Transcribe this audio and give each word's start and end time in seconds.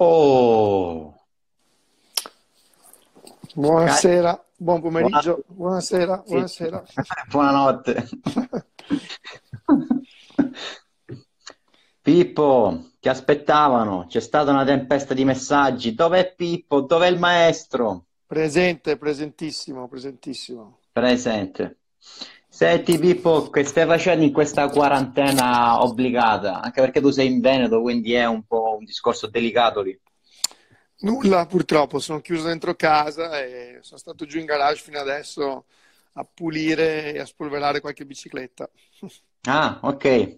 Oh! 0.00 1.12
Buonasera, 3.52 4.44
buon 4.56 4.80
pomeriggio, 4.80 5.42
buonasera, 5.48 6.22
sì. 6.24 6.32
buonasera. 6.32 6.84
Buonanotte. 7.28 8.08
Pippo, 12.00 12.90
ti 13.00 13.08
aspettavano, 13.08 14.06
c'è 14.06 14.20
stata 14.20 14.52
una 14.52 14.64
tempesta 14.64 15.14
di 15.14 15.24
messaggi. 15.24 15.94
Dov'è 15.94 16.32
Pippo? 16.32 16.82
Dov'è 16.82 17.08
il 17.08 17.18
maestro? 17.18 18.04
Presente, 18.24 18.96
presentissimo, 18.96 19.88
presentissimo. 19.88 20.78
Presente. 20.92 21.78
Senti 22.58 22.98
Pippo, 22.98 23.50
che 23.50 23.62
stai 23.62 23.86
facendo 23.86 24.24
in 24.24 24.32
questa 24.32 24.68
quarantena 24.68 25.80
obbligata? 25.80 26.60
Anche 26.60 26.80
perché 26.80 27.00
tu 27.00 27.10
sei 27.10 27.28
in 27.28 27.38
Veneto, 27.38 27.80
quindi 27.80 28.14
è 28.14 28.26
un 28.26 28.42
po' 28.42 28.74
un 28.76 28.84
discorso 28.84 29.28
delicato 29.28 29.80
lì. 29.80 29.96
Nulla, 31.02 31.46
purtroppo, 31.46 32.00
sono 32.00 32.20
chiuso 32.20 32.48
dentro 32.48 32.74
casa 32.74 33.40
e 33.40 33.78
sono 33.82 34.00
stato 34.00 34.26
giù 34.26 34.40
in 34.40 34.44
garage 34.44 34.82
fino 34.82 34.98
adesso 34.98 35.66
a 36.14 36.24
pulire 36.24 37.14
e 37.14 37.20
a 37.20 37.26
spolverare 37.26 37.80
qualche 37.80 38.04
bicicletta. 38.04 38.68
Ah, 39.46 39.78
ok. 39.80 40.36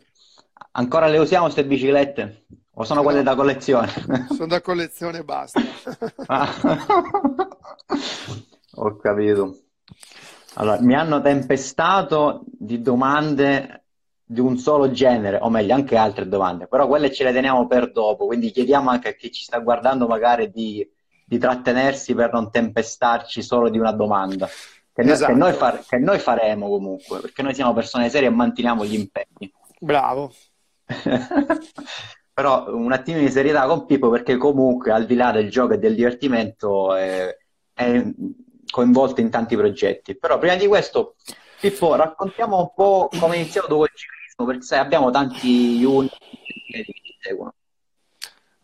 Ancora 0.73 1.07
le 1.07 1.17
usiamo 1.17 1.45
queste 1.45 1.65
biciclette? 1.65 2.45
O 2.75 2.85
sono 2.85 3.01
no, 3.01 3.07
quelle 3.07 3.23
da 3.23 3.35
collezione? 3.35 3.91
Sono 4.29 4.47
da 4.47 4.61
collezione 4.61 5.21
e 5.21 5.25
basta. 5.25 5.59
Ah. 6.27 7.57
Ho 8.75 8.97
capito. 8.97 9.70
Allora, 10.55 10.81
mi 10.81 10.95
hanno 10.95 11.21
tempestato 11.21 12.43
di 12.47 12.81
domande 12.83 13.85
di 14.25 14.41
un 14.41 14.59
solo 14.59 14.91
genere, 14.91 15.39
o 15.41 15.49
meglio, 15.49 15.75
anche 15.75 15.97
altre 15.97 16.29
domande, 16.29 16.69
però 16.69 16.87
quelle 16.87 17.13
ce 17.13 17.25
le 17.25 17.33
teniamo 17.33 17.67
per 17.67 17.91
dopo, 17.91 18.27
quindi 18.27 18.51
chiediamo 18.51 18.89
anche 18.89 19.09
a 19.09 19.13
chi 19.13 19.31
ci 19.33 19.43
sta 19.43 19.59
guardando 19.59 20.07
magari 20.07 20.51
di, 20.51 20.89
di 21.25 21.39
trattenersi 21.39 22.15
per 22.15 22.33
non 22.33 22.51
tempestarci 22.51 23.43
solo 23.43 23.69
di 23.69 23.79
una 23.79 23.93
domanda, 23.93 24.47
che 24.47 25.03
noi, 25.03 25.13
esatto. 25.13 25.33
che, 25.33 25.39
noi 25.39 25.53
far, 25.53 25.85
che 25.85 25.99
noi 25.99 26.19
faremo 26.19 26.69
comunque, 26.69 27.21
perché 27.21 27.43
noi 27.43 27.55
siamo 27.55 27.73
persone 27.73 28.09
serie 28.09 28.29
e 28.29 28.33
manteniamo 28.33 28.85
gli 28.85 28.95
impegni. 28.95 29.53
Bravo. 29.81 30.33
però 32.33 32.73
un 32.75 32.93
attimo 32.93 33.19
di 33.19 33.31
serietà 33.31 33.67
con 33.67 33.85
Pippo, 33.85 34.11
perché 34.11 34.37
comunque 34.37 34.93
al 34.93 35.07
di 35.07 35.15
là 35.15 35.33
del 35.33 35.51
gioco 35.51 35.75
e 35.75 35.79
del 35.79 35.95
divertimento 35.95 36.95
è, 36.95 37.37
è 37.75 38.03
coinvolto 38.71 39.21
in 39.21 39.31
tanti 39.31 39.57
progetti. 39.57 40.17
Però 40.17 40.39
prima 40.39 40.57
di 40.57 40.67
questo, 40.67 41.17
Pippo, 41.61 41.95
raccontiamo 41.95 42.59
un 42.59 42.73
po' 42.75 43.09
come 43.19 43.35
è 43.35 43.39
iniziato 43.39 43.83
il 43.83 43.91
ciclismo 43.95 44.47
perché 44.47 44.63
sai, 44.63 44.79
abbiamo 44.79 45.11
tanti 45.11 45.85
unici 45.85 46.17
che 46.71 46.85
ci 46.85 47.17
seguono. 47.21 47.55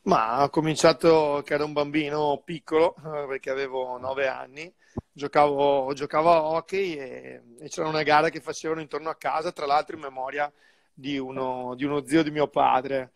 Ma 0.03 0.45
ho 0.45 0.51
cominciato 0.51 1.43
che 1.45 1.55
ero 1.55 1.65
un 1.65 1.73
bambino 1.73 2.41
piccolo, 2.45 2.95
eh, 2.97 3.27
perché 3.27 3.51
avevo 3.51 3.99
nove 3.99 4.29
anni, 4.29 4.73
giocavo, 5.13 5.93
giocavo 5.95 6.31
a 6.31 6.43
hockey 6.43 6.95
e, 6.95 7.43
e, 7.59 7.69
c'era 7.69 7.89
una 7.89 8.05
gara 8.05 8.29
che 8.29 8.41
facevano 8.41 8.81
intorno 8.81 9.11
a 9.11 9.17
casa, 9.17 9.51
tra 9.51 9.67
l'altro 9.67 9.97
in 9.97 10.03
memoria 10.03 10.51
di 10.95 11.19
uno, 11.19 11.75
di 11.75 11.85
uno 11.85 12.07
zio 12.07 12.23
di 12.23 12.31
mio 12.31 12.47
padre. 12.47 13.13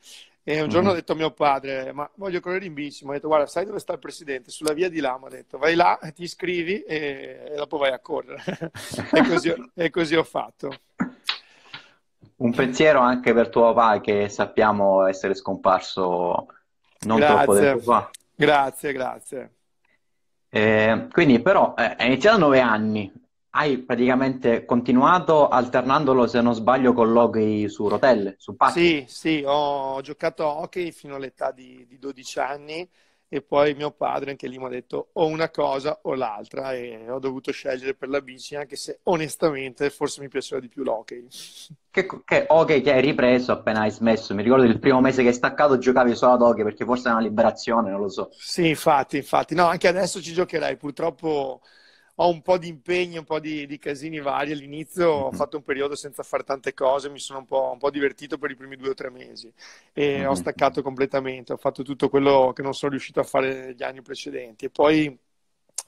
E 0.51 0.61
un 0.61 0.69
giorno 0.69 0.89
mm-hmm. 0.89 0.97
ho 0.97 0.99
detto 0.99 1.13
a 1.13 1.15
mio 1.15 1.31
padre, 1.31 1.93
ma 1.93 2.11
voglio 2.17 2.41
correre 2.41 2.65
in 2.65 2.75
bici, 2.75 3.05
mi 3.05 3.11
ha 3.11 3.15
detto 3.15 3.29
guarda, 3.29 3.47
sai 3.47 3.65
dove 3.65 3.79
sta 3.79 3.93
il 3.93 4.01
presidente? 4.01 4.51
Sulla 4.51 4.73
via 4.73 4.89
di 4.89 4.99
là, 4.99 5.17
mi 5.17 5.27
ha 5.27 5.31
detto, 5.31 5.59
vai 5.59 5.77
là, 5.77 5.97
ti 6.13 6.25
iscrivi 6.25 6.83
e, 6.83 7.51
e 7.53 7.55
dopo 7.55 7.79
vai 7.79 7.93
a 7.93 8.01
correre. 8.01 8.43
e, 9.15 9.29
così, 9.29 9.55
e 9.73 9.91
così 9.91 10.17
ho 10.17 10.25
fatto. 10.25 10.73
Un 12.39 12.53
pensiero 12.53 12.99
anche 12.99 13.33
per 13.33 13.49
tuo 13.49 13.73
papà 13.73 14.01
che 14.01 14.29
sappiamo 14.29 15.07
essere 15.07 15.35
scomparso 15.35 16.49
non 17.03 17.19
grazie. 17.19 17.37
troppo 17.37 17.55
tempo 17.55 17.83
fa. 17.83 18.11
Grazie, 18.35 18.93
grazie. 18.93 19.51
Eh, 20.49 21.07
quindi 21.13 21.39
però 21.39 21.75
eh, 21.79 21.95
è 21.95 22.07
iniziato 22.07 22.39
a 22.39 22.41
nove 22.41 22.59
anni, 22.59 23.13
hai 23.51 23.79
praticamente 23.79 24.65
continuato 24.65 25.49
alternandolo 25.49 26.27
se 26.27 26.41
non 26.41 26.55
sbaglio 26.55 26.93
con 26.93 27.13
l'hockey 27.13 27.69
su 27.69 27.89
rotelle, 27.89 28.35
su 28.39 28.55
patti. 28.57 28.81
Sì, 28.81 29.05
sì, 29.09 29.43
ho 29.45 30.01
giocato 30.03 30.45
a 30.45 30.61
hockey 30.61 30.93
fino 30.93 31.17
all'età 31.17 31.51
di, 31.51 31.85
di 31.89 31.99
12 31.99 32.39
anni 32.39 32.89
e 33.33 33.43
poi 33.43 33.75
mio 33.75 33.93
padre 33.93 34.31
anche 34.31 34.49
lì 34.49 34.59
mi 34.59 34.65
ha 34.65 34.69
detto 34.69 35.11
o 35.13 35.27
una 35.27 35.51
cosa 35.51 36.01
o 36.03 36.15
l'altra 36.15 36.75
e 36.75 37.09
ho 37.09 37.21
dovuto 37.21 37.53
scegliere 37.53 37.95
per 37.95 38.09
la 38.09 38.21
bici 38.21 38.57
anche 38.57 38.75
se 38.75 38.99
onestamente 39.05 39.89
forse 39.91 40.21
mi 40.21 40.29
piaceva 40.29 40.61
di 40.61 40.69
più 40.69 40.83
l'hockey. 40.83 41.27
Che, 41.91 42.07
che 42.25 42.45
hockey 42.49 42.81
che 42.83 42.93
hai 42.93 43.01
ripreso 43.01 43.53
appena 43.53 43.81
hai 43.81 43.91
smesso? 43.91 44.35
Mi 44.35 44.43
ricordo 44.43 44.65
il 44.65 44.79
primo 44.79 45.01
mese 45.01 45.23
che 45.23 45.29
hai 45.29 45.35
staccato 45.35 45.79
giocavi 45.79 46.15
solo 46.15 46.33
ad 46.33 46.43
hockey 46.43 46.65
perché 46.65 46.85
forse 46.85 47.09
è 47.09 47.13
una 47.13 47.21
liberazione, 47.21 47.91
non 47.91 48.01
lo 48.01 48.09
so. 48.09 48.31
Sì, 48.33 48.69
infatti, 48.69 49.17
infatti. 49.17 49.55
No, 49.55 49.67
anche 49.67 49.89
adesso 49.89 50.21
ci 50.21 50.33
giocherei, 50.33 50.77
purtroppo 50.77 51.61
ho 52.23 52.29
un 52.29 52.43
po' 52.43 52.59
di 52.59 52.69
impegni, 52.69 53.17
un 53.17 53.25
po' 53.25 53.41
di, 53.41 53.67
di 53.67 53.79
casini 53.79 54.21
vari. 54.21 54.53
All'inizio 54.53 55.07
mm-hmm. 55.07 55.23
ho 55.23 55.31
mhm. 55.31 55.37
fatto 55.37 55.57
un 55.57 55.63
periodo 55.63 55.95
senza 55.95 56.23
fare 56.23 56.45
tante 56.45 56.75
cose, 56.75 57.09
mi 57.09 57.19
sono 57.19 57.41
un 57.41 57.47
po', 57.47 57.71
un 57.73 57.79
po 57.79 57.91
divertito 57.91 58.39
per 58.39 58.51
i 58.51 58.57
primi 58.57 58.77
due 58.77 58.91
o 58.91 58.95
tre 58.95 59.11
mesi 59.11 59.53
e 59.93 60.19
mm-hmm. 60.19 60.29
ho 60.29 60.35
staccato 60.35 60.83
completamente, 60.83 61.53
ho 61.53 61.57
fatto 61.57 61.83
tutto 61.83 62.09
quello 62.09 62.53
che 62.55 62.63
non 62.63 62.75
sono 62.75 62.93
riuscito 62.93 63.21
a 63.21 63.25
fare 63.25 63.75
gli 63.75 63.83
anni 63.83 64.03
precedenti. 64.03 64.67
E 64.67 64.71
poi 64.71 65.19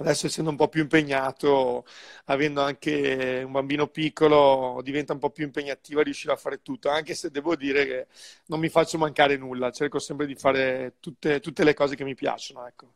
adesso 0.02 0.26
essendo 0.26 0.50
un 0.50 0.56
po' 0.56 0.68
più 0.68 0.82
impegnato, 0.82 1.84
avendo 2.26 2.62
anche 2.62 3.42
un 3.44 3.52
bambino 3.52 3.86
piccolo, 3.88 4.80
diventa 4.82 5.12
un 5.12 5.18
po' 5.18 5.30
più 5.30 5.44
impegnativa 5.44 6.02
riuscire 6.02 6.32
a 6.32 6.36
fare 6.36 6.60
tutto, 6.62 6.88
anche 6.90 7.14
se 7.14 7.30
devo 7.30 7.56
dire 7.56 7.86
che 7.86 8.06
non 8.46 8.60
mi 8.60 8.68
faccio 8.68 8.98
mancare 8.98 9.36
nulla, 9.36 9.70
cerco 9.70 9.98
sempre 9.98 10.26
di 10.26 10.34
fare 10.34 10.94
tutte, 11.00 11.40
tutte 11.40 11.64
le 11.64 11.74
cose 11.74 11.96
che 11.96 12.04
mi 12.04 12.14
piacciono. 12.14 12.66
Ecco. 12.66 12.92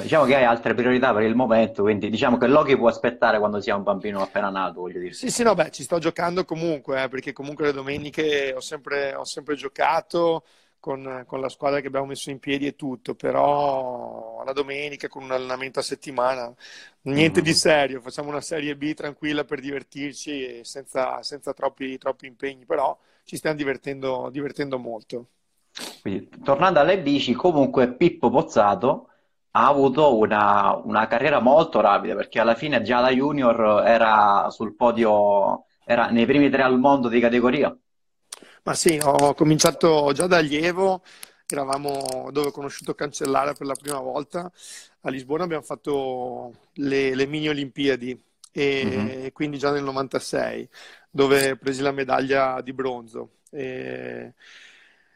Diciamo 0.00 0.24
che 0.24 0.36
hai 0.36 0.44
altre 0.44 0.74
priorità 0.74 1.12
per 1.12 1.24
il 1.24 1.34
momento, 1.34 1.82
quindi 1.82 2.10
diciamo 2.10 2.38
che 2.38 2.46
Loki 2.46 2.76
può 2.76 2.88
aspettare 2.88 3.38
quando 3.38 3.60
sia 3.60 3.74
un 3.74 3.82
bambino 3.82 4.22
appena 4.22 4.48
nato, 4.48 4.80
voglio 4.80 5.00
dire. 5.00 5.12
Sì, 5.12 5.30
sì, 5.30 5.42
no, 5.42 5.54
beh, 5.54 5.70
ci 5.72 5.82
sto 5.82 5.98
giocando 5.98 6.44
comunque, 6.44 7.02
eh, 7.02 7.08
perché 7.08 7.32
comunque 7.32 7.66
le 7.66 7.72
domeniche 7.72 8.52
ho 8.54 8.60
sempre, 8.60 9.14
ho 9.14 9.24
sempre 9.24 9.56
giocato, 9.56 10.44
con, 10.80 11.24
con, 11.26 11.40
la 11.40 11.48
squadra 11.48 11.80
che 11.80 11.86
abbiamo 11.86 12.06
messo 12.06 12.30
in 12.30 12.38
piedi 12.38 12.66
e 12.66 12.74
tutto, 12.74 13.14
però 13.14 14.42
la 14.44 14.52
domenica 14.52 15.08
con 15.08 15.22
un 15.22 15.30
allenamento 15.30 15.78
a 15.78 15.82
settimana, 15.82 16.52
niente 17.02 17.40
mm. 17.40 17.44
di 17.44 17.54
serio, 17.54 18.00
facciamo 18.00 18.30
una 18.30 18.40
serie 18.40 18.76
B 18.76 18.94
tranquilla 18.94 19.44
per 19.44 19.60
divertirci 19.60 20.58
e 20.58 20.64
senza, 20.64 21.22
senza 21.22 21.52
troppi, 21.52 21.96
troppi, 21.98 22.26
impegni, 22.26 22.64
però 22.64 22.98
ci 23.24 23.36
stiamo 23.36 23.56
divertendo, 23.56 24.28
divertendo 24.32 24.78
molto. 24.78 25.26
Quindi, 26.00 26.28
tornando 26.42 26.80
alle 26.80 27.00
bici, 27.00 27.34
comunque 27.34 27.94
Pippo 27.94 28.30
Pozzato 28.30 29.08
ha 29.52 29.66
avuto 29.66 30.16
una, 30.16 30.74
una 30.84 31.06
carriera 31.06 31.40
molto 31.40 31.80
rapida 31.80 32.14
perché 32.14 32.40
alla 32.40 32.54
fine 32.54 32.82
già 32.82 33.00
da 33.00 33.10
junior 33.10 33.84
era 33.86 34.48
sul 34.50 34.74
podio, 34.74 35.64
era 35.84 36.08
nei 36.08 36.26
primi 36.26 36.50
tre 36.50 36.62
al 36.62 36.78
mondo 36.78 37.08
di 37.08 37.20
categoria. 37.20 37.76
Ma 38.62 38.74
sì, 38.74 38.98
ho 39.02 39.34
cominciato 39.34 40.12
già 40.12 40.26
da 40.26 40.36
allievo, 40.36 41.02
eravamo 41.48 42.28
dove 42.30 42.48
ho 42.48 42.50
conosciuto 42.52 42.94
Cancellara 42.94 43.54
per 43.54 43.66
la 43.66 43.74
prima 43.74 43.98
volta. 43.98 44.50
A 45.02 45.10
Lisbona 45.10 45.44
abbiamo 45.44 45.62
fatto 45.62 46.68
le, 46.74 47.14
le 47.14 47.26
mini 47.26 47.48
Olimpiadi 47.48 48.22
e 48.52 48.84
mm-hmm. 48.84 49.26
quindi 49.32 49.58
già 49.58 49.70
nel 49.70 49.82
96, 49.82 50.68
dove 51.10 51.56
presi 51.56 51.80
la 51.80 51.92
medaglia 51.92 52.60
di 52.60 52.72
bronzo. 52.72 53.36
E, 53.50 54.34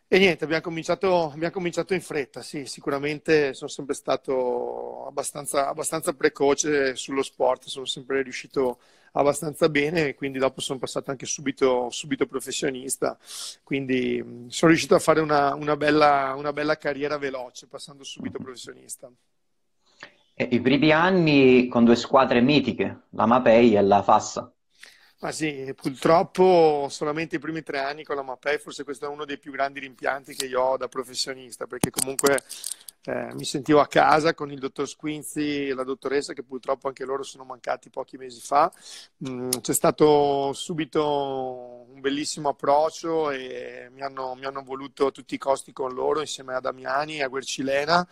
e 0.07 0.19
niente, 0.19 0.45
abbiamo 0.45 0.63
cominciato, 0.63 1.31
abbiamo 1.31 1.53
cominciato, 1.53 1.93
in 1.93 2.01
fretta, 2.01 2.41
sì, 2.41 2.67
sicuramente 2.67 3.53
sono 3.53 3.69
sempre 3.69 3.95
stato 3.95 5.07
abbastanza, 5.07 5.69
abbastanza 5.69 6.13
precoce 6.15 6.95
sullo 6.97 7.23
sport, 7.23 7.65
sono 7.67 7.85
sempre 7.85 8.23
riuscito 8.23 8.79
abbastanza 9.17 9.69
bene 9.69 10.09
e 10.09 10.15
quindi 10.15 10.39
dopo 10.39 10.61
sono 10.61 10.79
passato 10.79 11.11
anche 11.11 11.27
subito, 11.27 11.89
subito 11.91 12.27
professionista, 12.27 13.19
quindi 13.63 14.47
sono 14.49 14.71
riuscito 14.71 14.95
a 14.95 15.01
fare 15.01 15.21
una, 15.21 15.55
una, 15.55 15.77
bella, 15.77 16.35
una 16.37 16.53
bella 16.53 16.77
carriera 16.77 17.19
veloce 17.19 17.67
passando 17.67 18.05
subito 18.05 18.39
professionista. 18.39 19.11
E 20.37 20.49
I 20.51 20.61
primi 20.61 20.91
anni 20.91 21.69
con 21.69 21.85
due 21.85 21.95
squadre 21.95 22.41
mitiche, 22.41 23.03
la 23.11 23.27
Mapei 23.27 23.77
e 23.77 23.83
la 23.83 24.03
Fassa. 24.03 24.53
Ma 25.21 25.31
sì, 25.31 25.73
purtroppo 25.77 26.89
solamente 26.91 27.37
i 27.37 27.39
primi 27.39 27.63
tre 27.63 27.79
anni 27.79 28.03
con 28.03 28.17
la 28.17 28.23
Mapei, 28.23 28.59
forse 28.59 28.83
questo 28.83 29.07
è 29.07 29.09
uno 29.09 29.25
dei 29.25 29.39
più 29.39 29.53
grandi 29.53 29.79
rimpianti 29.79 30.35
che 30.35 30.47
io 30.47 30.61
ho 30.61 30.77
da 30.77 30.89
professionista, 30.89 31.67
perché 31.67 31.91
comunque 31.91 32.43
eh, 33.07 33.35
mi 33.35 33.45
sentivo 33.45 33.81
a 33.81 33.87
casa 33.87 34.33
con 34.33 34.51
il 34.51 34.59
dottor 34.59 34.89
Squinzi 34.89 35.69
e 35.69 35.75
la 35.75 35.85
dottoressa 35.85 36.33
che 36.33 36.43
purtroppo 36.43 36.89
anche 36.89 37.05
loro 37.05 37.23
sono 37.23 37.45
mancati 37.45 37.91
pochi 37.91 38.17
mesi 38.17 38.41
fa. 38.41 38.73
Mm, 39.29 39.51
c'è 39.61 39.75
stato 39.75 40.53
subito 40.55 41.87
un 41.87 42.01
bellissimo 42.01 42.49
approccio 42.49 43.31
e 43.31 43.91
mi 43.93 44.01
hanno, 44.01 44.35
mi 44.35 44.47
hanno, 44.47 44.63
voluto 44.63 45.07
a 45.07 45.11
tutti 45.11 45.35
i 45.35 45.39
costi 45.39 45.73
con 45.73 45.93
loro 45.93 46.21
insieme 46.21 46.55
a 46.55 46.61
Damiani 46.61 47.19
e 47.19 47.23
a 47.25 47.29
Guercilena 47.29 48.07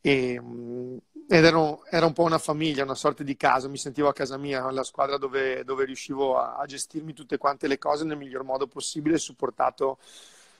e, 0.00 0.40
mm, 0.40 0.96
ed 1.28 1.44
ero, 1.44 1.84
era 1.90 2.06
un 2.06 2.12
po' 2.12 2.22
una 2.22 2.38
famiglia, 2.38 2.84
una 2.84 2.94
sorta 2.94 3.24
di 3.24 3.36
casa, 3.36 3.68
mi 3.68 3.76
sentivo 3.76 4.08
a 4.08 4.12
casa 4.12 4.36
mia, 4.38 4.70
la 4.70 4.84
squadra 4.84 5.18
dove, 5.18 5.64
dove 5.64 5.84
riuscivo 5.84 6.38
a, 6.38 6.56
a 6.56 6.64
gestirmi 6.64 7.12
tutte 7.12 7.38
quante 7.38 7.66
le 7.66 7.78
cose 7.78 8.04
nel 8.04 8.16
miglior 8.16 8.44
modo 8.44 8.66
possibile, 8.68 9.18
supportato 9.18 9.98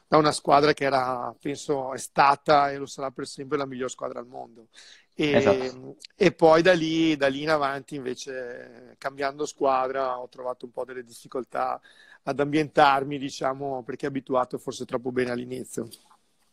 da 0.08 0.16
una 0.16 0.32
squadra 0.32 0.72
che 0.72 0.84
era, 0.84 1.34
penso, 1.38 1.92
è 1.92 1.98
stata 1.98 2.70
e 2.70 2.78
lo 2.78 2.86
sarà 2.86 3.10
per 3.10 3.26
sempre 3.26 3.58
la 3.58 3.66
miglior 3.66 3.90
squadra 3.90 4.20
al 4.20 4.26
mondo. 4.26 4.68
E, 5.12 5.32
esatto. 5.32 5.96
e 6.16 6.32
poi 6.32 6.62
da 6.62 6.72
lì, 6.72 7.14
da 7.16 7.28
lì 7.28 7.42
in 7.42 7.50
avanti, 7.50 7.96
invece, 7.96 8.94
cambiando 8.96 9.44
squadra, 9.44 10.18
ho 10.18 10.28
trovato 10.28 10.64
un 10.64 10.72
po' 10.72 10.86
delle 10.86 11.04
difficoltà 11.04 11.78
ad 12.22 12.40
ambientarmi, 12.40 13.18
diciamo, 13.18 13.82
perché 13.82 14.06
abituato 14.06 14.56
forse 14.56 14.86
troppo 14.86 15.12
bene 15.12 15.30
all'inizio. 15.30 15.88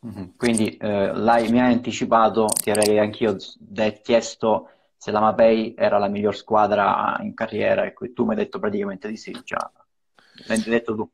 Mm-hmm. 0.06 0.24
Quindi 0.36 0.76
eh, 0.76 1.12
mi 1.14 1.60
hai 1.60 1.72
anticipato, 1.72 2.46
ti 2.62 2.70
avrei 2.70 2.98
anch'io 2.98 3.36
de- 3.58 4.00
chiesto 4.02 4.68
se 4.98 5.10
la 5.10 5.20
Mapei 5.20 5.74
era 5.76 5.96
la 5.96 6.08
miglior 6.08 6.36
squadra 6.36 7.16
in 7.20 7.32
carriera 7.32 7.84
e 7.84 7.94
tu 8.12 8.24
mi 8.24 8.30
hai 8.30 8.36
detto 8.36 8.58
praticamente 8.58 9.08
di 9.08 9.16
sì, 9.16 9.32
già. 9.42 9.70
L'hai 10.46 10.62
detto 10.62 10.94
tu. 10.94 11.10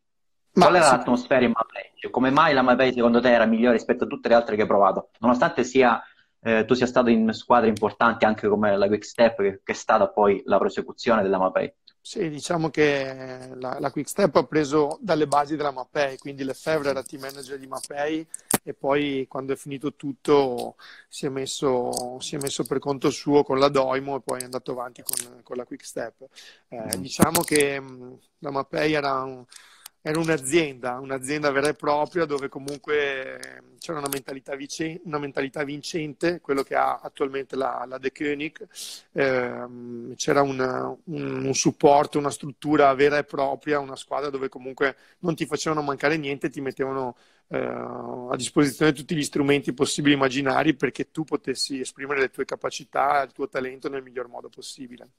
Ma 0.55 0.67
Qual 0.67 0.77
era 0.77 0.85
sì. 0.85 0.91
l'atmosfera 0.91 1.45
in 1.45 1.53
Mapei? 1.55 1.91
Cioè, 1.95 2.11
come 2.11 2.31
mai 2.31 2.53
la 2.53 2.63
Mapei 2.63 2.93
secondo 2.93 3.21
te 3.21 3.31
era 3.31 3.47
migliore 3.47 3.77
rispetto 3.77 4.05
a 4.05 4.07
tutte 4.07 4.29
le 4.29 4.35
altre 4.35 4.55
che 4.57 4.63
hai 4.63 4.69
provato? 4.69 5.11
Nonostante 5.21 5.65
sia, 5.65 6.03
eh, 6.41 6.65
tu 6.67 6.75
sia 6.75 6.87
stato 6.87 7.09
in 7.09 7.33
squadre 7.33 7.69
importanti 7.69 8.25
anche 8.25 8.49
come 8.49 8.77
la 8.77 8.87
Quick 8.87 9.05
Step, 9.05 9.37
che, 9.41 9.61
che 9.65 9.73
è 9.73 9.75
stata 9.75 10.09
poi 10.09 10.43
la 10.45 10.59
prosecuzione 10.59 11.23
della 11.23 11.39
Mapei. 11.39 11.73
Sì, 12.05 12.29
diciamo 12.29 12.69
che 12.69 13.51
la, 13.55 13.79
la 13.79 13.91
Quick 13.93 14.09
Step 14.09 14.35
ha 14.35 14.45
preso 14.45 14.99
dalle 15.01 15.29
basi 15.29 15.55
della 15.55 15.71
Mapei, 15.71 16.19
quindi 16.19 16.43
Lefebvre 16.43 16.91
era 16.91 17.03
team 17.05 17.23
manager 17.23 17.57
di 17.59 17.69
Mapei 17.69 18.27
e 18.65 18.75
poi 18.75 19.27
quando 19.29 19.53
è 19.53 19.57
finito 19.57 19.95
tutto 19.95 20.75
si 21.09 21.27
è 21.27 21.29
messo, 21.29 22.19
si 22.19 22.35
è 22.35 22.39
messo 22.41 22.65
per 22.65 22.81
conto 22.81 23.09
suo 23.11 23.45
con 23.45 23.61
la 23.61 23.69
Doimo 23.69 24.17
e 24.17 24.21
poi 24.21 24.41
è 24.41 24.45
andato 24.45 24.73
avanti 24.73 25.03
con, 25.03 25.43
con 25.45 25.57
la 25.57 25.65
Quick 25.65 25.85
Step. 25.85 26.27
Eh, 26.69 26.99
diciamo 26.99 27.43
che 27.43 27.79
mh, 27.81 28.19
la 28.41 28.51
Mapei 28.51 28.95
era 28.95 29.23
un, 29.23 29.45
era 30.05 30.19
un'azienda, 30.19 30.99
un'azienda 30.99 31.53
vera 31.53 31.69
e 31.69 31.75
propria 31.75 32.25
dove 32.25 32.49
comunque 32.49 33.63
c'era 33.79 33.99
una 33.99 34.09
mentalità, 34.11 34.57
vice, 34.57 35.01
una 35.05 35.19
mentalità 35.19 35.63
vincente, 35.63 36.41
quello 36.41 36.65
che 36.65 36.75
ha 36.75 36.99
attualmente 37.01 37.55
la, 37.55 37.85
la 37.87 37.99
De 37.99 38.11
Koenig, 38.11 38.67
eh, 39.13 40.15
c'era 40.17 40.43
una, 40.43 40.89
un, 41.05 41.45
un, 41.45 41.55
supporto, 41.55 42.19
una 42.19 42.31
struttura 42.31 42.93
vera 42.95 43.19
e 43.19 43.25
propria, 43.25 43.79
una 43.79 43.95
squadra 43.95 44.29
dove 44.29 44.49
comunque 44.49 44.97
non 45.21 45.37
ti 45.37 45.47
facevano 45.47 45.83
mancare 45.83 46.17
niente, 46.17 46.51
ti 46.51 46.61
mettevano 46.61 47.17
eh, 47.47 47.59
a 47.59 48.35
disposizione 48.35 48.93
tutti 48.93 49.15
gli 49.15 49.23
strumenti 49.23 49.73
possibili 49.73 50.15
e 50.15 50.17
immaginari 50.17 50.75
perché 50.75 51.13
tu 51.13 51.23
potessi 51.23 51.79
esprimere 51.79 52.19
le 52.19 52.31
tue 52.31 52.45
capacità, 52.45 53.23
il 53.23 53.31
tuo 53.31 53.49
talento 53.49 53.89
nel 53.89 54.03
miglior 54.03 54.27
modo 54.27 54.49
possibile. 54.49 55.11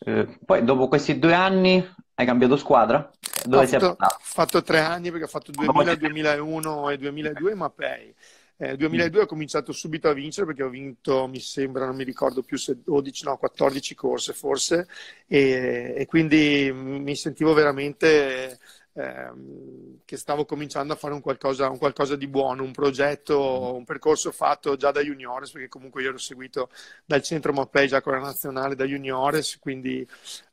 Eh, 0.00 0.38
poi 0.46 0.64
dopo 0.64 0.88
questi 0.88 1.18
due 1.18 1.34
anni 1.34 1.86
hai 2.18 2.26
cambiato 2.26 2.56
squadra? 2.56 3.08
Dove 3.44 3.64
ho 3.64 3.66
fatto, 3.68 3.96
fatto, 4.20 4.62
tre 4.62 4.80
anni 4.80 5.10
perché 5.10 5.26
ho 5.26 5.28
fatto 5.28 5.52
2000, 5.52 5.94
2001 5.94 6.90
e 6.90 6.98
2002 6.98 7.54
Mapei. 7.54 8.14
Nel 8.56 8.72
eh, 8.72 8.76
2002 8.76 9.22
ho 9.22 9.26
cominciato 9.26 9.70
subito 9.70 10.08
a 10.08 10.12
vincere 10.12 10.46
perché 10.46 10.64
ho 10.64 10.68
vinto, 10.68 11.28
mi 11.28 11.38
sembra, 11.38 11.86
non 11.86 11.94
mi 11.94 12.02
ricordo 12.02 12.42
più 12.42 12.58
se 12.58 12.78
12, 12.82 13.24
no, 13.24 13.36
14 13.36 13.94
corse 13.94 14.32
forse 14.32 14.88
e, 15.28 15.94
e 15.96 16.06
quindi 16.06 16.72
mi 16.74 17.14
sentivo 17.14 17.54
veramente 17.54 18.58
ehm, 18.98 20.00
che 20.04 20.16
stavo 20.16 20.44
cominciando 20.44 20.92
a 20.92 20.96
fare 20.96 21.14
un 21.14 21.20
qualcosa, 21.20 21.70
un 21.70 21.78
qualcosa, 21.78 22.16
di 22.16 22.26
buono, 22.26 22.62
un 22.62 22.72
progetto, 22.72 23.74
un 23.74 23.84
percorso 23.84 24.32
fatto 24.32 24.76
già 24.76 24.90
da 24.90 25.00
juniores, 25.00 25.50
perché 25.50 25.68
comunque 25.68 26.02
io 26.02 26.08
ero 26.08 26.18
seguito 26.18 26.70
dal 27.04 27.22
centro 27.22 27.52
Mappei 27.52 27.88
già 27.88 28.00
con 28.02 28.14
la 28.14 28.20
nazionale 28.20 28.74
da 28.74 28.84
juniores, 28.84 29.58
quindi 29.58 30.06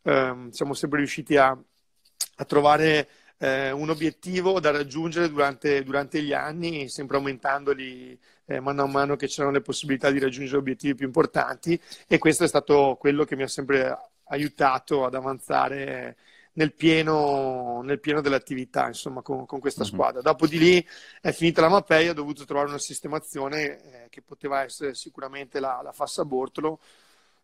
ehm, 0.03 0.49
siamo 0.51 0.73
sempre 0.73 0.99
riusciti 0.99 1.35
a, 1.37 1.49
a 1.49 2.45
trovare 2.45 3.09
eh, 3.37 3.71
un 3.71 3.89
obiettivo 3.89 4.59
da 4.59 4.71
raggiungere 4.71 5.29
durante, 5.29 5.83
durante 5.83 6.21
gli 6.21 6.33
anni, 6.33 6.87
sempre 6.89 7.17
aumentandoli 7.17 8.17
eh, 8.45 8.59
mano 8.59 8.83
a 8.83 8.87
mano 8.87 9.15
che 9.15 9.27
c'erano 9.27 9.53
le 9.53 9.61
possibilità 9.61 10.11
di 10.11 10.19
raggiungere 10.19 10.57
obiettivi 10.57 10.95
più 10.95 11.05
importanti 11.07 11.79
e 12.07 12.17
questo 12.17 12.43
è 12.43 12.47
stato 12.47 12.95
quello 12.99 13.23
che 13.25 13.35
mi 13.35 13.43
ha 13.43 13.47
sempre 13.47 13.97
aiutato 14.27 15.05
ad 15.05 15.15
avanzare 15.15 16.15
nel 16.55 16.73
pieno, 16.73 17.81
nel 17.83 17.99
pieno 17.99 18.21
dell'attività 18.21 18.87
insomma, 18.87 19.21
con, 19.21 19.45
con 19.45 19.59
questa 19.59 19.83
uh-huh. 19.83 19.89
squadra. 19.89 20.21
Dopo 20.21 20.47
di 20.47 20.57
lì 20.57 20.87
è 21.21 21.31
finita 21.31 21.61
la 21.61 21.69
Mapei, 21.69 22.09
ho 22.09 22.13
dovuto 22.13 22.45
trovare 22.45 22.69
una 22.69 22.77
sistemazione 22.77 24.03
eh, 24.03 24.09
che 24.09 24.21
poteva 24.21 24.63
essere 24.63 24.93
sicuramente 24.93 25.59
la, 25.59 25.81
la 25.83 25.91
Fassa 25.91 26.23
Bortolo. 26.25 26.79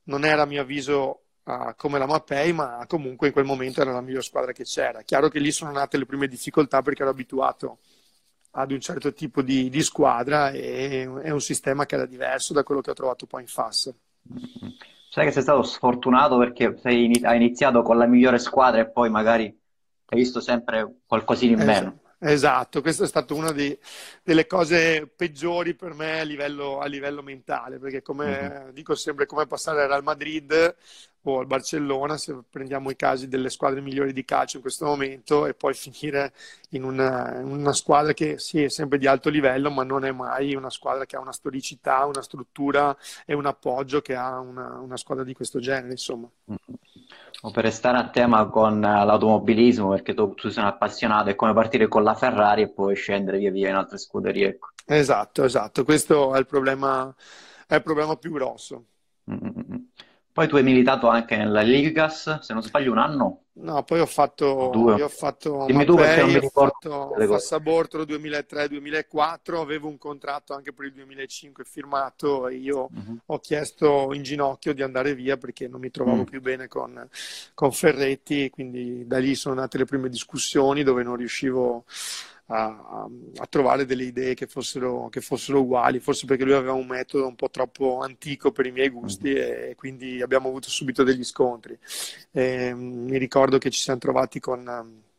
Non 0.04 0.26
era 0.26 0.44
a 0.44 0.46
mio 0.46 0.62
avviso 0.62 1.24
uh, 1.44 1.76
come 1.76 2.00
la 2.00 2.06
Mapei, 2.06 2.54
ma 2.54 2.86
comunque 2.88 3.28
in 3.28 3.34
quel 3.34 3.46
momento 3.46 3.82
era 3.82 3.92
la 3.92 4.02
miglior 4.02 4.24
squadra 4.24 4.52
che 4.52 4.64
c'era. 4.64 5.02
Chiaro 5.04 5.30
che 5.30 5.40
lì 5.40 5.52
sono 5.52 5.72
nate 5.72 5.98
le 5.98 6.06
prime 6.06 6.28
difficoltà 6.28 6.82
perché 6.82 7.02
ero 7.02 7.12
abituato 7.12 7.80
ad 8.52 8.72
un 8.72 8.80
certo 8.80 9.14
tipo 9.14 9.42
di, 9.42 9.70
di 9.70 9.82
squadra 9.82 10.52
e 10.52 11.10
è 11.22 11.30
un 11.30 11.42
sistema 11.42 11.86
che 11.86 11.96
era 11.96 12.06
diverso 12.06 12.54
da 12.54 12.64
quello 12.64 12.82
che 12.82 12.92
ho 12.92 12.96
trovato 12.96 13.26
poi 13.26 13.42
in 13.42 13.48
FAS. 13.48 13.94
Uh-huh. 14.24 14.76
Sai 15.14 15.26
che 15.26 15.32
sei 15.34 15.42
stato 15.42 15.62
sfortunato 15.64 16.38
perché 16.38 16.78
sei, 16.78 17.12
hai 17.24 17.36
iniziato 17.36 17.82
con 17.82 17.98
la 17.98 18.06
migliore 18.06 18.40
squadra 18.40 18.80
e 18.80 18.90
poi 18.90 19.10
magari 19.10 19.44
hai 19.44 20.18
visto 20.18 20.40
sempre 20.40 21.00
qualcosina 21.06 21.60
in 21.60 21.66
meno. 21.66 22.01
Esatto, 22.24 22.82
questa 22.82 23.04
è 23.04 23.08
stata 23.08 23.34
una 23.34 23.52
di, 23.52 23.76
delle 24.22 24.46
cose 24.46 25.08
peggiori 25.08 25.74
per 25.74 25.96
me 25.96 26.20
a 26.20 26.24
livello, 26.24 26.78
a 26.78 26.86
livello 26.86 27.24
mentale, 27.24 27.80
perché 27.80 28.04
come 28.04 28.66
uh-huh. 28.66 28.72
dico 28.74 28.94
sempre, 28.94 29.26
come 29.26 29.48
passare 29.48 29.82
al 29.82 29.88
Real 29.88 30.04
Madrid 30.04 30.76
o 31.24 31.40
al 31.40 31.48
Barcellona, 31.48 32.18
se 32.18 32.38
prendiamo 32.48 32.92
i 32.92 32.96
casi 32.96 33.28
delle 33.28 33.50
squadre 33.50 33.82
migliori 33.82 34.14
di 34.14 34.24
calcio 34.24 34.58
in 34.58 34.62
questo 34.62 34.86
momento, 34.86 35.48
e 35.48 35.56
poi 35.56 35.74
finire 35.74 36.32
in 36.70 36.84
una, 36.84 37.40
in 37.40 37.48
una, 37.48 37.74
squadra 37.74 38.14
che 38.14 38.38
sì, 38.38 38.62
è 38.62 38.70
sempre 38.70 39.00
di 39.00 39.08
alto 39.08 39.30
livello, 39.30 39.72
ma 39.72 39.84
non 39.84 40.06
è 40.06 40.12
mai 40.12 40.54
una 40.54 40.70
squadra 40.70 41.08
che 41.08 41.16
ha 41.16 41.20
una 41.20 41.34
storicità, 41.34 42.06
una 42.06 42.22
struttura 42.22 42.96
e 43.26 43.34
un 43.34 43.48
appoggio 43.48 44.02
che 44.02 44.14
ha 44.14 44.38
una, 44.38 44.78
una 44.80 44.98
squadra 44.98 45.24
di 45.24 45.34
questo 45.34 45.60
genere, 45.60 45.90
insomma. 45.90 46.30
O 46.46 46.56
per 47.52 47.64
restare 47.64 47.98
a 47.98 48.10
tema 48.10 48.48
con 48.48 48.80
l'automobilismo, 48.80 49.90
perché 49.90 50.14
tu, 50.14 50.34
tu 50.34 50.50
sei 50.50 50.64
un 50.64 50.70
appassionato, 50.70 51.30
è 51.30 51.36
come 51.36 51.54
partire 51.54 51.88
con 51.88 52.04
la 52.04 52.14
Ferrari 52.14 52.64
e 52.64 52.70
poi 52.70 52.96
scendere 52.96 53.38
via 53.38 53.52
via 53.52 53.70
in 53.70 53.76
altre 53.76 53.98
scuderie. 53.98 54.48
Ecco. 54.48 54.70
Esatto, 54.86 55.44
esatto, 55.44 55.84
questo 55.84 56.36
è 56.36 56.40
il 56.40 56.46
problema, 56.46 57.14
è 57.68 57.76
il 57.76 57.84
problema 57.84 58.16
più 58.16 58.32
grosso. 58.32 58.86
Mm-hmm. 59.32 59.80
Poi 60.34 60.48
tu 60.48 60.56
hai 60.56 60.64
militato 60.64 61.08
anche 61.08 61.36
nella 61.36 61.62
Ligas, 61.62 62.40
se 62.40 62.54
non 62.54 62.64
sbaglio, 62.64 62.92
un 62.92 62.98
anno? 63.00 63.42
No, 63.54 63.84
poi 63.84 64.00
ho 64.00 64.06
fatto, 64.06 64.70
Due. 64.72 65.02
ho 65.02 65.10
fatto 65.10 65.66
Dimmi 65.68 65.84
tu 65.84 65.96
perché 65.96 66.22
non 66.22 66.32
mi 66.32 66.40
ricordo. 66.40 66.94
Ho 66.94 67.40
fatto 67.40 67.60
Bortolo 67.60 68.06
2003-2004, 68.06 69.60
avevo 69.60 69.90
un 69.90 69.98
contratto 69.98 70.54
anche 70.54 70.72
per 70.72 70.86
il 70.86 70.94
2005 70.94 71.66
firmato 71.66 72.48
e 72.48 72.56
io 72.56 72.88
uh-huh. 72.92 73.18
ho 73.26 73.40
chiesto 73.40 74.14
in 74.14 74.24
ginocchio 74.24 74.74
di 74.74 74.82
andare 74.82 75.14
via 75.16 75.36
perché 75.36 75.68
non 75.68 75.82
mi 75.82 75.92
trovavo 75.92 76.20
uh-huh. 76.20 76.24
più 76.24 76.42
bene 76.42 76.70
con, 76.70 77.08
con 77.54 77.72
Ferretti, 77.74 78.50
quindi 78.50 79.06
da 79.06 79.18
lì 79.18 79.36
sono 79.36 79.56
nate 79.56 79.80
le 79.80 79.86
prime 79.86 80.08
discussioni 80.08 80.84
dove 80.84 81.04
non 81.04 81.18
riuscivo 81.18 81.84
a, 82.48 83.08
a, 83.38 83.46
trovare 83.48 83.86
delle 83.86 84.04
idee 84.04 84.34
che 84.34 84.48
fossero, 84.48 85.10
che 85.10 85.22
fossero, 85.22 85.62
uguali, 85.62 86.00
forse 86.00 86.26
perché 86.26 86.44
lui 86.44 86.54
aveva 86.54 86.74
un 86.74 86.88
metodo 86.88 87.28
un 87.28 87.36
po' 87.36 87.50
troppo 87.50 88.00
antico 88.00 88.52
per 88.52 88.66
i 88.66 88.72
miei 88.72 88.90
gusti 88.90 89.30
mm-hmm. 89.30 89.70
e 89.70 89.76
quindi 89.76 90.22
abbiamo 90.22 90.50
avuto 90.50 90.70
subito 90.70 91.04
degli 91.04 91.24
scontri. 91.24 91.78
E, 92.32 92.74
mi 92.74 93.18
ricordo 93.18 93.58
che 93.58 93.70
ci 93.70 93.80
siamo 93.80 94.00
trovati 94.00 94.40
con 94.40 95.10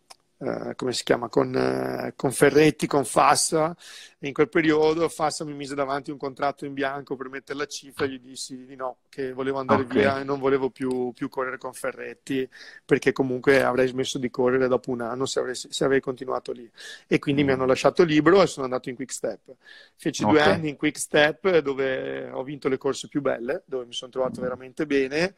eh, 0.44 0.74
come 0.74 0.92
si 0.92 1.04
chiama, 1.04 1.28
con, 1.28 1.54
eh, 1.54 2.14
con, 2.16 2.32
Ferretti, 2.32 2.88
con 2.88 3.04
Fassa. 3.04 3.76
E 4.18 4.26
in 4.26 4.32
quel 4.32 4.48
periodo 4.48 5.08
Fassa 5.08 5.44
mi 5.44 5.54
mise 5.54 5.76
davanti 5.76 6.10
un 6.10 6.16
contratto 6.16 6.64
in 6.64 6.74
bianco 6.74 7.14
per 7.14 7.28
mettere 7.28 7.58
la 7.58 7.66
cifra 7.66 8.04
e 8.04 8.08
gli 8.08 8.18
dissi 8.18 8.64
di 8.66 8.74
no, 8.74 8.98
che 9.08 9.32
volevo 9.32 9.60
andare 9.60 9.82
okay. 9.82 9.98
via 9.98 10.20
e 10.20 10.24
non 10.24 10.40
volevo 10.40 10.70
più, 10.70 11.12
più, 11.12 11.28
correre 11.28 11.58
con 11.58 11.72
Ferretti 11.72 12.48
perché 12.84 13.12
comunque 13.12 13.62
avrei 13.62 13.86
smesso 13.86 14.18
di 14.18 14.30
correre 14.30 14.66
dopo 14.66 14.90
un 14.90 15.00
anno 15.00 15.26
se 15.26 15.38
avrei, 15.38 15.54
se 15.54 15.84
avrei 15.84 16.00
continuato 16.00 16.50
lì. 16.50 16.68
E 17.06 17.18
quindi 17.20 17.42
mm. 17.42 17.46
mi 17.46 17.52
hanno 17.52 17.66
lasciato 17.66 18.02
libero 18.02 18.42
e 18.42 18.46
sono 18.46 18.64
andato 18.64 18.88
in 18.88 18.96
Quick 18.96 19.12
Step. 19.12 19.54
Feci 19.94 20.24
okay. 20.24 20.34
due 20.34 20.42
anni 20.42 20.68
in 20.70 20.76
Quick 20.76 20.98
Step 20.98 21.58
dove 21.58 22.30
ho 22.30 22.42
vinto 22.42 22.68
le 22.68 22.78
corse 22.78 23.06
più 23.06 23.20
belle, 23.20 23.62
dove 23.66 23.86
mi 23.86 23.92
sono 23.92 24.10
trovato 24.10 24.40
veramente 24.40 24.86
bene 24.86 25.34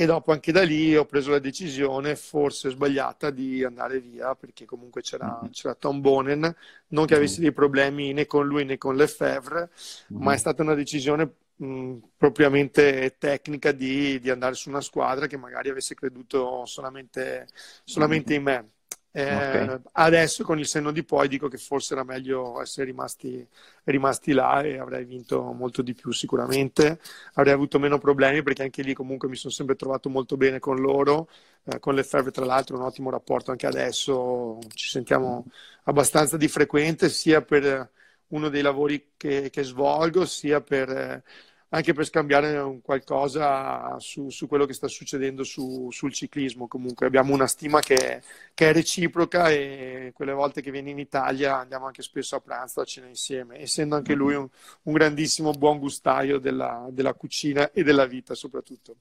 e 0.00 0.06
dopo 0.06 0.30
anche 0.30 0.52
da 0.52 0.62
lì 0.62 0.94
ho 0.94 1.06
preso 1.06 1.32
la 1.32 1.40
decisione, 1.40 2.14
forse 2.14 2.70
sbagliata, 2.70 3.30
di 3.30 3.64
andare 3.64 3.98
via 3.98 4.36
perché 4.36 4.64
comunque 4.64 5.02
c'era, 5.02 5.40
mm-hmm. 5.42 5.50
c'era 5.50 5.74
Tom 5.74 6.00
Bonen, 6.00 6.54
non 6.90 7.04
che 7.04 7.16
avessi 7.16 7.40
mm-hmm. 7.40 7.42
dei 7.42 7.52
problemi 7.52 8.12
né 8.12 8.24
con 8.24 8.46
lui 8.46 8.64
né 8.64 8.78
con 8.78 8.94
Lefebvre, 8.94 9.70
mm-hmm. 10.12 10.22
ma 10.22 10.34
è 10.34 10.36
stata 10.36 10.62
una 10.62 10.74
decisione 10.74 11.28
mh, 11.56 11.96
propriamente 12.16 13.16
tecnica 13.18 13.72
di, 13.72 14.20
di, 14.20 14.30
andare 14.30 14.54
su 14.54 14.68
una 14.68 14.80
squadra 14.80 15.26
che 15.26 15.36
magari 15.36 15.68
avesse 15.68 15.96
creduto 15.96 16.64
solamente, 16.64 17.48
solamente 17.82 18.34
in 18.34 18.42
me. 18.44 18.68
Eh, 19.10 19.34
okay. 19.62 19.80
Adesso 19.92 20.44
con 20.44 20.58
il 20.58 20.66
senno 20.66 20.92
di 20.92 21.02
poi 21.02 21.28
dico 21.28 21.48
che 21.48 21.56
forse 21.56 21.94
era 21.94 22.04
meglio 22.04 22.60
essere 22.60 22.86
rimasti, 22.86 23.44
rimasti, 23.84 24.32
là 24.32 24.60
e 24.62 24.78
avrei 24.78 25.04
vinto 25.04 25.42
molto 25.52 25.82
di 25.82 25.94
più 25.94 26.12
sicuramente, 26.12 27.00
avrei 27.34 27.54
avuto 27.54 27.78
meno 27.78 27.98
problemi 27.98 28.42
perché 28.42 28.62
anche 28.62 28.82
lì 28.82 28.92
comunque 28.94 29.28
mi 29.28 29.36
sono 29.36 29.52
sempre 29.52 29.76
trovato 29.76 30.08
molto 30.10 30.36
bene 30.36 30.58
con 30.58 30.76
loro, 30.76 31.28
eh, 31.64 31.78
con 31.80 31.94
le 31.94 32.04
Ferve 32.04 32.30
tra 32.30 32.44
l'altro 32.44 32.76
un 32.76 32.82
ottimo 32.82 33.10
rapporto 33.10 33.50
anche 33.50 33.66
adesso, 33.66 34.58
ci 34.74 34.88
sentiamo 34.88 35.46
abbastanza 35.84 36.36
di 36.36 36.46
frequente 36.48 37.08
sia 37.08 37.42
per 37.42 37.90
uno 38.28 38.48
dei 38.50 38.62
lavori 38.62 39.12
che, 39.16 39.48
che 39.50 39.62
svolgo 39.62 40.26
sia 40.26 40.60
per... 40.60 40.90
Eh, 40.90 41.22
anche 41.70 41.92
per 41.92 42.06
scambiare 42.06 42.80
qualcosa 42.82 43.98
su, 43.98 44.30
su, 44.30 44.46
quello 44.46 44.64
che 44.64 44.72
sta 44.72 44.88
succedendo 44.88 45.44
su, 45.44 45.90
sul 45.90 46.12
ciclismo. 46.12 46.66
Comunque 46.66 47.06
abbiamo 47.06 47.34
una 47.34 47.46
stima 47.46 47.80
che, 47.80 48.22
che, 48.54 48.70
è 48.70 48.72
reciproca 48.72 49.50
e 49.50 50.12
quelle 50.14 50.32
volte 50.32 50.62
che 50.62 50.70
viene 50.70 50.90
in 50.90 50.98
Italia 50.98 51.58
andiamo 51.58 51.86
anche 51.86 52.02
spesso 52.02 52.36
a 52.36 52.40
pranzo 52.40 52.80
a 52.80 52.84
cena 52.84 53.06
insieme, 53.06 53.60
essendo 53.60 53.96
anche 53.96 54.14
lui 54.14 54.34
un, 54.34 54.48
un 54.82 54.92
grandissimo 54.92 55.52
buon 55.52 55.78
gustaio 55.78 56.38
della, 56.38 56.86
della, 56.90 57.12
cucina 57.14 57.70
e 57.72 57.82
della 57.82 58.06
vita 58.06 58.34
soprattutto. 58.34 58.96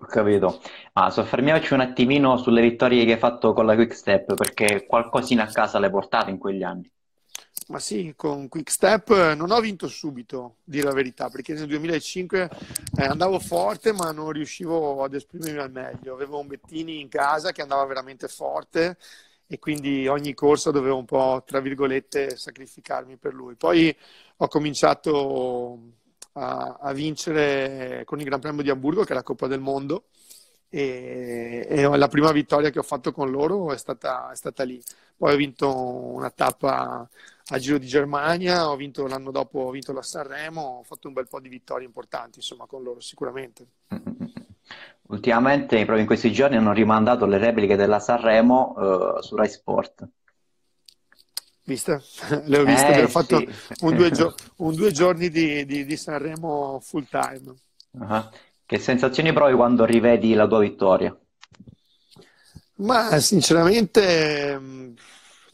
Ho 0.00 0.06
capito. 0.06 0.60
Ah, 0.92 1.10
soffermiamoci 1.10 1.74
un 1.74 1.80
attimino 1.80 2.36
sulle 2.36 2.62
vittorie 2.62 3.04
che 3.04 3.12
hai 3.12 3.18
fatto 3.18 3.52
con 3.52 3.66
la 3.66 3.74
Quick 3.74 3.94
Step, 3.94 4.34
perché 4.34 4.86
qualcosina 4.86 5.44
a 5.44 5.50
casa 5.50 5.80
l'hai 5.80 5.90
portato 5.90 6.30
in 6.30 6.38
quegli 6.38 6.62
anni. 6.62 6.88
Ma 7.68 7.78
sì, 7.78 8.14
con 8.16 8.48
Quick 8.48 8.70
Step 8.70 9.34
non 9.34 9.50
ho 9.50 9.60
vinto 9.60 9.88
subito, 9.88 10.56
dire 10.64 10.86
la 10.86 10.94
verità, 10.94 11.28
perché 11.28 11.52
nel 11.52 11.66
2005 11.66 12.50
eh, 12.96 13.04
andavo 13.04 13.38
forte 13.38 13.92
ma 13.92 14.10
non 14.10 14.32
riuscivo 14.32 15.02
ad 15.04 15.12
esprimermi 15.12 15.58
al 15.58 15.70
meglio. 15.70 16.14
Avevo 16.14 16.38
un 16.38 16.46
Bettini 16.46 17.00
in 17.00 17.08
casa 17.08 17.52
che 17.52 17.60
andava 17.60 17.84
veramente 17.84 18.26
forte 18.26 18.96
e 19.46 19.58
quindi 19.58 20.06
ogni 20.08 20.32
corsa 20.32 20.70
dovevo 20.70 20.96
un 20.96 21.04
po', 21.04 21.42
tra 21.46 21.60
virgolette, 21.60 22.36
sacrificarmi 22.36 23.18
per 23.18 23.34
lui. 23.34 23.54
Poi 23.54 23.94
ho 24.36 24.48
cominciato 24.48 25.78
a, 26.32 26.78
a 26.80 26.92
vincere 26.94 28.02
con 28.06 28.18
il 28.18 28.24
Gran 28.24 28.40
Premio 28.40 28.62
di 28.62 28.70
Hamburgo, 28.70 29.04
che 29.04 29.12
è 29.12 29.14
la 29.14 29.22
Coppa 29.22 29.46
del 29.46 29.60
Mondo, 29.60 30.04
e, 30.70 31.66
e, 31.68 31.96
la 31.96 32.08
prima 32.08 32.32
vittoria 32.32 32.70
che 32.70 32.78
ho 32.78 32.82
fatto 32.82 33.12
con 33.12 33.30
loro 33.30 33.72
è 33.72 33.78
stata, 33.78 34.30
è 34.30 34.36
stata 34.36 34.64
lì. 34.64 34.82
Poi 35.16 35.34
ho 35.34 35.36
vinto 35.36 35.74
una 35.76 36.30
tappa 36.30 37.08
a 37.50 37.58
Giro 37.58 37.78
di 37.78 37.86
Germania, 37.86 38.68
ho 38.68 38.76
vinto 38.76 39.06
l'anno 39.06 39.30
dopo 39.30 39.60
ho 39.60 39.70
vinto 39.70 39.92
la 39.92 40.02
Sanremo, 40.02 40.60
ho 40.60 40.82
fatto 40.82 41.08
un 41.08 41.14
bel 41.14 41.28
po' 41.28 41.40
di 41.40 41.48
vittorie 41.48 41.86
importanti 41.86 42.38
insomma 42.38 42.66
con 42.66 42.82
loro 42.82 43.00
sicuramente. 43.00 43.66
Ultimamente, 45.08 45.76
proprio 45.76 46.00
in 46.00 46.06
questi 46.06 46.30
giorni, 46.30 46.56
hanno 46.56 46.72
rimandato 46.72 47.24
le 47.24 47.38
repliche 47.38 47.76
della 47.76 47.98
Sanremo 47.98 48.74
uh, 48.76 49.22
su 49.22 49.34
Rai 49.36 49.48
Sport. 49.48 50.06
Viste? 51.64 52.02
Le 52.44 52.58
ho 52.58 52.64
viste, 52.64 52.92
eh, 52.92 53.02
ho 53.04 53.08
fatto 53.08 53.38
sì. 53.38 53.48
un, 53.80 53.96
due 53.96 54.10
gio- 54.10 54.34
un, 54.56 54.74
due 54.74 54.92
giorni 54.92 55.30
di, 55.30 55.64
di, 55.64 55.86
di 55.86 55.96
Sanremo 55.96 56.78
full 56.82 57.06
time. 57.08 57.54
Uh-huh. 57.92 58.28
Che 58.66 58.78
sensazioni 58.78 59.32
provi 59.32 59.54
quando 59.54 59.86
rivedi 59.86 60.34
la 60.34 60.46
tua 60.46 60.58
vittoria? 60.58 61.18
Ma 62.80 63.18
sinceramente 63.18 64.94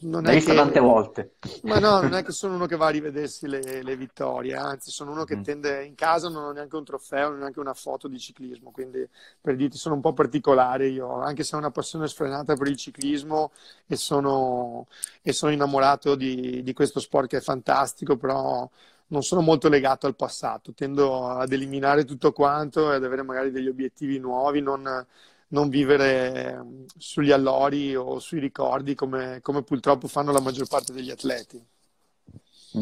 non 0.01 0.25
è 0.27 0.41
che... 0.41 0.53
tante 0.53 0.79
volte. 0.79 1.35
Ma 1.63 1.79
no, 1.79 2.01
non 2.01 2.13
è 2.13 2.23
che 2.25 2.31
sono 2.31 2.55
uno 2.55 2.65
che 2.65 2.75
va 2.75 2.87
a 2.87 2.89
rivedersi 2.89 3.47
le, 3.47 3.81
le 3.81 3.95
vittorie, 3.95 4.55
anzi 4.55 4.91
sono 4.91 5.11
uno 5.11 5.23
che 5.23 5.37
mm. 5.37 5.41
tende 5.41 5.83
in 5.85 5.95
casa 5.95 6.29
non 6.29 6.43
ho 6.43 6.51
neanche 6.51 6.75
un 6.75 6.83
trofeo, 6.83 7.33
neanche 7.33 7.59
una 7.59 7.73
foto 7.73 8.07
di 8.07 8.19
ciclismo, 8.19 8.71
quindi 8.71 9.07
per 9.39 9.55
dirti 9.55 9.77
sono 9.77 9.95
un 9.95 10.01
po' 10.01 10.13
particolare 10.13 10.87
io, 10.87 11.21
anche 11.21 11.43
se 11.43 11.55
ho 11.55 11.59
una 11.59 11.71
passione 11.71 12.07
sfrenata 12.07 12.55
per 12.55 12.67
il 12.67 12.77
ciclismo 12.77 13.51
e 13.87 13.95
sono, 13.95 14.87
e 15.21 15.33
sono 15.33 15.51
innamorato 15.51 16.15
di, 16.15 16.61
di 16.63 16.73
questo 16.73 16.99
sport 16.99 17.27
che 17.27 17.37
è 17.37 17.41
fantastico, 17.41 18.17
però 18.17 18.69
non 19.07 19.21
sono 19.21 19.41
molto 19.41 19.69
legato 19.69 20.07
al 20.07 20.15
passato, 20.15 20.73
tendo 20.73 21.27
ad 21.27 21.51
eliminare 21.51 22.05
tutto 22.05 22.31
quanto 22.31 22.91
e 22.91 22.95
ad 22.95 23.03
avere 23.03 23.23
magari 23.23 23.51
degli 23.51 23.67
obiettivi 23.67 24.17
nuovi, 24.17 24.61
non, 24.61 25.05
non 25.55 25.69
vivere 25.69 26.85
sugli 26.97 27.31
allori 27.31 27.95
o 27.95 28.19
sui 28.19 28.39
ricordi 28.39 28.93
come, 28.93 29.39
come, 29.41 29.63
purtroppo 29.63 30.09
fanno 30.09 30.33
la 30.33 30.41
maggior 30.41 30.67
parte 30.67 30.91
degli 30.91 31.09
atleti. 31.09 31.65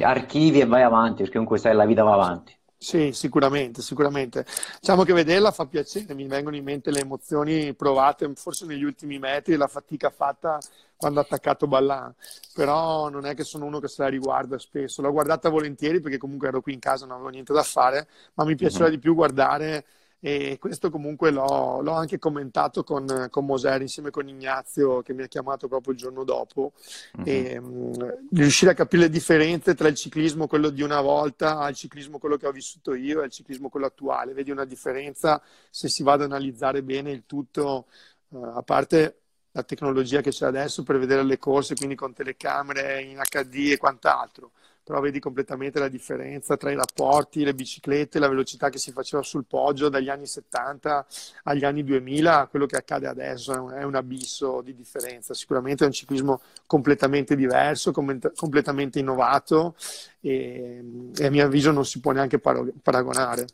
Archivi 0.01 0.59
e 0.59 0.65
vai 0.65 0.81
avanti, 0.81 1.17
perché 1.17 1.33
comunque 1.33 1.59
sai 1.59 1.75
la 1.75 1.85
vita 1.85 2.01
va 2.01 2.13
avanti. 2.13 2.57
Sì, 2.75 3.11
sicuramente, 3.13 3.83
sicuramente. 3.83 4.43
Diciamo 4.79 5.03
che 5.03 5.13
vederla 5.13 5.51
fa 5.51 5.67
piacere, 5.67 6.15
mi 6.15 6.27
vengono 6.27 6.55
in 6.55 6.63
mente 6.63 6.89
le 6.89 7.01
emozioni 7.01 7.75
provate 7.75 8.29
forse 8.35 8.65
negli 8.65 8.83
ultimi 8.83 9.19
metri, 9.19 9.55
la 9.55 9.67
fatica 9.67 10.09
fatta 10.09 10.59
quando 10.97 11.19
ha 11.19 11.23
attaccato 11.23 11.67
Ballan, 11.67 12.13
però 12.53 13.07
non 13.09 13.25
è 13.25 13.35
che 13.35 13.43
sono 13.43 13.65
uno 13.65 13.79
che 13.79 13.87
se 13.87 14.01
la 14.01 14.09
riguarda 14.09 14.57
spesso, 14.57 15.01
l'ho 15.01 15.11
guardata 15.11 15.49
volentieri 15.49 16.01
perché 16.01 16.17
comunque 16.17 16.47
ero 16.47 16.61
qui 16.61 16.73
in 16.73 16.79
casa, 16.79 17.05
non 17.05 17.15
avevo 17.15 17.29
niente 17.29 17.53
da 17.53 17.63
fare, 17.63 18.07
ma 18.33 18.43
mi 18.45 18.55
piaceva 18.55 18.85
mm-hmm. 18.85 18.93
di 18.93 18.99
più 18.99 19.13
guardare 19.13 19.85
e 20.25 20.57
questo 20.57 20.89
comunque 20.89 21.31
l'ho, 21.31 21.81
l'ho 21.81 21.91
anche 21.91 22.17
commentato 22.17 22.85
con, 22.85 23.27
con, 23.29 23.45
Moser 23.45 23.81
insieme 23.81 24.09
con 24.09 24.29
Ignazio 24.29 25.01
che 25.01 25.11
mi 25.11 25.23
ha 25.23 25.27
chiamato 25.27 25.67
proprio 25.67 25.91
il 25.91 25.99
giorno 25.99 26.23
dopo. 26.23 26.71
Uh-huh. 27.17 27.23
e 27.25 27.57
um, 27.57 28.19
riuscire 28.31 28.71
a 28.71 28.73
capire 28.73 29.03
le 29.03 29.09
differenze 29.09 29.75
tra 29.75 29.89
il 29.89 29.95
ciclismo 29.95 30.47
quello 30.47 30.69
di 30.69 30.81
una 30.81 31.01
volta 31.01 31.59
al 31.59 31.75
ciclismo 31.75 32.19
quello 32.19 32.37
che 32.37 32.47
ho 32.47 32.53
vissuto 32.53 32.93
io 32.93 33.21
e 33.21 33.25
il 33.25 33.31
ciclismo 33.31 33.67
quello 33.67 33.87
attuale. 33.87 34.31
Vedi 34.31 34.49
una 34.49 34.63
differenza 34.63 35.41
se 35.69 35.89
si 35.89 36.03
va 36.03 36.13
ad 36.13 36.21
analizzare 36.21 36.83
bene 36.83 37.11
il 37.11 37.23
tutto 37.25 37.87
uh, 38.29 38.43
a 38.45 38.63
parte 38.63 39.17
la 39.51 39.63
tecnologia 39.63 40.21
che 40.21 40.31
c'è 40.31 40.45
adesso 40.45 40.83
per 40.83 40.99
vedere 40.99 41.23
le 41.23 41.37
corse 41.37 41.75
quindi 41.75 41.95
con 41.95 42.13
telecamere 42.13 43.01
in 43.01 43.19
HD 43.21 43.71
e 43.73 43.77
quant'altro 43.77 44.51
però 44.83 44.99
vedi 44.99 45.19
completamente 45.19 45.79
la 45.79 45.87
differenza 45.87 46.57
tra 46.57 46.69
i 46.69 46.75
rapporti, 46.75 47.43
le 47.45 47.53
biciclette, 47.53 48.19
la 48.19 48.27
velocità 48.27 48.69
che 48.69 48.77
si 48.77 48.91
faceva 48.91 49.23
sul 49.23 49.45
poggio 49.47 49.87
dagli 49.87 50.09
anni 50.09 50.25
70 50.25 51.05
agli 51.43 51.63
anni 51.63 51.83
2000, 51.83 52.47
quello 52.49 52.65
che 52.65 52.75
accade 52.75 53.07
adesso 53.07 53.53
è 53.53 53.57
un, 53.57 53.71
è 53.71 53.83
un 53.83 53.95
abisso 53.95 54.61
di 54.61 54.75
differenza. 54.75 55.33
Sicuramente 55.33 55.85
è 55.85 55.87
un 55.87 55.93
ciclismo 55.93 56.41
completamente 56.67 57.35
diverso, 57.35 57.91
com- 57.91 58.31
completamente 58.35 58.99
innovato 58.99 59.75
e, 60.19 60.83
e, 61.17 61.25
a 61.25 61.29
mio 61.29 61.45
avviso 61.45 61.71
non 61.71 61.85
si 61.85 62.01
può 62.01 62.11
neanche 62.11 62.39
paragonare. 62.39 63.45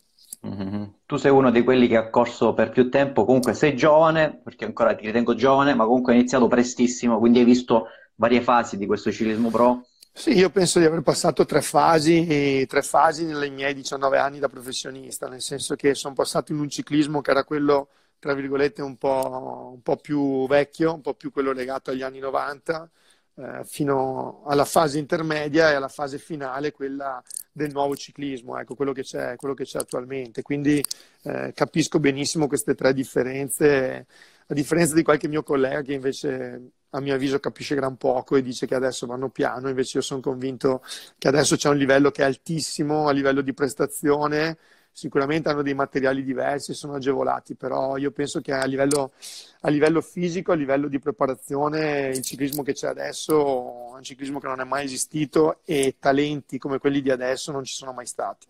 Mm-hmm. 0.47 0.83
Tu 1.05 1.17
sei 1.17 1.31
uno 1.31 1.51
di 1.51 1.63
quelli 1.63 1.87
che 1.87 1.97
ha 1.97 2.09
corso 2.09 2.53
per 2.53 2.71
più 2.71 2.89
tempo, 2.89 3.25
comunque 3.25 3.53
sei 3.53 3.75
giovane, 3.75 4.39
perché 4.41 4.65
ancora 4.65 4.95
ti 4.95 5.05
ritengo 5.05 5.35
giovane, 5.35 5.75
ma 5.75 5.85
comunque 5.85 6.13
hai 6.13 6.19
iniziato 6.19 6.47
prestissimo, 6.47 7.19
quindi 7.19 7.39
hai 7.39 7.45
visto 7.45 7.87
varie 8.15 8.41
fasi 8.41 8.77
di 8.77 8.85
questo 8.85 9.11
ciclismo 9.11 9.49
pro 9.49 9.83
sì, 10.11 10.31
io 10.31 10.49
penso 10.49 10.79
di 10.79 10.85
aver 10.85 11.01
passato 11.01 11.45
tre 11.45 11.61
fasi, 11.61 12.65
tre 12.67 12.81
fasi 12.81 13.25
nei 13.25 13.49
miei 13.51 13.73
19 13.73 14.17
anni 14.17 14.39
da 14.39 14.49
professionista, 14.49 15.29
nel 15.29 15.41
senso 15.41 15.75
che 15.75 15.95
sono 15.95 16.13
passato 16.13 16.51
in 16.51 16.59
un 16.59 16.69
ciclismo 16.69 17.21
che 17.21 17.31
era 17.31 17.45
quello, 17.45 17.87
tra 18.19 18.33
virgolette, 18.33 18.81
un 18.81 18.97
po', 18.97 19.71
un 19.73 19.81
po 19.81 19.95
più 19.95 20.45
vecchio, 20.47 20.93
un 20.93 21.01
po' 21.01 21.13
più 21.13 21.31
quello 21.31 21.53
legato 21.53 21.91
agli 21.91 22.01
anni 22.01 22.19
90, 22.19 22.89
eh, 23.35 23.63
fino 23.63 24.43
alla 24.45 24.65
fase 24.65 24.99
intermedia 24.99 25.71
e 25.71 25.75
alla 25.75 25.87
fase 25.87 26.17
finale, 26.17 26.73
quella 26.73 27.23
del 27.51 27.71
nuovo 27.71 27.95
ciclismo, 27.95 28.57
ecco, 28.57 28.75
quello 28.75 28.91
che 28.91 29.03
c'è, 29.03 29.35
quello 29.37 29.53
che 29.53 29.63
c'è 29.63 29.79
attualmente. 29.79 30.41
Quindi 30.41 30.83
eh, 31.23 31.53
capisco 31.53 31.99
benissimo 31.99 32.47
queste 32.47 32.75
tre 32.75 32.93
differenze, 32.93 34.05
a 34.47 34.53
differenza 34.53 34.93
di 34.95 35.03
qualche 35.03 35.29
mio 35.29 35.43
collega 35.43 35.81
che 35.81 35.93
invece 35.93 36.71
a 36.91 36.99
mio 36.99 37.13
avviso 37.15 37.39
capisce 37.39 37.75
gran 37.75 37.97
poco 37.97 38.35
e 38.35 38.41
dice 38.41 38.65
che 38.65 38.75
adesso 38.75 39.05
vanno 39.05 39.29
piano, 39.29 39.69
invece 39.69 39.97
io 39.97 40.03
sono 40.03 40.21
convinto 40.21 40.81
che 41.17 41.27
adesso 41.27 41.55
c'è 41.55 41.69
un 41.69 41.77
livello 41.77 42.11
che 42.11 42.21
è 42.23 42.25
altissimo 42.25 43.07
a 43.07 43.11
livello 43.11 43.41
di 43.41 43.53
prestazione, 43.53 44.57
sicuramente 44.91 45.49
hanno 45.49 45.61
dei 45.61 45.73
materiali 45.73 46.23
diversi, 46.23 46.73
sono 46.73 46.95
agevolati, 46.95 47.55
però 47.55 47.97
io 47.97 48.11
penso 48.11 48.41
che 48.41 48.53
a 48.53 48.65
livello, 48.65 49.13
a 49.61 49.69
livello 49.69 50.01
fisico, 50.01 50.51
a 50.51 50.55
livello 50.55 50.87
di 50.87 50.99
preparazione, 50.99 52.09
il 52.09 52.21
ciclismo 52.21 52.63
che 52.63 52.73
c'è 52.73 52.87
adesso 52.87 53.93
è 53.93 53.97
un 53.97 54.03
ciclismo 54.03 54.39
che 54.39 54.47
non 54.47 54.59
è 54.59 54.63
mai 54.65 54.85
esistito 54.85 55.61
e 55.65 55.95
talenti 55.99 56.57
come 56.57 56.79
quelli 56.79 57.01
di 57.01 57.11
adesso 57.11 57.51
non 57.51 57.63
ci 57.63 57.73
sono 57.73 57.93
mai 57.93 58.05
stati. 58.05 58.47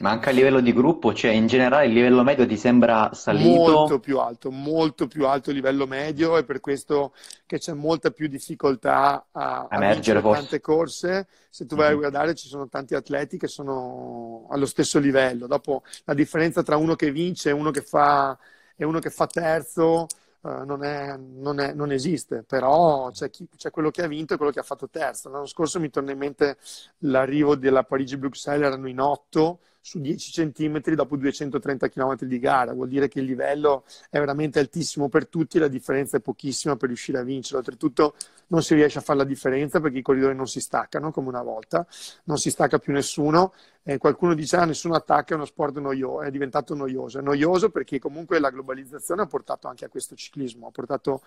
Ma 0.00 0.10
anche 0.10 0.28
a 0.28 0.32
livello 0.32 0.60
di 0.60 0.74
gruppo, 0.74 1.14
cioè 1.14 1.30
in 1.30 1.46
generale 1.46 1.86
il 1.86 1.92
livello 1.92 2.22
medio 2.22 2.46
ti 2.46 2.56
sembra 2.56 3.10
salito? 3.14 3.72
Molto 3.72 3.98
più 3.98 4.18
alto, 4.18 4.50
molto 4.50 5.06
più 5.06 5.26
alto 5.26 5.50
il 5.50 5.56
livello 5.56 5.86
medio 5.86 6.36
e 6.36 6.44
per 6.44 6.60
questo 6.60 7.14
che 7.46 7.58
c'è 7.58 7.72
molta 7.72 8.10
più 8.10 8.28
difficoltà 8.28 9.26
a, 9.32 9.66
a 9.68 9.92
vincere 9.92 10.20
tante 10.20 10.60
corse. 10.60 11.28
Se 11.48 11.64
tu 11.64 11.76
vai 11.76 11.86
mm-hmm. 11.86 11.94
a 11.94 11.98
guardare 11.98 12.34
ci 12.34 12.46
sono 12.46 12.68
tanti 12.68 12.94
atleti 12.94 13.38
che 13.38 13.48
sono 13.48 14.46
allo 14.50 14.66
stesso 14.66 14.98
livello. 14.98 15.46
Dopo 15.46 15.82
la 16.04 16.14
differenza 16.14 16.62
tra 16.62 16.76
uno 16.76 16.94
che 16.94 17.10
vince 17.10 17.48
e 17.48 17.52
uno 17.52 17.70
che 17.70 17.80
fa, 17.80 18.36
e 18.76 18.84
uno 18.84 18.98
che 18.98 19.10
fa 19.10 19.26
terzo 19.26 20.06
Uh, 20.40 20.64
non, 20.64 20.84
è, 20.84 21.16
non, 21.16 21.58
è, 21.58 21.72
non, 21.72 21.90
esiste, 21.90 22.44
però 22.44 23.10
c'è, 23.10 23.28
chi, 23.28 23.48
c'è, 23.56 23.70
quello 23.70 23.90
che 23.90 24.02
ha 24.02 24.06
vinto 24.06 24.34
e 24.34 24.36
quello 24.36 24.52
che 24.52 24.60
ha 24.60 24.64
fatto 24.64 24.88
terzo. 24.88 25.28
L'anno 25.28 25.46
scorso 25.46 25.80
mi 25.80 25.90
torna 25.90 26.12
in 26.12 26.18
mente 26.18 26.58
l'arrivo 26.98 27.56
della 27.56 27.82
Parigi-Bruxelles, 27.82 28.66
erano 28.66 28.88
in 28.88 29.00
otto 29.00 29.60
su 29.80 30.00
10 30.00 30.32
centimetri 30.32 30.94
dopo 30.94 31.16
230 31.16 31.88
km 31.88 32.16
di 32.24 32.38
gara, 32.38 32.72
vuol 32.72 32.88
dire 32.88 33.08
che 33.08 33.20
il 33.20 33.26
livello 33.26 33.84
è 34.10 34.18
veramente 34.18 34.58
altissimo 34.58 35.08
per 35.08 35.26
tutti 35.28 35.58
la 35.58 35.68
differenza 35.68 36.16
è 36.16 36.20
pochissima 36.20 36.76
per 36.76 36.88
riuscire 36.88 37.18
a 37.18 37.22
vincere. 37.22 37.58
Oltretutto 37.58 38.14
non 38.48 38.62
si 38.62 38.74
riesce 38.74 38.98
a 38.98 39.02
fare 39.02 39.18
la 39.18 39.24
differenza 39.24 39.80
perché 39.80 39.98
i 39.98 40.02
corridori 40.02 40.34
non 40.34 40.46
si 40.46 40.60
staccano 40.60 41.10
come 41.10 41.28
una 41.28 41.42
volta, 41.42 41.86
non 42.24 42.38
si 42.38 42.50
stacca 42.50 42.78
più 42.78 42.92
nessuno. 42.92 43.52
Eh, 43.82 43.96
qualcuno 43.96 44.34
dice 44.34 44.56
ah, 44.56 44.64
nessuno 44.64 44.94
attacca, 44.94 45.32
è 45.32 45.36
uno 45.36 45.46
sport 45.46 45.78
noioso, 45.78 46.22
è 46.22 46.30
diventato 46.30 46.74
noioso. 46.74 47.18
È 47.18 47.22
noioso 47.22 47.70
perché 47.70 47.98
comunque 47.98 48.38
la 48.38 48.50
globalizzazione 48.50 49.22
ha 49.22 49.26
portato 49.26 49.68
anche 49.68 49.84
a 49.84 49.88
questo 49.88 50.14
ciclismo, 50.14 50.66
ha 50.66 50.70
portato 50.70 51.22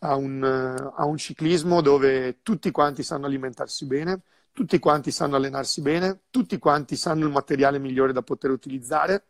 a 0.00 0.14
un, 0.16 0.42
a 0.42 1.04
un 1.04 1.16
ciclismo 1.16 1.80
dove 1.80 2.42
tutti 2.42 2.70
quanti 2.70 3.02
sanno 3.02 3.26
alimentarsi 3.26 3.86
bene, 3.86 4.20
tutti 4.56 4.78
quanti 4.78 5.10
sanno 5.10 5.36
allenarsi 5.36 5.82
bene, 5.82 6.22
tutti 6.30 6.56
quanti 6.56 6.96
sanno 6.96 7.26
il 7.26 7.30
materiale 7.30 7.78
migliore 7.78 8.14
da 8.14 8.22
poter 8.22 8.50
utilizzare 8.50 9.26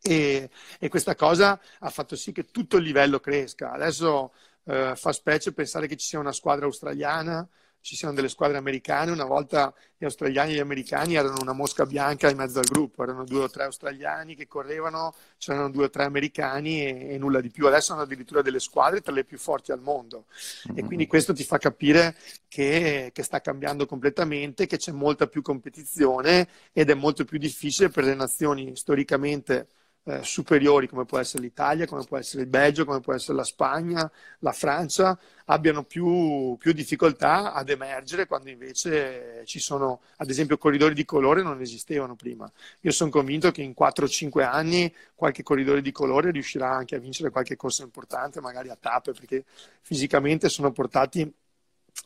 e, 0.00 0.48
e 0.78 0.88
questa 0.88 1.14
cosa 1.14 1.60
ha 1.80 1.90
fatto 1.90 2.16
sì 2.16 2.32
che 2.32 2.50
tutto 2.50 2.78
il 2.78 2.82
livello 2.82 3.20
cresca. 3.20 3.72
Adesso 3.72 4.32
eh, 4.64 4.94
fa 4.96 5.12
specie 5.12 5.52
pensare 5.52 5.86
che 5.86 5.96
ci 5.98 6.06
sia 6.06 6.18
una 6.18 6.32
squadra 6.32 6.64
australiana 6.64 7.46
ci 7.80 7.96
siano 7.96 8.14
delle 8.14 8.28
squadre 8.28 8.56
americane, 8.56 9.10
una 9.10 9.24
volta 9.24 9.72
gli 9.96 10.04
australiani 10.04 10.52
e 10.52 10.54
gli 10.56 10.60
americani 10.60 11.14
erano 11.14 11.38
una 11.40 11.52
mosca 11.52 11.86
bianca 11.86 12.28
in 12.28 12.36
mezzo 12.36 12.58
al 12.58 12.66
gruppo, 12.66 13.02
erano 13.02 13.24
due 13.24 13.44
o 13.44 13.50
tre 13.50 13.64
australiani 13.64 14.34
che 14.34 14.46
correvano, 14.46 15.14
c'erano 15.38 15.70
due 15.70 15.84
o 15.84 15.90
tre 15.90 16.04
americani 16.04 16.84
e, 16.84 17.14
e 17.14 17.18
nulla 17.18 17.40
di 17.40 17.50
più. 17.50 17.66
Adesso 17.66 17.92
hanno 17.92 18.02
addirittura 18.02 18.42
delle 18.42 18.60
squadre 18.60 19.00
tra 19.00 19.12
le 19.12 19.24
più 19.24 19.38
forti 19.38 19.72
al 19.72 19.80
mondo 19.80 20.26
e 20.74 20.84
quindi 20.84 21.06
questo 21.06 21.32
ti 21.32 21.44
fa 21.44 21.58
capire 21.58 22.14
che, 22.48 23.10
che 23.12 23.22
sta 23.22 23.40
cambiando 23.40 23.86
completamente, 23.86 24.66
che 24.66 24.76
c'è 24.76 24.92
molta 24.92 25.26
più 25.26 25.42
competizione 25.42 26.48
ed 26.72 26.90
è 26.90 26.94
molto 26.94 27.24
più 27.24 27.38
difficile 27.38 27.88
per 27.88 28.04
le 28.04 28.14
nazioni 28.14 28.76
storicamente 28.76 29.68
eh, 30.08 30.22
superiori 30.22 30.88
come 30.88 31.04
può 31.04 31.18
essere 31.18 31.42
l'Italia, 31.42 31.86
come 31.86 32.02
può 32.04 32.16
essere 32.16 32.42
il 32.42 32.48
Belgio, 32.48 32.86
come 32.86 33.00
può 33.00 33.12
essere 33.12 33.36
la 33.36 33.44
Spagna, 33.44 34.10
la 34.38 34.52
Francia, 34.52 35.18
abbiano 35.44 35.84
più, 35.84 36.56
più, 36.58 36.72
difficoltà 36.72 37.52
ad 37.52 37.68
emergere 37.68 38.26
quando 38.26 38.48
invece 38.48 39.42
ci 39.44 39.58
sono, 39.58 40.00
ad 40.16 40.30
esempio, 40.30 40.56
corridori 40.56 40.94
di 40.94 41.04
colore 41.04 41.42
non 41.42 41.60
esistevano 41.60 42.16
prima. 42.16 42.50
Io 42.80 42.90
sono 42.90 43.10
convinto 43.10 43.50
che 43.50 43.60
in 43.60 43.74
4-5 43.78 44.42
anni 44.42 44.92
qualche 45.14 45.42
corridore 45.42 45.82
di 45.82 45.92
colore 45.92 46.30
riuscirà 46.30 46.70
anche 46.70 46.94
a 46.96 46.98
vincere 46.98 47.30
qualche 47.30 47.56
corsa 47.56 47.82
importante, 47.82 48.40
magari 48.40 48.70
a 48.70 48.78
tappe, 48.80 49.12
perché 49.12 49.44
fisicamente 49.82 50.48
sono 50.48 50.72
portati 50.72 51.30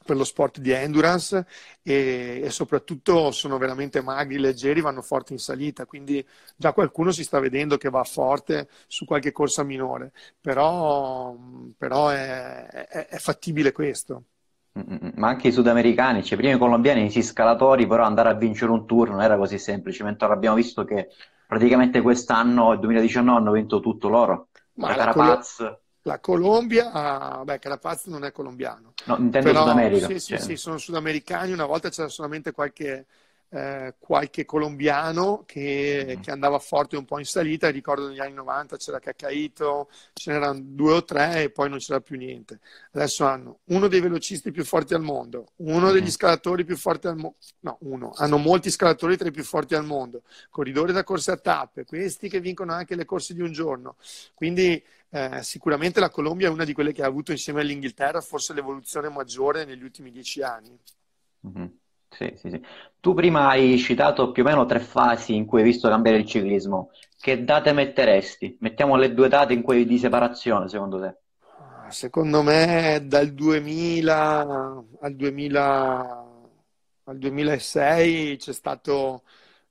per 0.02 0.16
lo 0.16 0.24
sport 0.24 0.58
di 0.58 0.70
endurance 0.70 1.46
e, 1.82 2.42
e, 2.44 2.50
soprattutto 2.50 3.30
sono 3.30 3.58
veramente 3.58 4.02
magri, 4.02 4.38
leggeri, 4.38 4.80
vanno 4.80 5.02
forti 5.02 5.32
in 5.32 5.38
salita, 5.38 5.86
quindi 5.86 6.24
già 6.56 6.72
qualcuno 6.72 7.10
si 7.10 7.24
sta 7.24 7.38
vedendo 7.38 7.76
che 7.76 7.90
va 7.90 8.04
forte 8.04 8.68
su 8.86 9.04
qualche 9.04 9.32
corsa 9.32 9.62
minore, 9.62 10.12
però, 10.40 11.36
però 11.76 12.08
è, 12.08 12.66
è, 12.66 13.06
è, 13.06 13.18
fattibile 13.18 13.72
questo. 13.72 14.24
Ma 14.72 15.28
anche 15.28 15.48
i 15.48 15.52
sudamericani, 15.52 16.24
cioè 16.24 16.38
prima 16.38 16.54
i 16.54 16.58
colombiani, 16.58 17.04
i 17.14 17.22
scalatori, 17.22 17.86
però 17.86 18.04
andare 18.04 18.30
a 18.30 18.34
vincere 18.34 18.70
un 18.70 18.86
tour 18.86 19.10
non 19.10 19.20
era 19.20 19.36
così 19.36 19.58
semplice, 19.58 20.02
mentre 20.02 20.28
abbiamo 20.28 20.56
visto 20.56 20.84
che 20.84 21.08
praticamente 21.46 22.00
quest'anno, 22.00 22.72
il 22.72 22.78
2019, 22.78 23.38
hanno 23.38 23.52
vinto 23.52 23.80
tutto 23.80 24.08
loro. 24.08 24.48
Ma 24.74 24.94
Carapaz... 24.94 25.56
Quello 25.56 25.80
la 26.02 26.18
Colombia, 26.18 27.42
beh, 27.44 27.58
Carapaz 27.58 28.06
non 28.06 28.24
è 28.24 28.32
colombiano. 28.32 28.92
No, 29.06 29.16
intendo 29.18 29.48
Però, 29.50 29.60
Sud 29.60 29.70
America. 29.70 30.06
Sì, 30.06 30.18
sì, 30.18 30.26
cioè. 30.36 30.38
sì, 30.40 30.56
sono 30.56 30.78
sudamericani. 30.78 31.52
Una 31.52 31.66
volta 31.66 31.90
c'era 31.90 32.08
solamente 32.08 32.52
qualche, 32.52 33.06
eh, 33.54 33.96
qualche 33.98 34.46
colombiano 34.46 35.42
che, 35.44 36.16
mm. 36.16 36.22
che, 36.22 36.30
andava 36.30 36.58
forte 36.58 36.96
un 36.96 37.04
po' 37.04 37.18
in 37.18 37.26
salita. 37.26 37.70
Ricordo 37.70 38.08
negli 38.08 38.20
anni 38.20 38.32
90 38.32 38.78
c'era 38.78 38.98
Cacaito, 38.98 39.90
ce 40.14 40.32
n'erano 40.32 40.58
due 40.62 40.94
o 40.94 41.04
tre 41.04 41.42
e 41.42 41.50
poi 41.50 41.68
non 41.68 41.78
c'era 41.78 42.00
più 42.00 42.16
niente. 42.16 42.60
Adesso 42.92 43.26
hanno 43.26 43.58
uno 43.64 43.88
dei 43.88 44.00
velocisti 44.00 44.50
più 44.52 44.64
forti 44.64 44.94
al 44.94 45.02
mondo, 45.02 45.52
uno 45.56 45.92
degli 45.92 46.04
mm. 46.04 46.08
scalatori 46.08 46.64
più 46.64 46.76
forti 46.78 47.08
al 47.08 47.16
mondo. 47.16 47.36
No, 47.60 47.76
uno. 47.82 48.12
Hanno 48.16 48.38
molti 48.38 48.70
scalatori 48.70 49.18
tra 49.18 49.28
i 49.28 49.32
più 49.32 49.44
forti 49.44 49.74
al 49.74 49.84
mondo. 49.84 50.22
Corridori 50.48 50.92
da 50.92 51.04
corse 51.04 51.32
a 51.32 51.36
tappe, 51.36 51.84
questi 51.84 52.30
che 52.30 52.40
vincono 52.40 52.72
anche 52.72 52.96
le 52.96 53.04
corse 53.04 53.34
di 53.34 53.42
un 53.42 53.52
giorno. 53.52 53.96
Quindi 54.32 54.82
eh, 55.10 55.42
sicuramente 55.42 56.00
la 56.00 56.08
Colombia 56.08 56.48
è 56.48 56.50
una 56.50 56.64
di 56.64 56.72
quelle 56.72 56.92
che 56.92 57.02
ha 57.02 57.06
avuto 57.06 57.32
insieme 57.32 57.60
all'Inghilterra 57.60 58.22
forse 58.22 58.54
l'evoluzione 58.54 59.10
maggiore 59.10 59.66
negli 59.66 59.82
ultimi 59.82 60.10
dieci 60.10 60.40
anni. 60.40 60.74
Mm-hmm. 61.46 61.66
Sì, 62.12 62.34
sì, 62.36 62.50
sì. 62.50 62.62
Tu 63.02 63.14
prima 63.14 63.48
hai 63.48 63.78
citato 63.78 64.30
più 64.30 64.44
o 64.44 64.46
meno 64.46 64.64
tre 64.64 64.78
fasi 64.78 65.34
in 65.34 65.44
cui 65.44 65.58
hai 65.58 65.64
visto 65.64 65.88
cambiare 65.88 66.18
il 66.18 66.24
ciclismo. 66.24 66.92
Che 67.18 67.42
date 67.42 67.72
metteresti? 67.72 68.58
Mettiamo 68.60 68.94
le 68.94 69.12
due 69.12 69.26
date 69.26 69.52
in 69.54 69.62
cui 69.62 69.84
di 69.84 69.98
separazione, 69.98 70.68
secondo 70.68 71.00
te? 71.00 71.16
Secondo 71.88 72.42
me 72.42 73.02
dal 73.04 73.32
2000 73.32 74.84
al, 75.00 75.16
2000, 75.16 76.26
al 77.02 77.18
2006 77.18 78.36
c'è 78.36 78.52
stato 78.52 79.24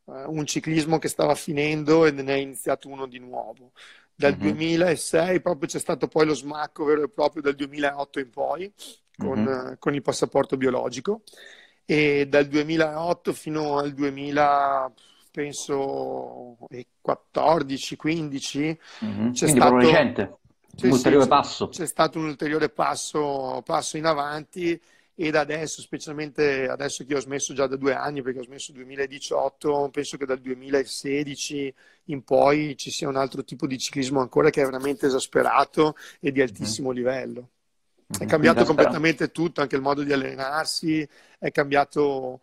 uh, 0.04 0.14
un 0.28 0.46
ciclismo 0.46 0.98
che 0.98 1.08
stava 1.08 1.34
finendo 1.34 2.06
e 2.06 2.12
ne 2.12 2.34
è 2.34 2.38
iniziato 2.38 2.90
uno 2.90 3.06
di 3.06 3.20
nuovo 3.20 3.72
dal 4.14 4.34
mm-hmm. 4.34 4.42
2006 4.42 5.42
proprio 5.42 5.70
c'è 5.70 5.80
stato 5.80 6.10
poi 6.10 6.26
lo 6.26 6.36
smacco 6.36 6.84
vero 6.84 7.04
e 7.04 7.10
proprio 7.10 7.42
dal 7.42 7.56
2008 7.56 8.20
in 8.20 8.30
poi 8.30 8.72
con, 9.18 9.40
mm-hmm. 9.40 9.74
con 9.80 9.96
il 9.96 10.02
passaporto 10.02 10.58
biologico 10.58 11.22
e 11.92 12.26
dal 12.26 12.48
2008 12.48 13.34
fino 13.34 13.78
al 13.78 13.92
2000 13.92 14.94
penso 15.30 16.58
14 17.02 17.96
15 17.98 18.80
mm-hmm. 19.04 19.32
c'è 19.32 19.44
Quindi 19.44 19.60
stato 19.60 19.76
recente. 19.76 20.38
un 20.84 20.90
ulteriore 20.90 21.24
sì, 21.24 21.30
passo 21.30 21.68
c'è 21.68 21.86
stato 21.86 22.18
un 22.18 22.26
ulteriore 22.28 22.70
passo, 22.70 23.62
passo 23.66 23.98
in 23.98 24.06
avanti 24.06 24.82
e 25.14 25.32
da 25.32 25.42
adesso, 25.42 25.82
specialmente 25.82 26.70
adesso 26.70 27.06
che 27.06 27.14
ho 27.14 27.20
smesso 27.20 27.54
già 27.54 27.68
da 27.68 27.76
due 27.76 27.94
anni, 27.94 28.22
perché 28.22 28.40
ho 28.40 28.44
smesso 28.44 28.72
nel 28.72 28.86
2018, 28.86 29.90
penso 29.92 30.18
che 30.18 30.26
dal 30.26 30.40
2016 30.40 31.76
in 32.06 32.24
poi 32.24 32.76
ci 32.78 32.90
sia 32.90 33.10
un 33.10 33.18
altro 33.18 33.44
tipo 33.44 33.68
di 33.68 33.78
ciclismo 33.78 34.22
ancora 34.22 34.50
che 34.50 34.62
è 34.62 34.66
veramente 34.66 35.08
esasperato 35.08 35.96
e 36.22 36.32
di 36.32 36.40
mhm. 36.40 36.46
altissimo 36.48 36.92
livello. 36.92 37.50
È 38.20 38.26
cambiato 38.26 38.66
completamente 38.66 39.32
tutto, 39.32 39.62
anche 39.62 39.76
il 39.76 39.82
modo 39.82 40.04
di 40.04 40.14
allenarsi, 40.14 41.08
è 41.40 41.52
cambiato 41.52 42.42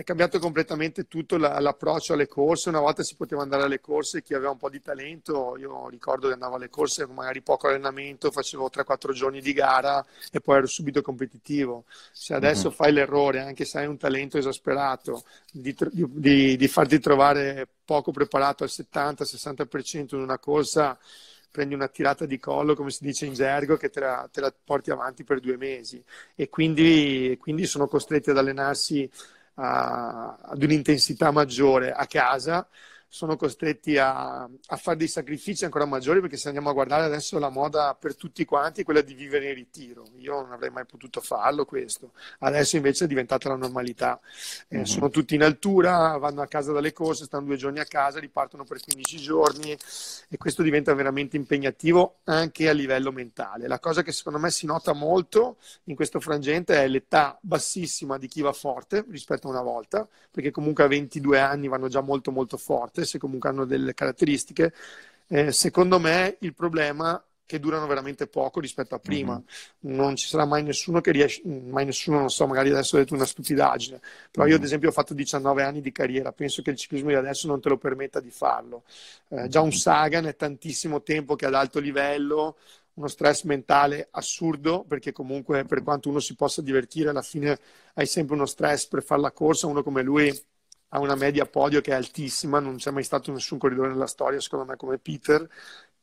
è 0.00 0.04
cambiato 0.04 0.38
completamente 0.38 1.08
tutto 1.08 1.36
l'approccio 1.36 2.14
alle 2.14 2.26
corse. 2.26 2.70
Una 2.70 2.80
volta 2.80 3.02
si 3.02 3.16
poteva 3.16 3.42
andare 3.42 3.64
alle 3.64 3.80
corse 3.80 4.22
chi 4.22 4.32
aveva 4.32 4.50
un 4.50 4.56
po' 4.56 4.70
di 4.70 4.80
talento, 4.80 5.56
io 5.58 5.88
ricordo 5.90 6.28
che 6.28 6.32
andavo 6.32 6.54
alle 6.54 6.70
corse 6.70 7.04
con 7.04 7.16
magari 7.16 7.42
poco 7.42 7.68
allenamento, 7.68 8.30
facevo 8.30 8.70
3-4 8.72 9.12
giorni 9.12 9.42
di 9.42 9.52
gara 9.52 10.02
e 10.32 10.40
poi 10.40 10.56
ero 10.56 10.66
subito 10.66 11.02
competitivo. 11.02 11.84
Se 12.12 12.32
adesso 12.32 12.68
mm-hmm. 12.68 12.76
fai 12.76 12.92
l'errore, 12.92 13.40
anche 13.40 13.66
se 13.66 13.78
hai 13.78 13.86
un 13.86 13.98
talento 13.98 14.38
esasperato, 14.38 15.22
di, 15.52 15.76
di, 15.90 16.56
di 16.56 16.68
farti 16.68 16.98
trovare 16.98 17.68
poco 17.84 18.10
preparato 18.10 18.64
al 18.64 18.70
70-60% 18.72 20.14
in 20.14 20.22
una 20.22 20.38
corsa, 20.38 20.98
prendi 21.50 21.74
una 21.74 21.88
tirata 21.88 22.26
di 22.26 22.38
collo, 22.38 22.74
come 22.74 22.90
si 22.90 23.04
dice 23.04 23.26
in 23.26 23.34
gergo, 23.34 23.76
che 23.76 23.90
te 23.90 24.00
la, 24.00 24.28
te 24.30 24.40
la 24.40 24.52
porti 24.64 24.90
avanti 24.90 25.24
per 25.24 25.40
due 25.40 25.56
mesi. 25.56 26.02
E 26.34 26.48
quindi, 26.48 27.36
quindi 27.40 27.66
sono 27.66 27.86
costretti 27.86 28.30
ad 28.30 28.38
allenarsi 28.38 29.10
a, 29.54 30.36
ad 30.40 30.62
un'intensità 30.62 31.30
maggiore 31.30 31.92
a 31.92 32.06
casa, 32.06 32.66
sono 33.12 33.34
costretti 33.34 33.98
a, 33.98 34.44
a, 34.44 34.76
fare 34.76 34.96
dei 34.96 35.08
sacrifici 35.08 35.64
ancora 35.64 35.84
maggiori 35.84 36.20
perché 36.20 36.36
se 36.36 36.46
andiamo 36.46 36.70
a 36.70 36.72
guardare 36.72 37.02
adesso 37.02 37.40
la 37.40 37.48
moda 37.48 37.96
per 37.98 38.14
tutti 38.14 38.44
quanti 38.44 38.82
è 38.82 38.84
quella 38.84 39.00
di 39.00 39.14
vivere 39.14 39.48
in 39.48 39.54
ritiro. 39.54 40.04
Io 40.18 40.40
non 40.40 40.52
avrei 40.52 40.70
mai 40.70 40.86
potuto 40.86 41.20
farlo 41.20 41.64
questo. 41.64 42.12
Adesso 42.38 42.76
invece 42.76 43.04
è 43.04 43.08
diventata 43.08 43.48
la 43.48 43.56
normalità. 43.56 44.20
Eh, 44.68 44.76
mm-hmm. 44.76 44.84
Sono 44.84 45.10
tutti 45.10 45.34
in 45.34 45.42
altura, 45.42 46.16
vanno 46.18 46.40
a 46.40 46.46
casa 46.46 46.70
dalle 46.70 46.92
corse, 46.92 47.24
stanno 47.24 47.46
due 47.46 47.56
giorni 47.56 47.80
a 47.80 47.84
casa, 47.84 48.20
ripartono 48.20 48.62
per 48.62 48.78
15 48.80 49.16
giorni 49.16 49.76
e 50.28 50.36
questo 50.36 50.62
diventa 50.62 50.94
veramente 50.94 51.36
impegnativo 51.36 52.18
anche 52.24 52.68
a 52.68 52.72
livello 52.72 53.10
mentale. 53.10 53.66
La 53.66 53.80
cosa 53.80 54.02
che 54.02 54.12
secondo 54.12 54.38
me 54.38 54.52
si 54.52 54.66
nota 54.66 54.92
molto 54.92 55.56
in 55.84 55.96
questo 55.96 56.20
frangente 56.20 56.76
è 56.76 56.86
l'età 56.86 57.36
bassissima 57.40 58.18
di 58.18 58.28
chi 58.28 58.40
va 58.40 58.52
forte 58.52 59.04
rispetto 59.08 59.48
a 59.48 59.50
una 59.50 59.62
volta, 59.62 60.06
perché 60.30 60.52
comunque 60.52 60.84
a 60.84 60.86
22 60.86 61.40
anni 61.40 61.66
vanno 61.66 61.88
già 61.88 62.02
molto 62.02 62.30
molto 62.30 62.56
forte 62.56 62.98
se 63.04 63.18
comunque 63.18 63.48
hanno 63.48 63.64
delle 63.64 63.94
caratteristiche. 63.94 64.72
Eh, 65.28 65.52
secondo 65.52 65.98
me 65.98 66.36
il 66.40 66.54
problema 66.54 67.22
che 67.50 67.58
durano 67.58 67.88
veramente 67.88 68.28
poco 68.28 68.60
rispetto 68.60 68.94
a 68.94 69.00
prima. 69.00 69.32
Mm-hmm. 69.32 69.96
Non 69.96 70.14
ci 70.14 70.28
sarà 70.28 70.44
mai 70.44 70.62
nessuno 70.62 71.00
che 71.00 71.10
riesce, 71.10 71.42
mai 71.44 71.84
nessuno, 71.84 72.20
non 72.20 72.30
so, 72.30 72.46
magari 72.46 72.70
adesso 72.70 72.94
ho 72.94 73.00
detto 73.00 73.14
una 73.14 73.26
stupidaggine, 73.26 74.00
però 74.30 74.44
mm-hmm. 74.44 74.52
io 74.52 74.56
ad 74.56 74.62
esempio 74.62 74.88
ho 74.90 74.92
fatto 74.92 75.14
19 75.14 75.64
anni 75.64 75.80
di 75.80 75.90
carriera, 75.90 76.30
penso 76.30 76.62
che 76.62 76.70
il 76.70 76.76
ciclismo 76.76 77.08
di 77.08 77.16
adesso 77.16 77.48
non 77.48 77.60
te 77.60 77.68
lo 77.68 77.76
permetta 77.76 78.20
di 78.20 78.30
farlo. 78.30 78.84
Eh, 79.30 79.48
già 79.48 79.60
un 79.62 79.72
Sagan 79.72 80.26
è 80.26 80.36
tantissimo 80.36 81.02
tempo 81.02 81.34
che 81.34 81.44
è 81.44 81.48
ad 81.48 81.54
alto 81.54 81.80
livello, 81.80 82.56
uno 82.94 83.08
stress 83.08 83.42
mentale 83.42 84.06
assurdo, 84.12 84.84
perché 84.86 85.10
comunque 85.10 85.64
per 85.64 85.82
quanto 85.82 86.08
uno 86.08 86.20
si 86.20 86.36
possa 86.36 86.62
divertire, 86.62 87.08
alla 87.08 87.22
fine 87.22 87.58
hai 87.94 88.06
sempre 88.06 88.36
uno 88.36 88.46
stress 88.46 88.86
per 88.86 89.02
fare 89.02 89.22
la 89.22 89.32
corsa, 89.32 89.66
uno 89.66 89.82
come 89.82 90.02
lui 90.02 90.32
ha 90.90 90.98
una 90.98 91.14
media 91.14 91.46
podio 91.46 91.80
che 91.80 91.92
è 91.92 91.94
altissima, 91.94 92.60
non 92.60 92.76
c'è 92.76 92.90
mai 92.90 93.04
stato 93.04 93.32
nessun 93.32 93.58
corridore 93.58 93.88
nella 93.88 94.06
storia, 94.06 94.40
secondo 94.40 94.64
me, 94.64 94.76
come 94.76 94.98
Peter, 94.98 95.48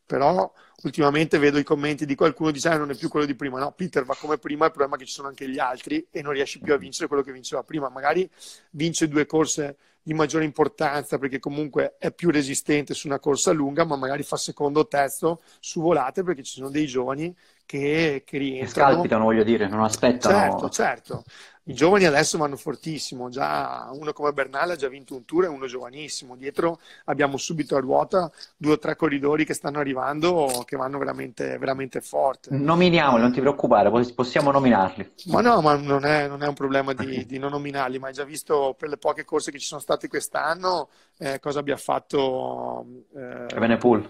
però 0.05 0.49
ultimamente 0.83 1.37
vedo 1.37 1.57
i 1.57 1.63
commenti 1.63 2.05
di 2.05 2.15
qualcuno 2.15 2.51
dice 2.51 2.69
ah, 2.69 2.77
non 2.77 2.91
è 2.91 2.95
più 2.95 3.09
quello 3.09 3.25
di 3.25 3.35
prima. 3.35 3.59
No, 3.59 3.73
Peter 3.73 4.05
va 4.05 4.15
come 4.15 4.37
prima, 4.37 4.65
il 4.65 4.71
problema 4.71 4.95
è 4.95 4.99
che 4.99 5.05
ci 5.05 5.11
sono 5.11 5.27
anche 5.27 5.49
gli 5.49 5.59
altri 5.59 6.07
e 6.09 6.21
non 6.21 6.31
riesci 6.31 6.59
più 6.59 6.73
a 6.73 6.77
vincere 6.77 7.07
quello 7.07 7.23
che 7.23 7.33
vinceva 7.33 7.61
prima. 7.63 7.89
Magari 7.89 8.29
vince 8.71 9.09
due 9.09 9.25
corse 9.25 9.75
di 10.01 10.13
maggiore 10.13 10.45
importanza 10.45 11.17
perché 11.17 11.39
comunque 11.39 11.95
è 11.99 12.13
più 12.13 12.29
resistente 12.31 12.93
su 12.93 13.07
una 13.07 13.19
corsa 13.19 13.51
lunga, 13.51 13.83
ma 13.83 13.97
magari 13.97 14.23
fa 14.23 14.37
secondo 14.37 14.79
o 14.79 14.87
terzo 14.87 15.41
su 15.59 15.81
volate 15.81 16.23
perché 16.23 16.43
ci 16.43 16.53
sono 16.53 16.69
dei 16.69 16.85
giovani 16.85 17.35
che, 17.65 18.23
che 18.25 18.37
rientrano. 18.37 18.91
Scalpitano, 18.91 19.25
voglio 19.25 19.43
dire, 19.43 19.67
non 19.67 19.83
aspettano. 19.83 20.37
Certo, 20.37 20.69
certo. 20.69 21.23
I 21.67 21.73
giovani 21.73 22.05
adesso 22.05 22.37
vanno 22.37 22.55
fortissimo, 22.55 23.27
già 23.29 23.89
uno 23.91 24.13
come 24.13 24.31
Bernal 24.31 24.69
ha 24.69 24.75
già 24.77 24.87
vinto 24.87 25.15
un 25.15 25.25
tour, 25.25 25.45
è 25.45 25.47
uno 25.49 25.67
giovanissimo. 25.67 26.37
Dietro 26.37 26.79
abbiamo 27.05 27.35
subito 27.35 27.75
a 27.75 27.79
ruota 27.81 28.31
due 28.55 28.73
o 28.73 28.79
tre 28.79 28.95
corridori 28.95 29.43
che 29.43 29.53
stanno 29.53 29.79
arrivando 29.79 30.63
che 30.65 30.77
vanno 30.77 30.97
veramente, 30.97 31.57
veramente 31.57 31.99
forte. 31.99 32.55
Nominiamoli, 32.55 33.21
non 33.21 33.33
ti 33.33 33.41
preoccupare, 33.41 33.91
possiamo 34.15 34.51
nominarli. 34.51 35.11
Ma 35.25 35.41
no, 35.41 35.59
ma 35.59 35.75
non 35.75 36.05
è, 36.05 36.29
non 36.29 36.41
è 36.41 36.47
un 36.47 36.53
problema 36.53 36.93
di, 36.93 37.25
di, 37.25 37.37
non 37.37 37.51
nominarli, 37.51 37.99
ma 37.99 38.07
hai 38.07 38.13
già 38.13 38.23
visto 38.23 38.73
per 38.77 38.87
le 38.87 38.97
poche 38.97 39.25
corse 39.25 39.51
che 39.51 39.59
ci 39.59 39.67
sono 39.67 39.81
state 39.81 40.07
quest'anno 40.07 40.87
eh, 41.17 41.39
cosa 41.39 41.59
abbia 41.59 41.77
fatto 41.77 42.85
eh, 43.13 43.53
Benepool. 43.57 44.09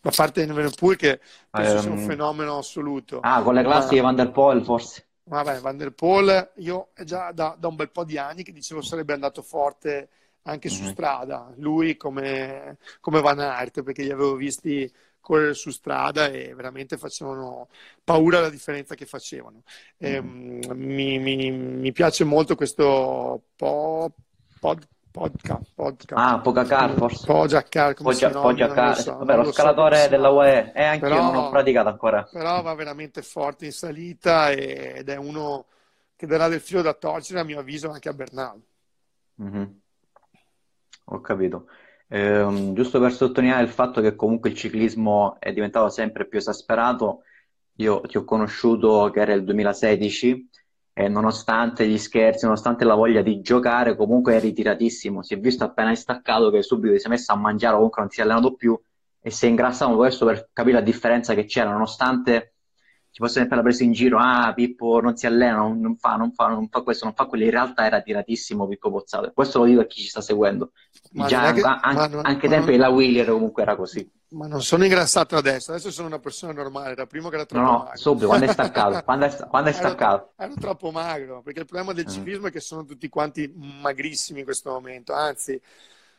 A 0.00 0.12
parte 0.14 0.46
Benepool 0.46 0.96
che 0.96 1.20
penso 1.50 1.74
um, 1.74 1.80
sia 1.80 1.90
un 1.90 1.98
fenomeno 1.98 2.58
assoluto. 2.58 3.20
Ah, 3.20 3.42
con 3.42 3.54
le 3.54 3.62
classiche 3.62 4.00
ma... 4.00 4.08
Van 4.08 4.16
der 4.16 4.30
Poel 4.30 4.64
forse. 4.64 5.07
Vabbè, 5.28 5.60
Van 5.60 5.76
der 5.76 5.92
Poel, 5.92 6.52
io 6.56 6.88
è 6.94 7.04
già 7.04 7.32
da, 7.32 7.54
da, 7.58 7.68
un 7.68 7.76
bel 7.76 7.90
po' 7.90 8.04
di 8.04 8.16
anni 8.16 8.42
che 8.42 8.52
dicevo 8.52 8.80
sarebbe 8.80 9.12
andato 9.12 9.42
forte 9.42 10.08
anche 10.42 10.70
su 10.70 10.82
mm-hmm. 10.82 10.92
strada, 10.92 11.52
lui 11.56 11.96
come, 11.98 12.78
come 13.00 13.20
Van 13.20 13.38
Aert, 13.38 13.82
perché 13.82 14.02
li 14.02 14.10
avevo 14.10 14.34
visti 14.34 14.90
correre 15.20 15.52
su 15.52 15.70
strada 15.70 16.28
e 16.28 16.54
veramente 16.54 16.96
facevano 16.96 17.68
paura 18.02 18.40
la 18.40 18.48
differenza 18.48 18.94
che 18.94 19.04
facevano. 19.04 19.62
Mm-hmm. 20.02 20.62
E, 20.62 20.74
mi, 20.74 21.18
mi, 21.18 21.50
mi, 21.50 21.92
piace 21.92 22.24
molto 22.24 22.54
questo 22.54 23.42
po, 23.54 24.10
pod, 24.58 24.88
Podca, 25.18 25.60
podca. 25.74 26.14
Ah, 26.14 26.38
Pogacar 26.38 26.94
forse. 26.94 27.26
Pogacar, 27.26 27.94
come 27.94 28.12
Pogia, 28.12 28.28
si 28.28 28.38
Pogacar. 28.38 28.96
So, 28.96 29.16
Vabbè, 29.16 29.34
lo, 29.34 29.42
lo 29.42 29.52
scalatore 29.52 30.02
so 30.02 30.08
della 30.10 30.28
UE. 30.28 30.72
E 30.72 30.82
anche 30.84 31.00
però, 31.00 31.16
io 31.16 31.22
non 31.22 31.34
ho 31.34 31.50
praticato 31.50 31.88
ancora. 31.88 32.22
Però 32.22 32.62
va 32.62 32.74
veramente 32.74 33.22
forte 33.22 33.64
in 33.64 33.72
salita 33.72 34.52
ed 34.52 35.08
è 35.08 35.16
uno 35.16 35.64
che 36.14 36.26
darà 36.28 36.46
del 36.46 36.60
filo 36.60 36.82
da 36.82 36.94
torcere, 36.94 37.40
a 37.40 37.42
mio 37.42 37.58
avviso, 37.58 37.90
anche 37.90 38.08
a 38.08 38.12
Bernal. 38.12 38.62
Mm-hmm. 39.42 39.64
Ho 41.06 41.20
capito. 41.20 41.66
Eh, 42.06 42.70
giusto 42.74 43.00
per 43.00 43.12
sottolineare 43.12 43.64
il 43.64 43.70
fatto 43.70 44.00
che 44.00 44.14
comunque 44.14 44.50
il 44.50 44.56
ciclismo 44.56 45.36
è 45.40 45.52
diventato 45.52 45.88
sempre 45.88 46.28
più 46.28 46.38
esasperato, 46.38 47.22
io 47.78 48.02
ti 48.02 48.18
ho 48.18 48.24
conosciuto 48.24 49.10
che 49.12 49.20
era 49.20 49.32
il 49.32 49.42
2016 49.42 50.48
e 50.98 51.06
nonostante 51.08 51.86
gli 51.86 51.96
scherzi, 51.96 52.44
nonostante 52.44 52.84
la 52.84 52.96
voglia 52.96 53.22
di 53.22 53.40
giocare, 53.40 53.94
comunque 53.94 54.34
è 54.34 54.40
ritiratissimo. 54.40 55.22
Si 55.22 55.32
è 55.32 55.38
visto 55.38 55.62
appena 55.62 55.94
staccato 55.94 56.50
che 56.50 56.60
subito 56.60 56.98
si 56.98 57.06
è 57.06 57.08
messo 57.08 57.30
a 57.30 57.36
mangiare, 57.36 57.76
comunque 57.76 58.02
non 58.02 58.10
si 58.10 58.18
è 58.18 58.24
allenato 58.24 58.54
più 58.54 58.76
e 59.20 59.30
si 59.30 59.46
è 59.46 59.48
ingrassato 59.48 59.94
questo 59.94 60.26
per 60.26 60.48
capire 60.52 60.78
la 60.78 60.84
differenza 60.84 61.34
che 61.34 61.44
c'era, 61.44 61.70
nonostante 61.70 62.54
ci 63.18 63.24
fosse 63.24 63.40
sempre 63.40 63.56
la 63.56 63.62
presa 63.62 63.82
in 63.82 63.90
giro, 63.90 64.16
ah 64.20 64.52
Pippo 64.54 65.00
non 65.00 65.16
si 65.16 65.26
allena, 65.26 65.56
non, 65.56 65.80
non, 65.80 65.96
fa, 65.96 66.14
non, 66.14 66.32
fa, 66.32 66.46
non 66.46 66.68
fa 66.68 66.82
questo, 66.82 67.04
non 67.04 67.14
fa 67.14 67.24
quello, 67.24 67.42
in 67.42 67.50
realtà 67.50 67.84
era 67.84 68.00
tiratissimo 68.00 68.68
Pippo 68.68 68.92
Pozzato. 68.92 69.32
Questo 69.32 69.58
lo 69.58 69.64
dico 69.64 69.80
a 69.80 69.86
chi 69.86 70.02
ci 70.02 70.08
sta 70.08 70.20
seguendo. 70.20 70.70
Già, 71.10 71.52
che, 71.52 71.60
an- 71.62 71.80
an- 71.82 72.20
anche 72.22 72.46
ai 72.46 72.52
tempi 72.52 72.70
della 72.70 72.90
Willier 72.90 73.28
comunque 73.28 73.62
era 73.62 73.74
così. 73.74 74.08
Ma 74.28 74.46
non 74.46 74.62
sono 74.62 74.84
ingrassato 74.84 75.34
adesso, 75.34 75.72
adesso 75.72 75.90
sono 75.90 76.06
una 76.06 76.20
persona 76.20 76.52
normale, 76.52 76.92
era 76.92 77.06
prima 77.06 77.28
che 77.28 77.34
era 77.34 77.44
troppo 77.44 77.64
no, 77.64 77.72
no, 77.72 77.78
magro. 77.78 77.96
subito, 77.96 78.26
quando 78.28 78.46
è 78.46 78.52
staccato, 78.52 79.02
quando 79.02 79.24
è, 79.24 79.36
quando 79.48 79.70
è 79.70 79.72
staccato. 79.72 80.32
Ero, 80.36 80.52
ero, 80.52 80.60
troppo 80.60 80.90
magro, 80.92 81.42
perché 81.42 81.60
il 81.60 81.66
problema 81.66 81.92
del 81.92 82.04
mm. 82.04 82.12
ciclismo 82.12 82.44
mm. 82.44 82.46
è 82.46 82.52
che 82.52 82.60
sono 82.60 82.84
tutti 82.84 83.08
quanti 83.08 83.52
magrissimi 83.56 84.38
in 84.38 84.44
questo 84.44 84.70
momento, 84.70 85.12
anzi, 85.12 85.60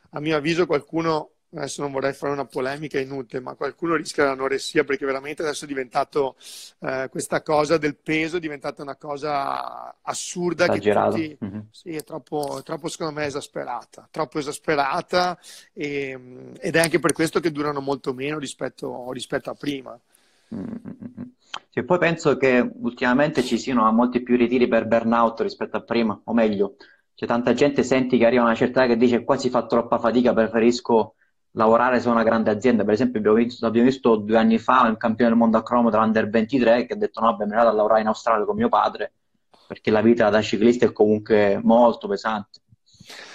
a 0.09 0.19
mio 0.19 0.35
avviso 0.35 0.65
qualcuno 0.65 1.29
adesso 1.53 1.81
non 1.81 1.91
vorrei 1.91 2.13
fare 2.13 2.33
una 2.33 2.45
polemica 2.45 2.99
inutile, 2.99 3.41
ma 3.41 3.55
qualcuno 3.55 3.95
rischia 3.95 4.25
l'anoressia 4.25 4.83
perché 4.83 5.05
veramente 5.05 5.41
adesso 5.41 5.65
è 5.65 5.67
diventato 5.67 6.35
eh, 6.79 7.07
questa 7.09 7.41
cosa 7.41 7.77
del 7.77 7.95
peso, 7.95 8.37
è 8.37 8.39
diventata 8.39 8.81
una 8.81 8.95
cosa 8.95 9.95
assurda 10.01 10.65
Esagerato. 10.65 11.15
che 11.15 11.29
tutti, 11.37 11.45
mm-hmm. 11.45 11.61
sì, 11.71 11.95
è 11.95 12.03
troppo, 12.03 12.61
troppo, 12.63 12.87
secondo 12.87 13.19
me 13.19 13.25
esasperata, 13.25 14.07
troppo 14.11 14.39
esasperata 14.39 15.37
e, 15.73 16.53
ed 16.59 16.75
è 16.75 16.79
anche 16.79 16.99
per 16.99 17.13
questo 17.13 17.39
che 17.39 17.51
durano 17.51 17.81
molto 17.81 18.13
meno 18.13 18.37
rispetto, 18.37 19.11
rispetto 19.11 19.49
a 19.49 19.55
prima. 19.55 19.99
Mm-hmm. 20.53 21.21
Sì, 21.69 21.83
poi 21.83 21.97
penso 21.97 22.37
che 22.37 22.67
ultimamente 22.81 23.43
ci 23.43 23.57
siano 23.57 23.91
molti 23.91 24.21
più 24.21 24.35
ritiri 24.35 24.67
per 24.67 24.87
burnout 24.87 25.41
rispetto 25.41 25.77
a 25.77 25.81
prima, 25.81 26.19
o 26.23 26.33
meglio, 26.33 26.75
c'è 27.15 27.25
tanta 27.25 27.53
gente 27.53 27.83
senti 27.83 28.17
che 28.17 28.25
arriva 28.25 28.43
a 28.43 28.45
una 28.45 28.55
certa 28.55 28.83
età 28.83 28.93
che 28.93 28.97
dice 28.97 29.23
qua 29.23 29.35
si 29.35 29.49
fa 29.49 29.65
troppa 29.65 29.99
fatica, 29.99 30.33
preferisco 30.33 31.15
lavorare 31.51 31.99
su 31.99 32.09
una 32.09 32.23
grande 32.23 32.51
azienda. 32.51 32.83
Per 32.83 32.93
esempio, 32.93 33.19
abbiamo 33.19 33.37
visto, 33.37 33.65
abbiamo 33.65 33.87
visto 33.87 34.15
due 34.15 34.37
anni 34.37 34.57
fa 34.57 34.81
un 34.87 34.97
campione 34.97 35.31
del 35.31 35.39
mondo 35.39 35.57
a 35.57 35.63
crono 35.63 35.89
dell'Under 35.89 36.29
23 36.29 36.85
che 36.85 36.93
ha 36.93 36.97
detto: 36.97 37.21
No, 37.21 37.35
beh, 37.35 37.45
mi 37.45 37.55
vado 37.55 37.69
a 37.69 37.73
lavorare 37.73 38.01
in 38.01 38.07
Australia 38.07 38.45
con 38.45 38.55
mio 38.55 38.69
padre 38.69 39.13
perché 39.69 39.91
la 39.91 40.01
vita 40.01 40.29
da 40.29 40.41
ciclista 40.41 40.85
è 40.85 40.91
comunque 40.91 41.59
molto 41.61 42.07
pesante. 42.07 42.59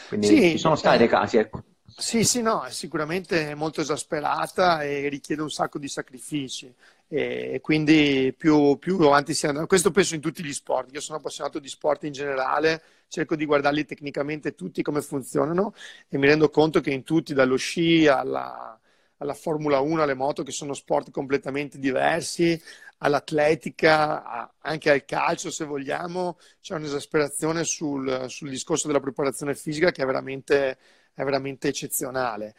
Quindi 0.09 0.27
sì, 0.27 0.51
ci 0.51 0.59
sono 0.59 0.75
stati 0.75 0.97
eh, 0.97 0.99
dei 0.99 1.09
casi, 1.09 1.37
ecco. 1.37 1.63
Sì, 1.97 2.25
sì, 2.25 2.43
no, 2.43 2.65
è 2.65 2.71
sicuramente 2.71 3.55
molto 3.55 3.81
esasperata 3.81 4.83
e 4.83 5.09
richiede 5.09 5.43
un 5.43 5.51
sacco 5.51 5.79
di 5.79 5.87
sacrifici 5.87 6.75
e 7.09 7.61
quindi 7.63 8.35
più, 8.37 8.79
più 8.79 8.99
avanti 9.01 9.35
si 9.35 9.47
andrà. 9.47 9.67
Questo 9.67 9.91
penso 9.91 10.15
in 10.15 10.21
tutti 10.21 10.45
gli 10.45 10.53
sport. 10.53 10.93
Io 10.93 11.01
sono 11.01 11.19
appassionato 11.19 11.59
di 11.59 11.69
sport 11.69 12.05
in 12.05 12.13
generale, 12.13 12.83
cerco 13.09 13.37
di 13.37 13.45
guardarli 13.45 13.85
tecnicamente 13.85 14.55
tutti 14.55 14.83
come 14.83 15.03
funzionano 15.03 15.75
e 16.09 16.19
mi 16.19 16.27
rendo 16.27 16.49
conto 16.51 16.81
che 16.81 16.91
in 16.91 17.03
tutti, 17.05 17.35
dallo 17.35 17.57
sci 17.57 18.07
alla, 18.07 18.79
alla 19.19 19.35
Formula 19.35 19.81
1, 19.81 20.03
alle 20.03 20.15
moto, 20.15 20.43
che 20.43 20.53
sono 20.53 20.75
sport 20.75 21.11
completamente 21.11 21.79
diversi, 21.79 22.61
all'atletica, 22.99 24.55
anche 24.59 24.91
al 24.91 25.05
calcio 25.05 25.51
se 25.51 25.65
vogliamo, 25.65 26.39
c'è 26.61 26.75
un'esasperazione 26.75 27.65
sul, 27.65 28.25
sul 28.29 28.49
discorso 28.49 28.87
della 28.87 29.01
preparazione 29.01 29.55
fisica 29.55 29.91
che 29.91 30.03
è 30.03 30.07
veramente 30.07 30.79
è 31.15 31.23
veramente 31.25 31.69
eccezionale. 31.69 32.55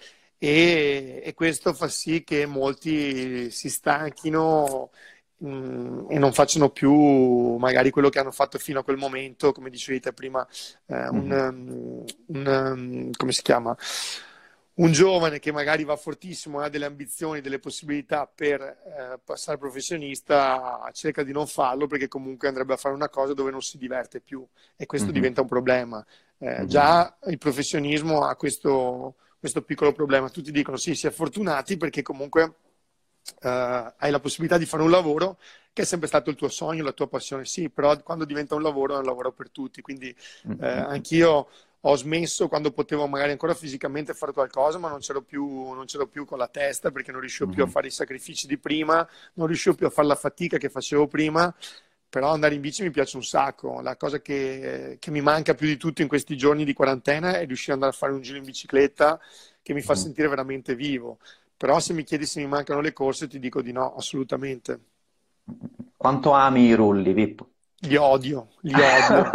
E, 0.45 1.21
e, 1.23 1.33
questo 1.33 1.73
fa 1.73 1.87
sì 1.87 2.23
che 2.23 2.45
molti 2.45 3.49
si 3.51 3.69
stanchino 3.69 4.91
mh, 5.37 5.47
mm, 5.47 6.11
e 6.11 6.19
non 6.19 6.33
facciano 6.33 6.69
più 6.69 7.55
magari 7.57 7.89
quello 7.89 8.09
che 8.09 8.19
hanno 8.19 8.31
fatto 8.31 8.57
fino 8.59 8.79
a 8.79 8.83
quel 8.83 8.97
momento, 8.97 9.51
come 9.51 9.69
dicevi 9.69 9.99
te 9.99 10.13
prima, 10.13 10.45
eh, 10.87 11.07
un, 11.07 11.27
mm-hmm. 11.27 12.05
un, 12.27 12.47
un, 12.47 13.11
come 13.15 13.31
si 13.31 13.41
chiama? 13.41 13.75
un 14.75 14.91
giovane 14.91 15.39
che 15.39 15.51
magari 15.51 15.83
va 15.83 15.95
fortissimo, 15.95 16.59
ha 16.59 16.69
delle 16.69 16.85
ambizioni, 16.85 17.39
delle 17.39 17.59
possibilità 17.59 18.27
per 18.27 18.61
eh, 18.61 19.19
passare 19.23 19.57
professionista, 19.57 20.89
cerca 20.91 21.23
di 21.23 21.31
non 21.31 21.47
farlo 21.47 21.87
perché 21.87 22.07
comunque 22.07 22.47
andrebbe 22.47 22.73
a 22.73 22.77
fare 22.77 22.93
una 22.93 23.09
cosa 23.09 23.33
dove 23.33 23.51
non 23.51 23.61
si 23.61 23.77
diverte 23.77 24.19
più 24.19 24.45
e 24.75 24.85
questo 24.85 25.07
mm-hmm. 25.07 25.15
diventa 25.15 25.41
un 25.41 25.47
problema. 25.47 26.05
Eh, 26.37 26.49
mm-hmm. 26.49 26.65
Già 26.65 27.17
il 27.27 27.37
professionismo 27.37 28.25
ha 28.25 28.35
questo, 28.35 29.15
questo, 29.39 29.61
piccolo 29.61 29.91
problema. 29.91 30.29
Tutti 30.29 30.51
dicono 30.51 30.77
sì, 30.77 30.95
si 30.95 31.07
è 31.07 31.11
fortunati 31.11 31.77
perché 31.77 32.01
comunque 32.01 32.55
eh, 33.41 33.93
hai 33.97 34.11
la 34.11 34.19
possibilità 34.19 34.57
di 34.57 34.65
fare 34.65 34.83
un 34.83 34.91
lavoro 34.91 35.37
che 35.73 35.81
è 35.81 35.85
sempre 35.85 36.07
stato 36.07 36.29
il 36.29 36.35
tuo 36.35 36.49
sogno, 36.49 36.83
la 36.83 36.93
tua 36.93 37.07
passione. 37.07 37.45
Sì, 37.45 37.69
però 37.69 38.01
quando 38.01 38.25
diventa 38.25 38.55
un 38.55 38.61
lavoro 38.61 38.95
è 38.95 38.97
un 38.99 39.05
lavoro 39.05 39.31
per 39.31 39.49
tutti. 39.49 39.81
Quindi 39.81 40.15
mm-hmm. 40.47 40.61
anch'io 40.61 41.47
ho 41.87 41.95
smesso 41.95 42.47
quando 42.47 42.71
potevo 42.71 43.05
magari 43.07 43.31
ancora 43.31 43.53
fisicamente 43.53 44.13
fare 44.15 44.31
qualcosa, 44.31 44.79
ma 44.79 44.89
non 44.89 44.99
c'ero 44.99 45.21
più, 45.21 45.45
non 45.73 45.85
c'ero 45.85 46.07
più 46.07 46.25
con 46.25 46.39
la 46.39 46.47
testa 46.47 46.89
perché 46.91 47.11
non 47.11 47.19
riuscivo 47.19 47.45
mm-hmm. 47.45 47.55
più 47.55 47.63
a 47.63 47.67
mhm. 47.67 47.71
fare 47.71 47.87
i 47.87 47.91
sacrifici 47.91 48.47
di 48.47 48.57
prima, 48.57 49.07
non 49.33 49.47
riuscivo 49.47 49.75
più 49.75 49.85
a 49.85 49.91
fare 49.91 50.07
la 50.07 50.15
fatica 50.15 50.57
che 50.57 50.69
facevo 50.69 51.07
prima. 51.07 51.53
Però 52.15 52.31
andare 52.31 52.55
in 52.55 52.61
bici 52.61 52.81
mi 52.81 52.91
piace 52.91 53.17
un 53.17 53.25
sacco. 53.25 53.81
La 53.81 53.97
cosa 53.97 54.21
che, 54.21 54.95
che 55.01 55.11
mi 55.11 55.19
manca 55.19 55.53
più 55.53 55.67
di 55.67 55.75
tutto 55.75 56.01
in 56.01 56.07
questi 56.07 56.37
giorni 56.37 56.63
di 56.63 56.71
quarantena 56.71 57.37
è 57.37 57.45
riuscire 57.45 57.73
ad 57.73 57.79
andare 57.81 57.91
a 57.93 57.97
fare 57.97 58.13
un 58.13 58.21
giro 58.21 58.37
in 58.37 58.45
bicicletta 58.45 59.19
che 59.61 59.73
mi 59.73 59.81
fa 59.81 59.91
mm-hmm. 59.91 60.01
sentire 60.01 60.29
veramente 60.29 60.75
vivo. 60.75 61.17
Però 61.57 61.77
se 61.81 61.91
mi 61.91 62.05
chiedi 62.05 62.25
se 62.25 62.39
mi 62.39 62.47
mancano 62.47 62.79
le 62.79 62.93
corse, 62.93 63.27
ti 63.27 63.37
dico 63.37 63.61
di 63.61 63.73
no, 63.73 63.97
assolutamente. 63.97 64.79
Quanto 65.97 66.31
ami 66.31 66.67
i 66.67 66.73
rulli, 66.73 67.13
Pippo? 67.13 67.49
Li 67.79 67.97
odio, 67.97 68.47
Li 68.65 68.73
odio. 68.73 69.31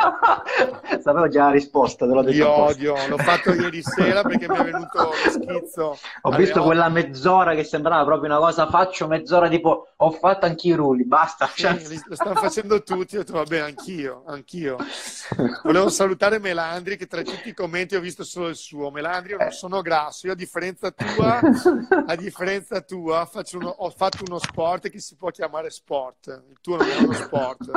Sapevo 1.01 1.29
già 1.29 1.45
la 1.45 1.51
risposta, 1.53 2.05
te 2.05 2.13
l'ho 2.13 2.23
detto. 2.23 2.35
Li 2.35 2.41
odio, 2.43 2.95
l'ho 3.09 3.17
fatto 3.17 3.53
ieri 3.53 3.81
sera 3.81 4.23
perché 4.23 4.49
mi 4.49 4.57
è 4.57 4.65
venuto 4.65 4.99
lo 4.99 5.31
schizzo. 5.31 5.99
Ho 6.23 6.31
visto 6.33 6.63
quella 6.63 6.89
mezz'ora 6.89 7.55
che 7.55 7.63
sembrava 7.63 8.05
proprio 8.05 8.31
una 8.31 8.41
cosa, 8.41 8.69
faccio 8.69 9.07
mezz'ora 9.07 9.49
tipo, 9.49 9.93
ho 9.97 10.11
fatto 10.11 10.47
anch'io 10.47 10.75
i 10.75 10.77
rulli, 10.77 11.05
basta. 11.07 11.49
Sì, 11.55 11.63
lo 12.07 12.15
stanno 12.17 12.35
facendo 12.35 12.83
tutti, 12.83 13.17
ho 13.17 13.19
detto 13.21 13.35
vabbè 13.35 13.59
anch'io, 13.61 14.25
anch'io. 14.27 14.77
Volevo 15.63 15.89
salutare 15.91 16.41
Melandri 16.41 16.97
che 16.97 17.07
tra 17.07 17.23
tutti 17.23 17.51
i 17.51 17.55
commenti 17.55 17.95
ho 17.95 18.01
visto 18.01 18.25
solo 18.25 18.49
il 18.49 18.57
suo. 18.57 18.91
Melandri, 18.91 19.33
io 19.33 19.39
non 19.39 19.53
sono 19.53 19.81
grasso, 19.81 20.27
io 20.27 20.33
a 20.33 20.37
differenza 20.37 20.91
tua, 21.15 21.41
a 22.07 22.17
differenza 22.17 22.81
tua 22.81 23.29
uno, 23.53 23.69
ho 23.69 23.91
fatto 23.91 24.25
uno 24.27 24.39
sport 24.39 24.91
che 24.91 24.99
si 24.99 25.15
può 25.15 25.31
chiamare 25.31 25.71
sport, 25.71 26.27
il 26.49 26.59
tuo 26.61 26.77
non 26.77 26.89
è 26.89 26.97
uno 26.97 27.13
sport 27.13 27.71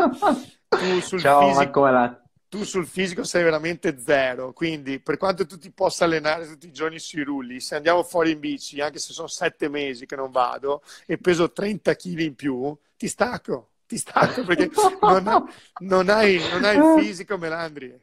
tu 0.77 0.99
sul, 1.01 1.19
Ciao, 1.19 1.47
fisico, 1.47 2.19
tu 2.49 2.63
sul 2.63 2.85
fisico 2.85 3.23
sei 3.23 3.43
veramente 3.43 3.97
zero, 3.99 4.53
quindi 4.53 4.99
per 4.99 5.17
quanto 5.17 5.45
tu 5.45 5.57
ti 5.57 5.71
possa 5.71 6.05
allenare 6.05 6.47
tutti 6.47 6.67
i 6.67 6.71
giorni 6.71 6.99
sui 6.99 7.23
rulli, 7.23 7.59
se 7.59 7.75
andiamo 7.75 8.03
fuori 8.03 8.31
in 8.31 8.39
bici, 8.39 8.79
anche 8.79 8.99
se 8.99 9.11
sono 9.11 9.27
sette 9.27 9.69
mesi 9.69 10.05
che 10.05 10.15
non 10.15 10.29
vado 10.29 10.83
e 11.07 11.17
peso 11.17 11.51
30 11.51 11.95
kg 11.95 12.19
in 12.19 12.35
più, 12.35 12.75
ti 12.95 13.07
stacco, 13.07 13.69
ti 13.87 13.97
stacco 13.97 14.43
perché 14.43 14.69
non, 15.01 15.45
non, 15.79 16.09
hai, 16.09 16.39
non 16.51 16.63
hai 16.63 16.77
il 16.77 17.01
fisico 17.01 17.37
Melandri. 17.37 17.99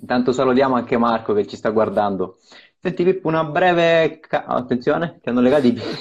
Intanto 0.00 0.30
salutiamo 0.30 0.76
anche 0.76 0.96
Marco 0.96 1.34
che 1.34 1.46
ci 1.46 1.56
sta 1.56 1.70
guardando. 1.70 2.38
Senti 2.80 3.02
Pippo, 3.02 3.26
una 3.26 3.44
breve... 3.44 4.20
Ca- 4.20 4.44
attenzione, 4.44 5.18
che 5.20 5.30
hanno 5.30 5.40
legato 5.40 5.66
i 5.66 5.72
piedi. 5.72 5.98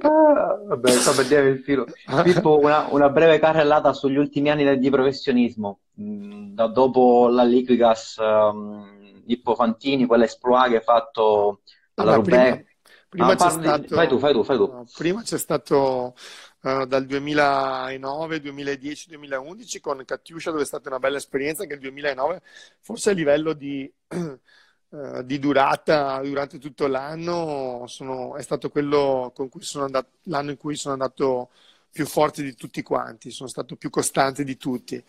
ah, 0.00 0.58
vabbè, 0.66 0.90
sto 0.90 1.14
per 1.14 1.26
dire 1.26 1.48
il 1.50 1.58
filo. 1.58 1.84
Pippo, 2.22 2.58
una, 2.58 2.86
una, 2.90 3.10
breve 3.10 3.38
carrellata 3.38 3.92
sugli 3.92 4.16
ultimi 4.16 4.50
anni 4.50 4.78
di 4.78 4.90
professionismo. 4.90 5.80
Mm, 6.00 6.54
da 6.54 6.66
dopo 6.66 7.28
la 7.28 7.44
Liquigas, 7.44 8.16
um, 8.18 9.22
Pippo 9.26 9.54
Fantini, 9.54 10.06
quell'esploit 10.06 10.70
che 10.70 10.76
hai 10.76 10.82
fatto 10.82 11.60
alla 11.94 12.14
allora, 12.14 12.22
Prima, 12.22 12.64
prima 13.08 13.32
ah, 13.32 13.36
parli... 13.36 13.62
stato... 13.64 13.94
Fai 13.94 14.08
tu, 14.08 14.18
fai 14.18 14.32
tu, 14.32 14.44
fai 14.44 14.56
tu. 14.56 14.66
No, 14.66 14.84
prima 14.96 15.22
c'è 15.22 15.38
stato 15.38 16.14
uh, 16.62 16.84
dal 16.86 17.06
2009, 17.06 18.40
2010, 18.40 19.08
2011 19.08 19.80
con 19.80 20.04
Katiuscia 20.04 20.50
dove 20.50 20.62
è 20.62 20.66
stata 20.66 20.88
una 20.88 20.98
bella 20.98 21.16
esperienza 21.16 21.64
che 21.64 21.74
il 21.74 21.80
2009 21.80 22.42
forse 22.80 23.10
a 23.10 23.12
livello 23.12 23.52
di, 23.52 23.90
uh, 24.08 25.22
di 25.24 25.38
durata 25.38 26.20
durante 26.22 26.58
tutto 26.58 26.86
l'anno 26.86 27.84
sono, 27.86 28.36
è 28.36 28.42
stato 28.42 28.70
quello 28.70 29.32
con 29.34 29.48
cui 29.48 29.62
sono 29.62 29.84
andato, 29.84 30.10
l'anno 30.24 30.50
in 30.50 30.56
cui 30.56 30.76
sono 30.76 30.94
andato 30.94 31.50
più 31.90 32.06
forte 32.06 32.42
di 32.42 32.54
tutti 32.54 32.82
quanti, 32.82 33.30
sono 33.30 33.48
stato 33.48 33.74
più 33.76 33.90
costante 33.90 34.44
di 34.44 34.56
tutti. 34.56 35.02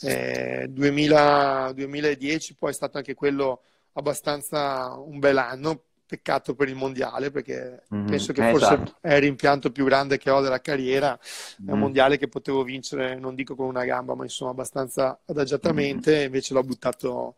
Eh, 0.00 0.66
2000, 0.70 1.72
2010 1.74 2.54
poi 2.54 2.70
è 2.70 2.74
stato 2.74 2.98
anche 2.98 3.14
quello 3.14 3.62
abbastanza 3.92 4.94
un 4.96 5.18
bel 5.18 5.38
anno 5.38 5.85
peccato 6.06 6.54
per 6.54 6.68
il 6.68 6.76
mondiale 6.76 7.30
perché 7.30 7.82
mm-hmm. 7.92 8.06
penso 8.06 8.32
che 8.32 8.50
forse 8.50 8.74
esatto. 8.74 8.94
è 9.00 9.14
il 9.14 9.20
rimpianto 9.20 9.70
più 9.70 9.84
grande 9.84 10.18
che 10.18 10.30
ho 10.30 10.40
della 10.40 10.60
carriera, 10.60 11.18
mm-hmm. 11.18 11.68
è 11.68 11.72
un 11.72 11.78
mondiale 11.78 12.16
che 12.16 12.28
potevo 12.28 12.62
vincere, 12.62 13.16
non 13.16 13.34
dico 13.34 13.54
con 13.54 13.66
una 13.66 13.84
gamba, 13.84 14.14
ma 14.14 14.22
insomma 14.22 14.52
abbastanza 14.52 15.18
adagiatamente, 15.26 16.12
mm-hmm. 16.12 16.24
invece 16.24 16.54
l'ho 16.54 16.62
buttato, 16.62 17.34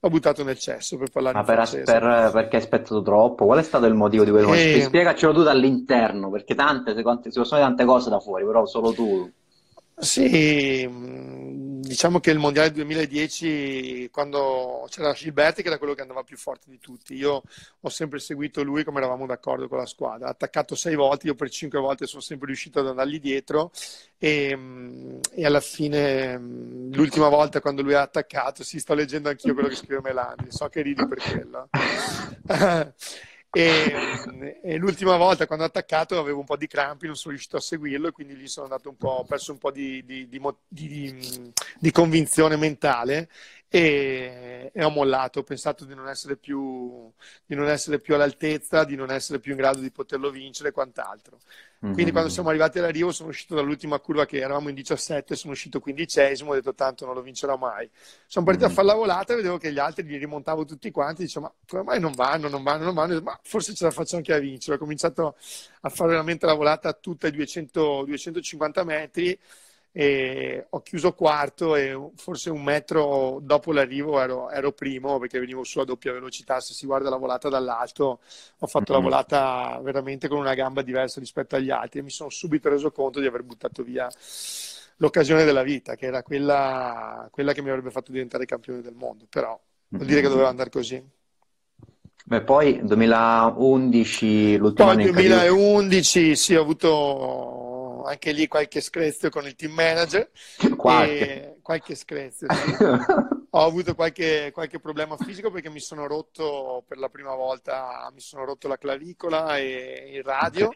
l'ho 0.00 0.08
buttato, 0.08 0.42
nel 0.42 0.58
cesso 0.58 0.96
per 0.96 1.10
parlare 1.10 1.36
ma 1.36 1.44
per, 1.44 1.68
per, 1.84 2.30
perché 2.32 2.56
hai 2.56 2.62
aspettato 2.62 3.02
troppo? 3.02 3.46
Qual 3.46 3.58
è 3.58 3.62
stato 3.62 3.86
il 3.86 3.94
motivo 3.94 4.24
di 4.24 4.30
quello? 4.30 4.52
E... 4.52 4.82
Spiegacelo 4.82 5.32
tu 5.32 5.42
dall'interno, 5.42 6.30
perché 6.30 6.54
tante, 6.54 6.94
si 6.96 7.02
possono 7.02 7.60
tante 7.60 7.84
cose 7.84 8.10
da 8.10 8.18
fuori, 8.18 8.44
però 8.44 8.66
solo 8.66 8.92
tu. 8.92 9.30
Sì, 10.00 10.88
diciamo 11.88 12.20
che 12.20 12.30
il 12.30 12.38
mondiale 12.38 12.70
2010, 12.70 14.10
quando 14.12 14.86
c'era 14.88 15.12
Gilberti, 15.12 15.62
che 15.62 15.68
era 15.68 15.78
quello 15.78 15.94
che 15.94 16.02
andava 16.02 16.22
più 16.22 16.36
forte 16.36 16.70
di 16.70 16.78
tutti, 16.78 17.14
io 17.14 17.42
ho 17.80 17.88
sempre 17.88 18.20
seguito 18.20 18.62
lui 18.62 18.84
come 18.84 18.98
eravamo 18.98 19.26
d'accordo 19.26 19.66
con 19.66 19.78
la 19.78 19.86
squadra. 19.86 20.28
Ha 20.28 20.30
attaccato 20.30 20.74
sei 20.74 20.94
volte, 20.94 21.26
io 21.26 21.34
per 21.34 21.50
cinque 21.50 21.80
volte 21.80 22.06
sono 22.06 22.22
sempre 22.22 22.46
riuscito 22.46 22.78
ad 22.80 22.86
andargli 22.86 23.18
dietro 23.18 23.72
e, 24.18 25.18
e 25.34 25.46
alla 25.46 25.60
fine, 25.60 26.36
l'ultima 26.36 27.28
volta 27.28 27.60
quando 27.60 27.82
lui 27.82 27.94
ha 27.94 28.02
attaccato, 28.02 28.62
sì, 28.62 28.78
sto 28.78 28.94
leggendo 28.94 29.30
anch'io 29.30 29.54
quello 29.54 29.68
che 29.68 29.76
scrive 29.76 30.00
Melani, 30.02 30.50
so 30.50 30.68
che 30.68 30.82
ridi 30.82 31.06
per 31.06 31.18
quello. 31.18 31.68
E, 33.58 34.60
e, 34.62 34.76
l'ultima 34.76 35.16
volta 35.16 35.48
quando 35.48 35.64
ho 35.64 35.66
attaccato 35.66 36.16
avevo 36.16 36.38
un 36.38 36.44
po' 36.44 36.56
di 36.56 36.68
crampi, 36.68 37.06
non 37.06 37.16
sono 37.16 37.32
riuscito 37.32 37.56
a 37.56 37.60
seguirlo 37.60 38.06
e 38.06 38.12
quindi 38.12 38.36
lì 38.36 38.46
sono 38.46 38.66
andato 38.66 38.88
un 38.88 38.96
po', 38.96 39.08
ho 39.08 39.24
perso 39.24 39.50
un 39.50 39.58
po' 39.58 39.72
di, 39.72 40.04
di, 40.04 40.28
di, 40.28 41.52
di 41.76 41.90
convinzione 41.90 42.54
mentale 42.54 43.28
e, 43.70 44.70
e, 44.72 44.84
ho 44.84 44.90
mollato, 44.90 45.40
ho 45.40 45.42
pensato 45.42 45.84
di 45.84 45.94
non, 45.94 46.08
essere 46.08 46.36
più, 46.36 47.10
di 47.44 47.54
non 47.54 47.68
essere 47.68 48.00
più 48.00 48.14
all'altezza, 48.14 48.84
di 48.84 48.96
non 48.96 49.10
essere 49.10 49.40
più 49.40 49.52
in 49.52 49.58
grado 49.58 49.80
di 49.80 49.90
poterlo 49.90 50.30
vincere 50.30 50.70
e 50.70 50.72
quant'altro. 50.72 51.38
Quindi 51.78 52.02
mm-hmm. 52.02 52.12
quando 52.12 52.30
siamo 52.30 52.48
arrivati 52.48 52.78
all'arrivo 52.78 53.12
sono 53.12 53.28
uscito 53.28 53.54
dall'ultima 53.54 54.00
curva 54.00 54.26
che 54.26 54.38
eravamo 54.38 54.68
in 54.68 54.74
17, 54.74 55.36
sono 55.36 55.52
uscito 55.52 55.78
quindicesimo, 55.78 56.50
ho 56.50 56.54
detto 56.54 56.74
tanto 56.74 57.04
non 57.04 57.14
lo 57.14 57.22
vincerò 57.22 57.56
mai. 57.56 57.88
Sono 58.26 58.44
partito 58.44 58.66
mm-hmm. 58.66 58.76
a 58.76 58.82
fare 58.82 58.88
la 58.88 58.94
volata 58.94 59.32
e 59.32 59.36
vedevo 59.36 59.58
che 59.58 59.70
gli 59.70 59.78
altri 59.78 60.02
li 60.04 60.16
rimontavo 60.16 60.64
tutti 60.64 60.90
quanti, 60.90 61.22
dicevo 61.22 61.46
ma 61.46 61.52
come 61.66 61.82
mai 61.82 62.00
non 62.00 62.12
vanno, 62.12 62.48
non 62.48 62.62
vanno, 62.62 62.84
non 62.84 62.94
vanno, 62.94 63.20
ma 63.20 63.38
forse 63.42 63.74
ce 63.74 63.84
la 63.84 63.90
faccio 63.90 64.16
anche 64.16 64.32
a 64.32 64.38
vincere. 64.38 64.76
Ho 64.76 64.78
cominciato 64.80 65.36
a 65.82 65.88
fare 65.88 66.10
veramente 66.10 66.46
la 66.46 66.54
volata 66.54 66.92
tutta 66.94 67.26
ai 67.26 67.32
200, 67.32 68.04
250 68.06 68.84
metri 68.84 69.38
e 69.90 70.66
ho 70.68 70.82
chiuso 70.82 71.12
quarto 71.12 71.74
e 71.74 71.98
forse 72.16 72.50
un 72.50 72.62
metro 72.62 73.38
dopo 73.42 73.72
l'arrivo 73.72 74.20
ero, 74.20 74.50
ero, 74.50 74.72
primo 74.72 75.18
perché 75.18 75.38
venivo 75.40 75.64
su 75.64 75.80
a 75.80 75.84
doppia 75.84 76.12
velocità. 76.12 76.60
Se 76.60 76.74
si 76.74 76.86
guarda 76.86 77.10
la 77.10 77.16
volata 77.16 77.48
dall'alto, 77.48 78.20
ho 78.58 78.66
fatto 78.66 78.92
mm-hmm. 78.92 79.02
la 79.02 79.08
volata 79.08 79.80
veramente 79.82 80.28
con 80.28 80.38
una 80.38 80.54
gamba 80.54 80.82
diversa 80.82 81.20
rispetto 81.20 81.56
agli 81.56 81.70
altri 81.70 82.00
e 82.00 82.02
mi 82.02 82.10
sono 82.10 82.30
subito 82.30 82.68
reso 82.68 82.92
conto 82.92 83.20
di 83.20 83.26
aver 83.26 83.42
buttato 83.42 83.82
via 83.82 84.08
l'occasione 84.96 85.44
della 85.44 85.62
vita, 85.62 85.94
che 85.94 86.06
era 86.06 86.22
quella, 86.22 87.28
quella 87.30 87.52
che 87.52 87.62
mi 87.62 87.70
avrebbe 87.70 87.90
fatto 87.90 88.12
diventare 88.12 88.46
campione 88.46 88.80
del 88.80 88.94
mondo. 88.94 89.26
Però 89.28 89.58
vuol 89.88 90.06
dire 90.06 90.20
che 90.20 90.28
doveva 90.28 90.48
andare 90.48 90.70
così. 90.70 91.02
Beh, 92.24 92.42
poi 92.42 92.80
2011, 92.82 94.56
l'ultimo 94.58 94.90
anno. 94.90 95.02
Poi 95.04 95.12
2011, 95.12 96.36
sì, 96.36 96.54
ho 96.54 96.60
avuto 96.60 97.57
anche 98.04 98.32
lì 98.32 98.48
qualche 98.48 98.80
screzio 98.80 99.30
con 99.30 99.46
il 99.46 99.54
team 99.54 99.72
manager. 99.72 100.30
Qualche. 100.76 101.58
qualche 101.62 101.94
screzio. 101.94 102.46
Ho 103.50 103.64
avuto 103.64 103.94
qualche, 103.94 104.50
qualche, 104.52 104.78
problema 104.78 105.16
fisico 105.16 105.50
perché 105.50 105.70
mi 105.70 105.80
sono 105.80 106.06
rotto 106.06 106.84
per 106.86 106.98
la 106.98 107.08
prima 107.08 107.34
volta, 107.34 108.10
mi 108.12 108.20
sono 108.20 108.44
rotto 108.44 108.68
la 108.68 108.76
clavicola 108.76 109.56
e 109.56 110.12
il 110.14 110.22
radio. 110.22 110.70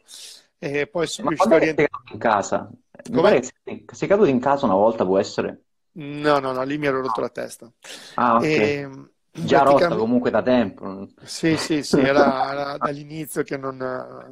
E 0.59 0.87
poi 0.87 1.07
sono 1.07 1.29
Ma 1.29 1.35
riuscito 1.35 1.55
a 1.55 1.59
rientrare 1.59 1.91
in 2.13 2.19
casa. 2.19 2.71
Come? 3.13 3.43
Sei 3.93 4.09
caduto 4.09 4.29
in 4.29 4.41
casa 4.41 4.65
una 4.65 4.75
volta, 4.75 5.05
può 5.05 5.19
essere? 5.19 5.65
No, 5.93 6.39
no, 6.39 6.53
no, 6.53 6.63
lì 6.63 6.79
mi 6.79 6.87
ero 6.87 7.03
rotto 7.03 7.21
la 7.21 7.29
testa. 7.29 7.71
Ah, 8.15 8.37
ok. 8.37 8.43
E, 8.45 8.89
Già 9.35 9.63
rotta 9.63 9.89
comunque 9.97 10.31
da 10.31 10.43
tempo. 10.43 11.09
Sì, 11.23 11.57
sì, 11.57 11.83
sì, 11.83 11.99
era, 12.01 12.53
era 12.53 12.77
dall'inizio 12.77 13.43
che 13.43 13.57
non, 13.57 14.31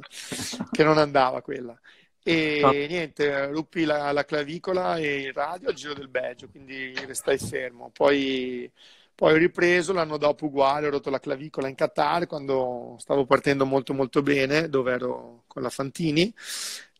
che 0.71 0.83
non 0.83 0.99
andava 0.99 1.41
quella. 1.41 1.77
E 2.23 2.61
ah. 2.63 2.71
niente, 2.71 3.47
ruppi 3.47 3.83
la, 3.83 4.11
la, 4.11 4.25
clavicola 4.25 4.97
e 4.97 5.21
il 5.21 5.33
radio 5.33 5.69
al 5.69 5.73
giro 5.73 5.93
del 5.93 6.07
Belgio, 6.07 6.49
quindi 6.49 6.93
restai 7.05 7.39
fermo. 7.39 7.89
Poi, 7.91 8.71
poi 9.15 9.33
ho 9.33 9.37
ripreso 9.37 9.91
l'anno 9.91 10.17
dopo 10.17 10.45
uguale, 10.45 10.87
ho 10.87 10.91
rotto 10.91 11.09
la 11.09 11.19
clavicola 11.19 11.67
in 11.67 11.75
Qatar 11.75 12.27
quando 12.27 12.95
stavo 12.99 13.25
partendo 13.25 13.65
molto 13.65 13.93
molto 13.93 14.21
bene, 14.21 14.69
dove 14.69 14.93
ero 14.93 15.43
con 15.47 15.63
la 15.63 15.69
Fantini 15.69 16.33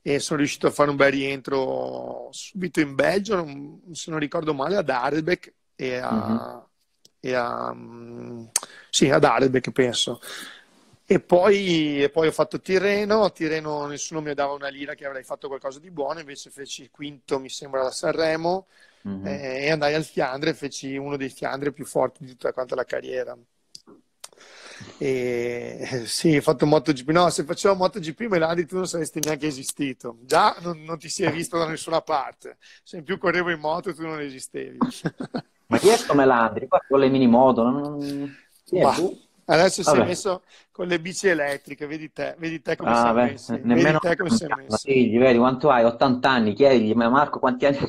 e 0.04 0.20
sono 0.20 0.40
riuscito 0.40 0.68
a 0.68 0.72
fare 0.72 0.90
un 0.90 0.96
bel 0.96 1.12
rientro 1.12 2.30
subito 2.32 2.80
in 2.80 2.96
Belgio, 2.96 3.36
non, 3.36 3.82
se 3.92 4.10
non 4.10 4.20
ricordo 4.20 4.54
male, 4.54 4.76
ad 4.76 4.90
Arlbeck 4.90 5.54
e 5.76 5.98
a, 5.98 6.12
mm-hmm. 6.12 6.58
e 7.20 7.34
a 7.36 7.76
sì, 8.90 9.10
ad 9.10 9.24
Arlbeck 9.24 9.72
penso. 9.72 10.20
E 11.12 11.20
poi, 11.20 12.02
e 12.02 12.10
poi, 12.10 12.28
ho 12.28 12.32
fatto 12.32 12.62
Tirreno, 12.62 13.26
a 13.26 13.30
Tirreno 13.32 13.86
nessuno 13.86 14.22
mi 14.22 14.34
dava 14.34 14.54
una 14.54 14.70
lira 14.70 14.94
che 14.94 15.06
avrei 15.06 15.26
fatto 15.26 15.50
qualcosa 15.50 15.78
di 15.78 15.92
buono, 15.92 16.22
invece 16.22 16.50
feci 16.50 16.90
quinto, 16.90 17.38
mi 17.38 17.50
sembra, 17.50 17.84
da 17.84 17.92
Sanremo 17.92 18.68
mm-hmm. 19.06 19.26
eh, 19.26 19.66
e 19.66 19.72
andai 19.72 19.94
al 19.94 20.06
Fiandre, 20.06 20.54
feci 20.54 20.96
uno 20.96 21.18
dei 21.18 21.28
Fiandre 21.28 21.74
più 21.74 21.84
forti 21.84 22.24
di 22.24 22.32
tutta 22.32 22.54
quanta 22.54 22.76
la 22.76 22.86
carriera. 22.86 23.38
E, 24.98 26.04
sì, 26.06 26.38
ho 26.38 26.42
fatto 26.42 26.66
MotoGP. 26.66 27.10
No, 27.10 27.30
se 27.30 27.44
facevo 27.44 27.76
MotoGP, 27.76 28.22
Melandi, 28.30 28.66
tu 28.66 28.78
non 28.78 28.88
saresti 28.88 29.20
neanche 29.20 29.48
esistito. 29.48 30.16
Già 30.22 30.56
non, 30.62 30.82
non 30.82 30.98
ti 30.98 31.10
si 31.10 31.24
è 31.24 31.32
visto 31.34 31.58
da 31.58 31.68
nessuna 31.68 32.00
parte. 32.00 32.56
Se 32.84 32.96
in 32.96 33.04
più 33.04 33.18
correvo 33.18 33.50
in 33.50 33.60
moto, 33.60 33.94
tu 33.94 34.04
non 34.04 34.22
esistevi. 34.22 34.78
Ma 35.68 35.78
chi 35.78 35.90
è 35.90 35.98
sto 35.98 36.14
Melandri? 36.14 36.70
Qua 36.70 36.82
con 36.88 37.00
le 37.02 37.10
mini 37.10 37.28
moto? 37.28 37.64
Non... 37.64 38.34
Chi 38.64 38.78
è 38.78 38.82
bah, 38.82 38.96
Adesso 39.52 39.84
Vabbè. 39.84 39.98
si 39.98 40.04
è 40.04 40.08
messo 40.08 40.44
con 40.72 40.88
le 40.88 41.00
bici 41.00 41.28
elettriche, 41.28 41.86
vedi 41.86 42.12
te, 42.12 42.36
vedi 42.38 42.62
te 42.62 42.76
come 42.76 42.92
ah, 42.92 43.02
sei 43.04 43.14
messo. 43.14 43.60
Nemmeno 43.62 44.00
vedi 44.02 44.16
te 44.16 44.16
come 44.16 44.30
sei 44.30 44.48
messo. 44.56 44.78
Figli, 44.78 45.18
vedi 45.18 45.38
quanto 45.38 45.70
hai? 45.70 45.84
80 45.84 46.30
anni, 46.30 46.54
chiedigli, 46.54 46.94
ma 46.94 47.10
Marco 47.10 47.40
quanti 47.40 47.66
anni 47.66 47.80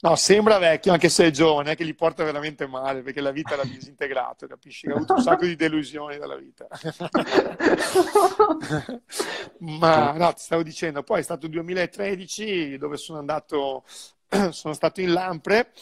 No, 0.00 0.16
sembra 0.16 0.58
vecchio 0.58 0.92
anche 0.92 1.08
se 1.08 1.26
è 1.26 1.30
giovane, 1.30 1.74
che 1.76 1.84
gli 1.84 1.94
porta 1.94 2.24
veramente 2.24 2.66
male 2.66 3.02
perché 3.02 3.20
la 3.20 3.30
vita 3.30 3.56
l'ha 3.56 3.64
disintegrato, 3.64 4.46
capisci? 4.46 4.88
Ha 4.88 4.94
avuto 4.94 5.14
un 5.14 5.22
sacco 5.22 5.46
di 5.46 5.56
delusioni 5.56 6.18
dalla 6.18 6.36
vita. 6.36 6.66
Ma 9.58 10.12
no, 10.12 10.32
ti 10.32 10.42
stavo 10.42 10.62
dicendo, 10.62 11.02
poi 11.02 11.20
è 11.20 11.22
stato 11.22 11.46
il 11.46 11.52
2013 11.52 12.78
dove 12.78 12.96
sono 12.96 13.18
andato, 13.18 13.84
sono 14.50 14.74
stato 14.74 15.00
in 15.00 15.12
Lampre 15.12 15.72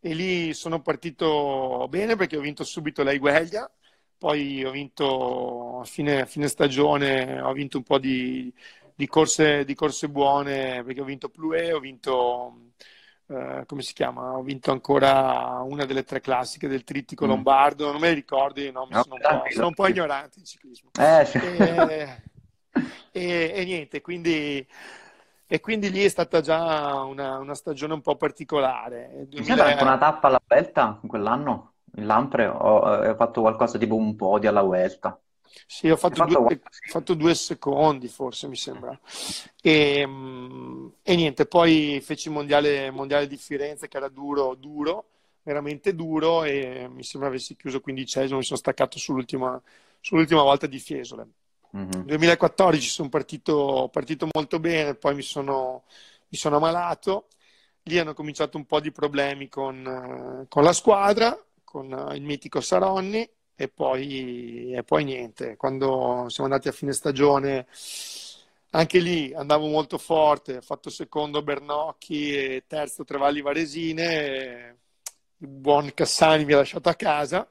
e 0.00 0.14
lì 0.14 0.54
sono 0.54 0.80
partito 0.80 1.86
bene 1.90 2.14
perché 2.16 2.36
ho 2.36 2.40
vinto 2.40 2.62
subito 2.62 3.02
la 3.02 3.12
Igueglia, 3.12 3.68
poi 4.18 4.64
ho 4.64 4.70
vinto 4.70 5.80
a 5.80 5.84
fine, 5.84 6.26
fine 6.26 6.48
stagione, 6.48 7.40
ho 7.40 7.52
vinto 7.52 7.78
un 7.78 7.82
po' 7.82 7.98
di, 7.98 8.52
di, 8.94 9.06
corse, 9.06 9.64
di 9.64 9.74
corse 9.74 10.08
buone 10.08 10.82
perché 10.84 11.00
ho 11.00 11.04
vinto 11.04 11.28
Plue, 11.28 11.72
ho 11.72 11.80
vinto 11.80 12.66
eh, 13.28 13.64
come 13.66 13.82
si 13.82 13.92
chiama? 13.92 14.36
Ho 14.36 14.42
vinto 14.42 14.70
ancora 14.70 15.60
una 15.64 15.84
delle 15.84 16.04
tre 16.04 16.20
classiche 16.20 16.68
del 16.68 16.84
trittico 16.84 17.24
mm. 17.24 17.28
lombardo, 17.28 17.90
non 17.90 18.00
me 18.00 18.08
le 18.08 18.14
ricordi, 18.14 18.70
no, 18.70 18.86
no, 18.88 19.02
sono, 19.02 19.16
un 19.16 19.50
sono, 19.50 19.66
un 19.66 19.74
po', 19.74 19.88
ignorante 19.88 20.38
in 20.38 20.44
ciclismo. 20.44 20.90
Eh, 20.98 21.24
sì. 21.24 21.38
e, 21.38 22.22
e, 23.10 23.52
e, 23.54 23.64
niente, 23.64 24.00
quindi, 24.00 24.64
e 25.46 25.60
quindi 25.60 25.90
lì 25.90 26.04
è 26.04 26.08
stata 26.08 26.40
già 26.40 27.02
una, 27.02 27.38
una 27.38 27.54
stagione 27.54 27.94
un 27.94 28.00
po' 28.00 28.16
particolare. 28.16 29.26
2000... 29.28 29.54
C'è 29.56 29.70
anche 29.72 29.82
una 29.82 29.98
tappa 29.98 30.28
alla 30.28 30.40
Vuelta 30.46 31.00
in 31.02 31.08
quell'anno? 31.08 31.72
In 31.96 32.06
Lampre 32.06 32.46
o 32.46 32.80
hai 32.80 33.14
fatto 33.14 33.40
qualcosa 33.40 33.78
tipo 33.78 33.94
un 33.94 34.16
podio 34.16 34.50
alla 34.50 34.62
Vuelta? 34.62 35.18
Sì, 35.66 35.88
ho 35.88 35.96
fatto, 35.96 36.16
fatto, 36.16 36.38
due, 36.40 36.60
fatto, 36.88 37.14
due, 37.14 37.34
secondi, 37.34 38.08
forse 38.08 38.48
mi 38.48 38.56
sembra. 38.56 38.98
E, 39.62 40.06
mm, 40.06 40.88
e 41.02 41.16
niente, 41.16 41.46
poi 41.46 42.00
feci 42.02 42.28
il 42.28 42.34
mondiale, 42.34 42.90
mondiale, 42.90 43.26
di 43.26 43.36
Firenze, 43.36 43.88
che 43.88 43.96
era 43.96 44.08
duro, 44.08 44.54
duro, 44.54 45.06
veramente 45.42 45.94
duro, 45.94 46.44
e 46.44 46.88
mi 46.90 47.02
sembra 47.02 47.30
avessi 47.30 47.56
chiuso 47.56 47.80
quindicesimo, 47.80 48.38
mi 48.38 48.44
sono 48.44 48.58
staccato 48.58 48.98
sull'ultima, 48.98 49.60
sull'ultima 50.00 50.42
volta 50.42 50.66
di 50.66 50.78
Fiesole. 50.78 51.26
Mm-hmm. 51.76 52.02
2014 52.04 52.88
sono 52.88 53.08
partito, 53.08 53.88
partito, 53.92 54.28
molto 54.32 54.60
bene, 54.60 54.94
poi 54.94 55.14
mi 55.14 55.22
sono, 55.22 55.84
mi 56.28 56.38
sono, 56.38 56.56
ammalato. 56.56 57.28
Lì 57.84 57.98
hanno 57.98 58.14
cominciato 58.14 58.56
un 58.56 58.66
po' 58.66 58.80
di 58.80 58.90
problemi 58.90 59.48
con, 59.48 60.46
con 60.48 60.62
la 60.62 60.72
squadra, 60.72 61.38
con 61.76 62.12
il 62.14 62.22
mitico 62.22 62.62
Saronni 62.62 63.28
e 63.54 63.68
poi, 63.68 64.72
e 64.72 64.82
poi 64.82 65.04
niente. 65.04 65.56
Quando 65.56 66.24
siamo 66.28 66.48
andati 66.48 66.68
a 66.68 66.72
fine 66.72 66.92
stagione, 66.92 67.66
anche 68.70 68.98
lì 68.98 69.34
andavo 69.34 69.66
molto 69.66 69.98
forte, 69.98 70.56
ho 70.56 70.60
fatto 70.62 70.88
secondo 70.88 71.42
Bernocchi 71.42 72.32
e 72.34 72.64
terzo 72.66 73.04
Trevalli 73.04 73.42
Varesine, 73.42 74.78
il 75.36 75.48
buon 75.48 75.92
Cassani 75.92 76.46
mi 76.46 76.54
ha 76.54 76.58
lasciato 76.58 76.88
a 76.88 76.94
casa. 76.94 77.46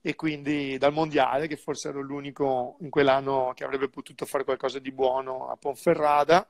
E 0.00 0.14
quindi 0.14 0.76
dal 0.78 0.92
mondiale, 0.92 1.48
che 1.48 1.56
forse 1.56 1.88
ero 1.88 2.00
l'unico 2.02 2.76
in 2.80 2.90
quell'anno 2.90 3.52
che 3.54 3.64
avrebbe 3.64 3.88
potuto 3.88 4.26
fare 4.26 4.44
qualcosa 4.44 4.78
di 4.78 4.92
buono 4.92 5.48
a 5.48 5.56
Ponferrada 5.56 6.48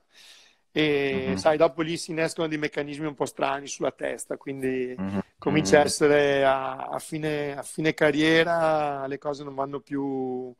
e 0.79 1.25
mm-hmm. 1.27 1.35
sai, 1.35 1.57
dopo 1.57 1.81
lì 1.81 1.97
si 1.97 2.11
innescono 2.11 2.47
dei 2.47 2.57
meccanismi 2.57 3.05
un 3.05 3.15
po' 3.15 3.25
strani 3.25 3.67
sulla 3.67 3.91
testa, 3.91 4.37
quindi 4.37 4.95
mm-hmm. 4.97 5.19
comincia 5.37 5.77
a 5.77 5.79
mhm. 5.79 5.85
essere 5.85 6.45
a, 6.45 6.75
a, 6.87 6.99
fine, 6.99 7.57
a, 7.57 7.63
fine, 7.63 7.93
carriera, 7.93 9.05
le 9.07 9.17
cose 9.17 9.43
non 9.43 9.55
vanno 9.55 9.81
più, 9.81 10.53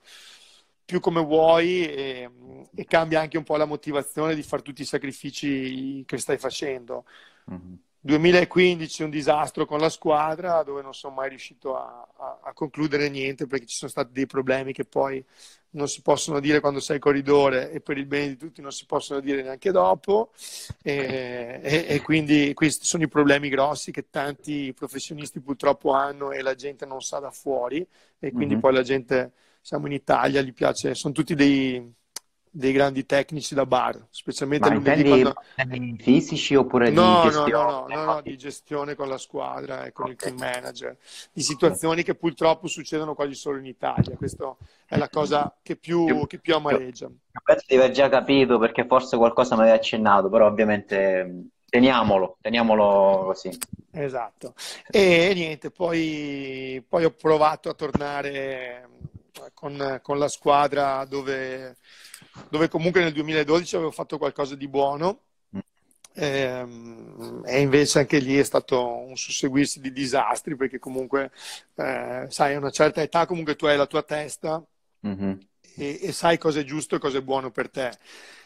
più 0.83 0.99
come 0.99 1.21
vuoi 1.21 1.85
e, 1.85 2.29
e, 2.75 2.85
cambia 2.85 3.21
anche 3.21 3.37
un 3.37 3.43
po' 3.43 3.55
la 3.55 3.65
motivazione 3.65 4.35
di 4.35 4.43
fare 4.43 4.61
tutti 4.61 4.81
i 4.81 4.85
sacrifici 4.85 6.03
che 6.05 6.17
stai 6.17 6.37
facendo. 6.37 7.05
Mm-hmm. 8.07 8.21
2015 8.21 9.03
un 9.03 9.09
disastro 9.09 9.65
con 9.65 9.79
la 9.79 9.89
squadra 9.89 10.63
dove 10.63 10.81
non 10.81 10.93
sono 10.93 11.15
mai 11.15 11.27
riuscito 11.27 11.75
a, 11.75 12.07
a, 12.15 12.39
a, 12.43 12.53
concludere 12.53 13.09
niente 13.09 13.45
perché 13.45 13.65
ci 13.65 13.75
sono 13.75 13.91
stati 13.91 14.13
dei 14.13 14.25
problemi 14.25 14.71
che 14.71 14.85
poi 14.85 15.23
non 15.71 15.89
si 15.89 16.01
possono 16.01 16.39
dire 16.39 16.61
quando 16.61 16.79
sei 16.79 16.97
corridore 16.97 17.71
e 17.71 17.81
per 17.81 17.97
il 17.97 18.05
bene 18.05 18.29
di 18.29 18.37
tutti 18.37 18.61
non 18.61 18.71
si 18.71 18.85
possono 18.85 19.19
dire 19.19 19.43
neanche 19.43 19.71
dopo 19.71 20.31
e, 20.81 21.59
e, 21.61 21.85
e 21.89 22.01
quindi 22.01 22.53
questi 22.53 22.85
sono 22.85 23.03
i 23.03 23.09
problemi 23.09 23.49
grossi 23.49 23.91
che 23.91 24.09
tanti 24.09 24.73
professionisti 24.73 25.41
purtroppo 25.41 25.91
hanno 25.91 26.31
e 26.31 26.41
la 26.41 26.55
gente 26.55 26.85
non 26.85 27.01
sa 27.01 27.19
da 27.19 27.31
fuori 27.31 27.85
e 28.17 28.31
quindi 28.31 28.53
mm-hmm. 28.53 28.59
poi 28.61 28.73
la 28.73 28.81
gente 28.81 29.31
siamo 29.59 29.87
in 29.87 29.93
Italia 29.93 30.41
gli 30.41 30.53
piace 30.53 30.95
sono 30.95 31.13
tutti 31.13 31.35
dei 31.35 31.97
dei 32.51 32.71
grandi 32.71 33.05
tecnici 33.05 33.53
da 33.53 33.65
bar, 33.65 34.07
specialmente 34.09 34.69
Ma 34.69 34.75
lunedì 34.75 35.07
quando... 35.07 35.33
fisici 35.97 36.55
oppure 36.55 36.89
no, 36.89 37.21
di 37.23 37.29
gestione? 37.29 37.51
No, 37.51 37.85
no, 37.87 37.95
no, 37.95 38.03
no, 38.05 38.21
di 38.21 38.37
gestione 38.37 38.95
con 38.95 39.07
la 39.07 39.17
squadra 39.17 39.85
e 39.85 39.91
con 39.91 40.11
okay. 40.11 40.15
il 40.31 40.37
team 40.37 40.51
manager, 40.51 40.97
di 41.31 41.41
situazioni 41.41 42.03
che 42.03 42.15
purtroppo 42.15 42.67
succedono 42.67 43.13
quasi 43.13 43.35
solo 43.35 43.57
in 43.57 43.65
Italia, 43.65 44.15
questa 44.17 44.55
è 44.85 44.97
la 44.97 45.09
cosa 45.09 45.55
che 45.61 45.75
più, 45.75 46.25
che 46.27 46.39
più 46.39 46.55
amareggia. 46.55 47.09
Penso 47.43 47.65
di 47.67 47.75
aver 47.75 47.91
già 47.91 48.09
capito 48.09 48.57
perché 48.57 48.85
forse 48.85 49.17
qualcosa 49.17 49.55
mi 49.55 49.61
aveva 49.61 49.75
accennato, 49.75 50.29
però 50.29 50.47
ovviamente 50.47 51.49
teniamolo, 51.69 52.37
teniamolo 52.41 53.25
così. 53.25 53.55
Esatto. 53.91 54.53
E 54.89 55.31
niente, 55.33 55.71
poi, 55.71 56.83
poi 56.87 57.05
ho 57.05 57.11
provato 57.11 57.69
a 57.69 57.73
tornare 57.73 58.89
con, 59.53 59.99
con 60.01 60.17
la 60.17 60.27
squadra 60.27 61.05
dove 61.05 61.77
dove 62.49 62.67
comunque 62.67 63.01
nel 63.01 63.13
2012 63.13 63.75
avevo 63.75 63.91
fatto 63.91 64.17
qualcosa 64.17 64.55
di 64.55 64.67
buono. 64.67 65.21
E, 66.13 66.27
ehm, 66.27 67.43
e 67.45 67.61
invece 67.61 67.99
anche 67.99 68.19
lì 68.19 68.37
è 68.37 68.43
stato 68.43 68.85
un 68.85 69.15
susseguirsi 69.15 69.79
di 69.79 69.91
disastri 69.91 70.55
perché 70.55 70.79
comunque 70.79 71.31
eh, 71.75 72.25
sai 72.29 72.55
a 72.55 72.57
una 72.57 72.71
certa 72.71 73.01
età 73.01 73.25
comunque 73.25 73.55
tu 73.55 73.67
hai 73.67 73.77
la 73.77 73.85
tua 73.85 74.01
testa 74.01 74.61
mm-hmm. 75.07 75.31
e, 75.75 75.99
e, 76.01 76.11
sai 76.11 76.37
cosa 76.37 76.59
è 76.59 76.63
giusto 76.63 76.95
e 76.95 76.99
cosa 76.99 77.19
è 77.19 77.21
buono 77.21 77.51
per 77.51 77.69
te. 77.69 77.91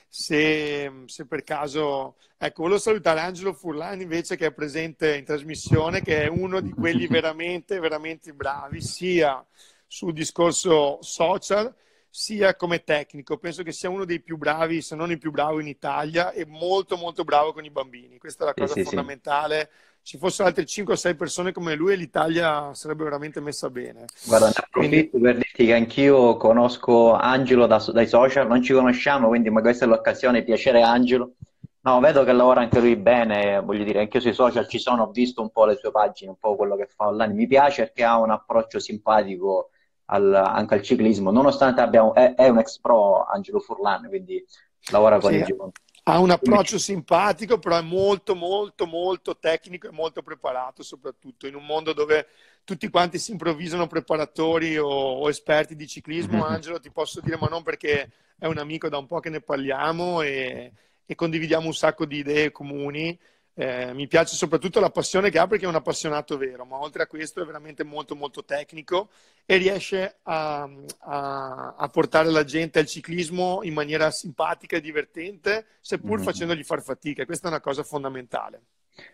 Se, 0.08 0.92
se, 1.06 1.26
per 1.26 1.44
caso 1.44 2.18
ecco 2.38 2.62
volevo 2.64 2.80
salutare 2.80 3.22
Angelo 3.22 3.54
Furlani 3.54 4.04
invece 4.04 4.36
che 4.36 4.48
è 4.48 4.52
presente 4.54 5.16
in 5.18 5.26
trasmissione 5.26 6.04
che 6.04 6.22
è 6.22 6.28
uno 6.28 6.60
di 6.60 6.72
quelli 6.72 7.08
veramente 7.10 7.80
veramente 7.80 8.32
bravi 8.34 8.80
sia 8.80 9.44
sul 9.88 10.14
discorso 10.14 11.00
social 11.02 11.74
sia 12.16 12.56
come 12.56 12.84
tecnico. 12.84 13.38
Penso 13.38 13.64
che 13.64 13.72
sia 13.72 13.90
uno 13.90 14.06
dei 14.06 14.22
più 14.22 14.38
bravi, 14.38 14.82
se 14.82 14.96
non 14.96 15.10
il 15.10 15.18
più 15.18 15.32
bravo 15.32 15.60
in 15.60 15.66
Italia 15.68 16.32
e 16.32 16.46
molto 16.46 16.96
molto 16.96 17.24
bravo 17.24 17.54
con 17.54 17.66
i 17.66 17.72
bambini. 17.72 18.20
Questa 18.20 18.44
è 18.44 18.46
la 18.46 18.54
cosa 18.54 18.74
sì, 18.74 18.84
fondamentale. 18.84 19.70
Sì. 19.72 20.12
Ci 20.12 20.18
fossero 20.20 20.48
altre 20.48 20.64
5 20.64 20.94
o 20.94 20.96
6 20.96 21.16
persone 21.16 21.52
come 21.52 21.74
lui 21.74 21.98
l'Italia 21.98 22.72
sarebbe 22.76 23.04
veramente 23.04 23.40
messa 23.40 23.68
bene. 23.72 24.06
Guarda, 24.26 24.46
ne 24.46 24.54
approfitto 24.56 25.10
quindi... 25.10 25.10
per 25.10 25.34
dirti 25.38 25.66
che 25.66 25.74
anch'io 25.74 26.38
conosco 26.38 27.14
Angelo 27.14 27.66
da, 27.66 27.84
dai 27.92 28.08
social, 28.08 28.46
non 28.46 28.62
ci 28.62 28.74
conosciamo, 28.74 29.30
quindi 29.30 29.50
ma 29.50 29.62
questa 29.62 29.86
è 29.86 29.88
l'occasione, 29.88 30.44
piacere 30.44 30.84
Angelo. 30.84 31.34
No, 31.82 32.00
vedo 32.00 32.24
che 32.24 32.32
lavora 32.32 32.62
anche 32.62 32.80
lui 32.80 32.96
bene, 32.96 33.60
voglio 33.60 33.84
dire, 33.84 34.02
anche 34.02 34.18
io 34.18 34.24
sui 34.24 34.34
social 34.34 34.68
ci 34.68 34.78
sono, 34.78 35.04
ho 35.04 35.12
visto 35.12 35.42
un 35.42 35.50
po' 35.50 35.66
le 35.66 35.78
sue 35.78 35.90
pagine, 35.90 36.30
un 36.30 36.38
po' 36.38 36.56
quello 36.56 36.76
che 36.76 36.86
fa 36.86 37.08
online. 37.08 37.34
Mi 37.34 37.48
piace 37.48 37.86
perché 37.86 38.04
ha 38.04 38.20
un 38.20 38.30
approccio 38.30 38.80
simpatico 38.80 39.70
al, 40.06 40.34
anche 40.34 40.74
al 40.76 40.82
ciclismo, 40.82 41.32
nonostante 41.32 41.82
abbiamo, 41.82 42.14
è, 42.14 42.36
è, 42.36 42.50
un 42.50 42.60
ex 42.60 42.80
pro 42.80 43.26
Angelo 43.26 43.60
Furlan, 43.60 44.08
quindi 44.08 44.44
lavora 44.92 45.20
con 45.20 45.32
sì, 45.32 45.38
i 45.38 45.44
giovani. 45.44 45.72
Ha 46.06 46.20
un 46.20 46.32
approccio 46.32 46.78
simpatico, 46.78 47.60
però 47.60 47.78
è 47.78 47.82
molto, 47.82 48.36
molto, 48.36 48.86
molto 48.86 49.38
tecnico 49.38 49.88
e 49.88 49.92
molto 49.92 50.22
preparato, 50.22 50.84
soprattutto 50.84 51.48
in 51.48 51.56
un 51.56 51.66
mondo 51.66 51.94
dove 51.94 52.28
tutti 52.66 52.90
quanti 52.90 53.18
si 53.18 53.32
improvvisano 53.32 53.88
preparatori 53.88 54.78
o, 54.78 54.88
o 54.88 55.30
esperti 55.30 55.78
di 55.78 55.88
ciclismo. 55.88 56.40
Mm-hmm. 56.40 56.52
Angelo, 56.52 56.80
ti 56.82 56.92
posso 56.92 57.22
dire, 57.22 57.38
ma 57.38 57.48
non 57.48 57.64
perché 57.64 58.12
è 58.38 58.48
un 58.48 58.58
amico 58.58 58.90
da 58.90 58.98
un 58.98 59.06
po' 59.06 59.22
che 59.22 59.30
ne 59.30 59.40
parliamo 59.40 60.22
e, 60.22 60.74
e 61.06 61.16
condividiamo 61.16 61.68
un 61.68 61.74
sacco 61.74 62.06
di 62.06 62.18
idee 62.18 62.52
comuni 62.52 63.18
eh, 63.56 63.94
mi 63.94 64.08
piace 64.08 64.36
soprattutto 64.36 64.80
la 64.80 64.90
passione 64.90 65.30
che 65.30 65.38
ha 65.38 65.46
perché 65.46 65.66
è 65.66 65.68
un 65.68 65.76
appassionato 65.76 66.38
vero, 66.38 66.66
ma 66.66 66.80
oltre 66.80 67.04
a 67.04 67.08
questo 67.08 67.42
è 67.42 67.46
veramente 67.46 67.84
molto 67.84 68.16
molto 68.16 68.44
tecnico 68.44 69.10
e 69.46 69.58
riesce 69.58 70.18
a, 70.24 70.68
a, 71.00 71.76
a 71.78 71.88
portare 71.90 72.30
la 72.30 72.44
gente 72.44 72.80
al 72.80 72.88
ciclismo 72.88 73.60
in 73.64 73.74
maniera 73.74 74.10
simpatica 74.10 74.78
e 74.78 74.82
divertente, 74.82 75.66
seppur 75.82 76.20
mm. 76.20 76.24
facendogli 76.24 76.64
far 76.64 76.82
fatica. 76.82 77.26
Questa 77.26 77.48
è 77.48 77.52
una 77.52 77.62
cosa 77.62 77.84
fondamentale. 77.84 78.62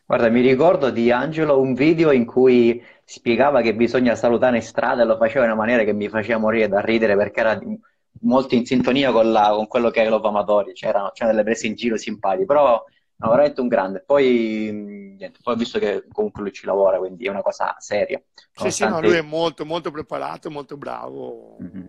Guarda, 0.05 0.29
mi 0.29 0.41
ricordo 0.41 0.89
di 0.89 1.11
Angelo 1.11 1.59
un 1.59 1.73
video 1.73 2.11
in 2.11 2.25
cui 2.25 2.83
spiegava 3.03 3.61
che 3.61 3.73
bisogna 3.73 4.15
salutare 4.15 4.57
in 4.57 4.63
strada 4.63 5.03
e 5.03 5.05
lo 5.05 5.17
faceva 5.17 5.45
in 5.45 5.51
una 5.51 5.59
maniera 5.59 5.83
che 5.83 5.93
mi 5.93 6.09
faceva 6.09 6.37
morire 6.37 6.67
da 6.67 6.81
ridere 6.81 7.15
perché 7.15 7.39
era 7.39 7.59
molto 8.21 8.55
in 8.55 8.65
sintonia 8.65 9.11
con, 9.11 9.31
la, 9.31 9.51
con 9.53 9.67
quello 9.67 9.89
che 9.89 10.03
è 10.03 10.09
Love 10.09 10.27
Amatori, 10.27 10.73
c'erano, 10.73 11.11
c'erano 11.13 11.35
delle 11.35 11.45
prese 11.45 11.67
in 11.67 11.75
giro 11.75 11.95
simpatiche, 11.95 12.45
però 12.45 12.83
No, 13.21 13.29
veramente 13.29 13.59
un 13.59 13.67
grande. 13.67 14.01
Poi, 14.05 14.71
niente, 15.17 15.39
poi 15.43 15.53
ho 15.53 15.57
visto 15.57 15.77
che 15.77 16.05
comunque 16.09 16.41
lui 16.41 16.53
ci 16.53 16.65
lavora, 16.65 16.97
quindi 16.97 17.25
è 17.25 17.29
una 17.29 17.41
cosa 17.41 17.75
seria. 17.79 18.21
Sì, 18.53 18.71
sì, 18.71 18.87
no, 18.87 19.01
lui 19.01 19.15
è 19.15 19.21
molto, 19.21 19.65
molto 19.65 19.91
preparato, 19.91 20.49
molto 20.49 20.77
bravo. 20.77 21.57
Mm-hmm. 21.61 21.85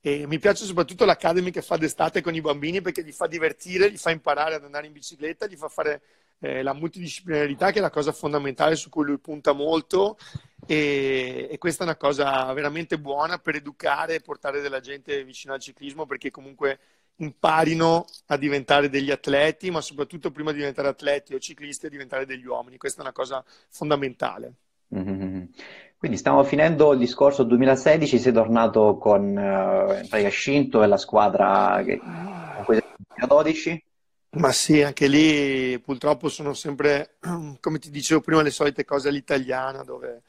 E 0.00 0.26
mi 0.28 0.38
piace 0.38 0.64
soprattutto 0.64 1.04
l'Academy 1.04 1.50
che 1.50 1.62
fa 1.62 1.76
d'estate 1.76 2.20
con 2.20 2.32
i 2.34 2.40
bambini 2.40 2.80
perché 2.80 3.02
li 3.02 3.10
fa 3.10 3.26
divertire, 3.26 3.88
li 3.88 3.96
fa 3.96 4.10
imparare 4.10 4.54
ad 4.54 4.64
andare 4.64 4.86
in 4.86 4.92
bicicletta, 4.92 5.46
gli 5.46 5.56
fa 5.56 5.68
fare 5.68 6.02
eh, 6.38 6.62
la 6.62 6.72
multidisciplinarità 6.72 7.72
che 7.72 7.78
è 7.78 7.82
la 7.82 7.90
cosa 7.90 8.12
fondamentale 8.12 8.76
su 8.76 8.88
cui 8.88 9.04
lui 9.04 9.18
punta 9.18 9.52
molto 9.52 10.16
e, 10.64 11.48
e, 11.50 11.58
questa 11.58 11.82
è 11.82 11.86
una 11.86 11.96
cosa 11.96 12.52
veramente 12.52 12.98
buona 12.98 13.38
per 13.38 13.56
educare 13.56 14.14
e 14.14 14.20
portare 14.20 14.60
della 14.60 14.78
gente 14.78 15.24
vicino 15.24 15.54
al 15.54 15.60
ciclismo 15.60 16.06
perché 16.06 16.30
comunque 16.30 16.78
imparino 17.18 18.06
a 18.26 18.36
diventare 18.36 18.88
degli 18.88 19.10
atleti, 19.10 19.70
ma 19.70 19.80
soprattutto 19.80 20.30
prima 20.30 20.52
di 20.52 20.58
diventare 20.58 20.88
atleti 20.88 21.34
o 21.34 21.38
ciclisti 21.38 21.86
a 21.86 21.90
diventare 21.90 22.26
degli 22.26 22.46
uomini. 22.46 22.76
Questa 22.76 23.00
è 23.00 23.02
una 23.02 23.12
cosa 23.12 23.44
fondamentale. 23.68 24.54
Mm-hmm. 24.94 25.44
Quindi 25.98 26.16
stiamo 26.16 26.44
finendo 26.44 26.92
il 26.92 26.98
discorso 26.98 27.42
2016, 27.42 28.18
sei 28.18 28.32
tornato 28.32 28.98
con 28.98 29.36
uh, 29.36 30.28
Scinto 30.28 30.82
e 30.82 30.86
la 30.86 30.96
squadra 30.96 31.82
che, 31.84 31.98
con 31.98 32.62
cui 32.64 32.80
2012. 33.16 33.84
Ma 34.30 34.52
sì, 34.52 34.82
anche 34.82 35.08
lì 35.08 35.78
purtroppo 35.80 36.28
sono 36.28 36.54
sempre, 36.54 37.16
come 37.60 37.78
ti 37.78 37.90
dicevo 37.90 38.20
prima, 38.20 38.42
le 38.42 38.50
solite 38.50 38.84
cose 38.84 39.08
all'italiana 39.08 39.82
dove 39.82 40.22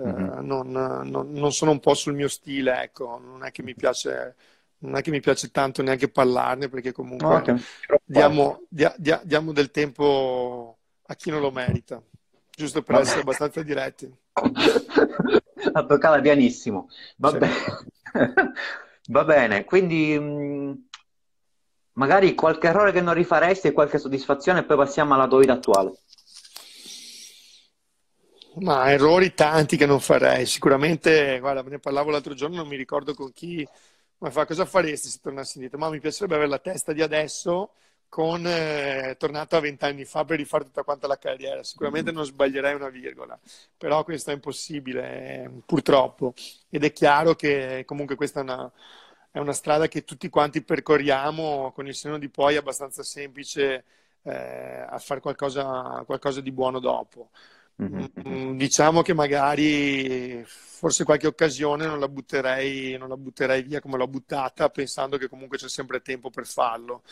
mm-hmm. 0.00 0.44
non, 0.44 0.70
non, 0.70 1.30
non, 1.30 1.52
sono 1.52 1.70
un 1.70 1.78
po' 1.78 1.94
sul 1.94 2.14
mio 2.14 2.28
stile, 2.28 2.82
ecco, 2.82 3.20
non 3.22 3.44
è 3.44 3.52
che 3.52 3.62
mi 3.62 3.74
piace 3.74 4.34
non 4.84 4.96
è 4.96 5.02
che 5.02 5.10
mi 5.10 5.20
piace 5.20 5.50
tanto 5.50 5.82
neanche 5.82 6.08
parlarne 6.08 6.68
perché 6.68 6.92
comunque 6.92 7.34
okay. 7.34 7.62
diamo, 8.04 8.62
dia, 8.68 8.94
dia, 8.98 9.20
diamo, 9.24 9.52
del 9.52 9.70
tempo 9.70 10.78
a 11.06 11.14
chi 11.14 11.30
non 11.30 11.40
lo 11.40 11.50
merita, 11.50 12.02
giusto 12.54 12.82
per 12.82 12.96
Vabbè. 12.96 13.06
essere 13.06 13.20
abbastanza 13.22 13.62
diretti. 13.62 14.12
La 15.72 15.86
toccata 15.86 16.20
pianissimo. 16.20 16.88
Va, 17.16 17.30
sì. 17.30 17.38
bene. 17.38 17.54
Va 19.08 19.24
bene, 19.24 19.64
quindi 19.64 20.18
mh, 20.18 20.24
mm, 20.24 20.72
magari 21.94 22.34
qualche 22.34 22.68
errore 22.68 22.92
che 22.92 23.00
non 23.00 23.14
rifaresti 23.14 23.68
e 23.68 23.72
qualche 23.72 23.98
soddisfazione 23.98 24.60
e 24.60 24.64
poi 24.64 24.76
passiamo 24.76 25.14
alla 25.14 25.26
tua 25.26 25.40
vita 25.40 25.52
attuale. 25.52 25.92
Ma 28.56 28.90
errori 28.90 29.34
tanti 29.34 29.76
che 29.76 29.84
non 29.84 30.00
farei. 30.00 30.46
Sicuramente, 30.46 31.38
guarda, 31.40 31.62
ne 31.62 31.80
parlavo 31.80 32.10
l'altro 32.10 32.34
giorno, 32.34 32.56
non 32.56 32.68
mi 32.68 32.76
ricordo 32.76 33.12
con 33.12 33.32
chi, 33.32 33.66
ma 34.18 34.30
fa 34.30 34.46
cosa 34.46 34.64
faresti 34.64 35.08
se 35.08 35.18
tornassi 35.22 35.56
indietro? 35.56 35.78
Ma 35.78 35.90
mi 35.90 36.00
piacerebbe 36.00 36.34
avere 36.34 36.50
la 36.50 36.58
testa 36.58 36.92
di 36.92 37.02
adesso 37.02 37.72
con 38.14 38.46
eh, 38.46 39.16
tornato 39.18 39.56
a 39.56 39.60
vent'anni 39.60 40.04
fa 40.04 40.24
per 40.24 40.38
rifare 40.38 40.62
tutta 40.62 40.84
quanta 40.84 41.08
la 41.08 41.18
carriera. 41.18 41.64
Sicuramente 41.64 42.12
non 42.12 42.24
sbaglierei 42.24 42.72
una 42.74 42.88
virgola, 42.88 43.36
però 43.76 44.04
questo 44.04 44.30
è 44.30 44.34
impossibile, 44.34 45.42
eh, 45.42 45.50
purtroppo. 45.66 46.32
Ed 46.70 46.84
è 46.84 46.92
chiaro 46.92 47.34
che 47.34 47.82
comunque 47.84 48.14
questa 48.14 48.38
è 48.38 48.42
una, 48.44 48.70
è 49.32 49.38
una, 49.40 49.52
strada 49.52 49.88
che 49.88 50.04
tutti 50.04 50.28
quanti 50.28 50.62
percorriamo 50.62 51.72
con 51.72 51.88
il 51.88 51.94
seno 51.96 52.16
di 52.16 52.28
poi, 52.28 52.54
abbastanza 52.54 53.02
semplice 53.02 53.84
eh, 54.22 54.86
a 54.88 54.98
fare 54.98 55.18
qualcosa, 55.20 56.04
qualcosa 56.06 56.40
di 56.40 56.52
buono 56.52 56.78
dopo. 56.78 57.30
Mm-hmm. 57.82 58.56
Diciamo 58.56 59.02
che 59.02 59.14
magari 59.14 60.44
forse 60.46 61.04
qualche 61.04 61.26
occasione 61.26 61.86
non 61.86 61.98
la, 61.98 62.08
butterei, 62.08 62.96
non 62.96 63.08
la 63.08 63.16
butterei 63.16 63.62
via 63.62 63.80
come 63.80 63.96
l'ho 63.96 64.06
buttata, 64.06 64.68
pensando 64.70 65.16
che 65.16 65.28
comunque 65.28 65.58
c'è 65.58 65.68
sempre 65.68 66.00
tempo 66.00 66.30
per 66.30 66.46
farlo 66.46 67.02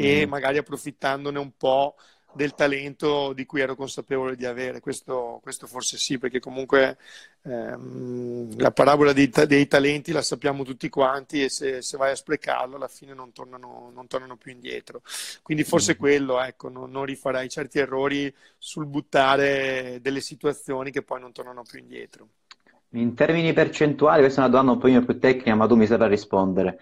mm-hmm. 0.00 0.20
e 0.22 0.26
magari 0.26 0.58
approfittandone 0.58 1.38
un 1.38 1.56
po' 1.56 1.96
del 2.34 2.54
talento 2.54 3.32
di 3.32 3.44
cui 3.44 3.60
ero 3.60 3.74
consapevole 3.74 4.36
di 4.36 4.46
avere. 4.46 4.80
Questo, 4.80 5.40
questo 5.42 5.66
forse 5.66 5.96
sì, 5.98 6.18
perché 6.18 6.40
comunque 6.40 6.96
ehm, 7.42 8.58
la 8.58 8.70
parabola 8.70 9.12
dei, 9.12 9.30
dei, 9.46 9.66
talenti 9.66 10.12
la 10.12 10.22
sappiamo 10.22 10.64
tutti 10.64 10.88
quanti 10.88 11.44
e 11.44 11.48
se, 11.48 11.82
se 11.82 11.96
vai 11.96 12.12
a 12.12 12.16
sprecarlo 12.16 12.76
alla 12.76 12.88
fine 12.88 13.14
non 13.14 13.32
tornano, 13.32 13.90
non 13.94 14.06
tornano 14.06 14.36
più 14.36 14.52
indietro. 14.52 15.02
Quindi 15.42 15.64
forse 15.64 15.94
mm. 15.94 15.98
quello, 15.98 16.42
ecco, 16.42 16.68
non, 16.68 16.90
non, 16.90 17.04
rifarei 17.04 17.48
certi 17.48 17.78
errori 17.78 18.32
sul 18.58 18.86
buttare 18.86 19.98
delle 20.00 20.20
situazioni 20.20 20.90
che 20.90 21.02
poi 21.02 21.20
non 21.20 21.32
tornano 21.32 21.62
più 21.62 21.78
indietro. 21.78 22.28
In 22.94 23.14
termini 23.14 23.52
percentuali, 23.52 24.20
questa 24.20 24.42
è 24.42 24.44
una 24.44 24.52
domanda 24.52 24.86
un 24.86 25.04
po' 25.04 25.04
più 25.04 25.18
tecnica, 25.18 25.54
ma 25.54 25.66
tu 25.66 25.76
mi 25.76 25.86
saprai 25.86 26.10
rispondere. 26.10 26.78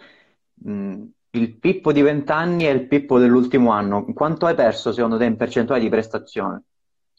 Mm 0.68 1.04
il 1.32 1.56
Pippo 1.58 1.92
di 1.92 2.02
20 2.02 2.32
anni 2.32 2.66
e 2.66 2.70
il 2.70 2.86
Pippo 2.86 3.18
dell'ultimo 3.18 3.70
anno, 3.70 4.04
quanto 4.12 4.46
hai 4.46 4.54
perso 4.54 4.92
secondo 4.92 5.16
te 5.16 5.24
in 5.24 5.36
percentuale 5.36 5.80
di 5.80 5.88
prestazione? 5.88 6.62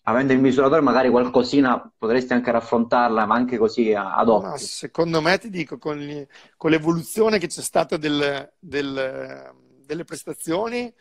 Avendo 0.03 0.34
il 0.34 0.39
misuratore 0.39 0.82
magari 0.82 1.09
qualcosina 1.09 1.93
potresti 1.95 2.34
anche 2.34 2.51
raffrontarla, 2.51 3.26
ma 3.26 3.36
anche 3.36 3.57
così 3.57 3.93
ad 3.93 4.28
occhio. 4.28 4.49
Ma 4.49 4.57
secondo 4.57 5.22
me 5.22 5.38
ti 5.38 5.49
dico, 5.49 5.78
con, 5.78 5.97
gli, 5.97 6.26
con 6.57 6.72
l'evoluzione 6.72 7.38
che 7.38 7.47
c'è 7.47 7.62
stata 7.62 7.97
del, 7.97 8.51
del, 8.57 9.53
delle 9.86 10.03
prestazioni, 10.03 10.91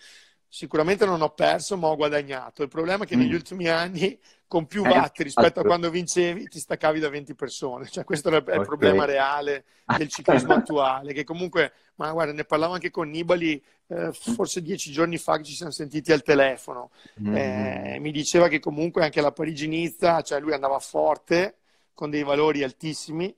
sicuramente 0.47 1.07
non 1.07 1.23
ho 1.23 1.31
perso, 1.31 1.79
ma 1.79 1.89
ho 1.89 1.97
guadagnato. 1.97 2.63
Il 2.63 2.69
problema 2.69 3.05
è 3.05 3.07
che 3.07 3.17
mm. 3.17 3.21
negli 3.21 3.35
ultimi 3.35 3.69
anni, 3.69 4.19
con 4.51 4.66
più 4.66 4.84
eh, 4.84 4.88
watt 4.88 5.16
rispetto 5.20 5.61
a 5.61 5.62
quando 5.62 5.90
vincevi, 5.90 6.48
ti 6.48 6.59
staccavi 6.59 6.98
da 6.98 7.09
20 7.09 7.36
persone. 7.36 7.86
Cioè, 7.86 8.03
questo 8.03 8.30
è 8.30 8.32
il 8.32 8.38
okay. 8.38 8.64
problema 8.64 9.05
reale 9.05 9.64
del 9.96 10.09
ciclismo 10.09 10.55
attuale, 10.55 11.12
che 11.12 11.22
comunque, 11.22 11.72
ma 11.94 12.11
guarda, 12.11 12.32
ne 12.32 12.42
parlavo 12.42 12.72
anche 12.72 12.90
con 12.90 13.09
Nibali 13.09 13.62
eh, 13.86 14.11
forse 14.12 14.61
dieci 14.61 14.90
giorni 14.90 15.18
fa 15.18 15.36
che 15.36 15.44
ci 15.44 15.55
siamo 15.55 15.70
sentiti 15.70 16.11
al 16.11 16.24
telefono. 16.24 16.90
Mm. 17.22 17.36
Eh, 17.36 17.98
mi 18.01 18.11
diceva 18.11 18.48
che 18.48 18.59
comunque 18.59 19.05
anche 19.05 19.20
la 19.20 19.30
Parigi-Nizza, 19.30 20.22
cioè 20.22 20.40
lui 20.40 20.53
andava 20.53 20.80
forte, 20.80 21.59
con 21.94 22.11
dei 22.11 22.24
valori 22.24 22.64
altissimi, 22.64 23.32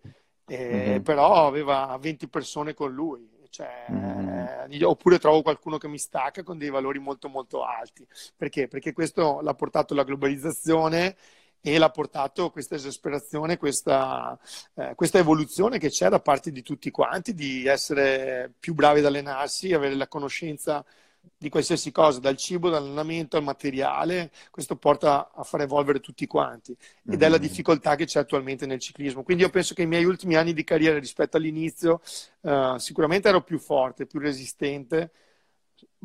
mm. 0.51 1.01
però 1.01 1.47
aveva 1.47 1.95
20 2.01 2.27
persone 2.29 2.73
con 2.73 2.91
lui 2.91 3.32
cioè, 3.53 3.85
mm. 3.91 4.83
oppure 4.85 5.19
trovo 5.19 5.43
qualcuno 5.43 5.77
che 5.77 5.87
mi 5.87 5.99
stacca 5.99 6.43
con 6.43 6.57
dei 6.57 6.71
valori 6.71 6.99
molto 6.99 7.29
molto 7.29 7.63
alti. 7.65 8.07
Perché? 8.35 8.67
Perché 8.67 8.95
questo 8.95 9.41
l'ha 9.43 9.53
portato 9.53 9.93
la 9.93 10.05
globalizzazione 10.05 11.15
e 11.61 11.77
l'ha 11.77 11.91
portato 11.91 12.51
questa 12.51 12.77
esasperazione, 12.77 13.59
questa, 13.59 14.39
eh, 14.75 14.95
questa, 14.95 15.19
evoluzione 15.19 15.79
che 15.79 15.91
c'è 15.91 16.09
da 16.09 16.21
parte 16.21 16.51
di 16.51 16.63
tutti 16.63 16.91
quanti, 16.91 17.35
di 17.35 17.67
essere 17.67 18.51
più 18.59 18.73
bravi 18.73 19.01
ad 19.01 19.05
allenarsi, 19.05 19.75
avere 19.75 19.97
la 19.97 20.09
conoscenza 20.09 20.83
di 21.43 21.49
qualsiasi 21.49 21.91
cosa, 21.91 22.21
dal 22.21 22.37
cibo, 22.37 22.71
dall'allenamento 22.71 23.37
al 23.37 23.43
materiale, 23.43 24.31
questo 24.51 24.77
porta 24.77 25.33
a 25.35 25.43
far 25.43 25.63
evolvere 25.63 25.99
tutti 25.99 26.27
quanti 26.27 26.77
ed 27.05 27.21
è 27.21 27.29
la 27.29 27.37
mm-hmm. 27.37 27.41
difficoltà 27.41 27.97
che 27.97 28.05
c'è 28.05 28.21
attualmente 28.21 28.65
nel 28.65 28.79
ciclismo. 28.79 29.25
Quindi 29.25 29.43
io 29.43 29.51
penso 29.51 29.75
che 29.75 29.83
i 29.83 29.87
miei 29.87 30.05
ultimi 30.05 30.37
anni 30.37 30.53
di 30.53 30.63
carriera 30.63 30.99
rispetto 30.99 31.37
all'inizio 31.37 32.01
uh, 32.43 32.77
sicuramente 32.79 33.29
ero 33.29 33.43
più 33.43 33.59
forte, 33.59 34.07
più 34.07 34.21
resistente, 34.21 35.11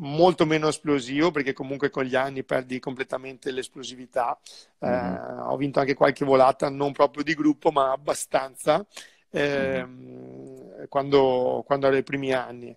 molto 0.00 0.44
meno 0.44 0.68
esplosivo 0.68 1.30
perché 1.30 1.52
comunque 1.52 1.88
con 1.88 2.04
gli 2.04 2.16
anni 2.16 2.42
perdi 2.42 2.80
completamente 2.80 3.52
l'esplosività. 3.52 4.36
Mm-hmm. 4.84 5.14
Uh, 5.14 5.52
ho 5.52 5.56
vinto 5.56 5.78
anche 5.78 5.94
qualche 5.94 6.24
volata, 6.24 6.68
non 6.68 6.90
proprio 6.90 7.22
di 7.22 7.34
gruppo, 7.34 7.70
ma 7.70 7.92
abbastanza 7.92 8.84
eh, 9.30 9.84
mm-hmm. 9.86 10.84
quando, 10.88 11.62
quando 11.64 11.86
ero 11.86 11.94
ai 11.94 12.02
primi 12.02 12.32
anni 12.32 12.76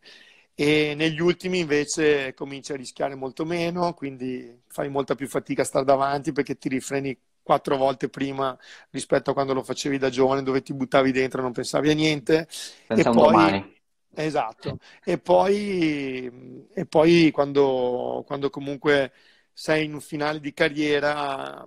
e 0.53 0.93
negli 0.95 1.19
ultimi 1.19 1.59
invece 1.59 2.33
cominci 2.33 2.73
a 2.73 2.75
rischiare 2.75 3.15
molto 3.15 3.45
meno, 3.45 3.93
quindi 3.93 4.61
fai 4.67 4.89
molta 4.89 5.15
più 5.15 5.27
fatica 5.27 5.61
a 5.61 5.65
stare 5.65 5.85
davanti 5.85 6.31
perché 6.31 6.57
ti 6.57 6.69
rifreni 6.69 7.17
quattro 7.41 7.77
volte 7.77 8.09
prima 8.09 8.57
rispetto 8.91 9.31
a 9.31 9.33
quando 9.33 9.53
lo 9.53 9.63
facevi 9.63 9.97
da 9.97 10.09
giovane 10.09 10.43
dove 10.43 10.61
ti 10.61 10.73
buttavi 10.73 11.11
dentro 11.11 11.39
e 11.39 11.43
non 11.43 11.51
pensavi 11.51 11.89
a 11.89 11.93
niente. 11.93 12.47
Pensa 12.87 13.09
e 13.09 13.13
poi, 13.13 13.31
domani. 13.31 13.79
Esatto, 14.13 14.77
e 15.03 15.17
poi, 15.17 16.67
e 16.73 16.85
poi 16.85 17.31
quando, 17.31 18.23
quando 18.27 18.49
comunque 18.49 19.13
sei 19.53 19.85
in 19.85 19.93
un 19.93 20.01
finale 20.01 20.39
di 20.39 20.53
carriera 20.53 21.65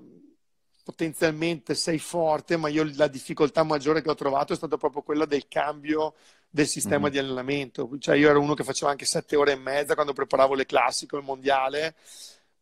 potenzialmente 0.85 1.74
sei 1.74 1.99
forte, 1.99 2.59
ma 2.59 2.68
io 2.68 2.89
la 2.97 3.09
difficoltà 3.09 3.62
maggiore 3.62 4.03
che 4.03 4.11
ho 4.11 4.14
trovato 4.14 4.53
è 4.53 4.57
stata 4.57 4.76
proprio 4.76 5.03
quella 5.03 5.24
del 5.24 5.49
cambio 5.49 6.14
del 6.55 6.68
sistema 6.68 7.07
mm-hmm. 7.07 7.11
di 7.11 7.18
allenamento. 7.18 7.90
Cioè 7.98 8.14
io 8.14 8.30
ero 8.30 8.40
uno 8.40 8.55
che 8.55 8.62
faceva 8.62 8.92
anche 8.92 9.05
sette 9.05 9.34
ore 9.34 9.52
e 9.52 9.57
mezza 9.57 9.94
quando 9.94 10.12
preparavo 10.12 10.55
le 10.55 10.66
classiche 10.66 11.16
il 11.16 11.24
mondiale, 11.24 11.96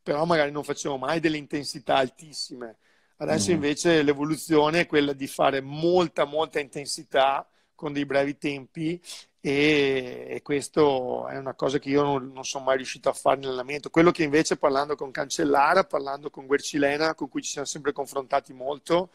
però 0.03 0.25
magari 0.25 0.51
non 0.51 0.65
facevo 0.65 0.97
mai 0.97 1.21
delle 1.21 1.37
intensità 1.37 1.97
altissime. 1.97 2.77
Adesso 3.19 3.51
mm-hmm. 3.51 3.55
invece 3.55 4.03
l'evoluzione 4.03 4.81
è 4.81 4.87
quella 4.87 5.13
di 5.13 5.27
fare 5.27 5.61
molta, 5.61 6.25
molta 6.25 6.59
intensità 6.59 7.47
con 7.75 7.93
dei 7.93 8.07
brevi 8.07 8.39
tempi 8.39 8.99
e, 9.39 10.27
e 10.27 10.41
questo 10.41 11.29
è 11.29 11.37
una 11.37 11.53
cosa 11.53 11.79
che 11.79 11.91
io 11.91 12.03
non, 12.03 12.33
non, 12.33 12.45
sono 12.45 12.65
mai 12.65 12.77
riuscito 12.79 13.11
a 13.11 13.13
fare 13.13 13.41
nell'allenamento. 13.41 13.91
Quello 13.91 14.11
che 14.11 14.23
invece 14.23 14.57
parlando 14.57 14.97
con 14.97 15.11
Cancellara, 15.11 15.85
parlando 15.85 16.31
con 16.31 16.47
Guercilena, 16.47 17.15
con 17.15 17.29
cui 17.29 17.43
ci 17.43 17.51
siamo 17.51 17.67
sempre 17.67 17.93
confrontati 17.93 18.55
molto, 18.55 19.11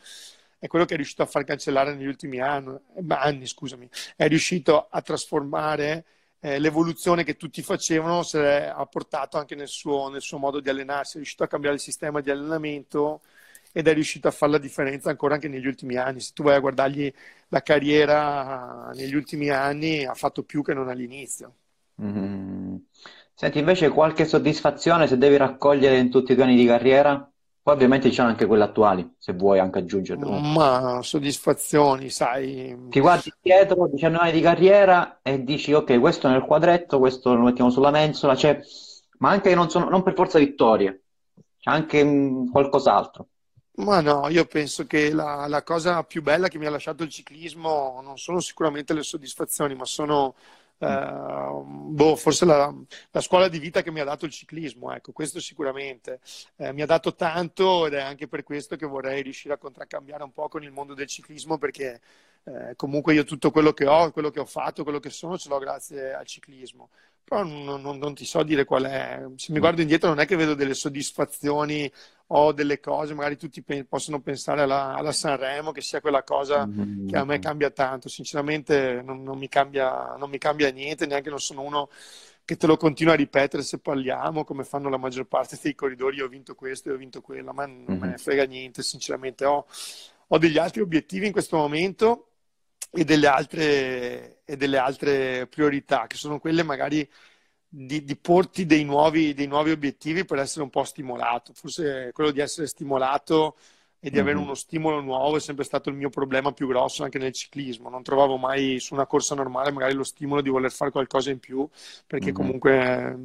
è 0.60 0.68
quello 0.68 0.86
che 0.86 0.94
è 0.94 0.98
riuscito 0.98 1.22
a 1.22 1.26
far 1.26 1.44
cancellare 1.44 1.94
negli 1.94 2.08
ultimi 2.08 2.40
anni, 2.40 2.78
anni 3.08 3.46
scusami, 3.46 3.90
è 4.16 4.28
riuscito 4.28 4.88
a 4.90 5.02
trasformare 5.02 6.06
eh, 6.40 6.60
l'evoluzione 6.60 7.24
che 7.24 7.36
tutti 7.36 7.62
facevano 7.62 8.24
se 8.24 8.68
ha 8.68 8.86
portato 8.86 9.38
anche 9.38 9.56
nel 9.56 9.68
suo, 9.68 10.10
nel 10.10 10.22
suo 10.22 10.38
modo 10.38 10.60
di 10.60 10.70
allenarsi, 10.70 11.14
è 11.14 11.18
riuscito 11.18 11.44
a 11.44 11.48
cambiare 11.48 11.76
il 11.76 11.82
sistema 11.82 12.22
di 12.22 12.30
allenamento 12.30 13.22
ed 13.72 13.88
è 13.88 13.94
riuscito 13.94 14.28
a 14.28 14.32
fare 14.32 14.54
la 14.54 14.58
differenza 14.58 15.10
ancora 15.10 15.36
anche 15.36 15.48
negli 15.48 15.68
ultimi 15.68 15.96
anni. 15.98 16.20
Se 16.20 16.32
tu 16.34 16.44
vai 16.44 16.56
a 16.56 16.60
guardargli 16.60 17.14
la 17.50 17.62
carriera 17.62 18.92
negli 18.94 19.14
ultimi 19.16 19.50
anni, 19.50 20.06
ha 20.06 20.14
fatto 20.14 20.44
più 20.44 20.64
che 20.64 20.74
non 20.74 20.90
all'inizio. 20.90 21.54
Mm. 22.02 22.78
Senti, 23.34 23.60
invece 23.60 23.90
qualche 23.90 24.26
soddisfazione 24.26 25.08
se 25.08 25.18
devi 25.18 25.38
raccogliere 25.38 25.98
in 25.98 26.10
tutti 26.10 26.32
i 26.32 26.36
tuoi 26.36 26.48
anni 26.48 26.58
di 26.58 26.66
carriera? 26.66 27.32
Poi 27.68 27.76
ovviamente 27.76 28.10
sono 28.14 28.30
anche 28.30 28.46
quelle 28.46 28.64
attuali, 28.64 29.16
se 29.18 29.34
vuoi 29.34 29.60
anche 29.60 29.80
aggiungerle. 29.80 30.40
Ma 30.40 31.02
soddisfazioni, 31.04 32.10
sai. 32.10 32.88
Ti 32.88 33.00
guardi 33.02 33.30
dietro, 33.42 33.90
19 33.90 34.24
anni 34.24 34.32
di 34.32 34.40
carriera 34.40 35.20
e 35.22 35.44
dici 35.44 35.74
ok, 35.74 36.00
questo 36.00 36.30
nel 36.30 36.44
quadretto, 36.44 36.98
questo 36.98 37.34
lo 37.34 37.44
mettiamo 37.44 37.70
sulla 37.70 37.92
mensola, 37.92 38.38
cioè, 38.38 38.62
ma 39.18 39.32
anche 39.32 39.54
non, 39.54 39.70
sono, 39.70 39.90
non 39.90 40.02
per 40.02 40.14
forza 40.14 40.40
vittorie, 40.40 41.02
c'è 41.60 41.70
anche 41.70 42.06
mh, 42.06 42.10
mm, 42.10 42.52
qualcos'altro. 42.52 43.28
Ma 43.80 44.00
no, 44.00 44.30
io 44.30 44.46
penso 44.46 44.88
che 44.88 45.12
la, 45.12 45.46
la, 45.50 45.62
cosa 45.64 46.04
più 46.04 46.22
bella 46.22 46.48
che 46.48 46.58
mi 46.58 46.68
ha 46.68 46.70
lasciato 46.70 47.04
il 47.04 47.10
ciclismo 47.10 48.00
non 48.02 48.18
sono 48.18 48.40
sicuramente 48.40 48.94
le 48.94 49.04
soddisfazioni, 49.04 49.76
ma 49.76 49.84
sono 49.84 50.36
Uh, 50.80 51.64
boh, 51.64 52.16
forse 52.16 52.46
la, 52.46 52.72
la, 53.10 53.22
scuola 53.22 53.48
di 53.48 53.58
vita 53.58 53.82
che 53.82 53.90
mi 53.90 54.00
ha 54.00 54.04
dato 54.04 54.26
il 54.26 54.32
ciclismo, 54.32 54.94
ecco, 54.94 55.12
questo 55.12 55.40
sicuramente. 55.40 56.20
Eh, 56.58 56.72
mi 56.72 56.84
ha 56.84 56.86
dato 56.86 57.16
tanto 57.16 57.88
ed 57.88 57.94
è 57.94 58.02
anche 58.02 58.28
per 58.28 58.44
questo 58.44 58.76
che 58.76 58.86
vorrei 58.86 59.24
riuscire 59.24 59.56
a 59.56 59.58
contraccambiare 59.58 60.24
un 60.24 60.32
po' 60.32 60.48
con 60.48 60.64
il 60.64 60.72
mondo 60.72 60.94
del 60.94 61.08
ciclismo 61.08 61.58
perché 61.58 62.00
eh, 62.44 62.76
comunque 62.76 63.14
io 63.14 63.24
tutto 63.24 63.52
quello 63.52 63.74
che 63.74 63.88
ho, 63.88 64.12
quello 64.12 64.30
che 64.30 64.40
ho 64.40 64.46
fatto, 64.46 64.84
quello 64.84 65.00
che 65.00 65.10
sono, 65.10 65.38
ce 65.38 65.50
l'ho 65.50 65.58
grazie 65.58 66.14
al 66.14 66.26
ciclismo. 66.26 66.90
Però 67.28 67.44
non, 67.44 67.82
non, 67.82 67.98
non 67.98 68.16
ti 68.16 68.24
so 68.24 68.42
dire 68.42 68.64
qual 68.64 68.86
è. 68.86 69.22
Se 69.36 69.52
mi 69.52 69.60
guardo 69.60 69.82
indietro 69.82 70.08
non 70.08 70.22
è 70.22 70.26
che 70.26 70.38
vedo 70.38 70.54
delle 70.54 70.74
soddisfazioni 70.74 71.92
o 72.28 72.54
delle 72.54 72.80
cose, 72.80 73.14
magari 73.14 73.36
tutti 73.36 73.62
pe- 73.62 73.84
possono 73.84 74.22
pensare 74.22 74.62
alla, 74.62 74.94
alla, 74.96 75.12
Sanremo, 75.12 75.74
che 75.74 75.82
sia 75.82 76.00
quella 76.00 76.24
cosa 76.24 76.66
mm-hmm. 76.66 77.08
che 77.10 77.18
a 77.18 77.26
me 77.26 77.40
cambia 77.40 77.70
tanto. 77.70 78.08
Sinceramente 78.08 79.02
non, 79.04 79.24
non, 79.24 79.38
mi 79.38 79.50
cambia, 79.50 80.16
non 80.18 80.30
mi 80.30 80.38
cambia 80.38 80.72
niente, 80.72 81.06
neanche 81.06 81.30
non 81.30 81.42
sono 81.42 81.64
uno 81.64 81.90
che 82.46 82.56
te 82.56 82.66
lo 82.66 82.78
continua 82.78 83.12
a 83.12 83.18
ripetere 83.18 83.62
se 83.62 83.80
parliamo, 83.80 84.46
come 84.46 84.64
fanno 84.64 84.88
la 84.88 84.96
maggior 84.96 85.26
parte 85.26 85.60
dei 85.62 85.76
corridori, 85.76 86.22
ho 86.22 86.30
vinto 86.30 86.56
questo 86.56 86.88
e 86.88 86.94
ho 86.94 86.98
vinto 86.98 87.20
quello, 87.20 87.52
ma 87.52 87.66
non 87.66 87.84
mm-hmm. 87.90 88.00
me 88.00 88.08
ne 88.08 88.18
frega 88.18 88.46
niente, 88.46 88.84
sinceramente 88.84 89.44
ho, 89.44 89.66
ho 90.28 90.38
degli 90.38 90.58
altri 90.58 90.80
obiettivi 90.80 91.26
in 91.26 91.34
questo 91.34 91.58
momento 91.58 92.28
e 92.90 93.04
delle 93.04 93.28
altre, 93.28 94.42
e 94.46 94.58
delle 94.58 94.78
altre 94.78 95.48
priorità, 95.48 96.08
che 96.08 96.16
sono 96.16 96.40
quelle 96.40 96.64
magari 96.64 97.08
di, 97.70 98.04
di 98.04 98.16
porti 98.18 98.66
dei 98.66 98.84
nuovi, 98.84 99.34
dei 99.34 99.48
nuovi, 99.48 99.72
obiettivi 99.72 100.26
per 100.26 100.40
essere 100.40 100.64
un 100.64 100.70
po' 100.70 100.84
stimolato. 100.84 101.54
Forse 101.54 102.12
quello 102.14 102.32
di 102.32 102.40
essere 102.40 102.68
stimolato 102.68 103.58
e 104.00 104.10
di 104.10 104.16
mm-hmm. 104.16 104.26
avere 104.26 104.38
uno 104.38 104.54
stimolo 104.54 105.02
nuovo 105.02 105.38
è 105.38 105.40
sempre 105.40 105.64
stato 105.64 105.90
il 105.90 105.96
mio 105.96 106.10
problema 106.10 106.52
più 106.52 106.68
grosso 106.68 107.04
anche 107.04 107.18
nel 107.18 107.34
ciclismo. 107.34 107.90
Non 107.90 108.04
trovavo 108.04 108.38
mai 108.38 108.80
su 108.80 108.94
una 108.94 109.06
corsa 109.06 109.36
normale 109.36 109.72
magari 109.72 109.94
lo 109.94 110.04
stimolo 110.04 110.42
di 110.42 110.50
voler 110.50 110.72
fare 110.72 110.92
qualcosa 110.92 111.30
in 111.32 111.40
più, 111.40 111.68
perché 112.06 112.28
mm-hmm. 112.28 112.36
comunque 112.36 112.72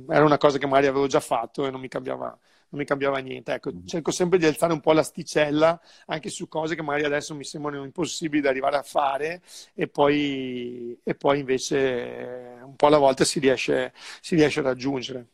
era 0.08 0.24
una 0.24 0.38
cosa 0.38 0.58
che 0.58 0.66
magari 0.66 0.86
avevo 0.86 1.06
già 1.06 1.20
fatto 1.20 1.66
e 1.66 1.70
non 1.70 1.80
mi 1.80 1.88
cambiava, 1.88 2.36
non 2.72 2.80
mi 2.80 2.84
cambiava 2.86 3.18
niente. 3.18 3.52
Ecco, 3.52 3.70
mm-hmm. 3.72 3.86
cerco 3.86 4.10
sempre 4.10 4.38
di 4.38 4.46
alzare 4.46 4.72
un 4.72 4.80
po' 4.80 4.92
l'asticella 4.92 5.80
anche 6.06 6.30
su 6.30 6.48
cose 6.48 6.74
che 6.74 6.82
magari 6.82 7.04
adesso 7.04 7.34
mi 7.34 7.44
sembrano 7.44 7.84
impossibili 7.84 8.40
da 8.42 8.48
arrivare 8.48 8.76
a 8.76 8.82
fare 8.82 9.42
e 9.74 9.88
poi, 9.88 10.98
e 11.02 11.14
poi 11.14 11.40
invece 11.40 12.60
un 12.64 12.74
po' 12.76 12.86
alla 12.86 12.98
volta 12.98 13.24
si 13.24 13.38
riesce, 13.38 13.92
si 14.20 14.34
riesce 14.34 14.60
a 14.60 14.64
raggiungere. 14.64 15.26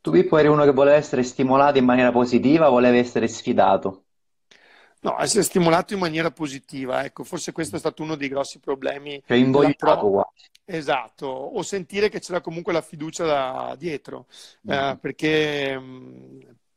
Tu 0.00 0.10
Pippo 0.10 0.38
eri 0.38 0.48
uno 0.48 0.64
che 0.64 0.72
voleva 0.72 0.96
essere 0.96 1.22
stimolato 1.22 1.78
in 1.78 1.84
maniera 1.84 2.10
positiva, 2.12 2.68
volevi 2.68 2.98
essere 2.98 3.28
sfidato? 3.28 4.04
No, 5.08 5.18
essere 5.20 5.42
stimolato 5.42 5.94
in 5.94 6.00
maniera 6.00 6.30
positiva, 6.30 7.04
ecco, 7.04 7.24
forse 7.24 7.52
questo 7.52 7.76
è 7.76 7.78
stato 7.78 8.02
uno 8.02 8.14
dei 8.14 8.28
grossi 8.28 8.58
problemi. 8.58 9.22
Cioè 9.26 9.36
invogliato 9.36 10.08
quasi. 10.08 10.50
Esatto, 10.64 11.26
o 11.26 11.62
sentire 11.62 12.10
che 12.10 12.20
c'era 12.20 12.42
comunque 12.42 12.74
la 12.74 12.82
fiducia 12.82 13.24
da 13.24 13.74
dietro, 13.78 14.26
mm. 14.66 14.70
eh, 14.70 14.98
perché, 15.00 15.82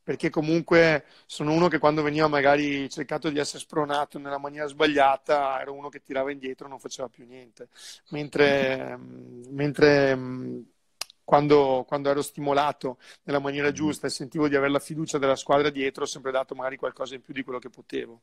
perché 0.02 0.30
comunque 0.30 1.04
sono 1.26 1.52
uno 1.52 1.68
che 1.68 1.78
quando 1.78 2.00
veniva 2.00 2.26
magari 2.26 2.88
cercato 2.88 3.28
di 3.28 3.38
essere 3.38 3.58
spronato 3.58 4.18
nella 4.18 4.38
maniera 4.38 4.66
sbagliata, 4.66 5.60
era 5.60 5.70
uno 5.70 5.90
che 5.90 6.02
tirava 6.02 6.32
indietro 6.32 6.66
e 6.66 6.70
non 6.70 6.78
faceva 6.78 7.10
più 7.10 7.26
niente. 7.26 7.68
Mentre, 8.08 8.96
mm. 8.96 9.42
mentre 9.50 10.18
quando, 11.32 11.86
quando, 11.88 12.10
ero 12.10 12.20
stimolato 12.20 12.98
nella 13.22 13.38
maniera 13.38 13.68
mm-hmm. 13.68 13.74
giusta 13.74 14.06
e 14.06 14.10
sentivo 14.10 14.48
di 14.48 14.54
avere 14.54 14.70
la 14.70 14.78
fiducia 14.78 15.16
della 15.16 15.34
squadra 15.34 15.70
dietro, 15.70 16.02
ho 16.02 16.06
sempre 16.06 16.30
dato 16.30 16.54
magari 16.54 16.76
qualcosa 16.76 17.14
in 17.14 17.22
più 17.22 17.32
di 17.32 17.42
quello 17.42 17.58
che 17.58 17.70
potevo. 17.70 18.20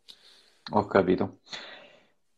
Ho 0.74 0.86
capito. 0.86 1.40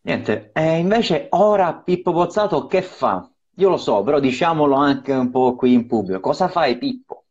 Niente, 0.04 0.52
e 0.54 0.78
invece 0.78 1.28
ora 1.32 1.74
Pippo 1.74 2.14
Pozzato 2.14 2.68
che 2.68 2.82
fa? 2.84 3.30
Io 3.56 3.68
lo 3.68 3.76
so, 3.76 4.02
però 4.02 4.22
diciamolo 4.22 4.76
anche 4.76 5.12
un 5.12 5.30
po' 5.30 5.58
qui 5.58 5.74
in 5.74 5.88
pubblico. 5.88 6.22
Cosa 6.22 6.48
fai 6.48 6.78
Pippo? 6.78 7.26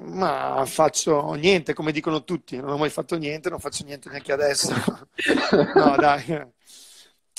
Ma 0.00 0.64
faccio 0.66 1.34
niente, 1.34 1.74
come 1.74 1.92
dicono 1.92 2.24
tutti, 2.24 2.56
non 2.56 2.70
ho 2.70 2.78
mai 2.78 2.90
fatto 2.90 3.16
niente, 3.16 3.48
non 3.48 3.60
faccio 3.60 3.84
niente 3.84 4.08
neanche 4.08 4.32
adesso. 4.32 4.74
no, 5.76 5.94
dai. 5.96 6.24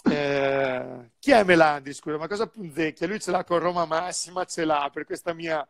Eh, 0.03 1.11
chi 1.19 1.31
è 1.31 1.43
Melandi? 1.43 1.93
Scusa, 1.93 2.17
ma 2.17 2.27
cosa 2.27 2.47
punzecchia? 2.47 3.07
Lui 3.07 3.19
ce 3.19 3.31
l'ha 3.31 3.43
con 3.43 3.59
Roma 3.59 3.85
Massima, 3.85 4.45
ce 4.45 4.65
l'ha 4.65 4.89
per 4.91 5.05
questa 5.05 5.33
mia 5.33 5.65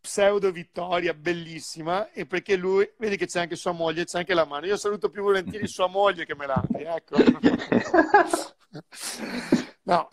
pseudo 0.00 0.50
vittoria 0.50 1.14
bellissima 1.14 2.10
e 2.12 2.26
perché 2.26 2.56
lui, 2.56 2.88
vedi 2.98 3.16
che 3.16 3.26
c'è 3.26 3.40
anche 3.40 3.56
sua 3.56 3.72
moglie, 3.72 4.04
c'è 4.04 4.18
anche 4.18 4.34
la 4.34 4.44
mano. 4.44 4.66
Io 4.66 4.76
saluto 4.76 5.10
più 5.10 5.22
volentieri 5.22 5.68
sua 5.68 5.86
moglie 5.86 6.24
che 6.24 6.34
Melandi, 6.34 6.82
ecco. 6.82 7.16
no, 9.82 10.08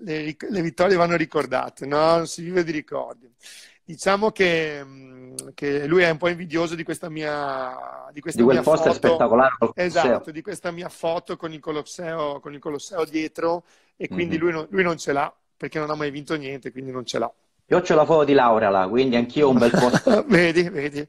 le, 0.00 0.36
le, 0.38 0.62
vittorie 0.62 0.96
vanno 0.96 1.16
ricordate, 1.16 1.86
no? 1.86 2.16
Non 2.16 2.26
si 2.26 2.42
vive 2.42 2.64
di 2.64 2.72
ricordi. 2.72 3.32
Diciamo 3.92 4.30
che, 4.30 4.82
mm, 4.82 5.36
che, 5.52 5.86
lui 5.86 6.02
è 6.02 6.08
un 6.08 6.16
po' 6.16 6.28
invidioso 6.28 6.74
di 6.74 6.82
questa 6.82 7.10
mia, 7.10 8.08
di 8.10 8.22
questa 8.22 8.40
di 8.40 8.46
quel 8.46 8.62
poster 8.62 8.94
foto. 8.94 9.06
spettacolare. 9.06 9.54
Esatto, 9.74 10.30
di 10.30 10.40
questa 10.40 10.70
mia 10.70 10.88
foto 10.88 11.36
con 11.36 11.52
il 11.52 11.60
Colosseo, 11.60 12.40
con 12.40 12.54
il 12.54 12.58
Colosseo 12.58 13.04
dietro 13.04 13.64
e 13.98 14.08
quindi 14.08 14.36
mm-hmm. 14.36 14.44
lui, 14.44 14.52
non, 14.52 14.66
lui 14.70 14.82
non 14.82 14.96
ce 14.96 15.12
l'ha 15.12 15.30
perché 15.54 15.78
non 15.78 15.90
ha 15.90 15.94
mai 15.94 16.10
vinto 16.10 16.34
niente, 16.36 16.72
quindi 16.72 16.90
non 16.90 17.04
ce 17.04 17.18
l'ha. 17.18 17.30
Io 17.66 17.82
ho 17.86 17.94
la 17.94 18.06
foto 18.06 18.24
di 18.24 18.32
laurea 18.32 18.70
là, 18.70 18.88
quindi 18.88 19.16
anch'io 19.16 19.48
ho 19.48 19.50
un 19.50 19.58
bel 19.58 19.70
posto. 19.70 20.24
vedi, 20.28 20.70
vedi. 20.70 21.06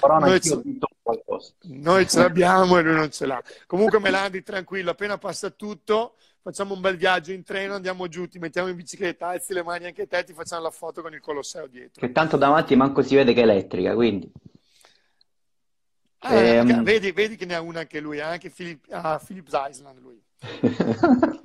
Però 0.00 0.20
noi, 0.20 0.40
ce... 0.40 0.62
noi 1.62 2.08
ce 2.08 2.18
l'abbiamo 2.20 2.78
e 2.78 2.82
lui 2.82 2.94
non 2.94 3.10
ce 3.10 3.26
l'ha. 3.26 3.42
Comunque 3.66 3.98
Melandi, 3.98 4.44
tranquillo, 4.44 4.90
appena 4.90 5.18
passa 5.18 5.50
tutto, 5.50 6.14
facciamo 6.42 6.74
un 6.74 6.80
bel 6.80 6.96
viaggio 6.96 7.32
in 7.32 7.44
treno, 7.44 7.74
andiamo 7.74 8.08
giù, 8.08 8.26
ti 8.26 8.38
mettiamo 8.38 8.68
in 8.68 8.76
bicicletta, 8.76 9.28
alzi 9.28 9.54
le 9.54 9.62
mani 9.62 9.86
anche 9.86 10.06
te, 10.06 10.24
ti 10.24 10.32
facciamo 10.32 10.62
la 10.62 10.70
foto 10.70 11.00
con 11.00 11.14
il 11.14 11.20
Colosseo 11.20 11.66
dietro. 11.68 12.04
Che 12.04 12.12
tanto 12.12 12.36
davanti 12.36 12.74
manco 12.74 13.02
si 13.02 13.14
vede 13.14 13.32
che 13.32 13.40
è 13.40 13.44
elettrica, 13.44 13.94
quindi... 13.94 14.30
Ah, 16.24 16.34
ehm... 16.34 16.82
vedi, 16.82 17.12
vedi, 17.12 17.36
che 17.36 17.46
ne 17.46 17.54
ha 17.54 17.60
una 17.60 17.80
anche 17.80 18.00
lui, 18.00 18.20
ha 18.20 18.28
anche 18.28 18.50
Philip, 18.50 18.84
ah, 18.90 19.20
Philips 19.24 19.52
Island 19.52 20.00
lui. 20.00 20.20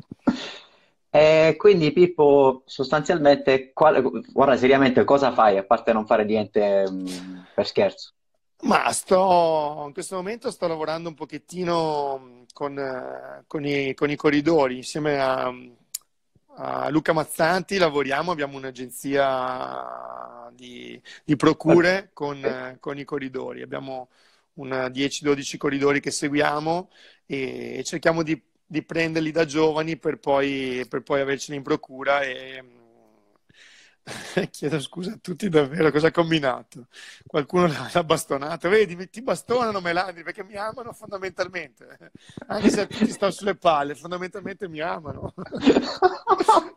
e 1.09 1.55
quindi 1.57 1.91
Pippo, 1.91 2.63
sostanzialmente, 2.65 3.71
qual... 3.73 4.01
guarda 4.31 4.57
seriamente 4.57 5.03
cosa 5.03 5.31
fai, 5.31 5.57
a 5.57 5.63
parte 5.63 5.93
non 5.93 6.05
fare 6.05 6.25
niente 6.25 6.85
um, 6.87 7.45
per 7.53 7.65
scherzo? 7.65 8.13
Ma 8.61 8.91
sto, 8.91 9.83
in 9.85 9.93
questo 9.93 10.15
momento 10.15 10.49
sto 10.49 10.67
lavorando 10.67 11.09
un 11.09 11.15
pochettino 11.15 12.45
con, 12.53 13.43
con, 13.45 13.65
i, 13.65 13.93
con 13.93 14.09
i, 14.09 14.15
corridori 14.15 14.77
insieme 14.77 15.19
a, 15.19 15.53
a, 16.55 16.89
Luca 16.89 17.13
Mazzanti 17.13 17.77
lavoriamo, 17.77 18.31
abbiamo 18.31 18.57
un'agenzia 18.57 20.51
di, 20.55 20.99
di 21.23 21.35
procure 21.35 22.09
con, 22.13 22.77
con, 22.79 22.97
i 22.97 23.03
corridori, 23.03 23.61
abbiamo 23.61 24.09
10-12 24.57 25.57
corridori 25.57 25.99
che 25.99 26.09
seguiamo 26.09 26.89
e 27.27 27.83
cerchiamo 27.85 28.23
di, 28.23 28.41
di 28.65 28.81
prenderli 28.83 29.29
da 29.31 29.45
giovani 29.45 29.97
per 29.97 30.17
poi, 30.17 30.83
per 30.89 31.03
poi 31.03 31.21
averceli 31.21 31.57
in 31.57 31.63
procura 31.63 32.21
e 32.21 32.63
Chiedo 34.51 34.79
scusa 34.79 35.13
a 35.13 35.17
tutti 35.21 35.49
davvero, 35.49 35.91
cosa 35.91 36.07
ha 36.07 36.11
combinato? 36.11 36.87
Qualcuno 37.25 37.67
l'ha 37.67 38.03
bastonato, 38.03 38.69
vedi, 38.69 39.09
ti 39.09 39.21
bastonano 39.21 39.81
Melandi 39.81 40.23
perché 40.23 40.43
mi 40.43 40.55
amano 40.55 40.93
fondamentalmente, 40.93 42.11
anche 42.47 42.69
se 42.69 42.87
tutti 42.87 43.11
sto 43.11 43.29
sulle 43.31 43.55
palle, 43.55 43.95
fondamentalmente 43.95 44.67
mi 44.67 44.79
amano. 44.79 45.33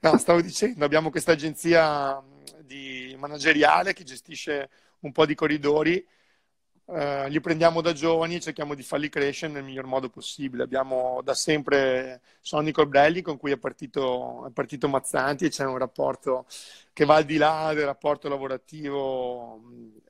No, 0.00 0.16
stavo 0.18 0.40
dicendo, 0.40 0.84
abbiamo 0.84 1.10
questa 1.10 1.32
agenzia 1.32 2.22
di 2.62 3.14
manageriale 3.18 3.92
che 3.92 4.04
gestisce 4.04 4.70
un 5.00 5.12
po' 5.12 5.26
di 5.26 5.34
corridori 5.34 6.04
eh, 6.88 7.28
li 7.28 7.40
prendiamo 7.40 7.80
da 7.80 7.92
giovani 7.92 8.36
e 8.36 8.40
cerchiamo 8.40 8.74
di 8.74 8.82
farli 8.82 9.08
crescere 9.08 9.52
nel 9.52 9.64
miglior 9.64 9.86
modo 9.86 10.08
possibile. 10.08 10.62
Abbiamo 10.62 11.20
da 11.24 11.34
sempre 11.34 12.20
Sonny 12.40 12.70
Colbrelli 12.70 13.22
con 13.22 13.36
cui 13.38 13.50
è 13.50 13.56
partito, 13.56 14.46
è 14.46 14.50
partito 14.50 14.88
Mazzanti 14.88 15.44
e 15.44 15.48
c'è 15.48 15.64
un 15.64 15.78
rapporto 15.78 16.46
che 16.92 17.04
va 17.04 17.16
al 17.16 17.24
di 17.24 17.36
là 17.38 17.72
del 17.74 17.86
rapporto 17.86 18.28
lavorativo 18.28 19.60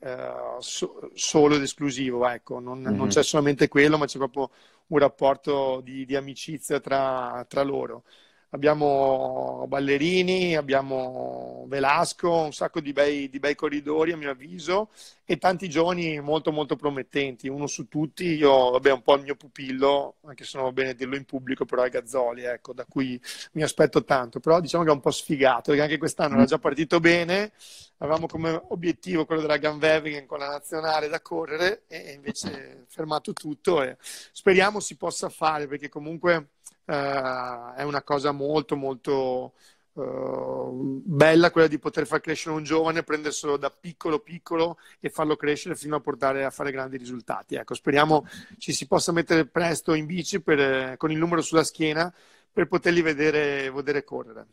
eh, 0.00 0.56
so, 0.58 1.10
solo 1.14 1.54
ed 1.56 1.62
esclusivo. 1.62 2.28
Ecco. 2.28 2.60
Non, 2.60 2.80
mm-hmm. 2.80 2.94
non, 2.94 3.08
c'è 3.08 3.22
solamente 3.22 3.68
quello, 3.68 3.96
ma 3.96 4.06
c'è 4.06 4.18
proprio 4.18 4.50
un 4.88 4.98
rapporto 4.98 5.80
di, 5.82 6.04
di 6.04 6.14
amicizia 6.14 6.78
tra, 6.80 7.44
tra 7.48 7.62
loro 7.62 8.04
abbiamo 8.50 9.64
Ballerini, 9.68 10.56
abbiamo 10.56 11.64
Velasco, 11.68 12.30
un 12.32 12.52
sacco 12.52 12.80
di 12.80 12.92
bei, 12.92 13.28
di 13.28 13.38
bei, 13.38 13.54
corridori 13.54 14.12
a 14.12 14.16
mio 14.16 14.30
avviso 14.30 14.90
e 15.24 15.38
tanti 15.38 15.68
giovani 15.68 16.20
molto 16.20 16.52
molto 16.52 16.76
promettenti, 16.76 17.48
uno 17.48 17.66
su 17.66 17.88
tutti, 17.88 18.24
io 18.24 18.70
vabbè 18.70 18.92
un 18.92 19.02
po' 19.02 19.16
il 19.16 19.22
mio 19.22 19.34
pupillo, 19.34 20.16
anche 20.26 20.44
se 20.44 20.56
non 20.56 20.66
va 20.66 20.72
bene 20.72 20.94
dirlo 20.94 21.16
in 21.16 21.24
pubblico, 21.24 21.64
però 21.64 21.82
è 21.82 21.90
Gazzoli, 21.90 22.44
ecco, 22.44 22.72
da 22.72 22.84
cui 22.84 23.20
mi 23.52 23.62
aspetto 23.62 24.04
tanto, 24.04 24.38
però 24.40 24.60
diciamo 24.60 24.84
che 24.84 24.90
è 24.90 24.92
un 24.94 25.00
po' 25.00 25.10
sfigato, 25.10 25.70
perché 25.70 25.82
anche 25.82 25.98
quest'anno 25.98 26.36
era 26.36 26.44
già 26.44 26.58
partito 26.58 27.00
bene, 27.00 27.52
avevamo 27.98 28.26
come 28.26 28.60
obiettivo 28.68 29.24
quello 29.24 29.40
della 29.40 29.56
Ganvevigen 29.56 30.26
con 30.26 30.38
la 30.38 30.48
nazionale 30.48 31.08
da 31.08 31.20
correre 31.20 31.82
e 31.88 32.12
invece 32.12 32.84
fermato 32.88 33.32
tutto 33.32 33.82
e 33.82 33.96
speriamo 34.00 34.80
si 34.80 34.96
possa 34.96 35.28
fare 35.28 35.66
perché 35.66 35.88
comunque 35.88 36.50
eh, 36.86 37.74
è 37.76 37.82
una 37.82 38.02
cosa 38.02 38.32
molto 38.32 38.76
molto 38.76 39.52
uh, 39.92 41.02
bella 41.04 41.50
quella 41.50 41.66
di 41.66 41.78
poter 41.78 42.06
far 42.06 42.20
crescere 42.20 42.54
un 42.54 42.62
giovane, 42.62 43.02
prenderselo 43.02 43.56
da 43.56 43.70
piccolo 43.70 44.20
piccolo 44.20 44.78
e 45.00 45.10
farlo 45.10 45.36
crescere 45.36 45.74
fino 45.74 45.96
a 45.96 46.00
portare 46.00 46.44
a 46.44 46.50
fare 46.50 46.70
grandi 46.70 46.96
risultati. 46.96 47.56
Ecco, 47.56 47.74
speriamo 47.74 48.26
ci 48.58 48.72
si 48.72 48.86
possa 48.86 49.12
mettere 49.12 49.46
presto 49.46 49.94
in 49.94 50.06
bici 50.06 50.40
per, 50.40 50.96
con 50.96 51.10
il 51.10 51.18
numero 51.18 51.42
sulla 51.42 51.64
schiena 51.64 52.12
per 52.52 52.68
poterli 52.68 53.02
vedere, 53.02 53.70
vedere 53.70 54.04
correre. 54.04 54.46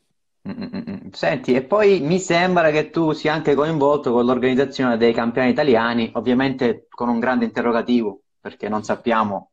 Senti, 1.12 1.54
e 1.54 1.64
poi 1.64 2.02
mi 2.02 2.20
sembra 2.20 2.70
che 2.70 2.90
tu 2.90 3.14
sia 3.14 3.32
anche 3.32 3.56
coinvolto 3.56 4.12
con 4.12 4.26
l'organizzazione 4.26 4.98
dei 4.98 5.14
campioni 5.14 5.50
italiani, 5.50 6.12
ovviamente 6.16 6.88
con 6.90 7.08
un 7.08 7.20
grande 7.20 7.46
interrogativo, 7.46 8.24
perché 8.42 8.68
non 8.68 8.84
sappiamo 8.84 9.52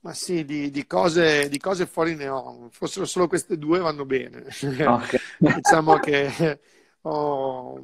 ma 0.00 0.14
sì, 0.14 0.44
di, 0.44 0.70
di, 0.70 0.86
cose, 0.86 1.48
di, 1.48 1.58
cose, 1.58 1.86
fuori 1.86 2.14
ne 2.14 2.28
ho. 2.28 2.68
Fossero 2.70 3.04
solo 3.04 3.28
queste 3.28 3.58
due 3.58 3.78
vanno 3.78 4.04
bene. 4.04 4.44
Okay. 4.60 5.20
diciamo 5.38 5.98
che 5.98 6.58
ho, 7.02 7.80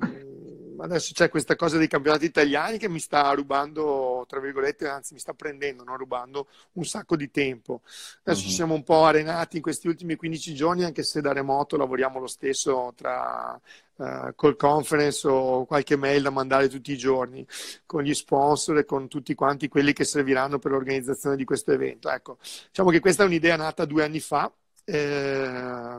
adesso 0.78 1.12
c'è 1.12 1.28
questa 1.28 1.56
cosa 1.56 1.78
dei 1.78 1.88
campionati 1.88 2.24
italiani 2.24 2.78
che 2.78 2.88
mi 2.88 2.98
sta 2.98 3.30
rubando, 3.32 4.24
tra 4.28 4.40
virgolette, 4.40 4.88
anzi 4.88 5.14
mi 5.14 5.20
sta 5.20 5.34
prendendo, 5.34 5.84
non 5.84 5.96
rubando, 5.96 6.48
un 6.72 6.84
sacco 6.84 7.16
di 7.16 7.30
tempo. 7.30 7.82
Adesso 8.22 8.40
mm-hmm. 8.40 8.48
ci 8.48 8.54
siamo 8.54 8.74
un 8.74 8.82
po' 8.82 9.04
arenati 9.04 9.56
in 9.56 9.62
questi 9.62 9.88
ultimi 9.88 10.16
15 10.16 10.54
giorni, 10.54 10.84
anche 10.84 11.02
se 11.02 11.20
da 11.20 11.32
remoto 11.32 11.76
lavoriamo 11.76 12.18
lo 12.18 12.26
stesso 12.26 12.92
tra 12.96 13.60
uh, 13.96 14.34
call 14.34 14.56
conference 14.56 15.26
o 15.26 15.64
qualche 15.64 15.96
mail 15.96 16.22
da 16.22 16.30
mandare 16.30 16.68
tutti 16.68 16.92
i 16.92 16.96
giorni 16.96 17.46
con 17.84 18.02
gli 18.02 18.14
sponsor 18.14 18.78
e 18.78 18.84
con 18.84 19.08
tutti 19.08 19.34
quanti 19.34 19.68
quelli 19.68 19.92
che 19.92 20.04
serviranno 20.04 20.58
per 20.58 20.70
l'organizzazione 20.72 21.36
di 21.36 21.44
questo 21.44 21.72
evento. 21.72 22.10
Ecco, 22.10 22.38
diciamo 22.68 22.90
che 22.90 23.00
questa 23.00 23.22
è 23.22 23.26
un'idea 23.26 23.56
nata 23.56 23.84
due 23.84 24.04
anni 24.04 24.20
fa 24.20 24.52
eh, 24.84 25.98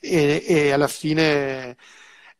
e, 0.00 0.44
e 0.46 0.70
alla 0.72 0.88
fine 0.88 1.76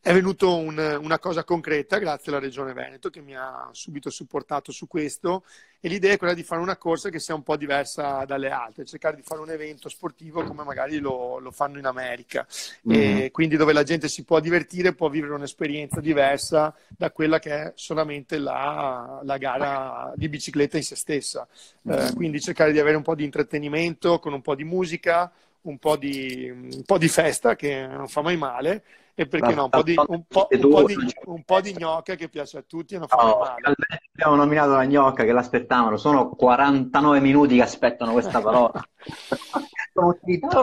è 0.07 0.13
venuta 0.13 0.47
un, 0.47 0.99
una 1.03 1.19
cosa 1.19 1.43
concreta 1.43 1.99
grazie 1.99 2.31
alla 2.31 2.41
Regione 2.41 2.73
Veneto 2.73 3.11
che 3.11 3.21
mi 3.21 3.35
ha 3.35 3.69
subito 3.73 4.09
supportato 4.09 4.71
su 4.71 4.87
questo 4.87 5.43
e 5.81 5.89
l'idea 5.89 6.13
è 6.13 6.17
quella 6.17 6.33
di 6.33 6.45
fare 6.45 6.61
una 6.61 6.77
corsa 6.77 7.11
che 7.11 7.19
sia 7.19 7.35
un 7.35 7.43
po' 7.43 7.57
diversa 7.57 8.25
dalle 8.25 8.49
altre, 8.51 8.85
cercare 8.85 9.17
di 9.17 9.23
fare 9.23 9.41
un 9.41 9.51
evento 9.51 9.89
sportivo 9.89 10.45
come 10.45 10.63
magari 10.63 10.99
lo, 10.99 11.41
lo 11.41 11.51
fanno 11.51 11.79
in 11.79 11.87
America, 11.87 12.47
mm-hmm. 12.89 13.27
quindi 13.33 13.57
dove 13.57 13.73
la 13.73 13.83
gente 13.83 14.07
si 14.07 14.23
può 14.23 14.39
divertire, 14.39 14.95
può 14.95 15.09
vivere 15.09 15.33
un'esperienza 15.33 16.01
diversa 16.01 16.73
da 16.97 17.11
quella 17.11 17.41
che 17.41 17.51
è 17.51 17.73
solamente 17.75 18.39
la, 18.39 19.21
la 19.25 19.39
gara 19.39 20.13
di 20.15 20.29
bicicletta 20.29 20.77
in 20.77 20.85
se 20.85 20.95
stessa. 20.95 21.49
Mm-hmm. 21.89 21.99
Eh, 21.99 22.15
quindi 22.15 22.41
cercare 22.41 22.71
di 22.71 22.79
avere 22.79 22.97
un 22.97 23.03
po' 23.03 23.17
di 23.17 23.25
intrattenimento 23.25 24.21
con 24.21 24.33
un 24.33 24.41
po' 24.41 24.55
di 24.55 24.63
musica, 24.63 25.33
un 25.63 25.79
po' 25.79 25.97
di, 25.97 26.49
un 26.49 26.85
po 26.87 26.97
di 26.97 27.09
festa 27.09 27.57
che 27.57 27.89
non 27.89 28.07
fa 28.07 28.23
mai 28.23 28.37
male 28.37 28.85
e 29.19 29.27
perché 29.27 29.55
no, 29.55 29.65
un 29.65 29.71
po' 29.71 29.83
di, 29.83 29.95
un 29.97 30.25
po', 30.29 30.47
un 30.51 30.61
po 30.61 30.85
di, 30.85 30.95
un 31.25 31.43
po 31.43 31.61
di 31.63 31.75
gnocca 31.75 32.15
che 32.17 32.29
piace 32.29 32.59
a 32.59 32.63
tutti 32.63 32.97
e 32.97 32.99
non 32.99 33.09
fa 33.09 33.17
no, 33.17 33.39
male. 33.39 33.75
Abbiamo 34.13 34.35
nominato 34.37 34.73
la 34.73 34.85
gnocca 34.85 35.25
che 35.25 35.33
l'aspettavano, 35.33 35.97
sono 35.97 36.29
49 36.29 37.21
minuti 37.21 37.57
che 37.57 37.63
aspettano 37.63 38.13
questa 38.13 38.43
parola. 38.43 38.73
non 39.95 40.19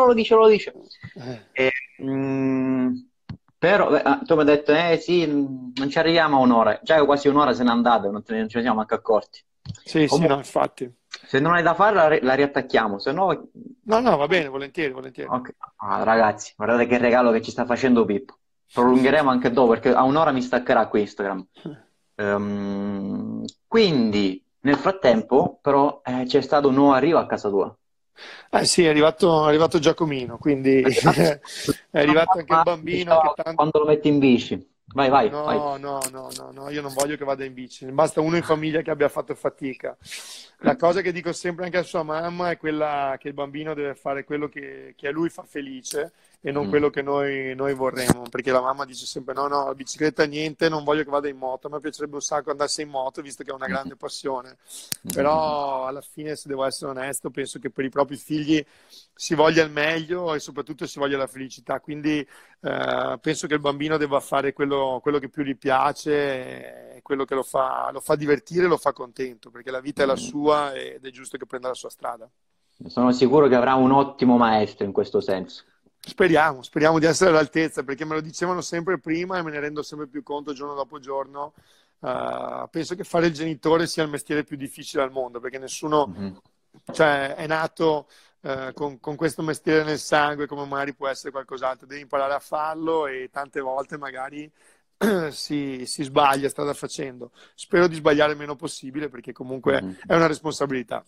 lo 0.06 0.14
dice, 0.14 0.36
lo 0.36 0.48
dice. 0.48 0.72
Eh. 1.16 1.42
E, 1.52 1.72
mm, 2.04 2.96
però 3.58 3.96
eh, 3.96 4.20
tu 4.24 4.36
mi 4.36 4.42
hai 4.42 4.46
detto, 4.46 4.72
eh 4.72 5.00
sì, 5.02 5.26
non 5.26 5.90
ci 5.90 5.98
arriviamo 5.98 6.38
a 6.38 6.42
un'ora. 6.42 6.80
Già 6.84 7.04
quasi 7.06 7.30
un'ora 7.30 7.54
se 7.54 7.64
ne 7.64 7.72
andate, 7.72 8.10
non 8.10 8.24
ce 8.24 8.36
ne 8.36 8.48
siamo 8.48 8.82
anche 8.82 8.94
accorti. 8.94 9.44
Sì, 9.84 10.06
Comunque, 10.06 10.18
sì, 10.20 10.28
no, 10.28 10.38
infatti. 10.38 10.96
Se 11.08 11.40
non 11.40 11.54
hai 11.54 11.64
da 11.64 11.74
fare 11.74 11.96
la, 11.96 12.20
la 12.22 12.34
riattacchiamo, 12.36 13.00
se 13.00 13.12
no... 13.12 13.50
No, 13.86 14.00
no, 14.00 14.16
va 14.16 14.28
bene, 14.28 14.48
volentieri, 14.48 14.94
volentieri. 14.94 15.28
Okay. 15.28 15.56
Ah, 15.78 16.04
ragazzi, 16.04 16.54
guardate 16.56 16.86
che 16.86 17.00
regalo 17.00 17.32
che 17.32 17.42
ci 17.42 17.50
sta 17.50 17.66
facendo 17.66 18.06
Pippo 18.06 18.38
prolungheremo 18.72 19.30
anche 19.30 19.52
dopo 19.52 19.70
perché 19.70 19.90
a 19.90 20.04
un'ora 20.04 20.32
mi 20.32 20.42
staccherà 20.42 20.88
qui 20.88 21.02
Instagram. 21.02 21.48
Um, 22.16 23.44
quindi 23.68 24.44
nel 24.62 24.76
frattempo 24.76 25.58
però 25.62 26.02
eh, 26.06 26.26
c'è 26.26 26.42
stato 26.42 26.68
un 26.68 26.76
nuovo 26.76 26.94
arrivo 26.94 27.20
a 27.20 27.26
casa 27.26 27.50
tua. 27.50 27.76
Eh 28.50 28.66
sì, 28.66 28.86
è 28.86 28.90
arrivato, 28.90 29.46
è 29.46 29.48
arrivato 29.48 29.80
Giacomino, 29.80 30.38
quindi 30.38 30.82
è 30.84 31.40
arrivato 31.92 32.38
anche 32.38 32.54
il 32.54 32.62
bambino. 32.64 33.34
Tanto... 33.36 33.56
Quando 33.56 33.80
lo 33.80 33.86
metti 33.86 34.08
in 34.08 34.20
bici. 34.20 34.72
Vai, 34.94 35.10
vai. 35.10 35.30
No, 35.30 35.44
vai. 35.44 35.58
no, 35.58 35.78
no, 35.78 36.00
no, 36.12 36.52
no, 36.52 36.70
io 36.70 36.82
non 36.82 36.94
voglio 36.94 37.16
che 37.16 37.26
vada 37.26 37.44
in 37.44 37.54
bici, 37.54 37.86
basta 37.86 38.22
uno 38.22 38.36
in 38.36 38.44
famiglia 38.44 38.82
che 38.82 38.92
abbia 38.92 39.10
fatto 39.10 39.34
fatica. 39.34 39.98
La 40.60 40.76
cosa 40.76 41.02
che 41.02 41.12
dico 41.12 41.34
sempre 41.34 41.66
anche 41.66 41.78
a 41.78 41.84
sua 41.84 42.04
mamma 42.04 42.52
è 42.52 42.58
quella 42.58 43.16
che 43.20 43.30
il 43.30 43.34
bambino 43.34 43.74
deve 43.74 43.96
fare 43.96 44.24
quello 44.24 44.48
che, 44.48 44.94
che 44.96 45.08
a 45.08 45.12
lui 45.12 45.30
fa 45.30 45.44
felice 45.44 46.14
e 46.46 46.52
non 46.52 46.66
mm. 46.68 46.70
quello 46.70 46.90
che 46.90 47.02
noi, 47.02 47.56
noi, 47.56 47.74
vorremmo, 47.74 48.24
perché 48.30 48.52
la 48.52 48.60
mamma 48.60 48.84
dice 48.84 49.06
sempre 49.06 49.34
no, 49.34 49.48
no, 49.48 49.68
la 49.68 49.74
bicicletta 49.74 50.26
niente, 50.26 50.68
non 50.68 50.84
voglio 50.84 51.06
che 51.06 51.10
vada 51.10 51.30
in 51.30 51.38
moto, 51.38 51.68
a 51.68 51.70
me 51.70 51.80
piacerebbe 51.80 52.16
un 52.16 52.22
sacco 52.22 52.52
andarsi 52.52 52.82
in 52.82 52.90
moto, 52.90 53.22
visto 53.22 53.46
che 53.46 53.52
è 53.52 53.54
una 53.54 53.68
grande 53.68 53.96
passione, 53.96 54.58
però 55.14 55.86
alla 55.86 56.02
fine, 56.02 56.36
se 56.36 56.50
devo 56.50 56.66
essere 56.66 56.92
onesto, 56.92 57.30
penso 57.30 57.60
che 57.60 57.70
per 57.70 57.86
i 57.86 57.90
propri 57.90 58.18
figli 58.18 58.62
si 59.16 59.36
voglia 59.36 59.64
il 59.64 59.72
meglio 59.72 60.34
e 60.34 60.40
soprattutto 60.40 60.86
si 60.86 61.00
voglia 61.00 61.16
la 61.16 61.28
felicità, 61.28 61.80
quindi 61.80 62.20
eh, 62.20 63.20
penso 63.22 63.48
che 63.48 63.54
il 63.54 63.62
bambino 63.62 63.96
debba 63.96 64.20
fare 64.20 64.52
quello, 64.52 65.00
quello 65.02 65.20
che 65.20 65.30
più 65.30 65.44
gli 65.44 65.56
piace, 65.56 67.00
quello 67.04 67.24
che 67.24 67.36
lo 67.36 67.44
fa, 67.44 67.90
lo 67.94 68.02
fa 68.02 68.18
divertire 68.18 68.66
e 68.66 68.68
lo 68.68 68.78
fa 68.78 68.92
contento, 68.92 69.50
perché 69.50 69.72
la 69.72 69.80
vita 69.80 70.04
è 70.04 70.06
la 70.06 70.18
sua 70.18 70.74
ed 70.74 71.06
è 71.06 71.10
giusto 71.10 71.38
che 71.38 71.46
prenda 71.46 71.70
la 71.70 71.74
sua 71.74 71.90
strada. 71.90 72.30
Sono 72.88 73.14
sicuro 73.14 73.48
che 73.48 73.56
avrà 73.56 73.76
un 73.76 73.92
ottimo 73.92 74.36
maestro 74.36 74.86
in 74.86 74.92
questo 74.92 75.22
senso. 75.22 75.64
Speriamo, 76.06 76.62
speriamo 76.64 77.00
di 77.00 77.06
essere 77.06 77.30
all'altezza, 77.30 77.82
perché 77.84 78.04
me 78.04 78.16
lo 78.16 78.22
dicevano 78.22 78.60
sempre 78.60 79.00
prima 79.00 79.38
e 79.38 79.42
me 79.42 79.52
ne 79.52 79.62
rendo 79.62 79.82
sempre 79.82 80.08
più 80.08 80.22
conto 80.22 80.52
giorno 80.52 80.74
dopo 80.74 81.00
giorno. 81.00 81.54
Uh, 82.00 82.68
penso 82.70 82.96
che 82.96 83.06
fare 83.06 83.28
il 83.28 83.34
genitore 83.34 83.88
sia 83.88 84.04
il 84.04 84.10
mestiere 84.10 84.44
più 84.44 84.58
difficile 84.58 85.02
al 85.02 85.12
mondo, 85.12 85.40
perché 85.40 85.58
nessuno 85.58 86.08
mm-hmm. 86.08 86.34
cioè, 86.92 87.36
è 87.36 87.48
nato 87.48 88.10
uh, 88.42 88.74
con, 88.74 89.00
con, 89.00 89.16
questo 89.16 89.42
mestiere 89.44 89.86
nel 89.86 89.98
sangue, 89.98 90.46
come 90.46 90.66
magari 90.66 90.94
può 90.94 91.08
essere 91.08 91.32
qualcos'altro. 91.32 91.88
Devi 91.88 92.02
imparare 92.02 92.34
a 92.34 92.40
farlo 92.40 93.08
e 93.08 93.30
tante 93.32 93.62
volte 93.62 93.98
magari 93.98 94.52
si, 95.32 95.86
si, 95.86 96.04
sbaglia 96.04 96.50
strada 96.50 96.74
facendo. 96.74 97.32
Spero 97.56 97.88
di 97.88 97.96
sbagliare 97.96 98.34
il 98.34 98.38
meno 98.38 98.58
possibile, 98.58 99.08
perché 99.08 99.32
comunque 99.32 99.82
mm-hmm. 99.82 99.94
è 100.06 100.16
una 100.16 100.28
responsabilità. 100.28 101.02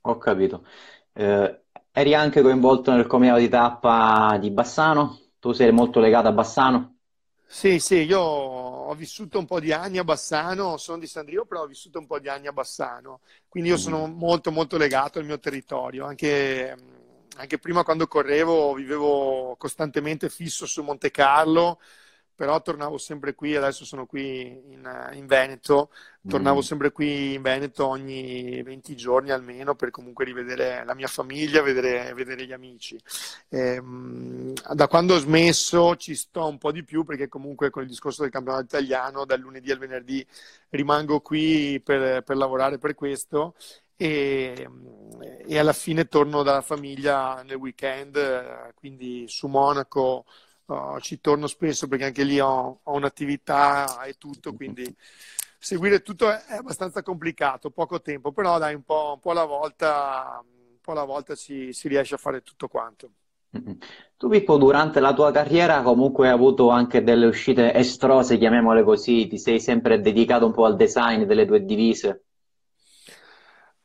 Ho 0.00 0.18
capito. 0.18 0.66
Eh, 1.12 1.62
eri 1.98 2.14
anche 2.14 2.42
coinvolto 2.42 2.92
nel 2.92 3.08
comitato 3.08 3.40
di 3.40 3.48
tappa 3.48 4.36
di 4.40 4.50
Bassano? 4.52 5.18
Tu 5.40 5.52
sei 5.52 5.72
molto 5.72 5.98
legato 5.98 6.28
a 6.28 6.32
Bassano? 6.32 6.98
Sì, 7.44 7.80
sì, 7.80 8.02
io 8.02 8.20
ho 8.20 8.94
vissuto 8.94 9.38
un 9.38 9.46
po' 9.46 9.58
di 9.58 9.72
anni 9.72 9.98
a 9.98 10.04
Bassano, 10.04 10.76
sono 10.76 10.98
di 10.98 11.08
Sandrio, 11.08 11.44
però 11.44 11.62
ho 11.62 11.66
vissuto 11.66 11.98
un 11.98 12.06
po' 12.06 12.20
di 12.20 12.28
anni 12.28 12.46
a 12.46 12.52
Bassano, 12.52 13.20
quindi 13.48 13.70
io 13.70 13.76
mm. 13.76 13.78
sono 13.78 14.06
molto 14.06 14.52
molto 14.52 14.76
legato 14.76 15.18
al 15.18 15.24
mio 15.24 15.40
territorio, 15.40 16.04
anche, 16.04 16.76
anche 17.36 17.58
prima 17.58 17.82
quando 17.82 18.06
correvo 18.06 18.74
vivevo 18.74 19.56
costantemente 19.58 20.28
fisso 20.28 20.66
su 20.66 20.82
Monte 20.82 21.10
Carlo, 21.10 21.80
però 22.38 22.62
tornavo 22.62 22.98
sempre 22.98 23.34
qui, 23.34 23.56
adesso 23.56 23.84
sono 23.84 24.06
qui 24.06 24.42
in, 24.68 25.10
in 25.14 25.26
Veneto, 25.26 25.90
tornavo 26.24 26.58
mm. 26.58 26.62
sempre 26.62 26.92
qui 26.92 27.34
in 27.34 27.42
Veneto 27.42 27.84
ogni 27.84 28.62
20 28.62 28.94
giorni 28.94 29.32
almeno 29.32 29.74
per 29.74 29.90
comunque 29.90 30.24
rivedere 30.24 30.84
la 30.84 30.94
mia 30.94 31.08
famiglia, 31.08 31.62
vedere, 31.62 32.14
vedere 32.14 32.46
gli 32.46 32.52
amici. 32.52 32.96
E, 33.48 33.58
ehm, 33.58 34.52
da 34.72 34.86
quando 34.86 35.14
ho 35.14 35.18
smesso 35.18 35.96
ci 35.96 36.14
sto 36.14 36.46
un 36.46 36.58
po' 36.58 36.70
di 36.70 36.84
più 36.84 37.02
perché 37.02 37.26
comunque 37.26 37.70
con 37.70 37.82
il 37.82 37.88
discorso 37.88 38.22
del 38.22 38.30
campionato 38.30 38.66
italiano 38.66 39.24
dal 39.24 39.40
lunedì 39.40 39.72
al 39.72 39.78
venerdì 39.78 40.24
rimango 40.68 41.18
qui 41.18 41.80
per, 41.82 42.22
per 42.22 42.36
lavorare 42.36 42.78
per 42.78 42.94
questo 42.94 43.56
e, 43.96 44.68
e, 45.44 45.58
alla 45.58 45.72
fine 45.72 46.06
torno 46.06 46.44
dalla 46.44 46.60
famiglia 46.60 47.42
nel 47.42 47.56
weekend, 47.56 48.72
quindi 48.74 49.24
su 49.26 49.48
Monaco 49.48 50.24
uh, 50.68 50.98
ci 51.00 51.20
torno 51.20 51.46
spesso 51.46 51.88
perché 51.88 52.04
anche 52.04 52.24
lì 52.24 52.40
ho, 52.40 52.80
ho, 52.82 52.92
un'attività 52.94 54.02
e 54.04 54.14
tutto, 54.14 54.54
quindi 54.54 54.94
seguire 55.58 56.02
tutto 56.02 56.30
è, 56.30 56.44
è, 56.44 56.56
abbastanza 56.56 57.02
complicato, 57.02 57.70
poco 57.70 58.00
tempo, 58.00 58.32
però 58.32 58.58
dai 58.58 58.74
un 58.74 58.82
po', 58.82 59.12
un 59.14 59.20
po 59.20 59.30
alla 59.30 59.44
volta, 59.44 60.42
un 60.42 60.78
po 60.80 60.92
alla 60.92 61.04
volta 61.04 61.34
si, 61.34 61.72
si 61.72 61.88
riesce 61.88 62.14
a 62.14 62.18
fare 62.18 62.42
tutto 62.42 62.68
quanto. 62.68 63.10
Tu 64.16 64.28
Pippo 64.28 64.58
durante 64.58 65.00
la 65.00 65.14
tua 65.14 65.32
carriera 65.32 65.80
comunque 65.80 66.28
hai 66.28 66.34
avuto 66.34 66.68
anche 66.68 67.02
delle 67.02 67.26
uscite 67.26 67.72
estrose, 67.72 68.36
chiamiamole 68.36 68.82
così, 68.82 69.26
ti 69.26 69.38
sei 69.38 69.58
sempre 69.58 70.00
dedicato 70.00 70.44
un 70.44 70.52
po' 70.52 70.66
al 70.66 70.76
design 70.76 71.22
delle 71.22 71.46
tue 71.46 71.64
divise? 71.64 72.24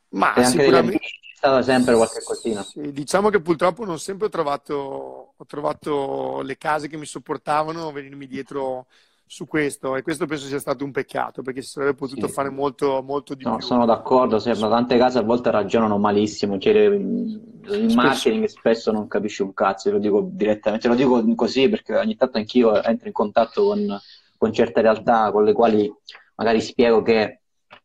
Ma 0.09 0.33
e 0.33 0.43
sicuramente 0.43 1.12
stata 1.43 1.61
sempre 1.61 1.95
qualche 1.95 2.21
cosina. 2.23 2.63
Sì, 2.63 2.91
diciamo 2.93 3.29
che 3.29 3.41
purtroppo 3.41 3.83
non 3.83 3.99
sempre 3.99 4.27
ho 4.27 4.29
trovato, 4.29 5.33
ho 5.35 5.45
trovato 5.45 6.41
le 6.41 6.57
case 6.57 6.87
che 6.87 6.95
mi 6.95 7.05
sopportavano 7.05 7.91
venirmi 7.91 8.27
dietro 8.27 8.85
su 9.25 9.45
questo 9.45 9.95
e 9.95 10.03
questo 10.03 10.25
penso 10.25 10.45
sia 10.45 10.59
stato 10.59 10.85
un 10.85 10.91
peccato 10.91 11.41
perché 11.41 11.61
si 11.61 11.71
sarebbe 11.71 11.95
potuto 11.95 12.27
sì. 12.27 12.33
fare 12.33 12.49
molto, 12.49 13.01
molto 13.01 13.33
di 13.33 13.43
no, 13.43 13.57
più. 13.57 13.65
Sono 13.65 13.85
d'accordo, 13.85 14.39
sembra 14.39 14.69
tante 14.69 14.97
case 14.97 15.17
a 15.17 15.23
volte 15.23 15.51
ragionano 15.51 15.97
malissimo, 15.97 16.57
cioè, 16.59 16.73
il 16.73 17.91
marketing 17.93 18.45
spesso 18.45 18.91
non 18.91 19.07
capisce 19.07 19.43
un 19.43 19.53
cazzo, 19.53 19.91
lo 19.91 19.99
dico 19.99 20.25
direttamente, 20.31 20.87
lo 20.87 20.95
dico 20.95 21.23
così 21.35 21.67
perché 21.67 21.97
ogni 21.97 22.15
tanto 22.15 22.37
anch'io 22.37 22.81
entro 22.81 23.07
in 23.07 23.13
contatto 23.13 23.65
con, 23.65 23.99
con 24.37 24.53
certe 24.53 24.81
realtà 24.81 25.31
con 25.31 25.43
le 25.43 25.51
quali 25.51 25.91
magari 26.35 26.61
spiego 26.61 27.01
che 27.01 27.39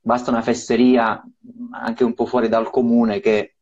basta 0.09 0.31
una 0.31 0.41
fesseria 0.41 1.23
anche 1.73 2.03
un 2.03 2.15
po' 2.15 2.25
fuori 2.25 2.49
dal 2.49 2.71
comune 2.71 3.21
che 3.21 3.57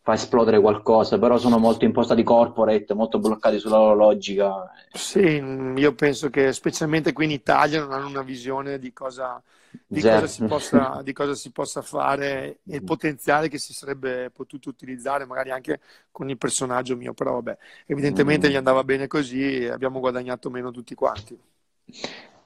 fa 0.00 0.12
esplodere 0.12 0.60
qualcosa, 0.60 1.18
però 1.18 1.38
sono 1.38 1.58
molto 1.58 1.84
impostati 1.84 2.22
corporate, 2.22 2.94
molto 2.94 3.18
bloccati 3.18 3.58
sulla 3.58 3.78
loro 3.78 3.96
logica. 3.96 4.70
Sì, 4.92 5.42
io 5.74 5.94
penso 5.96 6.30
che 6.30 6.52
specialmente 6.52 7.12
qui 7.12 7.24
in 7.24 7.32
Italia 7.32 7.80
non 7.80 7.90
hanno 7.90 8.06
una 8.06 8.22
visione 8.22 8.78
di 8.78 8.92
cosa, 8.92 9.42
di 9.84 10.00
cosa, 10.00 10.28
si, 10.28 10.44
possa, 10.44 11.00
di 11.02 11.12
cosa 11.12 11.34
si 11.34 11.50
possa 11.50 11.82
fare 11.82 12.58
e 12.64 12.76
il 12.76 12.84
potenziale 12.84 13.48
che 13.48 13.58
si 13.58 13.72
sarebbe 13.72 14.30
potuto 14.30 14.68
utilizzare 14.68 15.26
magari 15.26 15.50
anche 15.50 15.80
con 16.12 16.30
il 16.30 16.38
personaggio 16.38 16.96
mio, 16.96 17.12
però 17.12 17.32
vabbè, 17.32 17.58
evidentemente 17.86 18.46
mm. 18.46 18.50
gli 18.52 18.56
andava 18.56 18.84
bene 18.84 19.08
così 19.08 19.64
e 19.64 19.70
abbiamo 19.70 19.98
guadagnato 19.98 20.48
meno 20.48 20.70
tutti 20.70 20.94
quanti. 20.94 21.36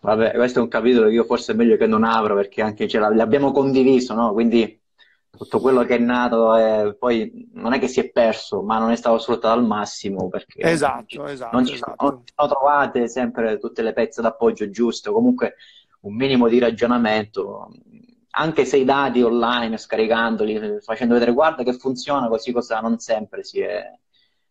Vabbè, 0.00 0.32
questo 0.32 0.60
è 0.60 0.62
un 0.62 0.68
capitolo 0.68 1.08
che 1.08 1.14
io 1.14 1.24
forse 1.24 1.52
è 1.52 1.54
meglio 1.54 1.76
che 1.76 1.86
non 1.86 2.04
apro 2.04 2.34
perché 2.34 2.62
anche 2.62 2.88
ce 2.88 2.98
l'abbiamo 2.98 3.52
condiviso, 3.52 4.14
no? 4.14 4.32
Quindi 4.32 4.80
tutto 5.30 5.60
quello 5.60 5.84
che 5.84 5.96
è 5.96 5.98
nato 5.98 6.54
è, 6.54 6.94
poi 6.98 7.48
non 7.52 7.72
è 7.72 7.78
che 7.78 7.86
si 7.86 8.00
è 8.00 8.10
perso, 8.10 8.62
ma 8.62 8.78
non 8.78 8.90
è 8.90 8.96
stato 8.96 9.18
sfruttato 9.18 9.58
al 9.58 9.64
massimo 9.64 10.28
perché 10.28 10.60
esatto, 10.62 11.26
esatto, 11.26 11.54
non, 11.54 11.66
ci, 11.66 11.74
esatto. 11.74 12.04
non 12.04 12.22
ci 12.24 12.32
sono 12.34 12.48
trovate 12.48 13.08
sempre 13.08 13.58
tutte 13.58 13.82
le 13.82 13.92
pezze 13.92 14.22
d'appoggio 14.22 14.70
giuste, 14.70 15.10
comunque 15.10 15.56
un 16.00 16.14
minimo 16.14 16.48
di 16.48 16.58
ragionamento, 16.58 17.68
anche 18.30 18.64
se 18.64 18.78
i 18.78 18.84
dati 18.84 19.22
online, 19.22 19.76
scaricandoli, 19.76 20.78
facendo 20.80 21.14
vedere 21.14 21.32
guarda 21.32 21.62
che 21.62 21.74
funziona 21.74 22.28
così, 22.28 22.52
cosa 22.52 22.80
non 22.80 22.98
sempre 22.98 23.42
si 23.42 23.60
è... 23.60 23.84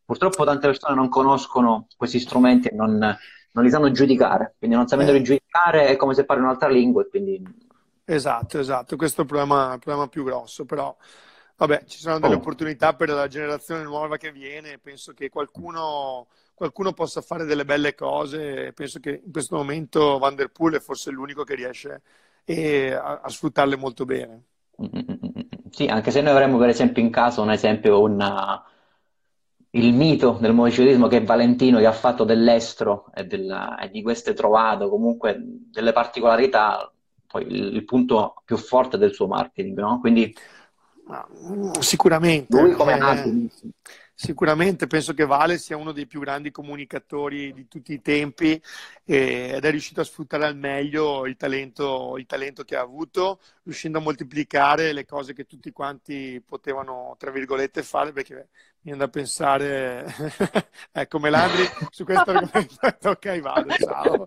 Purtroppo 0.06 0.43
tante 0.43 0.68
persone 0.68 0.95
non 0.95 1.10
conoscono 1.10 1.88
questi 1.95 2.20
strumenti 2.20 2.68
e 2.68 2.76
non 2.76 3.16
non 3.52 3.64
li 3.64 3.70
sanno 3.70 3.91
giudicare, 3.91 4.56
quindi 4.58 4.76
non 4.76 4.88
sapendoli 4.88 5.20
eh. 5.20 5.24
giudicare 5.24 5.88
è 5.88 5.95
come 5.95 6.14
se 6.14 6.26
parli 6.26 6.43
un'altra 6.43 6.70
lingua 6.70 7.06
quindi... 7.06 7.68
Esatto, 8.06 8.60
esatto, 8.60 8.95
questo 8.95 9.22
è 9.22 9.24
il 9.24 9.30
problema, 9.30 9.74
il 9.74 9.80
problema 9.80 10.08
più 10.08 10.24
grosso, 10.24 10.66
però 10.66 10.95
vabbè, 11.58 11.84
ci 11.86 12.00
sono 12.00 12.20
delle 12.20 12.36
oh. 12.36 12.38
opportunità 12.38 12.95
per 12.95 13.10
la 13.10 13.28
generazione 13.28 13.84
nuova 13.84 14.18
che 14.18 14.32
viene, 14.32 14.80
penso 14.80 15.14
che 15.14 15.30
qualcuno, 15.30 16.28
qualcuno 16.56 16.93
possa 16.93 17.22
fare 17.22 17.45
delle 17.45 17.66
belle 17.66 17.93
cose, 17.93 18.74
penso 18.74 19.00
che 19.00 19.22
in 19.24 19.32
questo 19.32 19.56
momento 19.56 20.18
Van 20.18 20.36
Der 20.36 20.50
Poel 20.50 20.76
è 20.76 20.80
forse 20.80 21.12
l'unico 21.12 21.43
che 21.43 21.54
riesce 21.54 22.02
eh, 22.45 22.93
a, 22.93 23.20
a 23.22 23.30
sfruttarle 23.30 23.76
molto 23.76 24.06
bene. 24.06 24.43
Sì, 25.70 25.86
anche 25.86 26.10
se 26.10 26.22
noi 26.22 26.32
avremmo 26.32 26.58
per 26.58 26.70
esempio 26.70 27.04
in 27.04 27.12
casa 27.12 27.41
un 27.41 27.52
esempio, 27.52 28.02
una, 28.02 28.64
il 29.72 29.94
mito 29.94 30.38
del 30.40 30.54
motociclismo 30.54 31.08
che 31.08 31.18
è 31.18 31.24
Valentino 31.24 31.78
che 31.78 31.86
ha 31.86 31.92
fatto 31.92 32.24
dell'estro 32.24 33.12
e, 33.14 33.26
della, 33.26 33.78
e 33.78 33.90
di 33.90 34.02
queste 34.02 34.34
trovate, 34.34 34.90
comunque 34.90 35.38
delle 35.40 35.92
particolarità, 35.92 36.92
poi 37.28 37.46
il, 37.46 37.76
il, 37.76 37.86
punto 37.86 38.42
più 38.46 38.58
forte 38.58 38.98
del 38.98 39.14
suo 39.14 39.28
marketing, 39.28 39.78
no? 39.78 40.00
Quindi 40.00 40.36
sicuramente. 41.80 42.60
Lui 42.60 42.74
come 42.74 42.94
eh, 42.94 43.50
Sicuramente 44.22 44.86
penso 44.86 45.14
che 45.14 45.26
Vale 45.26 45.58
sia 45.58 45.78
uno 45.78 45.94
dei 45.94 46.06
più 46.06 46.20
grandi 46.20 46.52
comunicatori 46.52 47.54
di 47.54 47.70
tutti 47.70 47.94
i 47.94 48.02
tempi 48.02 48.62
eh, 49.06 49.54
ed 49.56 49.64
è 49.64 49.72
riuscito 49.72 50.02
a 50.02 50.04
sfruttare 50.04 50.46
al 50.46 50.58
meglio 50.58 51.26
il 51.26 51.38
talento, 51.38 52.18
il 52.18 52.26
talento, 52.26 52.66
che 52.66 52.76
ha 52.76 52.82
avuto, 52.82 53.40
riuscendo 53.64 54.00
a 54.00 54.02
moltiplicare 54.02 54.92
le 54.92 55.06
cose 55.06 55.32
che 55.32 55.46
tutti 55.46 55.72
quanti 55.72 56.44
potevano, 56.46 57.16
tra 57.18 57.32
virgolette, 57.32 57.82
fare, 57.82 58.12
perché 58.12 58.50
viene 58.82 59.00
da 59.00 59.08
pensare, 59.08 60.06
ecco 60.92 61.20
Melandri, 61.20 61.64
su 61.90 62.04
questo 62.04 62.32
argomento 62.32 62.78
ok 63.10 63.40
vale, 63.42 63.76
ciao, 63.78 64.26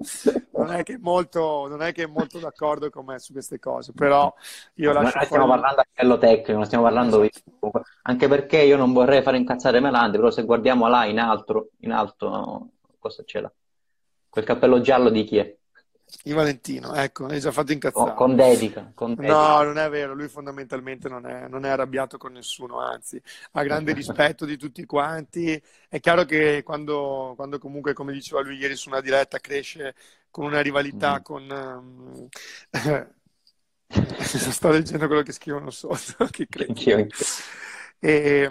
non 0.53 0.73
è 0.73 0.83
che 0.83 0.95
è 0.95 0.99
molto, 0.99 1.67
non 1.69 1.83
è 1.83 1.93
che 1.93 2.05
è 2.05 2.07
molto 2.07 2.39
d'accordo 2.39 2.91
con 2.91 3.05
me 3.07 3.19
su 3.19 3.33
queste 3.33 3.59
cose, 3.59 3.93
però 3.93 4.33
io 4.75 4.93
lascio 4.93 5.17
Noi 5.17 5.27
stiamo 5.27 5.47
parlando 5.47 5.81
a 5.81 5.87
livello 5.95 6.19
tecnico, 6.19 6.53
non 6.53 6.67
stiamo 6.67 6.85
parlando 6.85 7.23
esatto. 7.23 7.83
anche 8.03 8.29
perché 8.29 8.59
io 8.59 8.77
non 8.77 8.93
vorrei 8.93 9.23
fare 9.23 9.39
incazzare 9.39 9.81
Melandri, 9.81 10.19
però 10.19 10.31
se 10.31 10.45
guardiamo 10.45 10.89
là 10.89 11.05
in 11.07 11.19
alto, 11.19 11.71
in 11.81 11.93
alto 11.93 12.69
cosa 12.99 13.25
c'è 13.25 13.41
là? 13.41 13.53
Quel 14.29 14.45
cappello 14.45 14.81
giallo 14.81 15.11
di 15.11 15.25
chi 15.25 15.39
è? 15.39 15.57
Di 16.23 16.33
Valentino, 16.33 16.95
ecco, 16.95 17.27
hai 17.27 17.41
già 17.41 17.51
fatto 17.51 17.73
incazzare. 17.73 18.11
Oh, 18.11 18.15
con, 18.15 18.37
dedica, 18.37 18.93
con, 18.95 19.15
dedica, 19.15 19.33
No, 19.33 19.63
non 19.63 19.79
è 19.79 19.89
vero, 19.89 20.15
lui 20.15 20.29
fondamentalmente 20.29 21.09
non 21.09 21.27
è, 21.27 21.49
non 21.49 21.65
è 21.65 21.71
arrabbiato 21.71 22.19
con 22.19 22.33
nessuno, 22.33 22.81
anzi, 22.81 23.21
ha 23.53 23.63
grande 23.63 23.93
rispetto 23.95 24.45
di 24.45 24.57
tutti 24.57 24.85
quanti. 24.85 25.61
È 25.89 26.01
chiaro 26.01 26.25
che 26.25 26.63
quando, 26.63 27.33
quando, 27.35 27.59
comunque, 27.59 27.93
come 27.93 28.13
diceva 28.13 28.43
lui 28.43 28.57
ieri 28.57 28.77
su 28.77 28.89
una 28.89 29.01
diretta, 29.01 29.39
cresce 29.39 29.95
con 30.31 30.45
una 30.45 30.61
rivalità 30.61 31.19
mm. 31.19 31.23
con... 31.23 31.51
Um, 31.51 32.29
sto 34.21 34.71
leggendo 34.71 35.07
quello 35.07 35.23
che 35.23 35.33
scrivono 35.33 35.71
sotto, 35.71 36.27
che 36.31 36.47
credo. 36.49 36.73
E 38.05 38.51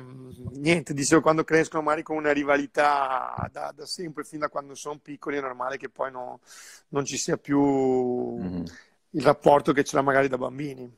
niente, 0.54 0.94
dicevo, 0.94 1.20
quando 1.20 1.44
crescono 1.44 1.84
magari 1.84 2.04
con 2.04 2.16
una 2.16 2.32
rivalità 2.32 3.50
da, 3.52 3.74
da 3.76 3.86
sempre, 3.86 4.24
fin 4.24 4.40
da 4.40 4.48
quando 4.48 4.76
sono 4.76 4.98
piccoli, 5.00 5.36
è 5.36 5.42
normale 5.42 5.76
che 5.76 5.90
poi 5.90 6.10
no, 6.10 6.40
non 6.90 7.04
ci 7.04 7.18
sia 7.18 7.36
più 7.36 7.60
mm-hmm. 8.38 8.64
il 9.10 9.22
rapporto 9.22 9.74
che 9.74 9.84
c'era 9.84 10.02
magari 10.02 10.30
da 10.30 10.38
bambini. 10.38 10.90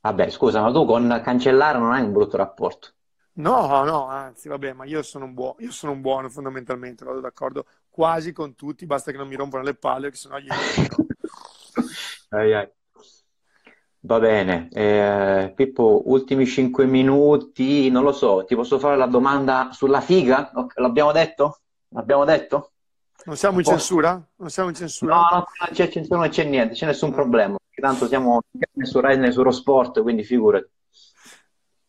Vabbè, 0.00 0.30
scusa, 0.30 0.62
ma 0.62 0.72
tu 0.72 0.86
con 0.86 1.20
Cancellare 1.22 1.78
non 1.78 1.92
hai 1.92 2.00
un 2.00 2.12
brutto 2.12 2.38
rapporto? 2.38 2.92
No, 3.34 3.84
no, 3.84 4.06
anzi, 4.06 4.48
vabbè, 4.48 4.72
ma 4.72 4.86
io 4.86 5.02
sono 5.02 5.26
un 5.26 5.34
buono, 5.34 5.56
io 5.58 5.70
sono 5.70 5.92
un 5.92 6.00
buono 6.00 6.30
fondamentalmente, 6.30 7.04
vado 7.04 7.20
d'accordo 7.20 7.66
quasi 7.90 8.32
con 8.32 8.54
tutti, 8.54 8.86
basta 8.86 9.10
che 9.10 9.18
non 9.18 9.28
mi 9.28 9.36
rompano 9.36 9.62
le 9.62 9.74
palle, 9.74 10.08
che 10.08 10.16
sennò 10.16 10.38
gli 10.38 10.48
ai, 12.30 12.54
ai. 12.54 12.70
Va 14.06 14.20
bene, 14.20 14.68
eh, 14.70 15.52
Pippo, 15.52 16.02
ultimi 16.04 16.46
cinque 16.46 16.86
minuti, 16.86 17.90
non 17.90 18.04
lo 18.04 18.12
so, 18.12 18.44
ti 18.44 18.54
posso 18.54 18.78
fare 18.78 18.96
la 18.96 19.06
domanda 19.06 19.70
sulla 19.72 20.00
figa? 20.00 20.52
L'abbiamo 20.76 21.10
detto? 21.10 21.62
L'abbiamo 21.88 22.24
detto? 22.24 22.70
Non 23.24 23.34
siamo 23.34 23.58
in 23.58 23.64
censura? 23.64 24.24
Non 24.36 24.48
siamo 24.48 24.68
in 24.68 24.76
censura? 24.76 25.12
No, 25.12 25.20
no, 25.22 25.36
non 25.58 25.68
c'è 25.72 25.88
censura, 25.88 26.20
non 26.20 26.28
c'è 26.28 26.44
niente, 26.44 26.74
c'è 26.74 26.86
nessun 26.86 27.10
problema. 27.10 27.56
Tanto 27.74 28.06
siamo 28.06 28.42
né 28.52 28.86
su 28.86 29.00
Rai 29.00 29.18
né 29.18 29.32
su 29.32 29.38
Eurosport, 29.38 30.00
quindi 30.02 30.22
figurati. 30.22 30.70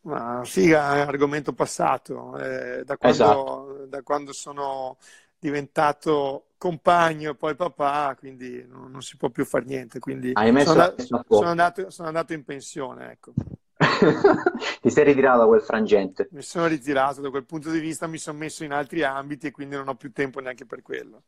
Ma 0.01 0.41
figa 0.43 0.95
è 0.95 1.01
un 1.03 1.09
argomento 1.09 1.53
passato. 1.53 2.35
Eh, 2.39 2.83
da, 2.83 2.97
quando, 2.97 3.15
esatto. 3.15 3.85
da 3.89 4.01
quando 4.01 4.33
sono 4.33 4.97
diventato 5.39 6.47
compagno 6.57 7.31
e 7.31 7.35
poi 7.35 7.55
papà, 7.55 8.15
quindi 8.17 8.65
non, 8.67 8.91
non, 8.91 9.01
si 9.01 9.15
può 9.15 9.29
più 9.29 9.45
fare 9.45 9.65
niente. 9.65 9.99
Quindi 9.99 10.33
sono, 10.33 10.51
andato, 10.53 11.03
sono, 11.03 11.49
andato, 11.49 11.89
sono, 11.89 12.07
andato, 12.07 12.33
in 12.33 12.43
pensione, 12.43 13.11
ecco. 13.11 13.33
Ti 14.81 14.89
sei 14.89 15.03
ritirato 15.03 15.39
da 15.39 15.45
quel 15.45 15.61
frangente? 15.61 16.27
Mi 16.31 16.41
sono 16.41 16.65
ritirato 16.65 17.21
da 17.21 17.29
quel 17.29 17.45
punto 17.45 17.69
di 17.69 17.79
vista, 17.79 18.07
mi 18.07 18.17
sono 18.17 18.37
messo 18.37 18.63
in 18.63 18.71
altri 18.71 19.03
ambiti 19.03 19.47
e 19.47 19.51
quindi 19.51 19.75
non 19.75 19.87
ho 19.87 19.95
più 19.95 20.11
tempo 20.11 20.39
neanche 20.39 20.65
per 20.65 20.81
quello. 20.81 21.23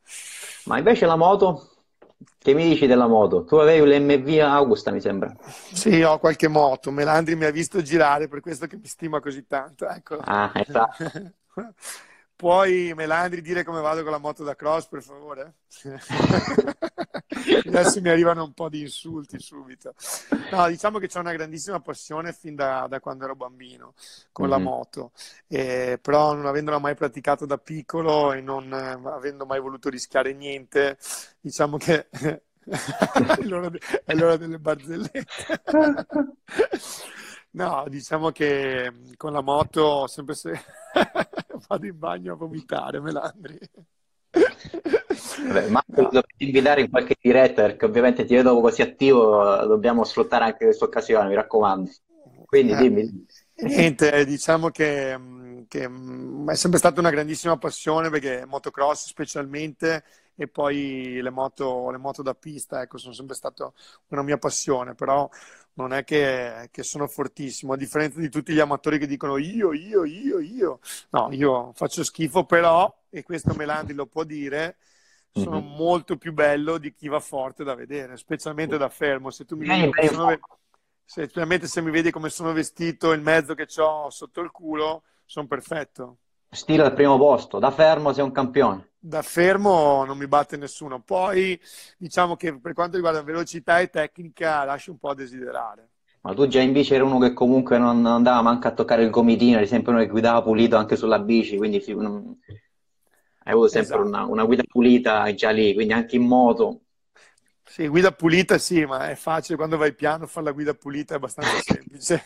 Ma 0.64 0.78
invece 0.78 1.06
la 1.06 1.16
moto? 1.16 1.74
Che 2.36 2.52
mi 2.52 2.64
dici 2.64 2.86
della 2.86 3.06
moto? 3.06 3.44
Tu 3.44 3.56
avevi 3.56 3.98
l'MV 3.98 4.40
Augusta, 4.40 4.90
mi 4.90 5.00
sembra. 5.00 5.34
Sì, 5.72 6.02
ho 6.02 6.18
qualche 6.18 6.48
moto. 6.48 6.90
Melandri 6.90 7.34
mi 7.34 7.44
ha 7.44 7.50
visto 7.50 7.80
girare, 7.80 8.28
per 8.28 8.40
questo 8.40 8.66
che 8.66 8.76
mi 8.76 8.86
stima 8.86 9.20
così 9.20 9.46
tanto. 9.46 9.88
Ecco. 9.88 10.18
Ah, 10.18 10.50
esatto. 10.54 11.04
Puoi, 12.40 12.94
Melandri, 12.94 13.42
dire 13.42 13.64
come 13.64 13.82
vado 13.82 14.00
con 14.02 14.12
la 14.12 14.18
moto 14.18 14.42
da 14.44 14.56
cross, 14.56 14.86
per 14.86 15.02
favore? 15.02 15.56
Adesso 17.66 18.00
mi 18.00 18.08
arrivano 18.08 18.44
un 18.44 18.54
po' 18.54 18.70
di 18.70 18.80
insulti 18.80 19.38
subito. 19.38 19.92
No, 20.50 20.66
diciamo 20.68 20.98
che 20.98 21.06
c'è 21.06 21.18
una 21.18 21.34
grandissima 21.34 21.80
passione 21.80 22.32
fin 22.32 22.54
da, 22.54 22.86
da 22.88 22.98
quando 22.98 23.24
ero 23.24 23.36
bambino 23.36 23.92
con 24.32 24.48
mm-hmm. 24.48 24.56
la 24.56 24.64
moto, 24.64 25.12
eh, 25.48 25.98
però 26.00 26.32
non 26.32 26.46
avendola 26.46 26.78
mai 26.78 26.94
praticato 26.94 27.44
da 27.44 27.58
piccolo 27.58 28.32
e 28.32 28.40
non 28.40 28.72
eh, 28.72 28.98
avendo 29.10 29.44
mai 29.44 29.60
voluto 29.60 29.90
rischiare 29.90 30.32
niente, 30.32 30.96
diciamo 31.42 31.76
che 31.76 32.08
è, 32.08 32.40
l'ora 33.42 33.68
de- 33.68 33.80
è 34.02 34.14
l'ora 34.14 34.38
delle 34.38 34.58
barzellette. 34.58 35.26
No, 37.52 37.84
diciamo 37.88 38.30
che 38.30 38.92
con 39.16 39.32
la 39.32 39.40
moto 39.40 39.82
ho 39.82 40.06
sempre 40.06 40.36
se... 40.36 40.52
vado 41.66 41.86
in 41.86 41.98
bagno 41.98 42.32
a 42.32 42.36
vomitare, 42.36 43.00
Melandri. 43.00 43.58
Vabbè, 44.30 45.68
ma 45.68 45.82
ti 45.86 45.94
dovrei 45.94 46.22
invitare 46.36 46.82
in 46.82 46.90
qualche 46.90 47.16
diretta 47.20 47.62
perché 47.62 47.84
ovviamente 47.84 48.24
ti 48.24 48.34
vedo 48.34 48.60
così 48.60 48.82
attivo, 48.82 49.42
dobbiamo 49.66 50.04
sfruttare 50.04 50.44
anche 50.44 50.64
questa 50.64 50.84
occasione, 50.84 51.28
mi 51.28 51.34
raccomando. 51.34 51.90
Quindi 52.46 52.72
eh, 52.72 52.76
dimmi. 52.76 53.26
Niente, 53.62 54.24
diciamo 54.24 54.70
che, 54.70 55.18
che 55.68 55.84
è 55.84 56.54
sempre 56.54 56.78
stata 56.78 57.00
una 57.00 57.10
grandissima 57.10 57.58
passione 57.58 58.08
perché 58.08 58.44
motocross 58.46 59.06
specialmente 59.06 60.04
e 60.40 60.48
poi 60.48 61.20
le 61.20 61.28
moto, 61.28 61.90
le 61.90 61.98
moto 61.98 62.22
da 62.22 62.32
pista, 62.32 62.80
ecco, 62.80 62.96
sono 62.96 63.12
sempre 63.12 63.34
stata 63.34 63.70
una 64.08 64.22
mia 64.22 64.38
passione, 64.38 64.94
però 64.94 65.28
non 65.74 65.92
è 65.92 66.02
che, 66.02 66.70
che, 66.70 66.82
sono 66.82 67.06
fortissimo, 67.08 67.74
a 67.74 67.76
differenza 67.76 68.20
di 68.20 68.30
tutti 68.30 68.54
gli 68.54 68.58
amatori 68.58 68.98
che 68.98 69.06
dicono 69.06 69.36
io, 69.36 69.74
io, 69.74 70.04
io, 70.06 70.38
io. 70.38 70.78
No, 71.10 71.28
io 71.32 71.72
faccio 71.74 72.02
schifo, 72.02 72.46
però, 72.46 72.90
e 73.10 73.22
questo 73.22 73.52
Melandi 73.52 73.92
lo 73.92 74.06
può 74.06 74.24
dire, 74.24 74.78
sono 75.30 75.60
mm-hmm. 75.60 75.74
molto 75.76 76.16
più 76.16 76.32
bello 76.32 76.78
di 76.78 76.94
chi 76.94 77.08
va 77.08 77.20
forte 77.20 77.62
da 77.62 77.74
vedere, 77.74 78.16
specialmente 78.16 78.78
da 78.78 78.88
fermo. 78.88 79.28
Se 79.28 79.44
tu 79.44 79.56
mi 79.56 79.66
vedi 79.66 79.90
come 79.90 80.08
sono, 80.08 80.38
specialmente 81.04 81.66
se 81.66 81.82
mi 81.82 81.90
vedi 81.90 82.10
come 82.10 82.30
sono 82.30 82.54
vestito, 82.54 83.12
il 83.12 83.20
mezzo 83.20 83.52
che 83.52 83.66
ho 83.76 84.08
sotto 84.08 84.40
il 84.40 84.50
culo, 84.50 85.02
sono 85.26 85.46
perfetto. 85.46 86.16
Stile 86.48 86.84
al 86.84 86.94
primo 86.94 87.18
posto, 87.18 87.58
da 87.58 87.70
fermo 87.70 88.14
sei 88.14 88.24
un 88.24 88.32
campione. 88.32 88.89
Da 89.02 89.22
fermo 89.22 90.04
non 90.04 90.18
mi 90.18 90.26
batte 90.26 90.58
nessuno. 90.58 91.00
Poi 91.00 91.58
diciamo 91.96 92.36
che 92.36 92.60
per 92.60 92.74
quanto 92.74 92.96
riguarda 92.96 93.22
velocità 93.22 93.80
e 93.80 93.88
tecnica 93.88 94.64
lascio 94.64 94.90
un 94.90 94.98
po' 94.98 95.08
a 95.08 95.14
desiderare. 95.14 95.88
Ma 96.20 96.34
tu 96.34 96.46
già 96.46 96.60
in 96.60 96.72
bici 96.72 96.92
eri 96.92 97.02
uno 97.02 97.18
che 97.18 97.32
comunque 97.32 97.78
non 97.78 98.04
andava 98.04 98.42
manco 98.42 98.68
a 98.68 98.72
toccare 98.72 99.02
il 99.02 99.10
gomitino, 99.10 99.56
eri 99.56 99.66
sempre 99.66 99.92
uno 99.92 100.02
che 100.02 100.08
guidava 100.08 100.42
pulito 100.42 100.76
anche 100.76 100.96
sulla 100.96 101.18
bici, 101.18 101.56
quindi 101.56 101.82
non... 101.94 102.36
hai 103.44 103.52
avuto 103.52 103.68
sempre 103.68 103.94
esatto. 103.94 104.08
una, 104.08 104.24
una 104.26 104.44
guida 104.44 104.62
pulita 104.68 105.32
già 105.32 105.48
lì, 105.48 105.72
quindi 105.72 105.94
anche 105.94 106.16
in 106.16 106.26
moto. 106.26 106.82
Sì, 107.64 107.86
guida 107.86 108.12
pulita 108.12 108.58
sì, 108.58 108.84
ma 108.84 109.08
è 109.08 109.14
facile 109.14 109.56
quando 109.56 109.78
vai 109.78 109.94
piano 109.94 110.26
fare 110.26 110.46
la 110.46 110.52
guida 110.52 110.74
pulita 110.74 111.14
è 111.14 111.16
abbastanza 111.16 111.58
semplice. 111.62 112.22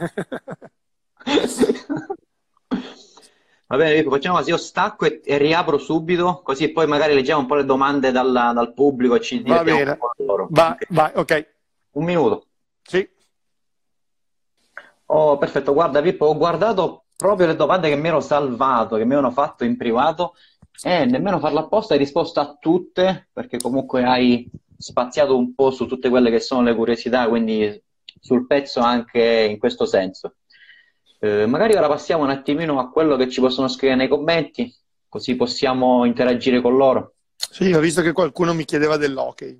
Va 3.66 3.76
bene, 3.76 3.94
Vico, 3.94 4.10
facciamo 4.10 4.36
così, 4.36 4.50
io 4.50 4.56
stacco 4.58 5.06
e, 5.06 5.22
e, 5.24 5.38
riapro 5.38 5.78
subito, 5.78 6.42
così 6.44 6.68
poi 6.70 6.86
magari 6.86 7.14
leggiamo 7.14 7.40
un 7.40 7.46
po' 7.46 7.54
le 7.54 7.64
domande 7.64 8.12
dal, 8.12 8.30
dal 8.30 8.74
pubblico 8.74 9.14
e 9.14 9.20
ci 9.20 9.42
Va 9.42 9.62
bene, 9.62 9.90
un 9.92 9.98
po' 9.98 10.10
loro. 10.22 10.48
Vai, 10.50 10.72
okay. 10.72 10.86
vai, 10.90 11.10
ok. 11.14 11.48
Un 11.92 12.04
minuto. 12.04 12.46
Sì. 12.82 13.08
Oh, 15.06 15.38
perfetto, 15.38 15.72
guarda 15.72 16.02
Pippo, 16.02 16.26
ho 16.26 16.36
guardato 16.36 17.04
proprio 17.16 17.46
le 17.46 17.56
domande 17.56 17.88
che 17.88 17.96
mi 17.96 18.08
ero 18.08 18.20
salvato, 18.20 18.96
che 18.96 19.04
mi 19.04 19.14
hanno 19.14 19.30
fatto 19.30 19.64
in 19.64 19.76
privato 19.76 20.34
e 20.82 21.04
nemmeno 21.04 21.38
farla 21.38 21.60
apposta 21.60 21.94
hai 21.94 22.00
risposto 22.00 22.40
a 22.40 22.56
tutte, 22.58 23.28
perché 23.32 23.58
comunque 23.58 24.04
hai 24.04 24.50
spaziato 24.76 25.36
un 25.36 25.54
po' 25.54 25.70
su 25.70 25.86
tutte 25.86 26.08
quelle 26.08 26.30
che 26.30 26.40
sono 26.40 26.62
le 26.62 26.74
curiosità, 26.74 27.28
quindi 27.28 27.82
sul 28.20 28.46
pezzo 28.46 28.80
anche 28.80 29.46
in 29.50 29.58
questo 29.58 29.86
senso. 29.86 30.34
Eh, 31.24 31.46
magari 31.46 31.74
ora 31.74 31.88
passiamo 31.88 32.22
un 32.22 32.28
attimino 32.28 32.78
a 32.78 32.90
quello 32.90 33.16
che 33.16 33.30
ci 33.30 33.40
possono 33.40 33.66
scrivere 33.66 33.98
nei 33.98 34.08
commenti, 34.08 34.70
così 35.08 35.36
possiamo 35.36 36.04
interagire 36.04 36.60
con 36.60 36.76
loro. 36.76 37.14
Sì, 37.34 37.72
ho 37.72 37.80
visto 37.80 38.02
che 38.02 38.12
qualcuno 38.12 38.52
mi 38.52 38.66
chiedeva 38.66 38.98
dell'hockey. 38.98 39.58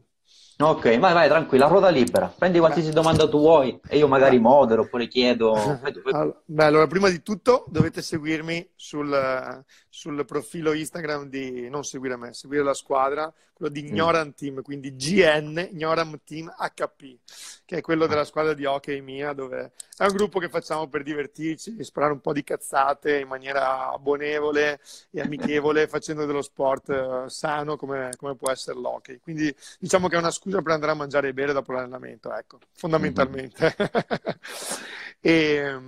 Ok, 0.59 0.99
vai, 0.99 1.15
vai, 1.15 1.27
tranquilla, 1.27 1.67
ruota 1.67 1.89
libera. 1.89 2.27
Prendi 2.37 2.59
qualsiasi 2.59 2.89
Beh. 2.89 2.95
domanda 2.95 3.27
tu 3.31 3.39
vuoi 3.39 3.81
e 3.89 3.97
io 3.97 4.07
magari 4.07 4.39
modero 4.39 4.83
oppure 4.83 5.09
chiedo. 5.09 5.81
Beh, 6.45 6.65
allora, 6.65 6.87
prima 6.87 7.09
di 7.09 7.23
tutto 7.23 7.65
dovete 7.69 8.03
seguirmi 8.03 8.73
sul, 8.75 9.65
sul, 9.95 10.25
profilo 10.25 10.73
Instagram 10.73 11.29
di, 11.29 11.69
non 11.71 11.85
seguire 11.85 12.17
me, 12.17 12.35
seguire 12.35 12.65
la 12.65 12.75
squadra, 12.75 13.33
quello 13.53 13.71
di 13.71 13.87
Ignorant 13.87 14.31
mm. 14.31 14.37
Team, 14.37 14.63
quindi 14.63 14.97
GN, 14.97 15.69
Ignorant 15.71 16.21
Team 16.25 16.53
HP, 16.53 17.19
che 17.65 17.77
è 17.77 17.81
quello 17.81 18.09
della 18.09 18.25
squadra 18.25 18.55
di 18.55 18.65
hockey 18.65 19.01
mia, 19.01 19.33
dove 19.33 19.71
è 19.97 20.05
un 20.05 20.17
gruppo 20.17 20.41
che 20.41 20.49
facciamo 20.49 20.89
per 20.89 21.05
divertirci, 21.05 21.77
sparare 21.85 22.13
un 22.13 22.21
po' 22.21 22.33
di 22.33 22.43
cazzate 22.43 23.21
in 23.21 23.29
maniera 23.29 23.97
bonevole 24.01 24.81
e 25.13 25.21
amichevole, 25.21 25.87
facendo 25.89 26.27
dello 26.27 26.43
sport 26.43 26.89
uh, 26.89 27.29
sano 27.29 27.77
come, 27.77 28.11
come 28.17 28.35
può 28.35 28.51
essere 28.51 28.77
l'hockey. 28.77 29.21
Quindi 29.21 29.55
diciamo 29.79 30.09
che 30.09 30.17
è 30.17 30.19
una 30.19 30.33
scusa 30.33 30.61
per 30.61 30.73
andare 30.73 30.91
a 30.91 30.97
mangiare 30.97 31.29
e 31.29 31.35
bere 31.35 31.53
dopo 31.53 31.71
l'allenamento, 31.71 32.35
ecco, 32.35 32.59
fondamentalmente. 32.73 33.77
Mm-hmm. 33.81 33.93
e, 35.27 35.81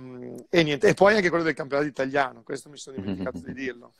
e, 0.49 0.63
niente, 0.63 0.87
e 0.87 0.93
poi 0.95 1.13
anche 1.13 1.29
quello 1.29 1.43
del 1.43 1.53
campionato 1.53 1.87
italiano, 1.87 2.41
questo 2.41 2.69
mi 2.69 2.77
sono 2.77 2.95
dimenticato 2.95 3.37
di 3.37 3.53
dirlo. 3.53 3.93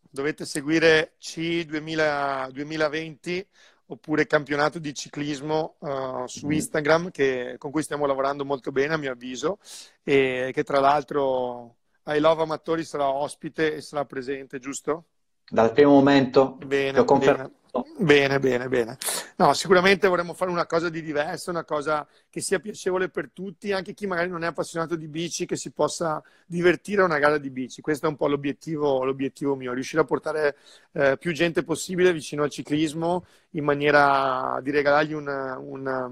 Dovete 0.00 0.44
seguire 0.44 1.12
C 1.16 1.64
2000, 1.64 2.48
2020 2.50 3.46
oppure 3.86 4.26
campionato 4.26 4.80
di 4.80 4.92
ciclismo 4.92 5.76
uh, 5.78 6.26
su. 6.26 6.50
Instagram 6.50 7.12
che, 7.12 7.54
con 7.58 7.70
cui 7.70 7.84
stiamo 7.84 8.04
lavorando 8.04 8.44
molto 8.44 8.72
bene 8.72 8.94
a 8.94 8.96
mio 8.96 9.12
avviso 9.12 9.58
e 10.02 10.50
che 10.52 10.64
tra 10.64 10.80
l'altro 10.80 11.76
I 12.06 12.18
Love 12.18 12.42
Amatori 12.42 12.82
sarà 12.82 13.08
ospite 13.08 13.76
e 13.76 13.80
sarà 13.82 14.04
presente, 14.04 14.58
giusto? 14.58 15.04
Dal 15.48 15.72
primo 15.72 15.92
momento 15.92 16.56
bene, 16.66 16.98
ho 16.98 17.04
confermato. 17.04 17.59
Bene, 17.98 18.38
bene, 18.40 18.68
bene. 18.68 18.96
No, 19.36 19.52
sicuramente 19.52 20.08
vorremmo 20.08 20.34
fare 20.34 20.50
una 20.50 20.66
cosa 20.66 20.88
di 20.88 21.02
diverso, 21.02 21.50
una 21.50 21.64
cosa 21.64 22.06
che 22.28 22.40
sia 22.40 22.58
piacevole 22.58 23.10
per 23.10 23.30
tutti, 23.30 23.72
anche 23.72 23.94
chi 23.94 24.06
magari 24.06 24.28
non 24.28 24.42
è 24.42 24.46
appassionato 24.46 24.96
di 24.96 25.06
bici, 25.06 25.46
che 25.46 25.56
si 25.56 25.70
possa 25.70 26.22
divertire 26.46 27.02
a 27.02 27.04
una 27.04 27.18
gara 27.18 27.38
di 27.38 27.50
bici. 27.50 27.80
Questo 27.80 28.06
è 28.06 28.08
un 28.08 28.16
po' 28.16 28.26
l'obiettivo, 28.26 29.04
l'obiettivo 29.04 29.54
mio, 29.54 29.72
riuscire 29.72 30.02
a 30.02 30.04
portare 30.04 30.56
eh, 30.92 31.16
più 31.18 31.32
gente 31.32 31.62
possibile 31.62 32.12
vicino 32.12 32.42
al 32.42 32.50
ciclismo 32.50 33.24
in 33.50 33.64
maniera 33.64 34.58
di 34.62 34.70
regalargli 34.70 35.12
una, 35.12 35.56
una, 35.58 36.10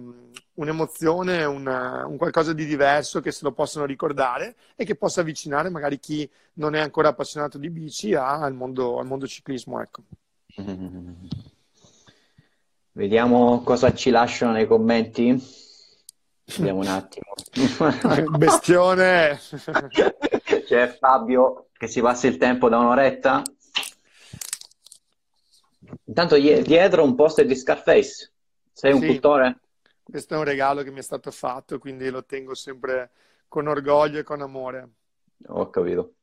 un'emozione, 0.54 1.44
una, 1.44 2.06
un 2.06 2.16
qualcosa 2.18 2.52
di 2.52 2.66
diverso 2.66 3.20
che 3.20 3.32
se 3.32 3.40
lo 3.42 3.52
possano 3.52 3.84
ricordare 3.86 4.54
e 4.76 4.84
che 4.84 4.94
possa 4.94 5.22
avvicinare 5.22 5.70
magari 5.70 5.98
chi 5.98 6.28
non 6.54 6.74
è 6.74 6.80
ancora 6.80 7.08
appassionato 7.08 7.58
di 7.58 7.70
bici 7.70 8.14
al 8.14 8.54
mondo, 8.54 8.98
al 8.98 9.06
mondo 9.06 9.26
ciclismo. 9.26 9.80
Ecco. 9.80 10.02
Vediamo 12.92 13.62
cosa 13.62 13.94
ci 13.94 14.10
lasciano 14.10 14.52
nei 14.52 14.66
commenti. 14.66 15.40
Vediamo 16.56 16.80
un 16.80 16.88
attimo. 16.88 17.32
Bestione! 18.36 19.38
C'è 20.66 20.96
Fabio 20.98 21.68
che 21.72 21.86
si 21.86 22.00
passa 22.00 22.26
il 22.26 22.36
tempo 22.38 22.68
da 22.68 22.78
un'oretta. 22.78 23.42
Intanto 26.04 26.36
dietro 26.36 27.04
un 27.04 27.14
poster 27.14 27.46
di 27.46 27.54
Scarface. 27.54 28.32
Sei 28.72 28.92
un 28.92 29.00
sì, 29.00 29.06
cultore? 29.06 29.60
Questo 30.02 30.34
è 30.34 30.38
un 30.38 30.44
regalo 30.44 30.82
che 30.82 30.90
mi 30.90 30.98
è 30.98 31.02
stato 31.02 31.30
fatto, 31.30 31.78
quindi 31.78 32.08
lo 32.10 32.24
tengo 32.24 32.54
sempre 32.54 33.10
con 33.46 33.68
orgoglio 33.68 34.18
e 34.18 34.22
con 34.22 34.40
amore. 34.40 34.88
Ho 35.46 35.70
capito. 35.70 36.14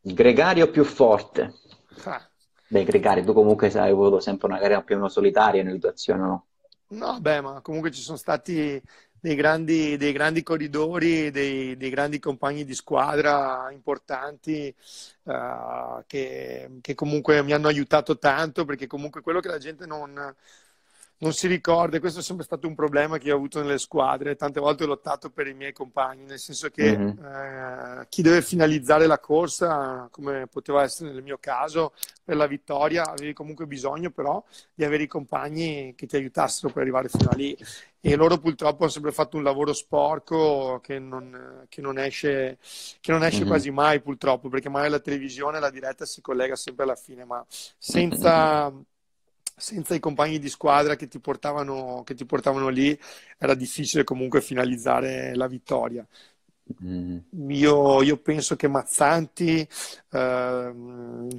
Gregario 0.00 0.70
più 0.70 0.84
forte. 0.84 1.54
Ah. 2.04 2.28
Beh, 2.68 2.84
Gregario, 2.84 3.24
tu 3.24 3.32
comunque 3.32 3.68
hai 3.68 3.90
avuto 3.90 4.20
sempre 4.20 4.48
una 4.48 4.58
carriera 4.58 4.82
più 4.82 4.94
o 4.94 4.98
meno 4.98 5.10
solitaria 5.10 5.62
nell'educazione, 5.62 6.20
no? 6.20 6.46
No, 6.90 7.20
beh, 7.20 7.40
ma 7.40 7.60
comunque 7.60 7.90
ci 7.90 8.00
sono 8.00 8.16
stati 8.16 8.80
dei 9.20 9.34
grandi, 9.34 9.96
dei 9.96 10.12
grandi 10.12 10.42
corridori, 10.42 11.30
dei, 11.30 11.76
dei, 11.76 11.90
grandi 11.90 12.18
compagni 12.18 12.64
di 12.64 12.74
squadra 12.74 13.68
importanti 13.72 14.74
uh, 15.24 16.02
che, 16.06 16.78
che, 16.80 16.94
comunque 16.94 17.42
mi 17.42 17.52
hanno 17.52 17.68
aiutato 17.68 18.18
tanto 18.18 18.64
perché 18.64 18.86
comunque 18.86 19.20
quello 19.20 19.40
che 19.40 19.48
la 19.48 19.58
gente 19.58 19.86
non, 19.86 20.34
non 21.20 21.32
si 21.32 21.48
ricorda, 21.48 21.98
questo 21.98 22.20
è 22.20 22.22
sempre 22.22 22.44
stato 22.44 22.68
un 22.68 22.76
problema 22.76 23.18
che 23.18 23.32
ho 23.32 23.36
avuto 23.36 23.60
nelle 23.60 23.78
squadre, 23.78 24.36
tante 24.36 24.60
volte 24.60 24.84
ho 24.84 24.86
lottato 24.86 25.30
per 25.30 25.48
i 25.48 25.54
miei 25.54 25.72
compagni, 25.72 26.24
nel 26.24 26.38
senso 26.38 26.68
che 26.68 26.96
mm-hmm. 26.96 27.24
eh, 27.24 28.06
chi 28.08 28.22
deve 28.22 28.40
finalizzare 28.40 29.06
la 29.06 29.18
corsa, 29.18 30.08
come 30.12 30.46
poteva 30.46 30.82
essere 30.82 31.10
nel 31.10 31.22
mio 31.22 31.38
caso, 31.40 31.92
per 32.22 32.36
la 32.36 32.46
vittoria, 32.46 33.08
avevi 33.08 33.32
comunque 33.32 33.66
bisogno 33.66 34.10
però 34.10 34.42
di 34.72 34.84
avere 34.84 35.02
i 35.04 35.08
compagni 35.08 35.94
che 35.96 36.06
ti 36.06 36.14
aiutassero 36.14 36.72
per 36.72 36.82
arrivare 36.82 37.08
fino 37.08 37.30
a 37.30 37.34
lì. 37.34 37.56
E 38.00 38.14
loro 38.14 38.38
purtroppo 38.38 38.82
hanno 38.82 38.92
sempre 38.92 39.10
fatto 39.10 39.36
un 39.36 39.42
lavoro 39.42 39.72
sporco 39.72 40.78
che 40.80 41.00
non, 41.00 41.66
che 41.68 41.80
non 41.80 41.98
esce, 41.98 42.58
che 43.00 43.10
non 43.10 43.24
esce 43.24 43.40
mm-hmm. 43.40 43.48
quasi 43.48 43.70
mai 43.72 44.00
purtroppo, 44.00 44.48
perché 44.48 44.68
magari 44.68 44.92
la 44.92 45.00
televisione, 45.00 45.58
la 45.58 45.70
diretta 45.70 46.06
si 46.06 46.20
collega 46.20 46.54
sempre 46.54 46.84
alla 46.84 46.94
fine, 46.94 47.24
ma 47.24 47.44
senza... 47.48 48.70
Mm-hmm 48.70 48.80
senza 49.58 49.94
i 49.94 50.00
compagni 50.00 50.38
di 50.38 50.48
squadra 50.48 50.96
che 50.96 51.08
ti, 51.08 51.18
portavano, 51.20 52.02
che 52.04 52.14
ti 52.14 52.24
portavano 52.24 52.68
lì 52.68 52.98
era 53.38 53.54
difficile 53.54 54.04
comunque 54.04 54.40
finalizzare 54.40 55.34
la 55.34 55.46
vittoria. 55.46 56.06
Mm. 56.84 57.18
Io, 57.48 58.02
io, 58.02 58.16
penso 58.18 58.56
che 58.56 58.68
Mazzanti, 58.68 59.66
eh, 60.10 60.72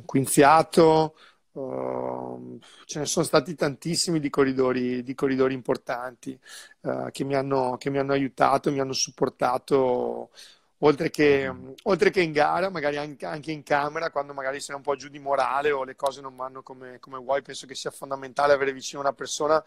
Quinziato, 0.06 1.16
eh, 1.54 2.60
ce 2.86 3.00
ne 3.00 3.06
sono 3.06 3.26
stati 3.26 3.56
tantissimi 3.56 4.20
di 4.20 4.30
corridori, 4.30 5.04
di 5.04 5.14
corridori 5.14 5.54
importanti 5.54 6.40
eh, 6.82 7.10
che, 7.12 7.24
mi 7.24 7.36
hanno, 7.36 7.78
che, 7.78 7.90
mi 7.90 8.00
hanno, 8.00 8.14
aiutato, 8.14 8.72
mi 8.72 8.80
hanno 8.80 8.94
supportato 8.94 10.32
oltre 10.80 11.10
che, 11.10 11.52
mm. 11.52 11.72
oltre 11.84 12.10
che 12.10 12.22
in 12.22 12.32
gara, 12.32 12.70
magari 12.70 12.98
anche, 12.98 13.26
anche, 13.26 13.52
in 13.52 13.64
camera, 13.64 14.12
quando 14.12 14.34
magari 14.34 14.60
sei 14.60 14.76
un 14.76 14.82
po' 14.82 14.96
giù 14.96 15.10
di 15.10 15.20
morale 15.20 15.72
o 15.72 15.84
le 15.84 15.96
cose 15.96 16.22
non 16.22 16.36
vanno 16.36 16.62
come, 16.62 17.00
come 17.00 17.18
vuoi, 17.18 17.42
penso 17.42 17.66
che 17.66 17.76
sia 17.76 17.92
fondamentale 17.92 18.54
avere 18.54 18.74
vicino 18.74 19.02
una 19.02 19.14
persona 19.14 19.64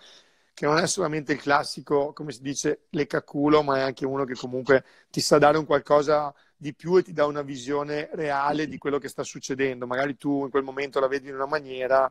che 0.55 0.67
non 0.67 0.79
è 0.79 0.87
solamente 0.87 1.33
il 1.33 1.41
classico, 1.41 2.13
come 2.13 2.33
si 2.33 2.43
dice, 2.43 2.83
leccaculo, 2.91 3.63
ma 3.63 3.79
è 3.79 3.81
anche 3.81 4.05
uno 4.05 4.25
che 4.25 4.35
comunque 4.35 4.85
ti 5.11 5.21
sa 5.21 5.39
dare 5.39 5.57
un 5.59 5.65
qualcosa 5.65 6.33
di 6.57 6.75
più 6.75 6.97
e 6.97 7.03
ti 7.03 7.13
dà 7.13 7.27
una 7.27 7.43
visione 7.43 8.09
reale 8.13 8.69
di 8.69 8.79
quello 8.79 8.99
che 8.99 9.09
sta 9.09 9.23
succedendo. 9.23 9.87
Magari 9.87 10.17
tu 10.17 10.45
in 10.45 10.51
quel 10.51 10.63
momento 10.63 11.01
la 11.01 11.09
vedi 11.09 11.29
in 11.29 11.35
una 11.35 11.47
maniera 11.47 12.11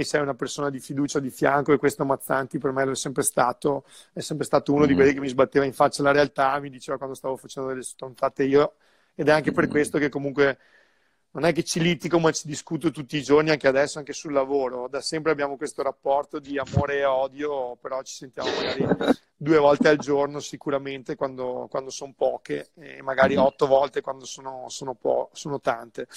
e 0.00 0.04
sei 0.04 0.22
una 0.22 0.34
persona 0.34 0.70
di 0.70 0.80
fiducia 0.80 1.20
di 1.20 1.28
fianco 1.28 1.72
e 1.72 1.76
questo 1.76 2.06
Mazzanti 2.06 2.56
per 2.56 2.72
me 2.72 2.86
lo 2.86 2.92
è 2.92 2.96
sempre 2.96 3.22
stato, 3.22 3.84
è 4.14 4.20
sempre 4.20 4.46
stato 4.46 4.72
uno 4.72 4.80
mm-hmm. 4.80 4.88
di 4.88 4.94
quelli 4.94 5.12
che 5.12 5.20
mi 5.20 5.28
sbatteva 5.28 5.66
in 5.66 5.74
faccia 5.74 6.02
la 6.02 6.10
realtà, 6.10 6.58
mi 6.58 6.70
diceva 6.70 6.96
quando 6.96 7.14
stavo 7.14 7.36
facendo 7.36 7.68
delle 7.68 7.82
stronzate 7.82 8.44
io 8.44 8.76
ed 9.14 9.28
è 9.28 9.30
anche 9.30 9.52
per 9.52 9.64
mm-hmm. 9.64 9.72
questo 9.72 9.98
che 9.98 10.08
comunque 10.08 10.58
non 11.32 11.44
è 11.44 11.52
che 11.52 11.62
ci 11.62 11.80
litigo, 11.80 12.18
ma 12.18 12.32
ci 12.32 12.48
discuto 12.48 12.90
tutti 12.90 13.16
i 13.16 13.22
giorni, 13.22 13.50
anche 13.50 13.68
adesso, 13.68 13.98
anche 13.98 14.12
sul 14.12 14.32
lavoro. 14.32 14.88
Da 14.88 15.00
sempre 15.00 15.30
abbiamo 15.30 15.56
questo 15.56 15.82
rapporto 15.82 16.40
di 16.40 16.58
amore 16.58 16.98
e 16.98 17.04
odio, 17.04 17.76
però 17.76 18.02
ci 18.02 18.14
sentiamo 18.14 18.50
magari 18.50 18.84
due 19.36 19.58
volte 19.58 19.88
al 19.88 19.96
giorno 19.96 20.40
sicuramente 20.40 21.14
quando, 21.14 21.68
quando 21.70 21.90
sono 21.90 22.12
poche, 22.16 22.70
e 22.74 23.00
magari 23.02 23.36
otto 23.36 23.66
volte 23.66 24.00
quando 24.00 24.24
sono, 24.24 24.64
sono, 24.68 24.94
po- 24.94 25.30
sono 25.32 25.60
tante. 25.60 26.08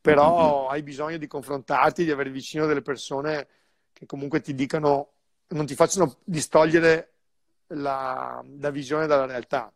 Però 0.00 0.68
hai 0.68 0.82
bisogno 0.82 1.16
di 1.16 1.26
confrontarti, 1.26 2.04
di 2.04 2.10
avere 2.10 2.30
vicino 2.30 2.66
delle 2.66 2.82
persone 2.82 3.48
che 3.92 4.04
comunque 4.04 4.40
ti 4.40 4.54
dicano, 4.54 5.12
non 5.48 5.64
ti 5.64 5.74
facciano 5.74 6.18
distogliere 6.24 7.12
la, 7.68 8.44
la 8.58 8.70
visione 8.70 9.06
dalla 9.06 9.26
realtà, 9.26 9.72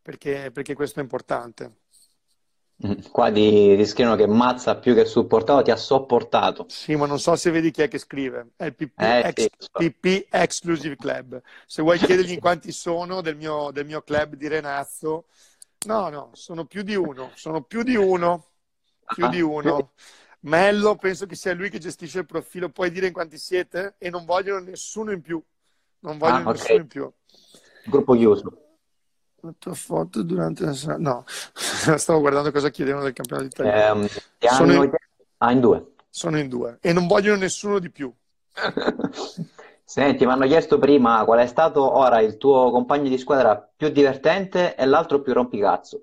perché, 0.00 0.50
perché 0.52 0.74
questo 0.74 1.00
è 1.00 1.02
importante. 1.02 1.78
Qua 3.10 3.32
ti, 3.32 3.74
ti 3.76 3.86
scrivono 3.86 4.16
che 4.16 4.26
Mazza 4.26 4.76
più 4.76 4.94
che 4.94 5.06
supportato 5.06 5.62
ti 5.62 5.70
ha 5.70 5.76
sopportato. 5.76 6.66
Sì, 6.68 6.94
ma 6.94 7.06
non 7.06 7.18
so 7.18 7.34
se 7.36 7.50
vedi 7.50 7.70
chi 7.70 7.82
è 7.82 7.88
che 7.88 7.98
scrive. 7.98 8.50
È 8.56 8.66
il 8.66 8.74
PP, 8.74 9.00
eh, 9.00 9.18
ex, 9.26 9.40
sì, 9.40 9.50
so. 9.56 9.70
PP 9.72 10.26
Exclusive 10.30 10.96
Club. 10.96 11.40
Se 11.66 11.82
vuoi 11.82 11.98
chiedergli 11.98 12.38
quanti 12.38 12.72
sono 12.72 13.22
del 13.22 13.36
mio, 13.36 13.70
del 13.72 13.86
mio 13.86 14.02
club 14.02 14.34
di 14.34 14.46
Renazzo, 14.48 15.26
no, 15.86 16.08
no, 16.10 16.30
sono 16.34 16.66
più 16.66 16.82
di 16.82 16.94
uno. 16.94 17.30
Sono 17.34 17.62
più 17.62 17.82
di 17.82 17.96
uno. 17.96 18.44
Più 19.06 19.24
ah, 19.24 19.28
di 19.28 19.40
uno. 19.40 19.92
Mello, 20.40 20.96
penso 20.96 21.26
che 21.26 21.34
sia 21.34 21.54
lui 21.54 21.70
che 21.70 21.78
gestisce 21.78 22.20
il 22.20 22.26
profilo. 22.26 22.68
Puoi 22.68 22.90
dire 22.90 23.06
in 23.06 23.12
quanti 23.12 23.38
siete? 23.38 23.94
E 23.98 24.10
non 24.10 24.24
vogliono 24.24 24.60
nessuno 24.60 25.12
in 25.12 25.22
più. 25.22 25.42
Non 26.00 26.18
vogliono 26.18 26.50
ah, 26.50 26.50
okay. 26.50 26.60
nessuno 26.60 26.80
in 26.80 26.86
più. 26.86 27.10
Gruppo 27.86 28.14
chiuso 28.14 28.65
la 29.46 29.54
tua 29.58 29.74
foto 29.74 30.22
durante 30.22 30.64
la. 30.64 30.96
No, 30.98 31.24
stavo 31.96 32.20
guardando 32.20 32.50
cosa 32.50 32.68
chiedevano 32.70 33.04
del 33.04 33.12
campionato 33.12 33.46
italiano. 33.46 34.04
Eh, 34.04 34.48
sono, 34.48 34.82
in... 34.82 34.90
Ah, 35.38 35.52
in 35.52 35.60
due. 35.60 35.92
sono 36.10 36.38
in 36.38 36.48
due 36.48 36.78
e 36.80 36.92
non 36.92 37.06
vogliono 37.06 37.38
nessuno 37.38 37.78
di 37.78 37.90
più. 37.90 38.12
Senti, 39.88 40.26
mi 40.26 40.32
hanno 40.32 40.46
chiesto 40.46 40.78
prima 40.80 41.24
qual 41.24 41.38
è 41.38 41.46
stato 41.46 41.96
ora 41.96 42.20
il 42.20 42.38
tuo 42.38 42.70
compagno 42.72 43.08
di 43.08 43.18
squadra 43.18 43.56
più 43.56 43.88
divertente 43.88 44.74
e 44.74 44.84
l'altro 44.84 45.22
più 45.22 45.32
rompicazzo. 45.32 46.02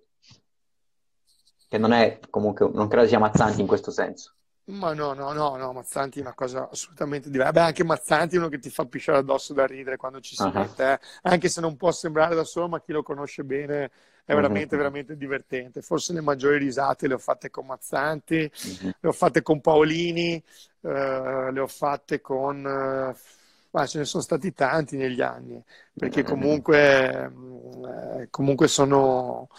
Che 1.67 1.77
non 1.77 1.91
è 1.91 2.19
comunque, 2.29 2.69
non 2.71 2.87
credo 2.87 3.07
sia 3.07 3.19
Mazzanti 3.19 3.59
in 3.59 3.67
questo 3.67 3.91
senso. 3.91 4.35
Ma 4.65 4.93
no, 4.93 5.13
no, 5.13 5.33
no, 5.33 5.57
no, 5.57 5.73
Mazzanti 5.73 6.19
è 6.19 6.21
una 6.21 6.33
cosa 6.33 6.69
assolutamente 6.71 7.29
diversa. 7.29 7.51
Beh, 7.51 7.59
anche 7.59 7.83
Mazzanti 7.83 8.35
è 8.35 8.37
uno 8.37 8.47
che 8.47 8.59
ti 8.59 8.69
fa 8.69 8.85
pisciare 8.85 9.17
addosso 9.17 9.53
da 9.53 9.65
ridere 9.65 9.97
quando 9.97 10.21
ci 10.21 10.35
si 10.35 10.41
uh-huh. 10.41 10.51
mette, 10.53 10.93
eh. 10.93 10.99
anche 11.23 11.49
se 11.49 11.59
non 11.59 11.75
può 11.75 11.91
sembrare 11.91 12.33
da 12.33 12.45
solo, 12.45 12.69
ma 12.69 12.81
chi 12.81 12.93
lo 12.93 13.03
conosce 13.03 13.43
bene 13.43 13.91
è 14.23 14.33
veramente, 14.33 14.75
uh-huh. 14.75 14.81
veramente 14.81 15.17
divertente. 15.17 15.81
Forse 15.81 16.13
le 16.13 16.21
maggiori 16.21 16.59
risate 16.59 17.09
le 17.09 17.15
ho 17.15 17.19
fatte 17.19 17.49
con 17.49 17.65
Mazzanti, 17.65 18.49
uh-huh. 18.53 18.91
le 18.99 19.09
ho 19.09 19.11
fatte 19.11 19.41
con 19.41 19.59
Paolini, 19.59 20.41
eh, 20.81 21.51
le 21.51 21.59
ho 21.59 21.67
fatte 21.67 22.21
con... 22.21 22.65
Eh, 22.65 23.41
ma 23.73 23.87
ce 23.87 23.97
ne 23.97 24.05
sono 24.05 24.21
stati 24.21 24.53
tanti 24.53 24.97
negli 24.97 25.21
anni, 25.21 25.59
perché 25.97 26.21
comunque, 26.21 27.23
eh, 27.25 28.27
comunque 28.29 28.67
sono, 28.67 29.49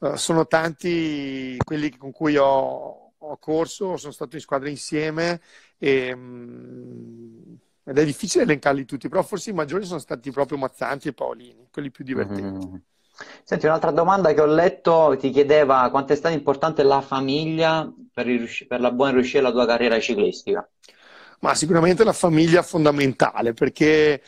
eh, 0.00 0.18
sono 0.18 0.46
tanti 0.46 1.56
quelli 1.64 1.96
con 1.96 2.12
cui 2.12 2.36
ho 2.36 3.03
ho 3.30 3.38
corso, 3.38 3.96
sono 3.96 4.12
stato 4.12 4.36
in 4.36 4.42
squadra 4.42 4.68
insieme 4.68 5.40
e, 5.78 6.12
um, 6.12 7.56
ed 7.84 7.98
è 7.98 8.04
difficile 8.04 8.44
elencarli 8.44 8.84
tutti, 8.84 9.08
però 9.08 9.22
forse 9.22 9.50
i 9.50 9.54
maggiori 9.54 9.84
sono 9.84 9.98
stati 9.98 10.30
proprio 10.30 10.58
Mazzanti 10.58 11.08
e 11.08 11.12
Paolini, 11.12 11.68
quelli 11.70 11.90
più 11.90 12.04
divertenti. 12.04 12.66
Mm-hmm. 12.66 12.76
Senti, 13.44 13.66
un'altra 13.66 13.92
domanda 13.92 14.32
che 14.32 14.40
ho 14.40 14.46
letto 14.46 15.16
ti 15.18 15.30
chiedeva 15.30 15.88
quanto 15.90 16.12
è 16.12 16.16
stata 16.16 16.34
importante 16.34 16.82
la 16.82 17.00
famiglia 17.00 17.90
per, 18.12 18.26
riusci- 18.26 18.66
per 18.66 18.80
la 18.80 18.90
buona 18.90 19.12
riuscita 19.12 19.38
della 19.38 19.52
tua 19.52 19.66
carriera 19.66 20.00
ciclistica. 20.00 20.68
Ma 21.40 21.54
sicuramente 21.54 22.04
la 22.04 22.12
famiglia 22.12 22.60
è 22.60 22.64
fondamentale 22.64 23.52
perché, 23.52 24.20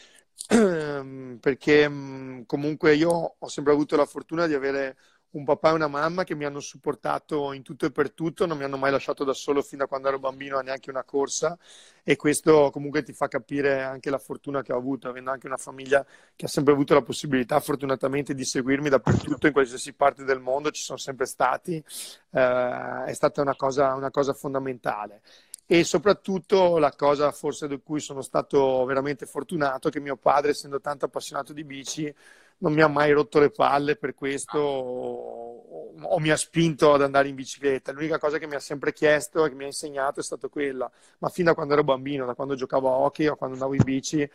perché 1.40 1.88
mm, 1.88 2.42
comunque 2.46 2.94
io 2.94 3.34
ho 3.38 3.48
sempre 3.48 3.72
avuto 3.72 3.96
la 3.96 4.06
fortuna 4.06 4.46
di 4.46 4.54
avere 4.54 4.96
un 5.30 5.44
papà 5.44 5.70
e 5.70 5.74
una 5.74 5.88
mamma 5.88 6.24
che 6.24 6.34
mi 6.34 6.44
hanno 6.44 6.60
supportato 6.60 7.52
in 7.52 7.62
tutto 7.62 7.86
e 7.86 7.90
per 7.90 8.12
tutto, 8.12 8.46
non 8.46 8.56
mi 8.56 8.64
hanno 8.64 8.76
mai 8.76 8.90
lasciato 8.90 9.24
da 9.24 9.34
solo 9.34 9.62
fin 9.62 9.78
da 9.78 9.86
quando 9.86 10.08
ero 10.08 10.18
bambino 10.18 10.58
a 10.58 10.62
neanche 10.62 10.90
una 10.90 11.04
corsa 11.04 11.58
e 12.02 12.16
questo 12.16 12.70
comunque 12.70 13.02
ti 13.02 13.12
fa 13.12 13.28
capire 13.28 13.82
anche 13.82 14.10
la 14.10 14.18
fortuna 14.18 14.62
che 14.62 14.72
ho 14.72 14.76
avuto, 14.78 15.08
avendo 15.08 15.30
anche 15.30 15.46
una 15.46 15.56
famiglia 15.56 16.04
che 16.34 16.46
ha 16.46 16.48
sempre 16.48 16.72
avuto 16.72 16.94
la 16.94 17.02
possibilità 17.02 17.60
fortunatamente 17.60 18.34
di 18.34 18.44
seguirmi 18.44 18.88
dappertutto, 18.88 19.46
in 19.46 19.52
qualsiasi 19.52 19.92
parte 19.92 20.24
del 20.24 20.40
mondo 20.40 20.70
ci 20.70 20.82
sono 20.82 20.98
sempre 20.98 21.26
stati, 21.26 21.74
eh, 22.30 23.04
è 23.06 23.12
stata 23.12 23.42
una 23.42 23.56
cosa, 23.56 23.94
una 23.94 24.10
cosa 24.10 24.32
fondamentale. 24.32 25.20
E 25.68 25.82
soprattutto 25.82 26.78
la 26.78 26.92
cosa 26.92 27.32
forse 27.32 27.66
di 27.66 27.80
cui 27.82 27.98
sono 27.98 28.22
stato 28.22 28.84
veramente 28.84 29.26
fortunato 29.26 29.88
che 29.88 29.98
mio 29.98 30.16
padre 30.16 30.52
essendo 30.52 30.80
tanto 30.80 31.06
appassionato 31.06 31.52
di 31.52 31.64
bici 31.64 32.14
non 32.58 32.72
mi 32.72 32.80
ha 32.80 32.88
mai 32.88 33.12
rotto 33.12 33.38
le 33.38 33.50
palle 33.50 33.96
per 33.96 34.14
questo 34.14 34.58
o, 34.58 35.92
o, 36.00 36.18
mi 36.18 36.30
ha 36.30 36.36
spinto 36.36 36.94
ad 36.94 37.02
andare 37.02 37.28
in 37.28 37.34
bicicletta. 37.34 37.92
L'unica 37.92 38.18
cosa 38.18 38.38
che 38.38 38.46
mi 38.46 38.54
ha 38.54 38.60
sempre 38.60 38.92
chiesto 38.92 39.44
e 39.44 39.50
che 39.50 39.54
mi 39.54 39.64
ha 39.64 39.66
insegnato 39.66 40.20
è 40.20 40.22
stata 40.22 40.48
quella, 40.48 40.90
ma 41.18 41.28
fin 41.28 41.44
da 41.44 41.54
quando 41.54 41.74
ero 41.74 41.84
bambino, 41.84 42.24
da 42.24 42.34
quando 42.34 42.54
giocavo 42.54 42.88
a 42.88 42.96
hockey 42.96 43.26
o 43.26 43.36
quando 43.36 43.56
andavo 43.56 43.74
in 43.74 43.82
bici, 43.84 44.28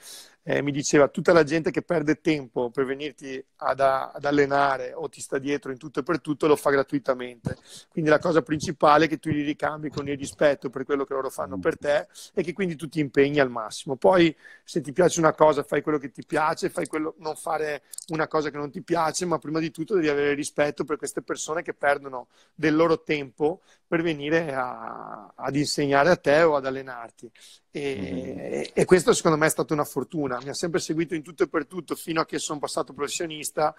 eh, 0.43 0.61
mi 0.61 0.71
diceva 0.71 1.07
tutta 1.07 1.33
la 1.33 1.43
gente 1.43 1.69
che 1.69 1.83
perde 1.83 2.19
tempo 2.19 2.71
per 2.71 2.85
venirti 2.85 3.43
ad, 3.57 3.79
ad, 3.79 4.25
allenare 4.25 4.93
o 4.93 5.07
ti 5.07 5.21
sta 5.21 5.37
dietro 5.37 5.71
in 5.71 5.77
tutto 5.77 5.99
e 5.99 6.03
per 6.03 6.19
tutto 6.19 6.47
lo 6.47 6.55
fa 6.55 6.71
gratuitamente. 6.71 7.57
Quindi 7.89 8.09
la 8.09 8.19
cosa 8.19 8.41
principale 8.41 9.05
è 9.05 9.07
che 9.07 9.19
tu 9.19 9.29
li 9.29 9.43
ricambi 9.43 9.89
con 9.89 10.07
il 10.07 10.17
rispetto 10.17 10.69
per 10.69 10.83
quello 10.83 11.05
che 11.05 11.13
loro 11.13 11.29
fanno 11.29 11.59
per 11.59 11.77
te 11.77 12.07
e 12.33 12.41
che 12.41 12.53
quindi 12.53 12.75
tu 12.75 12.87
ti 12.87 12.99
impegni 12.99 13.39
al 13.39 13.51
massimo. 13.51 13.95
Poi 13.95 14.35
se 14.63 14.81
ti 14.81 14.91
piace 14.91 15.19
una 15.19 15.33
cosa 15.33 15.63
fai 15.63 15.81
quello 15.81 15.99
che 15.99 16.09
ti 16.09 16.23
piace, 16.25 16.69
fai 16.69 16.87
quello, 16.87 17.15
non 17.19 17.35
fare 17.35 17.83
una 18.07 18.27
cosa 18.27 18.49
che 18.49 18.57
non 18.57 18.71
ti 18.71 18.81
piace, 18.81 19.25
ma 19.25 19.37
prima 19.37 19.59
di 19.59 19.69
tutto 19.69 19.93
devi 19.93 20.09
avere 20.09 20.33
rispetto 20.33 20.83
per 20.83 20.97
queste 20.97 21.21
persone 21.21 21.61
che 21.61 21.73
perdono 21.73 22.27
del 22.55 22.75
loro 22.75 23.03
tempo 23.03 23.61
per 23.91 24.03
venire 24.03 24.53
a, 24.53 25.33
ad 25.35 25.53
insegnare 25.53 26.11
a 26.11 26.15
te 26.15 26.43
o 26.43 26.55
ad 26.55 26.65
allenarti. 26.65 27.29
E, 27.71 27.97
mm-hmm. 27.99 28.63
e, 28.73 28.85
questo 28.85 29.11
secondo 29.11 29.35
me 29.35 29.47
è 29.47 29.49
stata 29.49 29.73
una 29.73 29.83
fortuna. 29.83 30.39
Mi 30.41 30.47
ha 30.47 30.53
sempre 30.53 30.79
seguito 30.79 31.13
in 31.13 31.21
tutto 31.21 31.43
e 31.43 31.49
per 31.49 31.65
tutto 31.65 31.95
fino 31.95 32.21
a 32.21 32.25
che 32.25 32.39
sono 32.39 32.57
passato 32.57 32.93
professionista. 32.93 33.75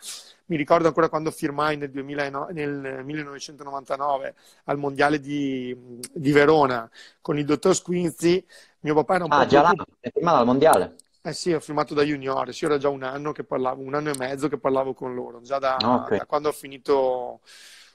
Mi 0.46 0.56
ricordo 0.56 0.86
ancora 0.86 1.08
quando 1.08 1.30
firmai 1.30 1.78
nel, 1.78 1.90
2000, 1.90 2.48
nel 2.50 3.00
1999 3.02 4.34
al 4.64 4.76
Mondiale 4.76 5.18
di, 5.18 5.74
di, 6.12 6.30
Verona 6.30 6.90
con 7.22 7.38
il 7.38 7.46
dottor 7.46 7.74
Squinzi. 7.74 8.44
Mio 8.80 8.94
papà 8.94 9.14
era 9.14 9.24
un 9.24 9.32
ah, 9.32 9.38
po' 9.38 9.46
già 9.46 9.62
là, 9.62 9.72
è 9.98 10.10
firmato 10.12 10.36
al 10.36 10.44
Mondiale. 10.44 10.96
Eh 11.22 11.32
sì, 11.32 11.54
ho 11.54 11.60
firmato 11.60 11.94
da 11.94 12.02
juniores, 12.02 12.60
io 12.60 12.68
era 12.68 12.76
già 12.76 12.90
un 12.90 13.02
anno 13.02 13.32
che 13.32 13.44
parlavo, 13.44 13.80
un 13.80 13.94
anno 13.94 14.10
e 14.10 14.18
mezzo 14.18 14.48
che 14.48 14.58
parlavo 14.58 14.92
con 14.92 15.14
loro, 15.14 15.40
già 15.40 15.58
da, 15.58 15.76
Ok. 15.80 16.16
da 16.18 16.26
quando 16.26 16.50
ho 16.50 16.52
finito 16.52 17.40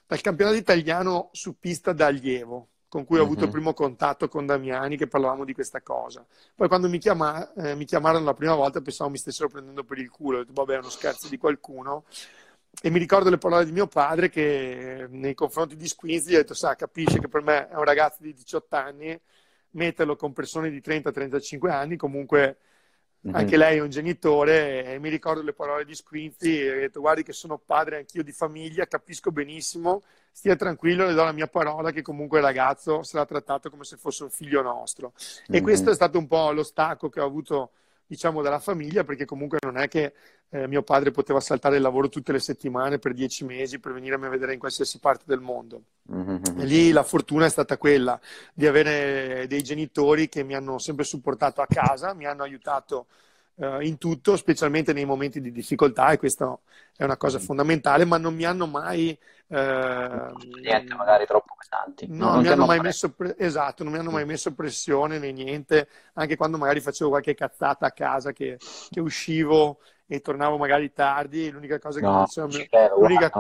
dal 0.07 0.21
campionato 0.21 0.55
italiano 0.57 1.29
su 1.33 1.59
pista 1.59 1.91
da 1.93 2.07
allievo, 2.07 2.69
con 2.87 3.03
cui 3.05 3.19
ho 3.19 3.23
avuto 3.23 3.41
il 3.41 3.47
Mhm. 3.47 3.51
primo 3.51 3.73
contatto 3.73 4.27
con 4.29 4.45
Damiani, 4.45 4.97
che 4.97 5.07
parlavamo 5.07 5.43
di 5.43 5.53
questa 5.53 5.81
cosa. 5.81 6.25
Poi 6.55 6.67
quando 6.69 6.87
mi 6.89 6.97
chiama- 6.97 7.53
eh, 7.53 7.75
mi 7.75 7.85
chiamarono 7.85 8.23
la 8.25 8.33
prima 8.33 8.55
volta 8.55 8.81
pensavo 8.81 9.09
mi 9.09 9.17
stessero 9.17 9.49
prendendo 9.49 9.83
per 9.83 9.97
il 9.99 10.09
culo, 10.09 10.37
ho 10.37 10.39
detto 10.41 10.53
vabbè 10.53 10.75
è 10.75 10.79
uno 10.79 10.89
scherzo 10.89 11.27
di 11.27 11.37
qualcuno. 11.37 12.05
E 12.81 12.89
mi 12.89 12.99
ricordo 12.99 13.29
le 13.29 13.37
parole 13.37 13.65
di 13.65 13.71
mio 13.71 13.87
padre 13.87 14.29
che 14.29 15.07
nei 15.09 15.33
confronti 15.33 15.75
di 15.75 15.87
Squeezy 15.87 16.35
ha 16.35 16.37
detto, 16.37 16.53
sa, 16.53 16.75
capisce 16.75 17.19
che 17.19 17.27
per 17.27 17.41
me 17.41 17.67
è 17.69 17.75
un 17.75 17.83
ragazzo 17.83 18.21
di 18.21 18.33
18 18.33 18.75
anni, 18.75 19.19
metterlo 19.71 20.15
con 20.15 20.31
persone 20.31 20.69
di 20.69 20.79
30-35 20.79 21.71
anni, 21.71 21.97
comunque 21.97 22.57
anche 23.31 23.55
Mhm. 23.55 23.59
lei 23.61 23.77
è 23.77 23.81
un 23.81 23.89
genitore 23.89 24.85
e 24.85 24.99
mi 24.99 25.09
ricordo 25.09 25.41
le 25.41 25.53
parole 25.53 25.85
di 25.85 25.95
Squinzi 25.95 26.59
e 26.61 26.71
ho 26.71 26.79
detto 26.79 26.99
guardi 27.01 27.23
che 27.23 27.33
sono 27.33 27.57
padre 27.57 27.97
anch'io 27.97 28.23
di 28.23 28.31
famiglia, 28.31 28.85
capisco 28.87 29.31
benissimo, 29.31 30.03
stia 30.31 30.55
tranquillo, 30.55 31.05
le 31.05 31.13
do 31.13 31.23
la 31.23 31.31
mia 31.31 31.47
parola 31.47 31.91
che 31.91 32.01
comunque 32.01 32.37
il 32.39 32.45
ragazzo 32.45 33.03
sarà 33.03 33.25
trattato 33.25 33.69
come 33.69 33.83
se 33.83 33.97
fosse 33.97 34.23
un 34.23 34.29
figlio 34.29 34.61
nostro. 34.61 35.13
E 35.47 35.61
questo 35.61 35.89
è 35.91 35.93
stato 35.95 36.17
un 36.17 36.27
po' 36.27 36.51
lo 36.51 36.63
stacco 36.63 37.09
che 37.09 37.19
ho 37.19 37.25
avuto, 37.25 37.71
diciamo, 38.07 38.41
dalla 38.41 38.59
famiglia, 38.59 39.03
perché 39.03 39.25
comunque 39.25 39.59
non 39.61 39.77
è 39.77 39.87
che 39.87 40.13
eh, 40.49 40.67
mio 40.67 40.81
padre 40.81 41.11
poteva 41.11 41.41
saltare 41.41 41.75
il 41.75 41.81
lavoro 41.81 42.07
tutte 42.07 42.31
le 42.31 42.39
settimane 42.39 42.99
per 42.99 43.13
dieci 43.13 43.43
mesi 43.43 43.79
per 43.79 43.91
venirmi 43.93 44.25
a 44.25 44.29
vedere 44.29 44.53
in 44.53 44.59
qualsiasi 44.59 44.99
parte 44.99 45.25
del 45.27 45.41
mondo. 45.41 45.81
Mhm. 46.03 46.55
E 46.57 46.65
lì 46.65 46.91
la 46.91 47.03
fortuna 47.03 47.45
è 47.45 47.49
stata 47.49 47.77
quella 47.77 48.19
di 48.53 48.65
avere 48.65 49.45
dei 49.47 49.61
genitori 49.61 50.29
che 50.29 50.43
mi 50.43 50.55
hanno 50.55 50.79
sempre 50.79 51.03
supportato 51.03 51.61
a 51.61 51.67
casa, 51.67 52.13
mi 52.13 52.25
hanno 52.25 52.43
aiutato 52.43 53.07
eh, 53.57 53.85
in 53.87 53.97
tutto, 53.97 54.35
specialmente 54.37 54.93
nei 54.93 55.05
momenti 55.05 55.41
di 55.41 55.51
difficoltà, 55.51 56.11
e 56.11 56.17
questa 56.17 56.57
è 56.95 57.03
una 57.03 57.17
cosa 57.17 57.39
Mhm. 57.39 57.39
fondamentale, 57.39 58.05
ma 58.05 58.17
non 58.17 58.35
mi 58.35 58.45
hanno 58.45 58.67
mai, 58.67 59.17
Niente, 60.63 60.93
ehm, 60.93 60.97
magari 60.97 61.25
troppo 61.25 61.55
pesanti. 61.57 62.09
No, 62.09 62.29
no, 62.29 62.31
non 62.31 62.39
mi 62.39 62.47
hanno 62.47 62.63
mai 62.63 62.79
messo, 62.79 63.11
pre- 63.13 63.35
esatto, 63.37 63.83
non 63.83 63.91
mi 63.91 63.99
hanno 63.99 64.11
mai 64.11 64.23
Mm. 64.23 64.25
messo 64.25 64.53
pressione 64.53 65.19
né 65.19 65.31
niente, 65.33 65.89
anche 66.13 66.37
quando 66.37 66.57
magari 66.57 66.79
facevo 66.79 67.09
qualche 67.09 67.33
cazzata 67.33 67.85
a 67.87 67.91
casa 67.91 68.31
che, 68.31 68.61
che 68.89 69.01
uscivo 69.01 69.81
e 70.05 70.21
tornavo 70.21 70.57
magari 70.57 70.93
tardi, 70.93 71.49
l'unica 71.51 71.79
cosa 71.79 71.99
che 71.99 72.07
mi 72.07 72.15
No, 72.15 72.15
diceva, 72.15 72.47
ci 72.47 72.65
credo, 72.69 72.95
l'unica, 72.95 73.35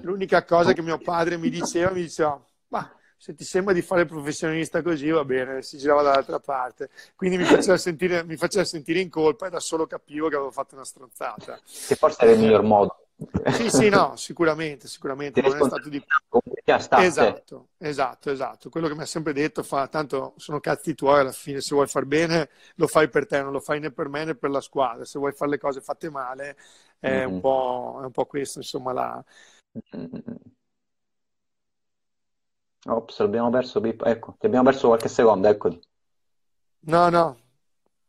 l'unica 0.00 0.44
cosa 0.44 0.72
che 0.72 0.80
mio 0.80 0.98
padre 1.00 1.36
mi 1.36 1.50
diceva, 1.50 1.90
mi 1.90 2.00
diceva, 2.02 2.42
ma 2.68 2.90
se 3.24 3.34
ti 3.34 3.42
sembra 3.44 3.72
di 3.72 3.80
fare 3.80 4.02
il 4.02 4.06
professionista 4.06 4.82
così 4.82 5.08
va 5.08 5.24
bene, 5.24 5.62
si 5.62 5.78
girava 5.78 6.02
dall'altra 6.02 6.40
parte. 6.40 6.90
Quindi 7.16 7.38
mi 7.38 7.44
faceva 7.44 7.78
sentire, 7.78 8.22
mi 8.22 8.36
faceva 8.36 8.66
sentire 8.66 9.00
in 9.00 9.08
colpa 9.08 9.46
e 9.46 9.50
da 9.50 9.60
solo 9.60 9.86
capivo 9.86 10.28
che 10.28 10.34
avevo 10.34 10.50
fatto 10.50 10.74
una 10.74 10.84
stronzata. 10.84 11.58
Che 11.64 11.94
forse 11.94 12.20
era 12.20 12.32
il 12.32 12.38
miglior 12.38 12.62
modo. 12.64 13.06
Sì, 13.52 13.70
sì, 13.70 13.88
no, 13.88 14.14
sicuramente, 14.16 14.88
sicuramente, 14.88 15.40
non 15.40 15.52
è 15.52 15.54
stato 15.54 15.88
di... 15.88 15.96
responsabilizzava, 15.96 16.22
comunque 16.28 16.62
già 16.66 16.78
sta 16.78 16.96
a 16.96 17.00
te. 17.00 17.06
Esatto, 17.06 17.68
esatto, 17.78 18.30
esatto. 18.30 18.68
Quello 18.68 18.88
che 18.88 18.94
mi 18.94 19.00
ha 19.02 19.06
sempre 19.06 19.32
detto 19.32 19.62
fa, 19.62 19.88
tanto 19.88 20.34
sono 20.36 20.60
cazzi 20.60 20.94
tuoi 20.94 21.20
alla 21.20 21.32
fine, 21.32 21.62
se 21.62 21.74
vuoi 21.74 21.86
far 21.86 22.04
bene 22.04 22.50
lo 22.74 22.86
fai 22.86 23.08
per 23.08 23.26
te, 23.26 23.40
non 23.40 23.52
lo 23.52 23.60
fai 23.60 23.80
né 23.80 23.90
per 23.90 24.10
me 24.10 24.24
né 24.26 24.34
per 24.34 24.50
la 24.50 24.60
squadra, 24.60 25.06
se 25.06 25.18
vuoi 25.18 25.32
fare 25.32 25.52
le 25.52 25.58
cose 25.58 25.80
fatte 25.80 26.10
male 26.10 26.58
è 27.00 27.24
un 27.24 27.36
Mhm. 27.36 27.40
po', 27.40 28.00
è 28.02 28.04
un 28.04 28.10
po' 28.10 28.26
questo, 28.26 28.58
insomma, 28.58 28.92
la... 28.92 29.24
Mhm. 29.92 30.22
Ops, 32.86 33.18
l'abbiamo 33.20 33.50
perso, 33.50 33.78
Pippo. 33.82 34.06
Ecco, 34.06 34.36
ti 34.38 34.46
abbiamo 34.46 34.64
perso 34.64 34.86
qualche 34.86 35.08
secondo, 35.08 35.48
eccoti. 35.48 35.78
No, 36.86 37.08
no, 37.10 37.36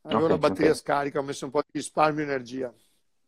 avevo 0.03 0.27
Ok, 0.27 0.29
la 0.29 0.37
batteria 0.37 0.73
ok. 0.73 0.75
scarica, 0.75 1.19
ho 1.19 1.23
messo 1.23 1.45
un 1.45 1.51
po' 1.51 1.61
di 1.61 1.79
risparmio 1.79 2.23
energia. 2.23 2.73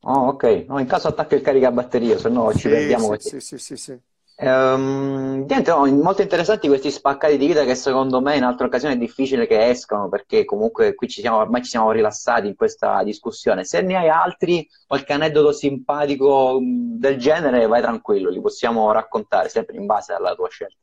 Oh, 0.05 0.29
ok. 0.29 0.65
No, 0.67 0.79
in 0.79 0.87
caso 0.87 1.07
attacca 1.07 1.35
il 1.35 1.41
caricabatterie, 1.43 2.17
se 2.17 2.29
no 2.29 2.51
ci 2.55 2.67
Sì, 2.67 2.69
perdiamo 2.69 3.15
sì, 3.15 3.17
sì, 3.19 3.39
sì, 3.39 3.57
sì, 3.57 3.77
sì. 3.77 3.99
Ehm, 4.39 5.45
niente, 5.47 5.71
no, 5.71 5.85
molto 5.87 6.21
interessanti 6.21 6.67
questi 6.67 6.91
spaccati 6.91 7.37
di 7.37 7.47
vita 7.47 7.63
che 7.65 7.73
secondo 7.75 8.21
me 8.21 8.35
in 8.37 8.43
altre 8.43 8.67
occasioni 8.67 8.93
è 8.95 8.97
difficile 8.97 9.47
che 9.47 9.67
escano 9.69 10.09
perché 10.09 10.45
comunque 10.45 10.93
qui 10.95 11.07
ci 11.07 11.21
siamo, 11.21 11.37
ormai 11.37 11.63
ci 11.63 11.69
siamo 11.69 11.91
rilassati 11.91 12.47
in 12.47 12.55
questa 12.55 13.01
discussione. 13.03 13.63
Se 13.65 13.81
ne 13.81 13.95
hai 13.97 14.09
altri, 14.09 14.67
qualche 14.85 15.13
aneddoto 15.13 15.51
simpatico 15.51 16.59
del 16.61 17.17
genere, 17.17 17.65
vai 17.67 17.81
tranquillo, 17.81 18.29
li 18.29 18.41
possiamo 18.41 18.91
raccontare 18.91 19.49
sempre 19.49 19.75
in 19.77 19.85
base 19.87 20.13
alla 20.13 20.35
tua 20.35 20.49
scelta. 20.49 20.77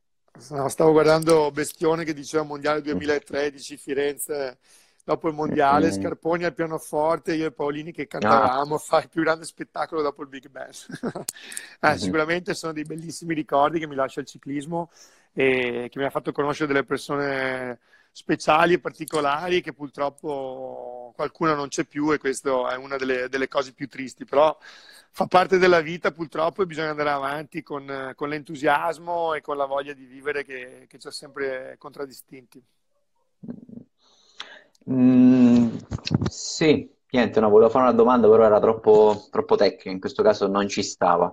No, 0.51 0.68
stavo 0.68 0.91
guardando 0.91 1.51
Bestione 1.53 2.05
che 2.05 2.12
diceva 2.12 2.43
Mondiale 2.43 2.82
Mm. 2.93 3.01
2013, 3.01 3.76
Firenze, 3.76 4.59
dopo 5.05 5.28
il 5.28 5.35
Mondiale, 5.35 5.93
Mm. 5.93 5.93
Scarponi 5.93 6.43
al 6.45 6.53
pianoforte, 6.55 7.35
io 7.35 7.47
e 7.47 7.53
Paolini 7.53 7.93
che 7.93 8.09
Ah, 8.22 8.49
cantavamo, 8.49 8.78
fa 8.78 8.99
il 9.01 9.09
più 9.09 9.22
grande 9.22 9.45
spettacolo 9.45 10.03
dopo 10.03 10.22
il 10.22 10.28
Big 10.28 10.49
Bang. 10.49 10.72
Eh, 11.80 11.99
mhm, 11.99 11.99
sicuramente 11.99 12.55
sono 12.55 12.72
dei 12.72 12.82
bellissimi 12.85 13.35
ricordi 13.35 13.78
che 13.78 13.87
mi 13.87 13.95
lascia 13.95 14.20
il 14.20 14.26
ciclismo 14.26 14.91
e 15.32 15.89
che 15.91 15.99
mi 15.99 16.05
ha 16.07 16.11
fatto 16.11 16.32
conoscere 16.32 16.66
delle 16.72 16.85
persone 16.85 17.78
speciali 18.11 18.74
e 18.74 18.78
particolari 18.80 19.61
che 19.61 19.72
purtroppo 19.74 21.12
qualcuna 21.14 21.55
non 21.55 21.68
c'è 21.68 21.85
più 21.85 22.11
e 22.12 22.18
questo 22.18 22.68
è 22.68 22.76
una 22.76 22.97
delle, 22.97 23.28
delle 23.28 23.49
cose 23.49 23.72
più 23.72 23.87
tristi, 23.89 24.24
però 24.24 24.57
fa 25.17 25.27
parte 25.27 25.59
della 25.59 25.81
vita 25.81 26.11
purtroppo 26.11 26.62
e 26.62 26.67
bisogna 26.67 26.91
andare 26.91 27.11
avanti 27.11 27.62
con, 27.62 28.12
con 28.17 28.29
l'entusiasmo 28.29 29.35
e 29.35 29.43
con 29.43 29.57
la 29.57 29.65
voglia 29.65 29.93
di 29.93 30.07
vivere 30.07 30.45
che, 30.45 30.87
che 30.89 30.99
ci 30.99 31.07
ha 31.07 31.12
sempre 31.12 31.77
contraddistinti. 31.79 32.61
Mm, 34.91 35.77
sì, 36.29 36.93
niente, 37.11 37.39
no, 37.39 37.49
volevo 37.49 37.71
fare 37.71 37.85
una 37.85 37.95
domanda, 37.95 38.29
però 38.29 38.45
era 38.45 38.59
troppo, 38.59 39.29
troppo 39.31 39.55
tecnica, 39.55 39.91
in 39.91 40.01
questo 40.01 40.25
caso 40.25 40.49
non 40.49 40.67
ci 40.67 40.83
stava. 40.83 41.31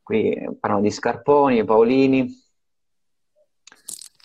Qui 0.00 0.56
parliamo 0.60 0.84
di 0.84 0.92
Scarponi, 0.92 1.64
Paolini. 1.64 2.40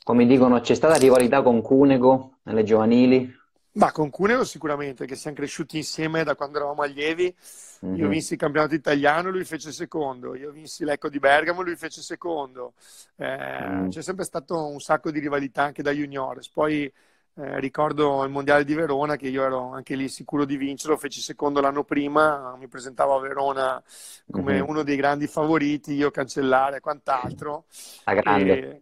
Come 0.04 0.28
dicono, 0.28 0.60
c'è 0.60 0.76
stata 0.76 0.98
rivalità 0.98 1.42
con 1.42 1.64
Cunego 1.64 2.38
nelle 2.44 2.64
giovanili? 2.64 3.28
Ma 3.74 3.92
con 3.94 4.10
Cuneo 4.10 4.44
sicuramente, 4.44 5.06
che 5.06 5.16
siamo 5.16 5.38
cresciuti 5.38 5.78
insieme 5.78 6.24
da 6.24 6.36
quando 6.36 6.58
eravamo 6.58 6.82
allievi. 6.82 7.34
Io 7.92 8.08
Mhm, 8.08 8.10
vinsi 8.10 8.34
il 8.34 8.40
campionato 8.40 8.74
italiano, 8.76 9.30
lui 9.30 9.46
fece 9.46 9.72
secondo. 9.72 10.36
Io 10.36 10.52
vinsi 10.52 10.84
l'Ecco 10.84 11.10
di 11.10 11.20
Bergamo, 11.20 11.62
lui 11.62 11.76
fece 11.78 12.02
secondo. 12.02 12.74
Eh, 13.16 13.86
mm, 13.86 13.90
c'è 13.90 14.02
sempre 14.02 14.26
stato 14.26 14.68
un 14.68 14.80
sacco 14.82 15.10
di 15.12 15.20
rivalità 15.20 15.64
anche 15.64 15.82
da 15.84 15.92
juniores. 15.92 16.50
Poi 16.50 16.84
eh, 17.36 17.60
ricordo 17.60 18.24
il 18.24 18.30
mondiale 18.30 18.66
di 18.66 18.74
Verona, 18.74 19.16
che 19.16 19.28
io 19.30 19.44
ero 19.44 19.72
anche 19.72 19.96
lì 19.96 20.10
sicuro 20.10 20.44
di 20.46 20.58
vincerlo, 20.58 20.98
feci 20.98 21.22
secondo 21.22 21.62
l'anno 21.62 21.84
prima, 21.86 22.56
mi 22.58 22.68
presentavo 22.68 23.16
a 23.16 23.20
Verona 23.22 23.82
come 24.30 24.62
mhm. 24.62 24.68
uno 24.68 24.84
dei 24.84 24.96
grandi 24.98 25.28
favoriti, 25.28 25.94
io 25.94 26.12
cancellare 26.12 26.78
e 26.78 26.80
quant'altro. 26.82 27.66
La 28.06 28.14
grande. 28.14 28.64
E, 28.64 28.82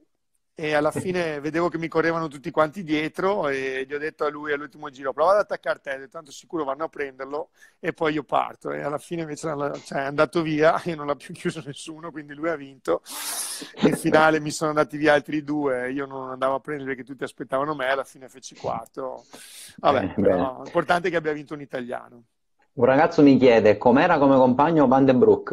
e 0.59 0.73
alla 0.73 0.91
fine 0.91 1.39
vedevo 1.39 1.69
che 1.69 1.77
mi 1.77 1.87
correvano 1.87 2.27
tutti 2.27 2.51
quanti 2.51 2.83
dietro 2.83 3.47
e 3.47 3.85
gli 3.87 3.93
ho 3.93 3.97
detto 3.97 4.25
a 4.25 4.29
lui 4.29 4.51
all'ultimo 4.51 4.89
giro, 4.89 5.13
prova 5.13 5.31
ad 5.31 5.37
attaccare 5.37 5.79
te, 5.79 6.07
tanto 6.09 6.31
sicuro 6.31 6.65
vanno 6.65 6.83
a 6.83 6.89
prenderlo 6.89 7.49
e 7.79 7.93
poi 7.93 8.13
io 8.13 8.23
parto. 8.23 8.71
E 8.71 8.81
alla 8.81 8.97
fine 8.97 9.21
invece 9.21 9.47
cioè, 9.85 9.99
è 9.99 10.05
andato 10.05 10.41
via 10.41 10.81
e 10.83 10.95
non 10.95 11.07
l'ha 11.07 11.15
più 11.15 11.33
chiuso 11.33 11.63
nessuno, 11.65 12.11
quindi 12.11 12.33
lui 12.33 12.49
ha 12.49 12.55
vinto. 12.55 13.01
In 13.83 13.95
finale 13.95 14.39
mi 14.39 14.51
sono 14.51 14.69
andati 14.69 14.97
via 14.97 15.13
altri 15.13 15.43
due, 15.43 15.91
io 15.91 16.05
non 16.05 16.29
andavo 16.29 16.55
a 16.55 16.59
prendere 16.59 16.89
perché 16.89 17.03
tutti 17.03 17.23
aspettavano 17.23 17.73
me, 17.73 17.89
alla 17.89 18.03
fine 18.03 18.27
feci 18.27 18.55
quarto. 18.55 19.23
Vabbè, 19.77 19.99
bene. 19.99 20.13
però 20.13 20.61
l'importante 20.63 21.07
è 21.07 21.11
che 21.11 21.17
abbia 21.17 21.33
vinto 21.33 21.53
un 21.53 21.61
italiano. 21.61 22.23
Un 22.73 22.85
ragazzo 22.85 23.21
mi 23.21 23.37
chiede 23.37 23.77
com'era 23.77 24.17
come 24.17 24.35
compagno 24.35 24.87
Van 24.87 25.05
den 25.05 25.19
Broek. 25.19 25.49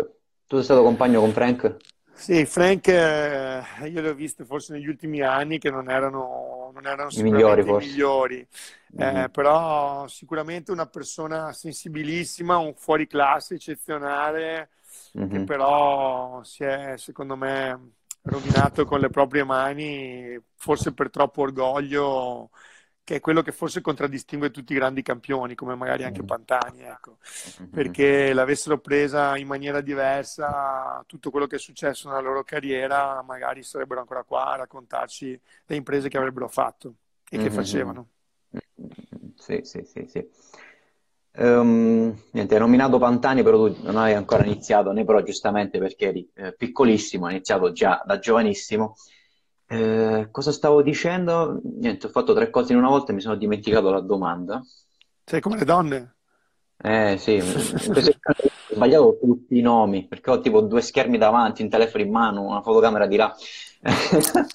Tu 0.47 0.57
sei 0.57 0.65
stato 0.65 0.83
compagno 0.83 1.21
con 1.21 1.33
Frank? 1.33 1.77
Sì, 2.19 2.47
Frank, 2.47 2.89
eh, 2.89 3.63
io 3.89 4.01
li 4.01 4.09
ho 4.09 4.15
visti 4.15 4.43
forse 4.45 4.73
negli 4.73 4.89
ultimi 4.89 5.21
anni 5.21 5.59
che 5.59 5.71
non 5.71 5.91
erano, 5.91 6.71
non 6.73 6.87
erano 6.87 7.11
I 7.11 7.23
migliori, 7.23 7.71
i 7.71 7.75
migliori, 7.75 8.47
eh, 8.95 9.29
Mhm, 9.29 9.31
però 9.31 10.07
sicuramente 10.09 10.73
una 10.73 10.87
persona 10.87 11.53
sensibilissima, 11.53 12.57
un 12.57 12.75
fuoriclasse 12.75 13.55
eccezionale, 13.57 14.71
che 15.27 15.41
mhm. 15.41 15.43
però 15.43 16.43
si 16.43 16.65
è, 16.65 16.95
secondo 16.97 17.37
me, 17.37 17.93
rovinato 18.23 18.85
con 18.87 18.99
le 19.01 19.11
proprie 19.11 19.45
mani, 19.45 20.39
forse 20.57 20.95
per 20.95 21.11
troppo 21.11 21.43
orgoglio, 21.43 22.51
che 23.07 23.17
è 23.17 23.21
quello 23.21 23.43
che 23.43 23.53
forse 23.53 23.81
contraddistingue 23.81 24.51
tutti 24.51 24.73
i 24.73 24.77
grandi 24.77 25.03
campioni, 25.03 25.55
come 25.55 25.77
magari 25.77 26.03
anche 26.05 26.23
Mhm, 26.23 26.25
Pantani, 26.25 26.83
ecco 26.83 27.19
mhm. 27.61 27.71
perché 27.71 28.33
l'avessero 28.33 28.79
presa 28.81 29.37
in 29.37 29.47
maniera 29.47 29.81
diversa, 29.81 31.03
tutto 31.07 31.31
quello 31.31 31.47
che 31.47 31.57
è 31.57 31.59
successo 31.59 32.09
nella 32.09 32.21
loro 32.21 32.43
carriera, 32.43 33.23
magari 33.23 33.63
sarebbero 33.63 34.01
ancora 34.01 34.25
qua 34.25 34.53
a 34.53 34.57
raccontarci 34.57 35.39
le 35.67 35.77
imprese 35.77 36.09
che 36.09 36.17
avrebbero 36.19 36.49
fatto 36.49 36.95
e 37.29 37.39
che 37.39 37.51
Mhm, 37.51 37.51
facevano. 37.51 38.09
Sì, 39.37 39.61
sì, 39.65 39.83
sì, 39.85 40.07
sì. 40.09 40.29
Ehm, 41.39 42.17
niente, 42.33 42.55
hai 42.55 42.61
nominato 42.61 42.99
Pantani, 42.99 43.43
però 43.43 43.67
tu 43.71 43.83
non 43.83 43.97
hai 43.97 44.15
ancora 44.15 44.45
iniziato, 44.45 44.93
né 44.93 45.05
però 45.05 45.23
giustamente 45.23 45.79
perché 45.79 46.07
eri 46.09 46.31
eh, 46.35 46.55
piccolissimo, 46.57 47.27
hai 47.27 47.35
iniziato 47.35 47.73
già 47.73 48.03
da 48.07 48.19
giovanissimo. 48.19 48.95
Eh, 49.69 50.29
cosa 50.31 50.53
stavo 50.53 50.81
dicendo? 50.83 51.61
Niente, 51.63 52.07
ho 52.07 52.11
fatto 52.11 52.33
tre 52.35 52.51
cose 52.51 52.73
in 52.73 52.79
una 52.79 52.89
volta 52.89 53.11
e 53.11 53.15
mi 53.15 53.21
sono 53.21 53.35
dimenticato 53.35 53.91
la 53.91 54.01
domanda. 54.01 54.63
Sei 55.25 55.41
come 55.41 55.59
le 55.59 55.65
donne? 55.65 56.15
Eh 56.79 57.17
sì, 57.19 57.39
ho 57.41 57.45
sbagliato 58.71 59.19
tutti 59.21 59.57
i 59.59 59.63
nomi 59.63 60.07
perché 60.07 60.31
ho 60.31 60.41
tipo 60.41 60.61
due 60.61 60.83
schermi 60.83 61.19
davanti, 61.19 61.63
un 61.63 61.69
telefono 61.69 62.05
in 62.05 62.11
mano, 62.11 62.43
una 62.43 62.63
fotocamera 62.63 63.07
di 63.07 63.17
là. 63.17 63.35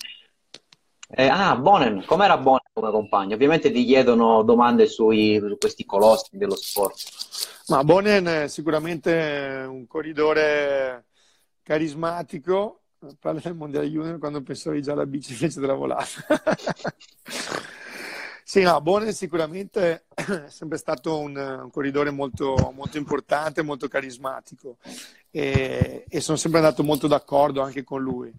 eh, 1.10 1.28
ah, 1.28 1.58
Bonen, 1.58 2.06
com'era 2.06 2.38
Bonen 2.38 2.70
come 2.72 2.92
compagno? 2.92 3.36
Ovviamente 3.36 3.72
ti 3.72 3.84
chiedono 3.84 4.44
domande 4.44 4.88
sui, 4.88 5.40
su 5.40 5.58
questi 5.58 5.84
colossi 5.84 6.38
dello 6.38 6.56
sport. 6.56 6.96
Ma 7.68 7.84
Bonen 7.84 8.26
è 8.26 8.48
sicuramente 8.48 9.66
un 9.68 9.88
corridore 9.88 11.08
carismatico, 11.64 12.81
parla 13.20 13.40
del 13.42 13.56
Mondiale 13.56 13.88
Junior 13.88 14.18
quando 14.18 14.42
pensavi 14.42 14.82
già 14.82 14.94
alla 14.94 15.06
bici 15.06 15.34
invece 15.34 15.60
della 15.60 15.74
volata. 15.74 16.06
Sì, 18.52 18.64
no, 18.64 18.82
Bonen 18.82 19.14
sicuramente 19.14 20.08
è 20.14 20.50
sempre 20.50 20.78
stato 20.78 21.18
un, 21.20 21.38
un 21.38 21.70
corridore 21.72 22.12
molto, 22.12 22.74
molto, 22.76 22.98
importante, 22.98 23.62
molto 23.62 23.88
carismatico 23.88 24.76
e, 25.30 26.04
e 26.06 26.20
sono 26.20 26.36
sempre 26.36 26.60
andato 26.60 26.84
molto 26.84 27.08
d'accordo 27.08 27.62
anche 27.62 27.86
con 27.86 28.02
lui 28.02 28.30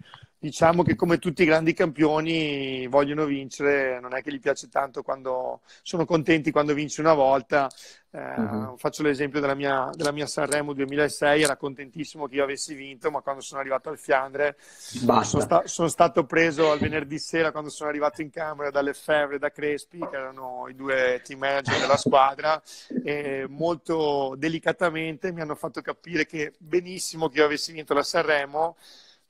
diciamo 0.42 0.82
che 0.82 0.96
come 0.96 1.18
tutti 1.18 1.42
i 1.42 1.46
grandi 1.46 1.72
campioni 1.72 2.88
vogliono 2.88 3.26
vincere, 3.26 4.00
non 4.00 4.12
è 4.12 4.22
che 4.22 4.32
gli 4.32 4.40
piace 4.40 4.68
tanto 4.68 5.04
quando 5.04 5.60
sono 5.82 6.04
contenti 6.04 6.50
quando 6.50 6.74
vince 6.74 7.00
una 7.00 7.14
volta. 7.14 7.70
Eh, 8.10 8.40
uh-huh. 8.40 8.76
Faccio 8.76 9.04
l'esempio 9.04 9.38
della 9.38 9.54
mia, 9.54 9.88
della 9.94 10.10
mia, 10.10 10.26
Sanremo 10.26 10.72
2006, 10.72 11.42
era 11.42 11.56
contentissimo 11.56 12.26
che 12.26 12.34
io 12.34 12.42
avessi 12.42 12.74
vinto, 12.74 13.12
ma 13.12 13.20
quando 13.20 13.40
sono 13.40 13.60
arrivato 13.60 13.88
al 13.88 13.98
Fiandre 13.98 14.56
sono, 14.58 15.22
sta- 15.22 15.62
sono, 15.66 15.86
stato 15.86 16.24
preso 16.24 16.72
al 16.72 16.80
venerdì 16.80 17.20
sera 17.20 17.52
quando 17.52 17.70
sono 17.70 17.88
arrivato 17.88 18.20
in 18.20 18.30
camera 18.30 18.70
dalle 18.70 18.94
Fevre 18.94 19.36
e 19.36 19.38
da 19.38 19.52
Crespi, 19.52 20.00
che 20.00 20.16
erano 20.16 20.66
i 20.68 20.74
due 20.74 21.22
team 21.24 21.38
manager 21.38 21.78
della 21.78 21.96
squadra, 21.96 22.60
e 23.04 23.46
molto 23.48 24.34
delicatamente 24.36 25.30
mi 25.30 25.40
hanno 25.40 25.54
fatto 25.54 25.80
capire 25.82 26.26
che 26.26 26.52
benissimo 26.58 27.28
che 27.28 27.38
io 27.38 27.44
avessi 27.44 27.70
vinto 27.70 27.94
la 27.94 28.02
Sanremo 28.02 28.76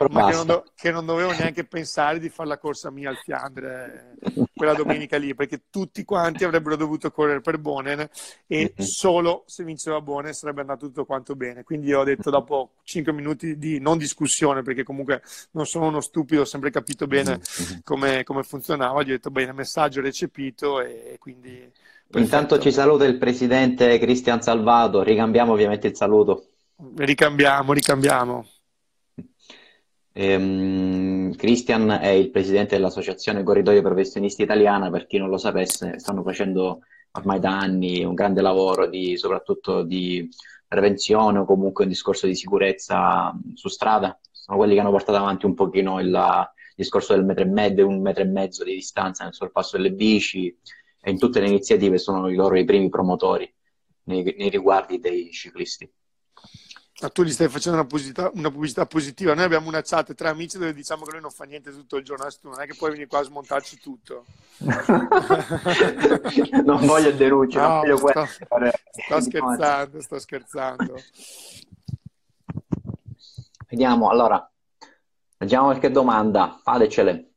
ma 0.08 0.26
che 0.26 0.34
non, 0.34 0.46
do- 0.46 0.64
che 0.74 0.90
non, 0.90 1.06
dovevo 1.06 1.30
neanche 1.32 1.64
pensare 1.64 2.18
di 2.18 2.28
fare 2.28 2.48
la 2.48 2.58
corsa 2.58 2.90
mia 2.90 3.10
al 3.10 3.16
Fiandre 3.18 4.14
quella 4.54 4.74
domenica 4.74 5.16
lì, 5.16 5.34
perché 5.34 5.62
tutti 5.70 6.04
quanti 6.04 6.44
avrebbero 6.44 6.76
dovuto 6.76 7.10
correre 7.10 7.40
per 7.40 7.58
Bonen 7.58 8.08
e 8.46 8.74
solo 8.78 9.44
se 9.46 9.64
vinceva 9.64 10.00
Bonen 10.00 10.32
sarebbe 10.32 10.60
andato 10.60 10.86
tutto 10.86 11.04
quanto 11.04 11.34
bene. 11.36 11.62
Quindi 11.62 11.92
ho 11.92 12.04
detto 12.04 12.30
dopo 12.30 12.72
5 12.82 13.12
minuti 13.12 13.58
di 13.58 13.78
non 13.78 13.98
discussione, 13.98 14.62
perché 14.62 14.82
comunque 14.82 15.22
non 15.52 15.66
sono 15.66 15.86
uno 15.86 16.00
stupido, 16.00 16.42
ho 16.42 16.46
sempre 16.46 16.70
capito 16.70 17.06
bene 17.06 17.40
come, 17.84 18.24
come 18.24 18.42
funzionava, 18.42 19.02
gli 19.02 19.10
ho 19.10 19.14
detto 19.14 19.30
bene, 19.30 19.52
messaggio 19.52 20.00
recepito 20.00 20.80
e 20.80 21.16
quindi... 21.18 21.70
Perfetto. 22.12 22.18
Intanto 22.36 22.58
ci 22.58 22.72
saluta 22.72 23.06
il 23.06 23.16
presidente 23.16 23.98
Cristian 23.98 24.42
Salvato, 24.42 25.02
ricambiamo 25.02 25.52
ovviamente 25.52 25.86
il 25.86 25.96
saluto. 25.96 26.48
Ricambiamo, 26.94 27.72
ricambiamo. 27.72 28.46
Ehm, 30.14 31.34
Christian 31.36 31.88
è 31.90 32.08
il 32.08 32.30
presidente 32.30 32.76
dell'Associazione 32.76 33.42
Corridoi 33.42 33.80
Professionisti 33.80 34.42
Italiana, 34.42 34.90
per 34.90 35.06
chi 35.06 35.18
non 35.18 35.28
lo 35.28 35.38
sapesse, 35.38 35.98
stanno 35.98 36.22
facendo 36.22 36.80
ormai 37.12 37.40
da 37.40 37.58
anni 37.58 38.04
un 38.04 38.14
grande 38.14 38.40
lavoro 38.42 38.86
di, 38.86 39.16
soprattutto 39.16 39.82
di 39.82 40.28
prevenzione 40.66 41.38
o 41.38 41.44
comunque 41.44 41.84
un 41.84 41.90
discorso 41.90 42.26
di 42.26 42.34
sicurezza 42.34 43.34
su 43.54 43.68
strada. 43.68 44.18
Sono 44.30 44.58
quelli 44.58 44.74
che 44.74 44.80
hanno 44.80 44.90
portato 44.90 45.18
avanti 45.18 45.46
un 45.46 45.54
pochino 45.54 46.00
il, 46.00 46.08
il 46.08 46.74
discorso 46.74 47.14
del 47.14 47.24
metro 47.24 47.44
e 47.44 47.48
mezzo, 47.48 47.86
un 47.86 48.00
metro 48.00 48.22
e 48.22 48.26
mezzo 48.26 48.64
di 48.64 48.74
distanza 48.74 49.24
nel 49.24 49.34
sorpasso 49.34 49.76
delle 49.76 49.92
bici 49.92 50.54
e 51.00 51.10
in 51.10 51.18
tutte 51.18 51.40
le 51.40 51.48
iniziative 51.48 51.98
sono 51.98 52.28
i 52.28 52.34
loro 52.34 52.58
i 52.58 52.64
primi 52.64 52.88
promotori 52.88 53.50
nei, 54.04 54.34
nei 54.36 54.48
riguardi 54.50 54.98
dei 54.98 55.30
ciclisti. 55.30 55.90
Ma 57.02 57.08
tu 57.08 57.24
gli 57.24 57.32
stai 57.32 57.48
facendo 57.48 57.80
una 57.80 57.88
pubblicità, 57.88 58.30
una 58.34 58.48
pubblicità, 58.48 58.86
positiva. 58.86 59.34
Noi 59.34 59.42
abbiamo 59.42 59.66
una 59.66 59.82
chat 59.82 60.14
tra 60.14 60.30
amici 60.30 60.56
dove 60.56 60.72
diciamo 60.72 61.02
che 61.02 61.10
lui 61.10 61.20
non 61.20 61.32
fa 61.32 61.42
niente 61.42 61.72
tutto 61.72 61.96
il 61.96 62.04
giorno. 62.04 62.22
Adesso 62.22 62.38
non 62.42 62.60
è 62.60 62.66
che 62.66 62.76
puoi 62.76 62.90
venire 62.90 63.08
qua 63.08 63.18
a 63.18 63.24
smontarci 63.24 63.80
tutto. 63.80 64.24
non 66.64 66.86
voglio 66.86 67.10
denunciare. 67.10 67.88
No, 67.88 67.96
sto, 67.96 68.24
sto 68.24 69.20
scherzando, 69.20 70.00
sto 70.00 70.18
scherzando. 70.20 70.94
Vediamo, 73.68 74.08
allora, 74.08 74.48
leggiamo 75.38 75.64
qualche 75.64 75.90
domanda. 75.90 76.60
Fatecele. 76.62 77.31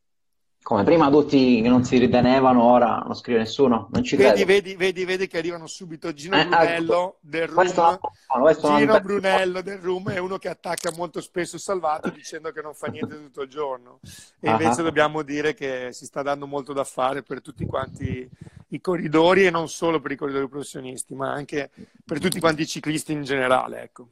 Come 0.66 0.84
prima 0.84 1.12
tutti 1.12 1.62
che 1.62 1.70
non 1.70 1.84
si 1.84 2.00
ritenevano, 2.00 2.64
ora 2.64 3.04
non 3.06 3.14
scrive 3.14 3.38
nessuno, 3.38 3.88
non 3.92 4.04
ci 4.04 4.16
vedi, 4.16 4.44
vedi, 4.46 4.76
vedi, 4.76 5.06
vedi, 5.06 5.28
che 5.28 5.38
arrivano 5.38 5.68
subito 5.68 6.12
Gino 6.12 6.38
eh, 6.38 6.48
Brunello 6.48 7.04
ecco. 7.04 7.18
del 7.20 7.48
Room. 7.48 8.00
No, 8.34 8.78
Gino 8.80 9.00
Brunello 9.00 9.62
del 9.62 9.78
Room 9.78 10.10
è 10.10 10.18
uno 10.18 10.40
che 10.40 10.50
attacca 10.50 10.92
molto 10.96 11.22
spesso 11.22 11.60
Salvato 11.60 12.10
dicendo 12.10 12.52
che 12.52 12.64
non 12.64 12.74
fa 12.74 12.88
niente 12.88 13.16
tutto 13.16 13.44
il 13.44 13.48
giorno. 13.48 14.00
E 14.40 14.50
invece 14.50 14.80
uh-huh. 14.80 14.86
dobbiamo 14.86 15.22
dire 15.22 15.54
che 15.54 15.90
si 15.92 16.06
sta 16.06 16.24
dando 16.24 16.48
molto 16.48 16.74
da 16.74 16.84
fare 16.84 17.22
per 17.22 17.44
tutti 17.44 17.64
quanti 17.68 18.28
i 18.70 18.82
corridori 18.82 19.46
e 19.46 19.52
non 19.52 19.70
solo 19.70 20.02
per 20.02 20.14
i 20.14 20.16
corridori 20.16 20.50
professionisti, 20.50 21.14
ma 21.14 21.32
anche 21.32 21.70
per 22.04 22.20
tutti 22.20 22.40
quanti 22.40 22.64
i 22.64 22.68
ciclisti 22.68 23.12
in 23.12 23.22
generale. 23.22 23.84
Ecco. 23.84 24.08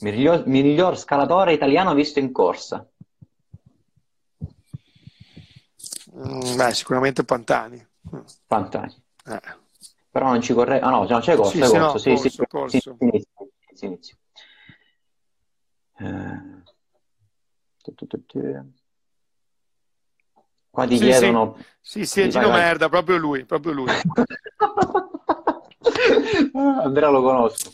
Miglior, 0.00 0.48
miglior 0.48 0.98
scalatore 0.98 1.52
italiano 1.52 1.94
visto 1.94 2.18
in 2.18 2.32
corsa. 2.32 2.84
Mm, 6.16 6.56
beh, 6.56 6.74
sicuramente 6.74 7.24
Pantani. 7.24 7.86
Pantani. 8.46 9.02
Eh. 9.26 9.40
Però 10.10 10.26
non 10.26 10.40
ci 10.40 10.52
corre... 10.52 10.80
Ah 10.80 10.90
no, 10.90 11.06
no 11.06 11.20
c'è 11.20 11.36
corso, 11.36 11.50
sì, 11.52 11.62
sì, 11.62 11.68
corso, 11.68 11.78
no, 11.78 11.98
sì, 11.98 12.10
corso, 12.10 12.28
sì, 12.28 12.46
corso. 12.46 12.96
sì, 13.72 13.84
inizio. 13.84 14.16
Eh... 15.98 16.58
Qua 20.70 20.86
ti 20.86 20.96
sì, 20.98 21.04
chiedono... 21.04 21.56
Sì, 21.80 22.04
sì, 22.06 22.22
è 22.22 22.28
Gino 22.28 22.48
vai, 22.48 22.60
Merda, 22.60 22.88
vai. 22.88 23.02
proprio 23.02 23.16
lui, 23.16 23.44
proprio 23.44 23.72
lui. 23.72 23.90
Andrea 26.54 27.10
lo 27.10 27.22
conosco. 27.22 27.72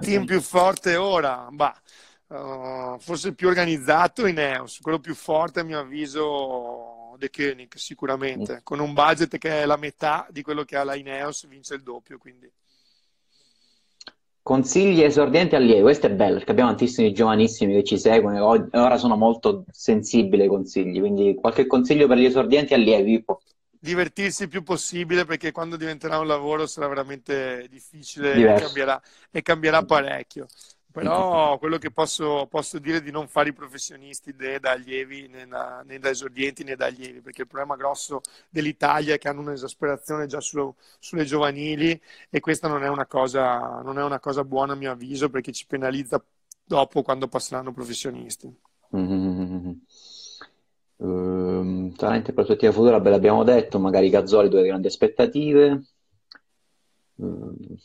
Team 0.00 0.24
più 0.24 0.40
forte 0.40 0.96
ora? 0.96 1.48
Bah, 1.50 1.80
uh, 2.28 2.98
forse 2.98 3.34
più 3.34 3.48
organizzato 3.48 4.26
Ineos, 4.26 4.80
quello 4.80 4.98
più 4.98 5.14
forte 5.14 5.60
a 5.60 5.64
mio 5.64 5.78
avviso 5.78 7.01
De 7.22 7.30
Koenig 7.30 7.76
sicuramente, 7.76 8.62
con 8.64 8.80
un 8.80 8.92
budget 8.94 9.38
che 9.38 9.62
è 9.62 9.64
la 9.64 9.76
metà 9.76 10.26
di 10.28 10.42
quello 10.42 10.64
che 10.64 10.76
ha 10.76 10.82
la 10.82 10.96
Ineos, 10.96 11.46
vince 11.46 11.74
il 11.74 11.82
doppio. 11.84 12.18
Quindi. 12.18 12.50
Consigli 14.42 15.02
esordienti 15.02 15.54
allievi, 15.54 15.82
questo 15.82 16.08
è 16.08 16.10
bello 16.10 16.38
perché 16.38 16.50
abbiamo 16.50 16.70
tantissimi 16.70 17.12
giovanissimi 17.12 17.74
che 17.74 17.84
ci 17.84 17.96
seguono 17.96 18.36
e 18.72 18.76
ora 18.76 18.96
sono 18.96 19.14
molto 19.14 19.64
sensibili 19.70 20.42
ai 20.42 20.48
consigli, 20.48 20.98
quindi 20.98 21.36
qualche 21.36 21.68
consiglio 21.68 22.08
per 22.08 22.16
gli 22.16 22.24
esordienti 22.24 22.74
allievi? 22.74 23.24
Divertirsi 23.70 24.42
il 24.42 24.48
più 24.48 24.64
possibile 24.64 25.24
perché 25.24 25.52
quando 25.52 25.76
diventerà 25.76 26.18
un 26.18 26.26
lavoro 26.26 26.66
sarà 26.66 26.88
veramente 26.88 27.68
difficile 27.70 28.32
e 28.32 28.60
cambierà, 28.60 29.00
e 29.30 29.42
cambierà 29.42 29.84
parecchio. 29.84 30.48
Però 30.92 31.58
quello 31.58 31.78
che 31.78 31.90
posso, 31.90 32.46
posso, 32.48 32.78
dire 32.78 32.98
è 32.98 33.02
di 33.02 33.10
non 33.10 33.26
fare 33.26 33.48
i 33.48 33.52
professionisti 33.52 34.34
né 34.36 34.60
da 34.60 34.72
allievi 34.72 35.26
né 35.26 35.46
da, 35.46 35.82
né 35.84 35.98
da, 35.98 36.10
esordienti 36.10 36.64
né 36.64 36.76
da 36.76 36.86
allievi, 36.86 37.20
perché 37.22 37.42
il 37.42 37.48
problema 37.48 37.76
grosso 37.76 38.20
dell'Italia 38.50 39.14
è 39.14 39.18
che 39.18 39.28
hanno 39.28 39.40
un'esasperazione 39.40 40.26
già 40.26 40.40
sullo, 40.40 40.76
sulle 40.98 41.24
giovanili 41.24 41.98
e 42.28 42.40
questa 42.40 42.68
non 42.68 42.84
è, 42.84 42.88
una 42.88 43.06
cosa, 43.06 43.80
non 43.82 43.98
è 43.98 44.04
una 44.04 44.20
cosa 44.20 44.44
buona 44.44 44.74
a 44.74 44.76
mio 44.76 44.92
avviso 44.92 45.30
perché 45.30 45.50
ci 45.50 45.66
penalizza 45.66 46.22
dopo 46.62 47.02
quando 47.02 47.26
passeranno 47.26 47.72
professionisti. 47.72 48.54
Mm-hmm. 48.94 49.72
Uh, 50.96 51.92
talento 51.96 52.30
e 52.30 52.34
prospettiva 52.34 52.70
futura, 52.70 53.00
beh, 53.00 53.08
l'abbiamo 53.08 53.42
detto, 53.42 53.78
magari 53.78 54.10
Gazzoli 54.10 54.50
due 54.50 54.62
grandi 54.62 54.86
aspettative. 54.86 55.82
Uh 57.14 57.78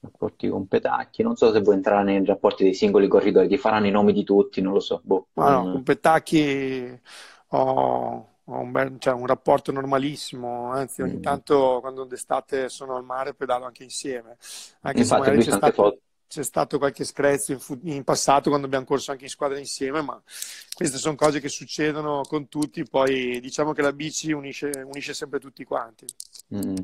rapporti 0.00 0.48
con 0.48 0.66
Petacchi. 0.66 1.22
Non 1.22 1.36
so 1.36 1.52
se 1.52 1.60
vuoi 1.60 1.76
entrare 1.76 2.04
nei 2.04 2.24
rapporti 2.24 2.64
dei 2.64 2.74
singoli 2.74 3.08
corridori, 3.08 3.48
ti 3.48 3.58
faranno 3.58 3.86
i 3.86 3.90
nomi 3.90 4.12
di 4.12 4.24
tutti, 4.24 4.60
non 4.60 4.72
lo 4.72 4.80
so. 4.80 5.00
Boh. 5.02 5.28
Ma 5.34 5.50
no, 5.50 5.72
con 5.72 5.82
Petacchi 5.82 7.00
ho, 7.48 8.28
ho 8.44 8.58
un, 8.58 8.70
bel, 8.70 8.96
cioè, 8.98 9.14
un, 9.14 9.26
rapporto 9.26 9.72
normalissimo, 9.72 10.70
anzi 10.70 11.02
ogni 11.02 11.16
mm. 11.16 11.22
tanto 11.22 11.78
quando 11.80 12.04
d'estate 12.04 12.68
sono 12.68 12.96
al 12.96 13.04
mare 13.04 13.34
pedalo 13.34 13.64
anche 13.64 13.82
insieme. 13.82 14.36
Anche 14.82 15.00
Infatti, 15.00 15.04
se 15.04 15.30
magari 15.30 15.42
c'è 15.42 15.50
stato, 15.52 16.00
c'è 16.28 16.42
stato 16.42 16.78
qualche 16.78 17.04
screzio 17.04 17.54
in, 17.54 17.60
fu- 17.60 17.78
in, 17.84 18.04
passato 18.04 18.50
quando 18.50 18.66
abbiamo 18.66 18.84
corso 18.84 19.10
anche 19.10 19.24
in 19.24 19.30
squadra 19.30 19.58
insieme, 19.58 20.02
ma 20.02 20.20
queste 20.74 20.98
sono 20.98 21.14
cose 21.16 21.40
che 21.40 21.48
succedono 21.48 22.20
con 22.28 22.48
tutti, 22.48 22.84
poi 22.84 23.40
diciamo 23.40 23.72
che 23.72 23.82
la 23.82 23.92
bici 23.92 24.30
unisce, 24.32 24.70
unisce 24.84 25.14
sempre 25.14 25.40
tutti 25.40 25.64
quanti. 25.64 26.04
Mm. 26.54 26.76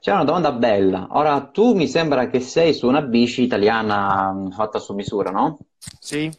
C'è 0.00 0.12
una 0.12 0.24
domanda 0.24 0.52
bella. 0.52 1.08
Ora, 1.10 1.40
tu 1.42 1.74
mi 1.74 1.88
sembra 1.88 2.28
che 2.28 2.40
sei 2.40 2.72
su 2.72 2.86
una 2.86 3.02
bici 3.02 3.42
italiana 3.42 4.32
mm, 4.32 4.50
fatta 4.50 4.78
su 4.78 4.94
misura, 4.94 5.30
no? 5.30 5.58
Sì. 5.98 6.30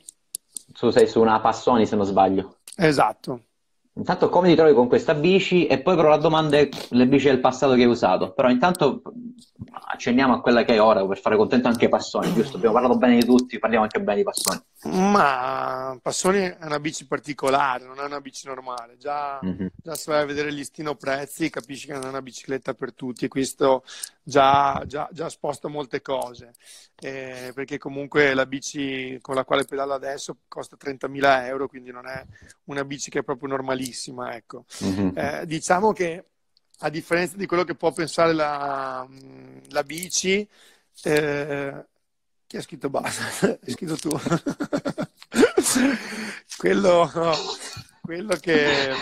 Tu 0.71 0.89
sei 0.89 1.07
su 1.07 1.19
una 1.19 1.39
Passoni, 1.41 1.85
se 1.85 1.95
non 1.95 2.05
sbaglio. 2.05 2.57
Esatto. 2.77 3.41
Intanto 3.95 4.29
come 4.29 4.47
ti 4.47 4.55
trovi 4.55 4.73
con 4.73 4.87
questa 4.87 5.13
bici 5.13 5.67
e 5.67 5.79
poi 5.79 5.95
però 5.95 6.09
la 6.09 6.17
domanda 6.17 6.57
è 6.57 6.67
le 6.89 7.07
bici 7.07 7.27
del 7.27 7.39
passato 7.39 7.75
che 7.75 7.81
hai 7.81 7.87
usato. 7.87 8.31
Però 8.33 8.49
intanto 8.49 9.03
accenniamo 9.87 10.33
a 10.33 10.41
quella 10.41 10.63
che 10.63 10.75
è 10.75 10.81
ora 10.81 11.05
per 11.05 11.19
fare 11.19 11.35
contento 11.37 11.67
anche 11.67 11.89
Passoni, 11.89 12.33
giusto? 12.33 12.57
Abbiamo 12.57 12.75
parlato 12.75 12.97
bene 12.97 13.17
di 13.17 13.25
tutti, 13.25 13.59
parliamo 13.59 13.83
anche 13.83 14.01
bene 14.01 14.17
di 14.17 14.23
Passoni. 14.23 14.61
Ma 15.09 15.97
Passoni 16.01 16.39
è 16.39 16.57
una 16.61 16.79
bici 16.79 17.07
particolare, 17.07 17.85
non 17.85 17.99
è 17.99 18.03
una 18.03 18.19
bici 18.19 18.47
normale. 18.47 18.97
Già, 18.97 19.39
mm-hmm. 19.43 19.67
già 19.75 19.95
se 19.95 20.11
vai 20.11 20.21
a 20.21 20.25
vedere 20.25 20.49
il 20.49 20.55
listino 20.55 20.95
prezzi 20.95 21.49
capisci 21.49 21.87
che 21.87 21.93
non 21.93 22.03
è 22.03 22.09
una 22.09 22.21
bicicletta 22.21 22.73
per 22.73 22.93
tutti 22.93 23.25
e 23.25 23.27
questo 23.27 23.83
già, 24.21 24.81
già, 24.85 25.07
già 25.11 25.29
sposta 25.29 25.67
molte 25.67 26.01
cose. 26.01 26.53
Eh, 26.99 27.51
perché 27.53 27.77
comunque 27.77 28.33
la 28.33 28.45
bici 28.45 29.17
con 29.21 29.35
la 29.35 29.43
quale 29.43 29.65
pedalo 29.65 29.93
adesso 29.93 30.37
costa 30.47 30.77
30.000 30.81 31.45
euro, 31.45 31.67
quindi 31.67 31.91
non 31.91 32.07
è 32.07 32.23
una 32.65 32.83
bici 32.83 33.09
che 33.09 33.19
è 33.19 33.23
proprio 33.23 33.49
normalissima. 33.49 34.35
Ecco. 34.35 34.65
Mm-hmm. 34.83 35.17
Eh, 35.17 35.45
diciamo 35.45 35.91
che 35.91 36.25
a 36.79 36.89
differenza 36.89 37.37
di 37.37 37.45
quello 37.45 37.63
che 37.63 37.75
può 37.75 37.91
pensare 37.91 38.33
la, 38.33 39.07
la 39.69 39.83
bici, 39.83 40.47
eh, 41.03 41.85
chi 42.45 42.57
ha 42.57 42.61
scritto 42.61 42.89
basta? 42.89 43.47
Hai 43.63 43.71
scritto 43.71 43.95
tu. 43.95 44.09
quello, 46.57 47.09
quello, 48.01 48.35
che, 48.35 48.93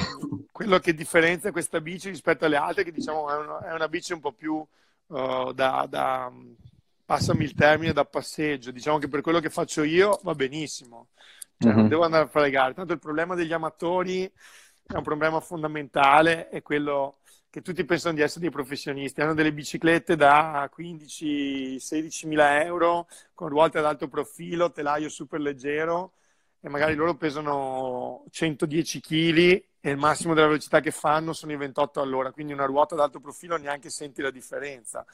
quello, 0.52 0.80
che, 0.80 0.94
differenzia 0.94 1.52
questa 1.52 1.82
bici 1.82 2.10
rispetto 2.10 2.46
alle 2.46 2.56
altre, 2.56 2.84
che 2.84 2.92
diciamo 2.92 3.30
è 3.30 3.38
una, 3.38 3.70
è 3.70 3.74
una 3.74 3.88
bici 3.88 4.14
un 4.14 4.20
po' 4.20 4.32
più 4.32 4.66
uh, 5.08 5.52
da, 5.52 5.86
da, 5.90 6.32
passami 7.04 7.44
il 7.44 7.54
termine, 7.54 7.94
da 7.94 8.06
passeggio. 8.06 8.72
Diciamo 8.72 9.00
che 9.00 9.08
per 9.08 9.22
quello 9.22 9.40
che 9.40 9.50
faccio 9.50 9.84
io 9.84 10.20
va 10.24 10.36
benissimo. 10.36 11.08
Cioè, 11.58 11.72
mm-hmm. 11.72 11.80
non 11.80 11.90
devo 11.90 12.04
andare 12.04 12.24
a 12.26 12.28
fare 12.28 12.50
gare. 12.50 12.74
Tanto 12.74 12.94
il 12.94 13.00
problema 13.00 13.36
degli 13.36 13.54
amatori 13.54 14.32
è 14.88 14.96
un 14.96 15.04
problema 15.04 15.40
fondamentale, 15.40 16.50
è 16.50 16.62
quello 16.62 17.18
che 17.52 17.62
tutti 17.62 17.84
pensano 17.84 18.16
di 18.16 18.22
essere 18.22 18.40
dei 18.40 18.50
professionisti, 18.50 19.20
hanno 19.20 19.34
delle 19.34 19.52
biciclette 19.52 20.16
da 20.16 20.70
15-16 20.74 22.26
mila 22.26 22.64
euro 22.64 23.08
con 23.34 23.50
ruote 23.50 23.78
ad 23.78 23.86
alto 23.86 24.08
profilo, 24.08 24.72
telaio 24.72 25.10
super 25.10 25.42
leggero 25.42 26.14
e 26.62 26.70
magari 26.70 26.96
loro 26.96 27.16
pesano 27.16 28.24
110 28.32 29.02
kg 29.02 29.38
e 29.82 29.90
il 29.90 29.98
massimo 29.98 30.34
della 30.34 30.48
velocità 30.48 30.80
che 30.80 30.92
fanno 30.92 31.34
sono 31.34 31.52
i 31.52 31.58
28 31.58 32.00
all'ora, 32.00 32.32
quindi 32.32 32.54
una 32.54 32.66
ruota 32.66 32.96
ad 32.96 33.02
alto 33.02 33.20
profilo 33.20 33.58
neanche 33.58 33.90
senti 33.90 34.22
la 34.22 34.32
differenza. 34.32 35.06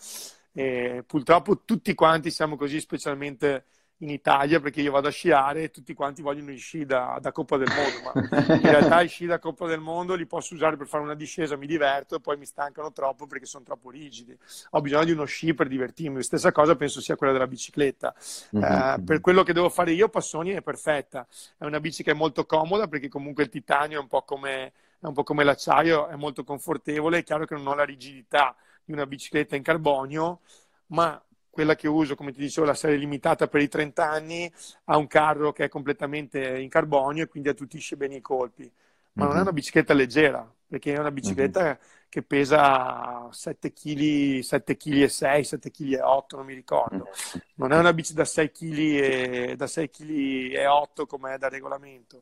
E 0.54 1.04
purtroppo 1.08 1.64
tutti 1.66 1.96
quanti 1.96 2.30
siamo 2.30 2.56
così, 2.56 2.80
specialmente 2.80 3.66
in 4.00 4.10
Italia 4.10 4.60
perché 4.60 4.82
io 4.82 4.92
vado 4.92 5.08
a 5.08 5.12
sciare 5.12 5.64
e 5.64 5.72
tutti 5.72 5.94
quanti 5.96 6.22
vogliono 6.22 6.52
i 6.52 6.58
sci 6.58 6.86
da, 6.86 7.18
da, 7.20 7.32
Coppa 7.32 7.58
del 7.58 7.70
Mondo, 7.70 8.12
ma 8.22 8.54
in 8.56 8.62
realtà 8.62 9.02
i 9.02 9.08
sci 9.08 9.26
da 9.26 9.40
Coppa 9.40 9.66
del 9.66 9.80
Mondo 9.80 10.14
li 10.14 10.28
posso 10.28 10.54
usare 10.54 10.78
per 10.78 10.88
fare 10.88 11.04
una 11.04 11.16
discesa, 11.16 11.56
mi 11.56 11.66
diverto 11.66 12.16
e 12.16 12.20
poi 12.20 12.38
mi 12.38 12.46
stancano 12.46 12.92
troppo 12.92 13.26
perché 13.26 13.46
sono 13.46 13.64
troppo 13.64 13.90
rigidi. 13.90 14.38
Ho 14.72 14.82
bisogno 14.82 15.06
di 15.06 15.12
uno 15.12 15.26
sci 15.26 15.54
per 15.56 15.68
divertirmi. 15.68 16.22
Stessa 16.22 16.52
cosa 16.52 16.76
penso 16.76 17.02
sia 17.02 17.16
quella 17.16 17.34
della 17.34 17.48
bicicletta. 17.48 18.14
Mm-hmm. 18.56 18.72
Eh, 18.72 19.04
per 19.04 19.20
quello 19.20 19.42
che 19.42 19.54
devo 19.54 19.70
fare 19.70 19.92
io, 19.94 20.10
Passoni 20.10 20.52
è 20.52 20.62
perfetta. 20.62 21.26
È 21.58 21.66
una 21.66 21.80
bici 21.80 22.04
che 22.04 22.12
è 22.12 22.16
molto 22.16 22.46
comoda 22.46 22.88
perché 22.88 23.08
comunque 23.08 23.44
il 23.44 23.50
titanio 23.50 23.98
è 23.98 24.02
un 24.02 24.08
po' 24.08 24.22
come, 24.22 24.74
un 25.00 25.14
po 25.14 25.24
come 25.24 25.44
l'acciaio, 25.44 26.08
è 26.08 26.16
molto 26.16 26.44
confortevole. 26.44 27.20
È 27.20 27.24
chiaro 27.24 27.46
che 27.46 27.56
non 27.56 27.66
ho 27.66 27.74
la 27.74 27.84
rigidità 27.84 28.56
di 28.84 28.94
una 28.94 29.08
bicicletta 29.08 29.56
in 29.56 29.64
carbonio, 29.64 30.42
ma 30.88 31.20
quella 31.58 31.76
che 31.76 31.88
uso, 31.88 32.14
come 32.14 32.32
ti 32.32 32.40
dicevo, 32.40 32.68
la 32.68 32.76
serie 32.76 32.98
limitata 32.98 33.48
per 33.48 33.62
i 33.62 33.68
30 33.68 34.08
anni, 34.08 34.54
ha 34.84 34.96
un 34.96 35.08
carro 35.08 35.52
che 35.54 35.64
è 35.64 35.70
completamente 35.70 36.60
in 36.60 36.70
carbonio 36.70 37.24
e 37.24 37.28
quindi 37.28 37.50
attutisce 37.50 37.98
bene 37.98 38.18
i 38.18 38.22
colpi. 38.22 38.72
Ma 39.14 39.24
mm-hmm. 39.24 39.26
non 39.26 39.32
è 39.32 39.34
mhm. 39.34 39.42
una 39.42 39.54
bicicletta 39.54 39.96
leggera, 39.96 40.54
perché 40.68 40.94
è 40.94 41.00
una 41.00 41.10
bicicletta 41.10 41.64
mm-hmm. 41.64 41.76
che 42.10 42.22
pesa 42.22 43.28
7 43.32 43.74
kg, 43.74 44.40
7 44.42 44.78
kg 44.78 45.02
e 45.02 45.10
6, 45.10 45.44
7 45.44 45.72
kg 45.72 45.94
e 45.94 46.02
8, 46.04 46.36
non 46.36 46.46
mi 46.46 46.54
ricordo. 46.54 47.08
Mhm. 47.34 47.42
Non 47.56 47.72
è 47.72 47.80
una 47.80 47.92
bici 47.92 48.14
da 48.14 48.24
6 48.24 48.52
kg 48.52 48.78
e, 48.78 49.56
da 49.58 49.66
6 49.66 49.90
kg 49.90 50.10
e 50.54 50.68
8 50.68 51.08
come 51.08 51.34
è 51.34 51.38
da 51.40 51.50
regolamento. 51.50 52.22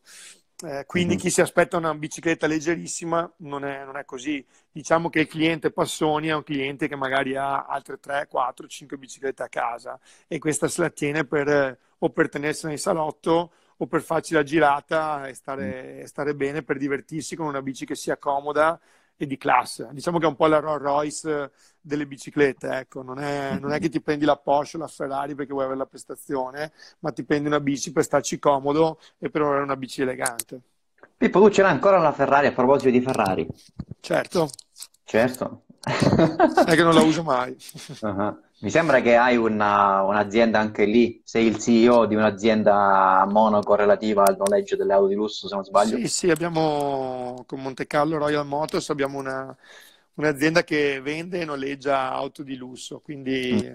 Eh, 0.64 0.86
quindi 0.86 1.15
mm-hmm. 1.15 1.22
chi 1.22 1.30
si 1.30 1.41
aspetta 1.41 1.76
una 1.76 1.94
bicicletta 1.94 2.48
leggerissima 2.48 3.30
non 3.38 3.65
è, 3.65 3.84
non 3.84 3.98
è, 3.98 4.06
così. 4.06 4.45
Diciamo 4.72 5.10
che 5.10 5.22
il 5.22 5.27
cliente 5.27 5.72
Passoni 5.72 6.27
è 6.27 6.34
un 6.34 6.44
cliente 6.44 6.88
che 6.88 6.95
magari 6.95 7.36
ha 7.36 7.65
altre 7.65 7.99
3, 7.99 8.27
4, 8.30 8.65
5 8.65 8.98
biciclette 8.98 9.44
a 9.44 9.49
casa 9.49 9.99
e 10.27 10.40
questa 10.40 10.69
se 10.69 10.82
la 10.82 10.90
tiene 10.90 11.26
per, 11.26 11.77
o 11.98 12.10
per 12.10 12.30
tenersela 12.30 12.72
in 12.72 12.77
salotto 12.77 13.52
o 13.77 13.88
per 13.88 14.02
farci 14.02 14.34
la 14.34 14.44
girata 14.44 15.27
e 15.27 15.34
stare, 15.34 15.99
mm. 16.02 16.03
stare 16.06 16.36
bene, 16.36 16.64
per 16.64 16.77
divertirsi 16.77 17.36
con 17.36 17.48
una 17.48 17.61
bici 17.61 17.86
che 17.86 17.95
sia 17.95 18.18
comoda 18.18 18.80
e 19.17 19.25
di 19.25 19.37
classe. 19.37 19.87
Diciamo 19.91 20.17
che 20.19 20.25
è 20.25 20.27
un 20.27 20.35
po' 20.35 20.47
la 20.47 20.59
Rolls 20.59 20.81
Royce 20.81 21.51
delle 21.79 22.05
biciclette, 22.05 22.67
ecco. 22.79 23.01
non, 23.01 23.19
è, 23.19 23.57
non 23.59 23.71
è 23.71 23.79
che 23.79 23.89
ti 23.89 24.01
prendi 24.01 24.25
la 24.25 24.37
Porsche 24.37 24.77
o 24.77 24.79
la 24.79 24.87
Ferrari 24.87 25.35
perché 25.35 25.51
vuoi 25.51 25.65
avere 25.65 25.79
la 25.79 25.85
prestazione, 25.85 26.71
ma 26.99 27.11
ti 27.11 27.23
prendi 27.23 27.47
una 27.47 27.59
bici 27.59 27.91
per 27.91 28.03
starci 28.03 28.39
comodo 28.39 28.99
e 29.17 29.29
per 29.29 29.41
avere 29.41 29.63
una 29.63 29.77
bici 29.77 30.01
elegante. 30.01 30.61
Pippo, 31.17 31.39
tu 31.39 31.49
ce 31.49 31.61
l'hai 31.61 31.71
ancora 31.71 31.97
la 31.97 32.11
Ferrari 32.11 32.47
a 32.47 32.51
proposito 32.51 32.89
di 32.89 33.01
Ferrari? 33.01 33.47
Certo. 33.99 34.49
Certo. 35.03 35.64
È 35.86 36.76
che 36.76 36.84
non 36.84 36.94
la 36.94 37.02
uso 37.02 37.24
mai. 37.24 37.56
Uh-huh. 38.02 38.40
Mi 38.60 38.70
sembra 38.70 39.02
che 39.02 39.16
hai 39.16 39.38
una, 39.38 40.02
un'azienda 40.02 40.60
anche 40.60 40.86
lì, 40.86 41.22
sei 41.24 41.45
il 41.45 41.60
CEO 41.60 42.06
di 42.06 42.16
un'azienda 42.16 43.26
Monaco 43.30 43.76
relativa 43.76 44.24
al 44.24 44.38
noleggio 44.38 44.76
delle 44.76 44.94
auto 44.94 45.07
di 45.07 45.16
lusso, 45.16 45.48
se 45.48 45.53
non 45.53 45.64
sbaglio. 45.64 45.98
Sì, 45.98 46.07
sì, 46.07 46.30
abbiamo 46.32 47.44
con 47.45 47.62
Monte 47.62 47.86
Carlo 47.86 48.18
Royal 48.18 48.45
Motors 48.45 48.90
abbiamo 48.90 49.20
una, 49.20 49.56
un'azienda 50.16 50.64
che 50.64 50.99
vende 51.02 51.41
e 51.41 51.45
noleggia 51.45 52.12
auto 52.12 52.41
di 52.41 52.56
lusso, 52.56 52.99
quindi 53.02 53.70
mm. 53.70 53.74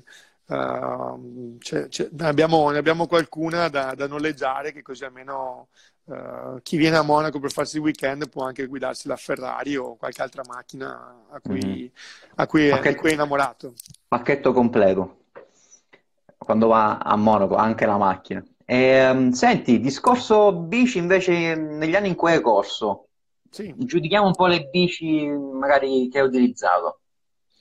Uh, 0.50 1.56
c'è, 1.58 1.88
c'è, 1.88 2.08
ne, 2.12 2.26
abbiamo, 2.26 2.70
ne, 2.70 2.78
abbiamo, 2.78 3.06
qualcuna 3.06 3.68
da, 3.68 3.94
da, 3.94 4.06
noleggiare 4.06 4.72
che 4.72 4.82
così 4.82 5.04
almeno 5.04 5.68
uh, 6.04 6.60
chi 6.62 6.76
viene 6.76 6.96
a 6.96 7.02
Monaco 7.02 7.38
per 7.38 7.52
farsi 7.52 7.76
il 7.76 7.82
weekend 7.82 8.28
può 8.28 8.44
anche 8.44 8.66
guidarsi 8.66 9.08
la 9.08 9.16
Ferrari 9.16 9.76
o 9.76 9.96
qualche 9.96 10.22
altra 10.22 10.42
macchina 10.46 11.24
a 11.30 11.40
cui, 11.40 11.64
mm-hmm. 11.64 11.86
a 12.34 12.46
cui, 12.46 12.68
è, 12.68 12.70
a 12.72 12.94
cui 12.94 13.10
è 13.10 13.12
innamorato. 13.12 13.72
Pacchetto 14.08 14.52
completo 14.52 15.20
quando 16.50 16.68
va 16.68 16.98
a 16.98 17.16
Monaco, 17.16 17.54
anche 17.54 17.86
la 17.86 17.98
macchina. 17.98 18.42
E, 18.64 18.76
ehm, 18.76 19.30
senti, 19.32 19.78
discorso 19.78 20.52
bici 20.52 20.98
invece 20.98 21.54
negli 21.54 21.94
anni 21.94 22.08
in 22.08 22.14
cui 22.14 22.32
hai 22.32 22.40
corso, 22.40 23.08
sì. 23.50 23.74
giudichiamo 23.76 24.26
un 24.26 24.34
po' 24.34 24.46
le 24.46 24.68
bici 24.70 25.26
magari 25.26 26.08
che 26.08 26.18
hai 26.18 26.26
utilizzato. 26.26 26.99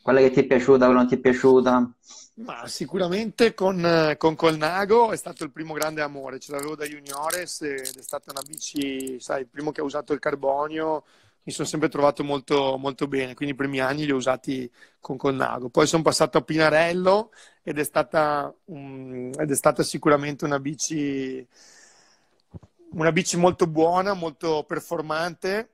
Quella 0.02 0.20
che 0.22 0.32
ti 0.32 0.40
è 0.40 0.46
piaciuta, 0.46 0.86
quella 0.86 0.92
che 0.92 0.98
non 0.98 1.08
ti 1.08 1.16
è 1.16 1.20
piaciuta? 1.20 1.94
Ma 2.36 2.68
sicuramente 2.68 3.54
con, 3.54 4.16
con 4.18 4.36
Colnago 4.36 5.12
è 5.12 5.18
stato 5.18 5.44
il 5.44 5.52
primo 5.52 5.74
grande 5.74 6.02
amore, 6.02 6.40
ce 6.40 6.54
l'avevo 6.54 6.76
da 6.76 6.86
juniores 6.86 7.62
ed 7.62 7.98
è 7.98 8.02
stata 8.02 8.32
una 8.32 8.42
bici, 8.48 9.20
sai, 9.20 9.42
il 9.42 9.48
primo 9.48 9.72
che 9.72 9.82
ha 9.82 9.84
usato 9.84 10.14
il 10.14 10.20
carbonio, 10.20 11.04
mi 11.44 11.52
sono 11.52 11.68
sempre 11.68 11.90
trovato 11.90 12.24
molto, 12.24 12.78
molto 12.78 13.08
bene, 13.08 13.34
quindi 13.34 13.56
i 13.56 13.58
primi 13.58 13.80
anni 13.80 14.06
li 14.06 14.12
ho 14.12 14.16
usati 14.16 14.72
con 15.00 15.18
Colnago. 15.18 15.70
Poi 15.70 15.88
sono 15.88 16.04
passato 16.04 16.38
a 16.38 16.42
Pinarello 16.42 17.32
ed 17.64 17.80
è 17.80 17.84
stata, 17.84 18.54
um, 18.66 19.32
ed 19.38 19.52
è 19.52 19.56
stata 19.56 19.84
sicuramente 19.84 20.46
una 20.46 20.60
bici, 20.60 21.46
una 22.92 23.12
bici 23.12 23.36
molto 23.38 23.68
buona, 23.68 24.14
molto 24.14 24.64
performante. 24.68 25.70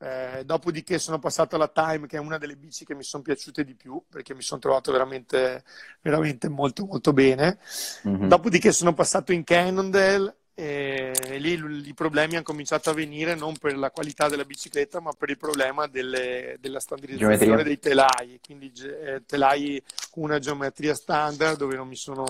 Eh, 0.00 0.44
dopodiché 0.44 0.98
sono 0.98 1.18
passato 1.18 1.56
alla 1.56 1.68
Time, 1.68 2.06
che 2.06 2.16
è 2.16 2.20
una 2.20 2.38
delle 2.38 2.56
bici 2.56 2.84
che 2.84 2.94
mi 2.94 3.02
sono 3.02 3.22
piaciute 3.22 3.64
di 3.64 3.74
più, 3.74 4.00
perché 4.08 4.34
mi 4.34 4.42
sono 4.42 4.60
trovato 4.60 4.92
veramente, 4.92 5.64
veramente 6.00 6.48
molto, 6.48 6.86
molto 6.86 7.12
bene. 7.12 7.58
Mm-hmm. 8.06 8.28
Dopodiché 8.28 8.72
sono 8.72 8.94
passato 8.94 9.32
in 9.32 9.42
Cannondale 9.42 10.36
e 10.58 11.12
lì 11.38 11.52
i 11.86 11.94
problemi 11.94 12.34
hanno 12.34 12.42
cominciato 12.42 12.90
a 12.90 12.92
venire 12.92 13.36
non 13.36 13.56
per 13.56 13.78
la 13.78 13.92
qualità 13.92 14.28
della 14.28 14.44
bicicletta, 14.44 14.98
ma 14.98 15.12
per 15.12 15.30
il 15.30 15.36
problema 15.36 15.86
delle, 15.86 16.56
della 16.58 16.80
standardizzazione 16.80 17.38
geometria. 17.38 17.64
dei 17.64 17.78
telai. 17.78 18.40
Quindi 18.42 18.72
eh, 18.82 19.22
telai 19.24 19.80
con 20.10 20.24
una 20.24 20.40
geometria 20.40 20.94
standard 20.94 21.56
dove 21.56 21.76
non 21.76 21.86
mi 21.86 21.94
sono 21.94 22.26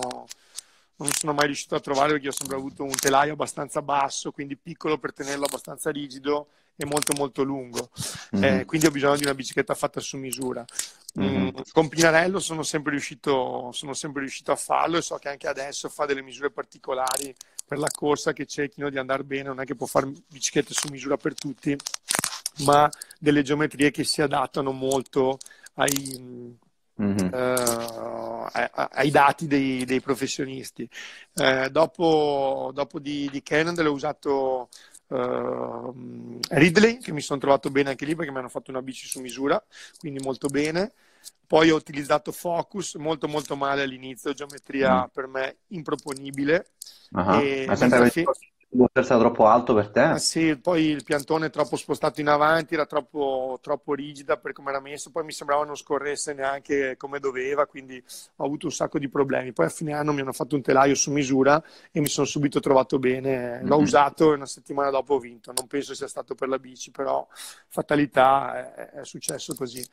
non 0.99 1.07
mi 1.07 1.13
sono 1.13 1.33
mai 1.33 1.45
riuscito 1.45 1.75
a 1.75 1.79
trovare 1.79 2.11
perché 2.11 2.27
ho 2.27 2.33
sempre 2.33 2.57
avuto 2.57 2.83
un 2.83 2.93
telaio 2.93 3.33
abbastanza 3.33 3.81
basso, 3.81 4.31
quindi 4.31 4.57
piccolo 4.57 4.97
per 4.97 5.13
tenerlo 5.13 5.45
abbastanza 5.45 5.89
rigido 5.91 6.49
e 6.81 6.85
molto 6.85 7.13
molto 7.17 7.43
lungo. 7.43 7.89
Mm-hmm. 8.35 8.59
Eh, 8.59 8.65
quindi 8.65 8.87
ho 8.87 8.91
bisogno 8.91 9.17
di 9.17 9.23
una 9.23 9.35
bicicletta 9.35 9.75
fatta 9.75 9.99
su 9.99 10.15
misura. 10.15 10.63
Mm-hmm. 11.19 11.43
Mm, 11.43 11.49
con 11.73 11.89
Pinarello 11.89 12.39
sono 12.39 12.63
sempre, 12.63 12.91
riuscito, 12.91 13.69
sono 13.73 13.93
sempre 13.93 14.21
riuscito 14.21 14.53
a 14.53 14.55
farlo 14.55 14.97
e 14.97 15.01
so 15.01 15.17
che 15.17 15.27
anche 15.27 15.47
adesso 15.49 15.89
fa 15.89 16.05
delle 16.05 16.21
misure 16.21 16.51
particolari 16.51 17.35
per 17.67 17.79
la 17.79 17.89
corsa 17.93 18.31
che 18.31 18.45
cerchino 18.45 18.89
di 18.89 18.97
andare 18.97 19.25
bene, 19.25 19.49
non 19.49 19.59
è 19.59 19.65
che 19.65 19.75
può 19.75 19.87
fare 19.87 20.09
biciclette 20.27 20.73
su 20.73 20.87
misura 20.89 21.17
per 21.17 21.35
tutti, 21.35 21.75
ma 22.59 22.89
delle 23.19 23.43
geometrie 23.43 23.91
che 23.91 24.05
si 24.05 24.21
adattano 24.21 24.71
molto 24.71 25.37
ai, 25.73 26.57
mm-hmm. 27.01 27.33
uh, 27.33 28.47
ai 28.51 29.11
dati 29.11 29.47
dei, 29.47 29.83
dei 29.83 29.99
professionisti. 29.99 30.89
Uh, 31.33 31.67
dopo, 31.67 32.71
dopo, 32.73 32.99
di, 32.99 33.27
di 33.29 33.43
Canon 33.43 33.77
ho 33.85 33.91
usato 33.91 34.69
uh, 35.09 36.39
Ridley, 36.49 36.97
che 36.97 37.11
mi 37.11 37.21
sono 37.21 37.39
trovato 37.39 37.69
bene 37.69 37.91
anche 37.91 38.05
lì 38.05 38.15
perché 38.15 38.31
mi 38.31 38.37
hanno 38.37 38.49
fatto 38.49 38.71
una 38.71 38.81
bici 38.81 39.07
su 39.07 39.19
misura, 39.21 39.61
quindi 39.99 40.23
molto 40.23 40.47
bene. 40.47 40.91
Poi 41.45 41.69
ho 41.69 41.75
utilizzato 41.75 42.31
Focus, 42.31 42.95
molto 42.95 43.27
molto 43.27 43.55
male 43.55 43.81
all'inizio, 43.81 44.33
geometria 44.33 45.03
mm. 45.03 45.09
per 45.11 45.27
me 45.27 45.57
improponibile. 45.67 46.67
Uh-huh. 47.11 47.39
E 47.39 47.65
Ma 47.67 47.75
sempre 47.75 48.11
è 48.69 49.01
stato 49.01 49.21
troppo 49.21 49.47
alto 49.47 49.73
per 49.73 49.89
te? 49.89 49.99
Ah, 49.99 50.17
sì, 50.19 50.55
poi 50.57 50.85
il 50.85 51.03
piantone 51.03 51.47
è 51.47 51.49
troppo 51.49 51.75
spostato 51.75 52.21
in 52.21 52.27
avanti, 52.27 52.75
era 52.75 52.85
troppo, 52.85 53.57
troppo 53.61 53.95
rigida 53.95 54.37
per 54.37 54.53
come 54.53 54.69
era 54.69 54.79
messo, 54.79 55.09
poi 55.09 55.23
mi 55.23 55.31
sembrava 55.31 55.65
non 55.65 55.75
scorresse 55.75 56.33
neanche 56.33 56.95
come 56.95 57.19
doveva, 57.19 57.65
quindi 57.65 58.01
ho 58.35 58.45
avuto 58.45 58.67
un 58.67 58.71
sacco 58.71 58.99
di 58.99 59.09
problemi. 59.09 59.53
Poi 59.53 59.65
a 59.65 59.69
fine 59.69 59.93
anno 59.93 60.13
mi 60.13 60.21
hanno 60.21 60.33
fatto 60.33 60.55
un 60.55 60.61
telaio 60.61 60.93
su 60.93 61.11
misura 61.11 61.61
e 61.91 61.99
mi 61.99 62.07
sono 62.07 62.27
subito 62.27 62.59
trovato 62.59 62.99
bene. 62.99 63.61
L'ho 63.63 63.75
mm-hmm. 63.75 63.83
usato 63.83 64.31
e 64.31 64.35
una 64.35 64.45
settimana 64.45 64.91
dopo 64.91 65.15
ho 65.15 65.19
vinto. 65.19 65.51
Non 65.55 65.65
penso 65.65 65.95
sia 65.95 66.07
stato 66.07 66.35
per 66.35 66.47
la 66.47 66.59
bici, 66.59 66.91
però 66.91 67.27
fatalità 67.67 68.73
è, 68.75 68.89
è 68.99 69.05
successo 69.05 69.55
così. 69.55 69.83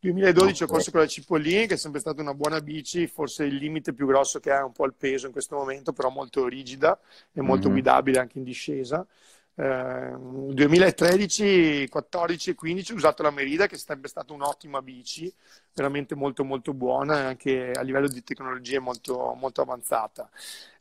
2012 0.00 0.50
okay. 0.50 0.66
ho 0.66 0.70
corso 0.70 0.90
con 0.90 1.00
la 1.00 1.06
Cipollini, 1.06 1.66
che 1.66 1.74
è 1.74 1.78
sempre 1.78 2.00
stata 2.00 2.20
una 2.20 2.34
buona 2.34 2.60
bici, 2.60 3.06
forse 3.06 3.44
il 3.44 3.54
limite 3.54 3.94
più 3.94 4.06
grosso 4.06 4.40
che 4.40 4.50
ha 4.50 4.58
è 4.58 4.62
un 4.62 4.72
po' 4.72 4.84
il 4.84 4.94
peso 4.94 5.24
in 5.24 5.32
questo 5.32 5.56
momento, 5.56 5.94
però 5.94 6.10
molto 6.10 6.46
rigida 6.46 6.98
e 7.32 7.40
molto 7.40 7.68
mm-hmm. 7.68 7.72
guidabile 7.72 8.25
anche 8.26 8.38
in 8.38 8.44
discesa. 8.44 9.06
Eh, 9.58 10.14
2013, 10.52 11.88
14 11.88 12.50
e 12.50 12.54
15 12.54 12.92
ho 12.92 12.96
usato 12.96 13.22
la 13.22 13.30
Merida 13.30 13.66
che 13.66 13.78
sempre 13.78 14.08
stata 14.08 14.34
un'ottima 14.34 14.82
bici, 14.82 15.32
veramente 15.72 16.14
molto 16.14 16.44
molto 16.44 16.74
buona 16.74 17.16
anche 17.26 17.70
a 17.70 17.80
livello 17.80 18.08
di 18.08 18.22
tecnologia 18.22 18.80
molto, 18.80 19.34
molto 19.34 19.62
avanzata. 19.62 20.28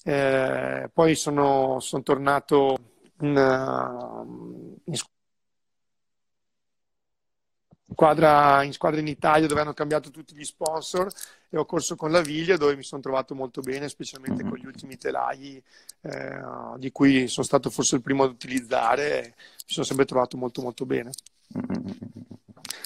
Eh, 0.03 0.89
poi 0.93 1.15
sono, 1.15 1.79
sono 1.79 2.03
tornato 2.03 2.77
in, 3.21 4.77
in 4.83 4.95
squadra, 7.95 8.61
in 8.63 8.73
squadra 8.73 8.99
in 8.99 9.07
Italia 9.07 9.47
dove 9.47 9.61
hanno 9.61 9.73
cambiato 9.73 10.11
tutti 10.11 10.35
gli 10.35 10.43
sponsor 10.43 11.09
e 11.49 11.57
ho 11.57 11.65
corso 11.65 11.95
con 11.95 12.11
la 12.11 12.19
Viglia 12.19 12.57
dove 12.57 12.75
mi 12.75 12.83
sono 12.83 13.01
trovato 13.01 13.33
molto 13.33 13.61
bene, 13.61 13.87
specialmente 13.87 14.43
con 14.43 14.57
gli 14.57 14.65
ultimi 14.65 14.97
telai 14.97 15.63
eh, 16.01 16.41
di 16.77 16.91
cui 16.91 17.27
sono 17.29 17.45
stato 17.45 17.69
forse 17.69 17.95
il 17.95 18.01
primo 18.01 18.23
ad 18.23 18.31
utilizzare, 18.31 19.33
mi 19.37 19.73
sono 19.73 19.85
sempre 19.85 20.05
trovato 20.05 20.35
molto 20.35 20.61
molto 20.61 20.85
bene. 20.85 21.11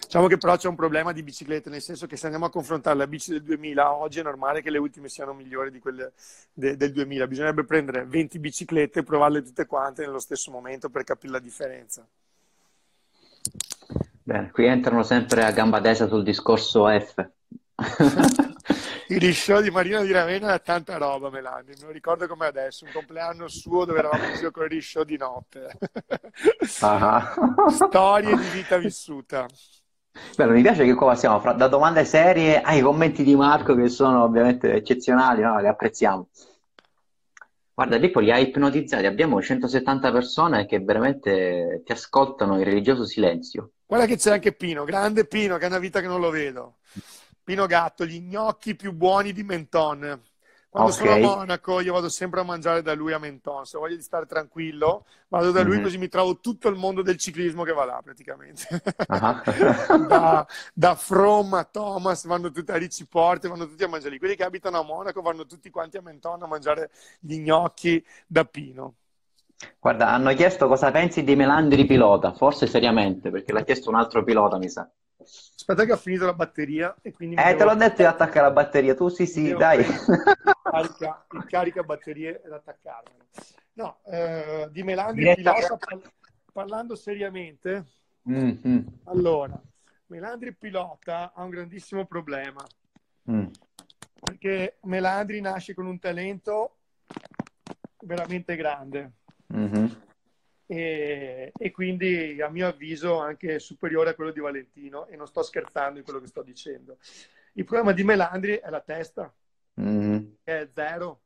Diciamo 0.09 0.27
che 0.27 0.37
però 0.37 0.57
c'è 0.57 0.67
un 0.67 0.75
problema 0.75 1.11
di 1.11 1.23
biciclette, 1.23 1.69
nel 1.69 1.81
senso 1.81 2.05
che 2.07 2.15
se 2.15 2.25
andiamo 2.25 2.45
a 2.45 2.49
confrontare 2.51 2.97
la 2.97 3.07
bici 3.07 3.31
del 3.31 3.43
2000, 3.43 3.93
oggi 3.95 4.19
è 4.19 4.23
normale 4.23 4.61
che 4.61 4.69
le 4.69 4.79
ultime 4.79 5.07
siano 5.07 5.33
migliori 5.33 5.71
di 5.71 5.79
quelle 5.79 6.13
de- 6.53 6.75
del 6.77 6.91
2000. 6.91 7.27
Bisognerebbe 7.27 7.63
prendere 7.63 8.05
20 8.05 8.39
biciclette 8.39 8.99
e 8.99 9.03
provarle 9.03 9.43
tutte 9.43 9.65
quante 9.65 10.03
nello 10.03 10.19
stesso 10.19 10.51
momento 10.51 10.89
per 10.89 11.03
capire 11.03 11.33
la 11.33 11.39
differenza. 11.39 12.07
Bene, 14.29 14.51
qui 14.51 14.67
entrano 14.67 15.01
sempre 15.01 15.43
a 15.43 15.49
gamba 15.49 15.81
tesa 15.81 16.07
sul 16.07 16.21
discorso 16.21 16.87
F. 16.87 17.15
il 19.07 19.19
risciò 19.19 19.59
di 19.59 19.71
Marina 19.71 20.03
di 20.03 20.11
Ravenna 20.11 20.53
è 20.53 20.61
tanta 20.61 20.97
roba, 20.97 21.31
Melani. 21.31 21.73
Me 21.79 21.85
lo 21.85 21.91
ricordo 21.91 22.27
come 22.27 22.45
adesso, 22.45 22.85
un 22.85 22.91
compleanno 22.93 23.47
suo 23.47 23.85
dove 23.85 23.97
eravamo 23.97 24.25
in 24.25 24.51
con 24.51 24.65
il 24.65 24.69
risciò 24.69 25.03
di 25.03 25.17
notte. 25.17 25.79
uh-huh. 26.61 27.69
Storie 27.73 28.37
di 28.37 28.49
vita 28.53 28.77
vissuta. 28.77 29.47
Bello, 30.37 30.51
mi 30.51 30.61
piace 30.61 30.85
che 30.85 30.93
qua 30.93 31.15
siamo 31.15 31.39
fra, 31.39 31.53
da 31.53 31.67
domande 31.67 32.05
serie 32.05 32.61
ai 32.61 32.81
commenti 32.81 33.23
di 33.23 33.35
Marco 33.35 33.73
che 33.73 33.89
sono 33.89 34.21
ovviamente 34.21 34.71
eccezionali, 34.71 35.41
no? 35.41 35.59
li 35.59 35.65
apprezziamo. 35.65 36.27
Guarda, 37.73 37.95
Lippo 37.95 38.19
li 38.19 38.29
ha 38.29 38.37
ipnotizzati, 38.37 39.07
abbiamo 39.07 39.41
170 39.41 40.11
persone 40.11 40.67
che 40.67 40.79
veramente 40.81 41.81
ti 41.83 41.91
ascoltano 41.91 42.59
in 42.59 42.63
religioso 42.63 43.05
silenzio. 43.05 43.71
Guarda 43.89 44.05
che 44.05 44.17
c'è 44.17 44.33
anche 44.33 44.51
Pino, 44.51 44.83
grande 44.83 45.25
Pino, 45.25 45.57
che 45.57 45.63
è 45.63 45.67
una 45.67 45.79
vita 45.79 45.99
che 45.99 46.05
non 46.05 46.19
lo 46.19 46.29
vedo. 46.29 46.75
Pino 47.43 47.65
Gatto, 47.65 48.05
gli 48.05 48.21
gnocchi 48.21 48.75
più 48.75 48.93
buoni 48.93 49.33
di 49.33 49.41
Menton. 49.41 50.21
Quando 50.69 50.91
okay. 50.91 51.07
sono 51.07 51.31
a 51.31 51.35
Monaco 51.37 51.79
io 51.79 51.93
vado 51.93 52.07
sempre 52.07 52.39
a 52.39 52.43
mangiare 52.43 52.83
da 52.83 52.93
lui 52.93 53.13
a 53.13 53.17
Menton, 53.17 53.65
se 53.65 53.79
voglio 53.79 53.95
di 53.95 54.03
stare 54.03 54.27
tranquillo 54.27 55.07
vado 55.29 55.49
da 55.49 55.63
lui 55.63 55.73
mm-hmm. 55.73 55.83
così 55.83 55.97
mi 55.97 56.07
trovo 56.07 56.39
tutto 56.39 56.67
il 56.67 56.75
mondo 56.75 57.01
del 57.01 57.17
ciclismo 57.17 57.63
che 57.63 57.73
va 57.73 57.85
là 57.85 57.99
praticamente. 58.03 58.67
Uh-huh. 59.07 60.05
da, 60.05 60.45
da 60.71 60.93
From 60.93 61.55
a 61.55 61.63
Thomas 61.63 62.27
vanno 62.27 62.51
tutti 62.51 62.69
a 62.69 62.77
Ricci 62.77 63.07
Porte, 63.07 63.47
vanno 63.47 63.67
tutti 63.67 63.83
a 63.83 63.87
mangiare 63.87 64.11
lì. 64.11 64.19
Quelli 64.19 64.35
che 64.35 64.43
abitano 64.43 64.77
a 64.77 64.83
Monaco 64.83 65.23
vanno 65.23 65.47
tutti 65.47 65.71
quanti 65.71 65.97
a 65.97 66.03
Menton 66.03 66.43
a 66.43 66.45
mangiare 66.45 66.91
gli 67.19 67.39
gnocchi 67.39 68.05
da 68.27 68.45
Pino. 68.45 68.93
Guarda, 69.79 70.09
hanno 70.09 70.33
chiesto 70.33 70.67
cosa 70.67 70.91
pensi 70.91 71.23
di 71.23 71.35
Melandri 71.35 71.85
pilota, 71.85 72.33
forse 72.33 72.65
seriamente, 72.67 73.29
perché 73.29 73.51
l'ha 73.51 73.63
chiesto 73.63 73.89
un 73.89 73.95
altro 73.95 74.23
pilota, 74.23 74.57
mi 74.57 74.69
sa. 74.69 74.89
Aspetta 75.21 75.85
che 75.85 75.91
ho 75.91 75.97
finito 75.97 76.25
la 76.25 76.33
batteria 76.33 76.95
e 77.01 77.11
quindi... 77.11 77.35
Eh, 77.35 77.55
te 77.55 77.63
l'ho 77.65 77.75
detto 77.75 77.97
di 77.97 78.05
attaccare 78.05 78.47
la 78.47 78.51
batteria, 78.51 78.95
tu 78.95 79.09
sì 79.09 79.25
sì, 79.25 79.53
dai. 79.53 79.83
Carica, 80.63 81.25
il 81.31 81.45
carica 81.45 81.83
batterie 81.83 82.41
ed 82.43 82.51
attaccarmela. 82.51 83.25
No, 83.73 83.99
eh, 84.05 84.67
di 84.71 84.83
Melandri 84.83 85.35
pilota, 85.35 85.77
parlando 86.53 86.95
seriamente, 86.95 87.85
mm-hmm. 88.29 88.79
allora, 89.05 89.59
Melandri 90.07 90.53
pilota 90.53 91.33
ha 91.33 91.43
un 91.43 91.49
grandissimo 91.49 92.05
problema, 92.05 92.63
mm. 93.31 93.47
perché 94.21 94.77
Melandri 94.83 95.41
nasce 95.41 95.73
con 95.73 95.85
un 95.85 95.97
talento 95.97 96.77
veramente 98.01 98.55
grande. 98.55 99.13
Mm-hmm. 99.55 99.85
E, 100.65 101.51
e, 101.57 101.71
quindi 101.71 102.39
a 102.41 102.49
mio 102.49 102.67
avviso 102.67 103.19
anche 103.19 103.57
superiore 103.57 104.11
a 104.11 104.15
quello 104.15 104.31
di 104.31 104.39
Valentino 104.39 105.07
e 105.07 105.15
non 105.15 105.25
sto 105.25 105.41
scherzando 105.41 105.97
in 105.97 106.03
quello 106.03 106.19
che 106.19 106.27
sto 106.27 106.43
dicendo. 106.43 106.97
Il 107.53 107.65
problema 107.65 107.91
di 107.91 108.03
Melandri 108.03 108.57
è 108.57 108.69
la 108.69 108.81
testa, 108.81 109.33
mm. 109.81 110.17
che 110.43 110.59
è 110.59 110.69
zero, 110.71 111.21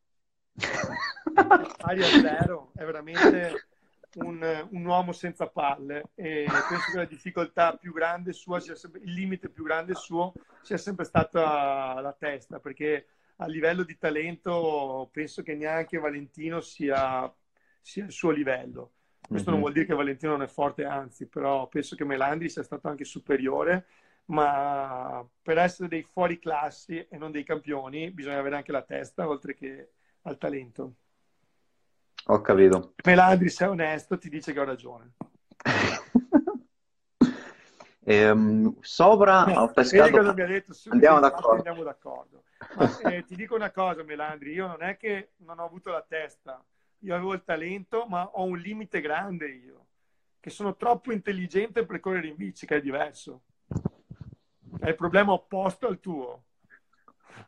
pari 1.77 2.03
a 2.03 2.07
zero, 2.07 2.71
è 2.75 2.85
veramente 2.85 3.67
un, 4.15 4.67
un, 4.71 4.85
uomo 4.85 5.11
senza 5.11 5.47
palle. 5.47 6.11
E 6.15 6.45
penso 6.47 6.91
che 6.91 6.97
la 6.97 7.05
difficoltà 7.05 7.75
più 7.75 7.93
grande 7.93 8.33
sua, 8.33 8.59
sempre, 8.59 9.01
il 9.03 9.13
limite 9.13 9.49
più 9.49 9.63
grande 9.63 9.95
suo 9.95 10.33
sia 10.61 10.77
sempre 10.77 11.05
stata 11.05 11.99
la 11.99 12.15
testa, 12.17 12.59
perché 12.59 13.07
a 13.37 13.47
livello 13.47 13.83
di 13.83 13.97
talento 13.97 15.09
penso 15.11 15.41
che 15.41 15.55
neanche 15.55 15.97
Valentino 15.97 16.61
sia, 16.61 17.31
sia 17.83 18.05
il 18.05 18.11
suo 18.11 18.31
livello 18.31 18.93
questo 19.27 19.51
mm-hmm. 19.51 19.59
non 19.59 19.59
vuol 19.59 19.73
dire 19.73 19.85
che 19.85 19.95
Valentino 19.95 20.31
non 20.33 20.41
è 20.41 20.47
forte, 20.47 20.85
anzi, 20.85 21.27
però 21.27 21.67
penso 21.67 21.95
che 21.95 22.03
Melandri 22.03 22.49
sia 22.49 22.63
stato 22.63 22.87
anche 22.87 23.05
superiore, 23.05 23.85
ma 24.25 25.25
per 25.41 25.57
essere 25.57 25.87
dei 25.87 26.03
fuori 26.03 26.39
classi 26.39 26.97
e 26.97 27.17
non 27.17 27.31
dei 27.31 27.43
campioni 27.43 28.11
bisogna 28.11 28.39
avere 28.39 28.57
anche 28.57 28.71
la 28.71 28.81
testa 28.83 29.27
oltre 29.27 29.55
che 29.55 29.91
al 30.23 30.37
talento. 30.37 30.95
Ho 32.27 32.41
capito. 32.41 32.93
Melandri, 33.05 33.49
se 33.49 33.65
è 33.65 33.69
onesto, 33.69 34.17
ti 34.17 34.29
dice 34.29 34.53
che 34.53 34.59
ho 34.59 34.65
ragione. 34.65 35.13
ehm, 38.03 38.75
sopra 38.81 39.45
eh, 39.45 39.57
ho 39.57 39.71
pescato... 39.71 40.17
cosa 40.17 40.33
mi 40.33 40.41
ha 40.41 40.47
detto? 40.47 40.73
Andiamo 40.89 41.19
d'accordo. 41.19 41.55
Andiamo 41.55 41.83
d'accordo. 41.83 42.43
Ma, 42.75 42.99
eh, 43.09 43.25
ti 43.25 43.35
dico 43.35 43.55
una 43.55 43.71
cosa, 43.71 44.03
Melandri, 44.03 44.51
io 44.51 44.67
non 44.67 44.83
è 44.83 44.95
che 44.97 45.31
non 45.37 45.59
ho 45.59 45.65
avuto 45.65 45.91
la 45.91 46.05
testa, 46.07 46.63
io 47.03 47.15
avevo 47.15 47.33
il 47.33 47.43
talento, 47.43 48.05
ma 48.07 48.23
ho 48.25 48.43
un 48.43 48.57
limite 48.57 49.01
grande 49.01 49.49
io, 49.49 49.87
che 50.39 50.49
sono 50.49 50.75
troppo 50.75 51.11
intelligente 51.11 51.85
per 51.85 51.99
correre 51.99 52.27
in 52.27 52.35
bici, 52.35 52.65
che 52.65 52.77
è 52.77 52.81
diverso. 52.81 53.43
È 54.79 54.87
il 54.89 54.95
problema 54.95 55.33
opposto 55.33 55.87
al 55.87 55.99
tuo. 55.99 56.43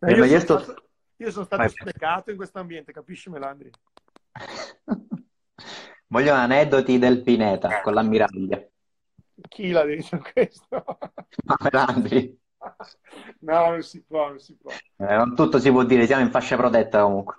eh, 0.00 0.12
io, 0.12 0.26
sono 0.26 0.38
sto... 0.38 0.58
stato, 0.58 0.88
io, 1.16 1.30
sono 1.30 1.44
stato, 1.44 1.68
sprecato 1.68 2.30
in 2.30 2.36
questo 2.36 2.58
ambiente, 2.60 2.92
capisci 2.92 3.28
Melandri? 3.28 3.70
Voglio 6.10 6.32
aneddoti 6.32 6.98
del 6.98 7.22
Pineta 7.22 7.82
con 7.82 7.92
l'ammiraglia. 7.92 8.66
Chi 9.48 9.70
l'ha 9.70 9.84
detto 9.84 10.22
questo? 10.32 10.84
Ma 11.44 11.56
Melandri. 11.60 12.38
No, 13.40 13.70
non 13.70 13.82
si 13.82 14.02
può, 14.02 14.28
non 14.28 14.38
si 14.38 14.56
può. 14.56 14.70
Eh, 14.70 15.14
non 15.14 15.34
tutto 15.34 15.58
si 15.58 15.70
può 15.70 15.84
dire, 15.84 16.06
siamo 16.06 16.22
in 16.22 16.30
fascia 16.30 16.56
protetta 16.56 17.02
comunque. 17.02 17.36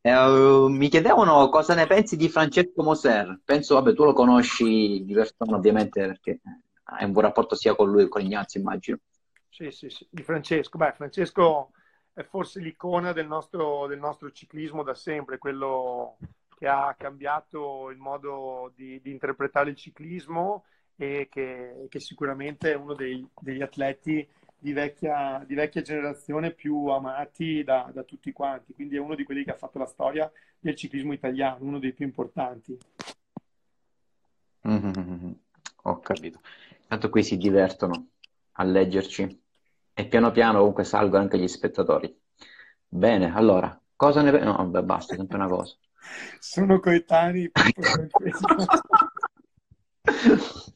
Eh, 0.00 0.66
mi 0.68 0.88
chiedevano 0.88 1.48
cosa 1.48 1.74
ne 1.74 1.86
pensi 1.86 2.16
di 2.16 2.28
Francesco 2.28 2.82
Moser. 2.82 3.40
Penso, 3.44 3.74
vabbè, 3.74 3.94
tu 3.94 4.04
lo 4.04 4.12
conosci 4.12 5.04
di 5.04 5.14
persona 5.14 5.56
ovviamente 5.56 6.06
perché 6.06 6.40
hai 6.84 7.04
un 7.04 7.12
buon 7.12 7.24
rapporto 7.24 7.54
sia 7.54 7.74
con 7.74 7.90
lui 7.90 8.02
che 8.04 8.08
con 8.08 8.22
Ignazio, 8.22 8.60
immagino. 8.60 8.98
Sì, 9.48 9.70
sì, 9.70 9.88
sì, 9.88 10.06
di 10.10 10.22
Francesco. 10.22 10.76
Beh, 10.76 10.92
Francesco 10.92 11.70
è 12.12 12.22
forse 12.22 12.60
l'icona 12.60 13.12
del 13.12 13.26
nostro, 13.26 13.86
del 13.86 13.98
nostro 13.98 14.30
ciclismo 14.30 14.82
da 14.82 14.94
sempre, 14.94 15.38
quello 15.38 16.16
che 16.56 16.68
ha 16.68 16.94
cambiato 16.98 17.90
il 17.90 17.98
modo 17.98 18.72
di, 18.74 19.00
di 19.00 19.10
interpretare 19.10 19.70
il 19.70 19.76
ciclismo 19.76 20.64
e 20.96 21.28
che, 21.30 21.86
che, 21.88 22.00
sicuramente 22.00 22.72
è 22.72 22.76
uno 22.76 22.94
dei, 22.94 23.26
degli 23.40 23.62
atleti 23.62 24.26
di 24.64 24.72
vecchia, 24.72 25.44
di 25.46 25.54
vecchia 25.54 25.82
generazione 25.82 26.50
più 26.50 26.86
amati 26.86 27.62
da, 27.62 27.90
da, 27.92 28.02
tutti 28.02 28.32
quanti, 28.32 28.72
quindi 28.72 28.96
è 28.96 28.98
uno 28.98 29.14
di 29.14 29.22
quelli 29.22 29.44
che 29.44 29.50
ha 29.50 29.58
fatto 29.58 29.78
la 29.78 29.84
storia 29.84 30.32
del 30.58 30.74
ciclismo 30.74 31.12
italiano, 31.12 31.66
uno 31.66 31.78
dei 31.78 31.92
più 31.92 32.06
importanti. 32.06 32.74
Mm-hmm. 34.66 35.32
Ho 35.82 35.98
capito. 35.98 36.40
Tanto 36.88 37.10
qui 37.10 37.22
si 37.22 37.36
divertono 37.36 38.12
a 38.52 38.64
leggerci 38.64 39.42
e 39.92 40.06
piano 40.06 40.30
piano 40.30 40.60
comunque 40.60 40.84
salgono 40.84 41.24
anche 41.24 41.38
gli 41.38 41.46
spettatori. 41.46 42.18
Bene, 42.88 43.34
allora, 43.34 43.78
cosa 43.94 44.22
ne... 44.22 44.30
No, 44.30 44.56
vabbè, 44.56 44.80
basta, 44.80 45.14
sempre 45.14 45.36
una 45.36 45.48
cosa. 45.48 45.76
Sono 46.40 46.80
coetanei. 46.80 47.52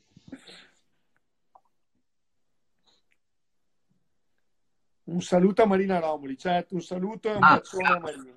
Un 5.09 5.23
saluto 5.23 5.63
a 5.63 5.67
Marina 5.67 5.99
Romoli, 6.01 6.37
certo, 6.37 6.75
un 6.75 6.83
saluto 6.83 7.29
e 7.31 7.37
un 7.37 7.43
ah, 7.43 7.57
bacione 7.57 7.89
a 7.89 7.99
Marina. 7.99 8.35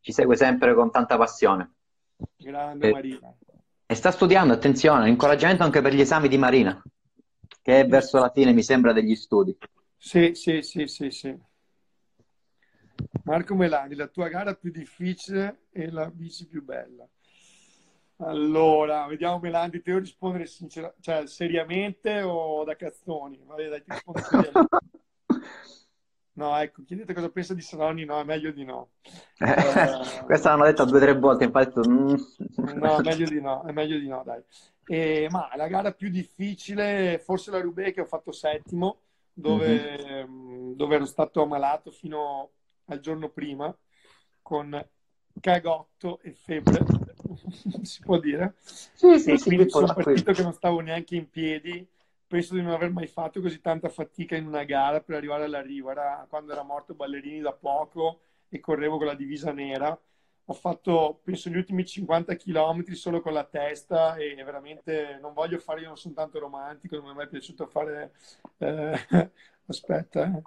Ci 0.00 0.12
segue 0.12 0.36
sempre 0.36 0.74
con 0.74 0.90
tanta 0.90 1.16
passione. 1.16 1.72
Grande 2.36 2.88
e, 2.88 2.92
Marina. 2.92 3.34
E 3.86 3.94
sta 3.94 4.10
studiando, 4.10 4.52
attenzione, 4.52 5.08
incoraggiamento 5.08 5.62
anche 5.62 5.80
per 5.80 5.94
gli 5.94 6.00
esami 6.00 6.28
di 6.28 6.36
Marina, 6.36 6.82
che 7.62 7.80
è 7.80 7.86
verso 7.86 8.18
la 8.18 8.30
fine, 8.30 8.52
mi 8.52 8.62
sembra, 8.62 8.92
degli 8.92 9.14
studi. 9.14 9.56
Sì, 9.96 10.34
sì, 10.34 10.60
sì, 10.60 10.86
sì, 10.86 11.10
sì. 11.10 11.40
Marco 13.24 13.54
Melani, 13.54 13.94
la 13.94 14.08
tua 14.08 14.28
gara 14.28 14.54
più 14.54 14.70
difficile 14.70 15.68
e 15.70 15.90
la 15.90 16.10
bici 16.10 16.46
più 16.46 16.62
bella. 16.62 17.08
Allora, 18.24 19.06
vediamo 19.06 19.38
Melandi, 19.38 19.82
devo 19.82 19.98
rispondere 19.98 20.46
sincer- 20.46 20.94
cioè, 21.00 21.26
seriamente 21.26 22.22
o 22.22 22.62
da 22.64 22.76
cazzoni? 22.76 23.42
Vabbè, 23.44 23.68
dai, 23.68 23.82
ti 23.82 23.90
rispondo 23.90 24.20
seriamente. 24.20 24.76
No, 26.34 26.56
ecco, 26.56 26.82
chiedete 26.84 27.12
cosa 27.12 27.28
pensa 27.28 27.52
di 27.52 27.60
Saloni, 27.60 28.06
no, 28.06 28.18
è 28.18 28.24
meglio 28.24 28.52
di 28.52 28.64
no. 28.64 28.92
Eh, 29.02 30.24
Questa 30.24 30.48
l'hanno 30.48 30.64
detto 30.64 30.86
due 30.86 30.96
o 30.96 31.00
tre 31.00 31.12
volte, 31.18 31.44
infatti... 31.44 31.80
Mm. 31.86 32.14
no, 32.76 32.96
è 32.96 33.02
meglio 33.02 33.26
di 33.26 33.38
no, 33.38 33.62
è 33.64 33.72
meglio 33.72 33.98
di 33.98 34.08
no, 34.08 34.22
dai. 34.24 34.42
E, 34.86 35.28
ma 35.30 35.50
la 35.56 35.68
gara 35.68 35.92
più 35.92 36.08
difficile, 36.08 37.20
forse 37.22 37.50
la 37.50 37.60
Roubaix 37.60 37.92
che 37.92 38.00
ho 38.00 38.06
fatto 38.06 38.32
settimo, 38.32 39.00
dove, 39.30 40.26
mm-hmm. 40.26 40.72
dove 40.72 40.94
ero 40.94 41.04
stato 41.04 41.42
ammalato 41.42 41.90
fino 41.90 42.52
al 42.86 43.00
giorno 43.00 43.28
prima, 43.28 43.74
con 44.40 44.88
cagotto 45.38 46.18
e 46.22 46.32
febbre, 46.32 46.84
si 47.82 48.00
può 48.02 48.18
dire. 48.18 48.54
Sì, 48.60 49.18
sì, 49.18 49.32
e 49.32 49.38
sì, 49.38 49.48
quindi 49.48 49.70
sono 49.70 49.92
partito 49.92 50.24
qui. 50.24 50.34
che 50.34 50.42
non 50.42 50.52
stavo 50.52 50.80
neanche 50.80 51.16
in 51.16 51.28
piedi. 51.30 51.86
Penso 52.26 52.54
di 52.54 52.62
non 52.62 52.72
aver 52.72 52.90
mai 52.90 53.06
fatto 53.06 53.40
così 53.40 53.60
tanta 53.60 53.88
fatica 53.88 54.36
in 54.36 54.46
una 54.46 54.64
gara 54.64 55.00
per 55.00 55.16
arrivare 55.16 55.44
all'arrivo. 55.44 55.90
Era 55.90 56.26
quando 56.28 56.52
era 56.52 56.62
morto 56.62 56.94
Ballerini 56.94 57.40
da 57.40 57.52
poco 57.52 58.20
e 58.48 58.60
correvo 58.60 58.96
con 58.98 59.06
la 59.06 59.14
divisa 59.14 59.52
nera. 59.52 59.98
Ho 60.46 60.54
fatto, 60.54 61.20
penso, 61.22 61.50
gli 61.50 61.56
ultimi 61.56 61.84
50 61.86 62.34
km 62.36 62.84
solo 62.92 63.20
con 63.20 63.32
la 63.32 63.44
testa 63.44 64.16
e 64.16 64.34
veramente 64.44 65.18
non 65.20 65.32
voglio 65.34 65.58
fare, 65.58 65.80
io 65.82 65.86
non 65.88 65.96
sono 65.96 66.14
tanto 66.14 66.38
romantico, 66.40 66.96
non 66.96 67.06
mi 67.06 67.12
è 67.12 67.14
mai 67.14 67.28
piaciuto 67.28 67.66
fare... 67.66 68.12
Eh, 68.58 69.08
aspetta, 69.66 70.24
eh. 70.26 70.42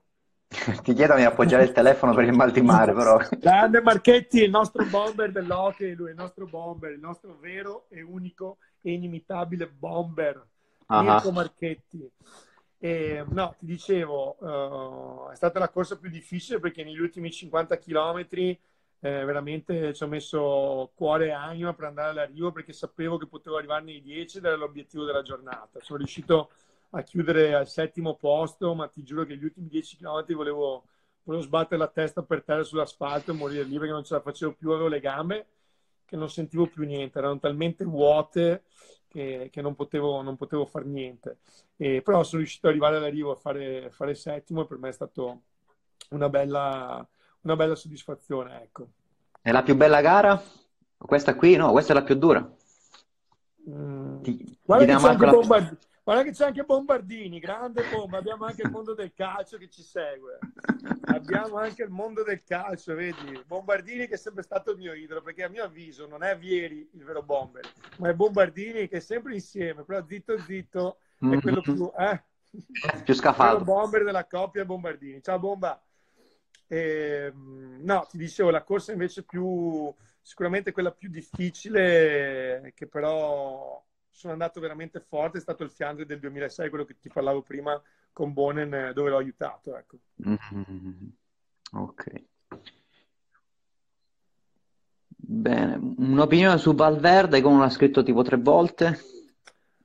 Ti 0.47 0.93
chiedo 0.93 1.15
di 1.15 1.23
appoggiare 1.23 1.63
il 1.63 1.71
telefono 1.71 2.13
per 2.13 2.25
il 2.25 2.33
mal 2.33 2.51
di 2.51 2.61
mare, 2.61 2.93
però. 2.93 3.17
Grande 3.37 3.81
Marchetti, 3.81 4.43
il 4.43 4.49
nostro 4.49 4.85
bomber 4.85 5.31
dell'hockey, 5.31 5.93
lui 5.93 6.07
è 6.07 6.11
il 6.11 6.17
nostro 6.17 6.45
bomber, 6.45 6.91
il 6.91 6.99
nostro 6.99 7.37
vero 7.39 7.85
e 7.89 8.01
unico 8.01 8.57
e 8.81 8.93
inimitabile 8.93 9.67
bomber, 9.67 10.45
uh-huh. 10.87 11.01
Mirko 11.01 11.31
Marchetti. 11.31 12.09
E, 12.77 13.25
no, 13.27 13.55
ti 13.57 13.65
dicevo, 13.65 14.35
uh, 14.39 15.31
è 15.31 15.35
stata 15.35 15.59
la 15.59 15.69
corsa 15.69 15.97
più 15.97 16.09
difficile 16.09 16.59
perché 16.59 16.83
negli 16.83 16.99
ultimi 16.99 17.31
50 17.31 17.77
km 17.79 18.27
eh, 19.05 19.23
veramente 19.23 19.93
ci 19.93 20.03
ho 20.03 20.07
messo 20.07 20.91
cuore 20.95 21.27
e 21.27 21.31
anima 21.31 21.73
per 21.73 21.85
andare 21.85 22.09
all'arrivo 22.09 22.51
perché 22.51 22.73
sapevo 22.73 23.17
che 23.17 23.27
potevo 23.27 23.57
arrivare 23.57 23.83
nei 23.83 24.01
10 24.01 24.37
ed 24.37 24.45
era 24.45 24.55
l'obiettivo 24.55 25.03
della 25.03 25.21
giornata. 25.21 25.79
Sono 25.81 25.99
riuscito 25.99 26.39
a 26.39 26.47
chiudere 27.03 27.53
al 27.53 27.67
settimo 27.67 28.15
posto, 28.15 28.73
ma 28.73 28.87
ti 28.87 29.03
giuro 29.03 29.25
che 29.25 29.37
gli 29.37 29.43
ultimi 29.43 29.67
10 29.67 29.97
km 29.97 30.33
volevo, 30.33 30.85
volevo 31.23 31.43
sbattere 31.43 31.77
la 31.77 31.87
testa 31.87 32.23
per 32.23 32.43
terra 32.43 32.63
sull'asfalto 32.63 33.31
e 33.31 33.35
morire 33.35 33.63
lì 33.63 33.77
perché 33.77 33.93
non 33.93 34.03
ce 34.03 34.13
la 34.13 34.21
facevo 34.21 34.53
più, 34.53 34.71
avevo 34.71 34.87
le 34.87 34.99
gambe 34.99 35.47
che 36.05 36.15
non 36.15 36.29
sentivo 36.29 36.67
più 36.67 36.85
niente, 36.85 37.17
erano 37.17 37.39
talmente 37.39 37.83
vuote 37.83 38.63
che, 39.07 39.49
che 39.51 39.61
non, 39.61 39.75
potevo, 39.75 40.21
non 40.21 40.37
potevo 40.37 40.65
fare 40.65 40.85
niente. 40.85 41.39
E, 41.77 42.01
però 42.01 42.23
sono 42.23 42.41
riuscito 42.41 42.67
ad 42.67 42.73
arrivare 42.73 42.97
all'arrivo 42.97 43.31
a 43.31 43.35
fare, 43.35 43.89
fare 43.89 44.13
settimo 44.13 44.61
e 44.61 44.65
per 44.65 44.77
me 44.77 44.89
è 44.89 44.93
stata 44.93 45.37
una 46.09 46.29
bella, 46.29 47.05
una 47.41 47.55
bella 47.55 47.75
soddisfazione. 47.75 48.61
Ecco. 48.61 48.87
È 49.41 49.51
la 49.51 49.63
più 49.63 49.75
bella 49.75 50.01
gara? 50.01 50.41
Questa 50.97 51.35
qui? 51.35 51.55
No, 51.55 51.71
questa 51.71 51.93
è 51.93 51.95
la 51.95 52.03
più 52.03 52.15
dura. 52.15 52.47
Mm. 53.69 54.21
Ti, 54.21 54.57
Guarda 54.63 54.85
ti 54.85 55.05
anche 55.05 55.25
la... 55.25 55.31
Bombard... 55.31 55.77
Guarda 56.05 56.21
che 56.21 56.33
c'è 56.33 56.45
anche 56.45 56.61
Bombardini, 56.61 57.39
grande 57.39 57.83
bomba. 57.91 58.19
Abbiamo 58.19 58.45
anche 58.45 58.61
il 58.61 58.69
mondo 58.69 58.93
del 58.93 59.11
calcio 59.15 59.57
che 59.57 59.67
ci 59.69 59.81
segue. 59.81 60.37
Abbiamo 61.05 61.57
anche 61.57 61.81
il 61.81 61.89
mondo 61.89 62.21
del 62.21 62.43
calcio, 62.43 62.93
vedi? 62.93 63.41
Bombardini 63.47 64.05
che 64.05 64.13
è 64.13 64.17
sempre 64.17 64.43
stato 64.43 64.69
il 64.69 64.77
mio 64.77 64.93
idolo, 64.93 65.23
perché 65.23 65.41
a 65.41 65.49
mio 65.49 65.63
avviso 65.63 66.05
non 66.05 66.21
è 66.21 66.37
Vieri 66.37 66.87
il 66.93 67.03
vero 67.03 67.23
bomber, 67.23 67.63
ma 67.97 68.09
è 68.09 68.13
Bombardini 68.13 68.87
che 68.87 68.97
è 68.97 68.99
sempre 68.99 69.33
insieme, 69.33 69.83
però 69.83 70.05
zitto 70.05 70.37
zitto 70.37 70.99
è 71.17 71.41
quello 71.41 71.61
più... 71.61 71.91
Eh? 71.97 72.23
Più 73.03 73.15
scafato. 73.15 73.57
Il 73.57 73.63
bomber 73.63 74.03
della 74.03 74.27
coppia 74.27 74.61
è 74.61 74.65
Bombardini. 74.65 75.23
Ciao 75.23 75.39
bomba! 75.39 75.83
E, 76.67 77.31
ehm, 77.33 77.79
no, 77.81 78.05
ti 78.07 78.19
dicevo, 78.19 78.51
la 78.51 78.61
corsa 78.61 78.91
invece 78.91 79.23
più... 79.23 79.91
sicuramente 80.21 80.71
quella 80.71 80.91
più 80.91 81.09
difficile, 81.09 82.73
che 82.75 82.85
però 82.85 83.83
sono 84.15 84.31
andato 84.31 84.61
veramente 84.61 85.01
forte 85.01 85.39
è 85.39 85.41
stato 85.41 85.63
il 85.63 85.69
Fiandre 85.69 86.05
del 86.05 86.19
2006, 86.19 86.69
quello 86.69 86.85
che 86.85 86.97
ti 86.99 87.09
parlavo 87.09 87.41
prima 87.41 87.79
con 88.13 88.31
Bonen, 88.31 88.73
eh, 88.73 88.93
dove 88.93 89.09
l'ho 89.09 89.17
aiutato. 89.17 89.75
Ecco. 89.75 89.97
Mm-hmm. 90.25 91.07
Ok. 91.73 92.23
Bene, 95.17 95.95
un'opinione 95.97 96.57
su 96.57 96.73
Valverde, 96.73 97.41
come 97.41 97.59
l'ha 97.59 97.69
scritto 97.69 98.03
tipo 98.03 98.21
tre 98.21 98.37
volte? 98.37 98.99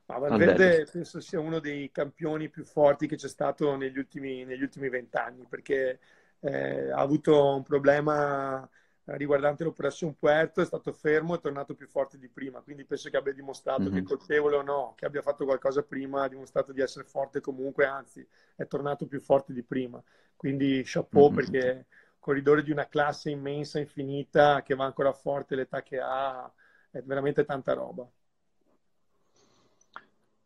Ma 0.06 0.18
Valverde, 0.18 0.44
Valverde, 0.46 0.90
penso 0.92 1.20
sia 1.20 1.40
uno 1.40 1.58
dei 1.58 1.90
campioni 1.90 2.48
più 2.48 2.64
forti 2.64 3.08
che 3.08 3.16
c'è 3.16 3.28
stato 3.28 3.74
negli 3.74 3.98
ultimi, 3.98 4.44
vent'anni, 4.44 5.44
perché 5.48 5.98
eh, 6.38 6.90
ha 6.92 7.00
avuto 7.00 7.56
un 7.56 7.62
problema 7.64 8.68
riguardante 9.16 9.64
l'operazione 9.64 10.14
Puerto 10.18 10.60
è 10.60 10.64
stato 10.64 10.92
fermo 10.92 11.34
e 11.34 11.38
è 11.38 11.40
tornato 11.40 11.74
più 11.74 11.88
forte 11.88 12.18
di 12.18 12.28
prima, 12.28 12.60
quindi 12.60 12.84
penso 12.84 13.10
che 13.10 13.16
abbia 13.16 13.32
dimostrato 13.32 13.82
mm-hmm. 13.82 13.94
che 13.94 14.02
colpevole 14.02 14.56
o 14.56 14.62
no, 14.62 14.92
che 14.96 15.06
abbia 15.06 15.22
fatto 15.22 15.44
qualcosa 15.44 15.82
prima, 15.82 16.22
ha 16.22 16.28
dimostrato 16.28 16.72
di 16.72 16.80
essere 16.80 17.04
forte 17.04 17.40
comunque, 17.40 17.86
anzi 17.86 18.26
è 18.54 18.66
tornato 18.66 19.06
più 19.06 19.20
forte 19.20 19.52
di 19.52 19.62
prima. 19.62 20.02
Quindi 20.36 20.82
chapeau 20.84 21.26
mm-hmm. 21.26 21.34
perché 21.34 21.86
corridore 22.18 22.62
di 22.62 22.70
una 22.70 22.86
classe 22.86 23.30
immensa, 23.30 23.78
infinita, 23.78 24.62
che 24.62 24.74
va 24.74 24.84
ancora 24.84 25.12
forte 25.12 25.56
l'età 25.56 25.82
che 25.82 25.98
ha, 25.98 26.50
è 26.90 27.02
veramente 27.02 27.44
tanta 27.44 27.72
roba. 27.72 28.08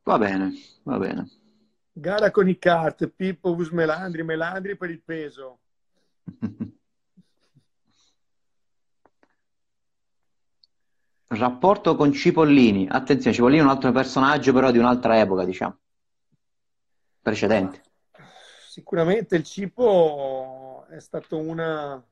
Va 0.05 0.19
bene, 0.19 0.53
va 0.85 0.99
bene. 0.99 1.31
Gara 1.93 2.31
con 2.31 2.49
i 2.49 2.59
kart, 2.59 3.09
Pippo 3.09 3.55
Vus 3.55 3.71
Melandri, 3.71 4.23
Melandri 4.23 4.77
per 4.77 4.91
il 4.91 5.01
peso. 5.01 5.59
Rapporto 11.37 11.97
con 11.97 12.13
Cipollini. 12.13 12.87
Attenzione, 12.89 13.35
Cipollini 13.35 13.61
è 13.61 13.65
un 13.65 13.71
altro 13.71 13.93
personaggio, 13.93 14.53
però 14.53 14.71
di 14.71 14.79
un'altra 14.79 15.19
epoca, 15.19 15.45
diciamo. 15.45 15.79
Precedente. 17.21 17.83
Sicuramente 18.69 19.37
il 19.37 19.45
Cipo 19.45 20.87
è 20.91 20.99
stato 21.01 21.39
una, 21.39 22.03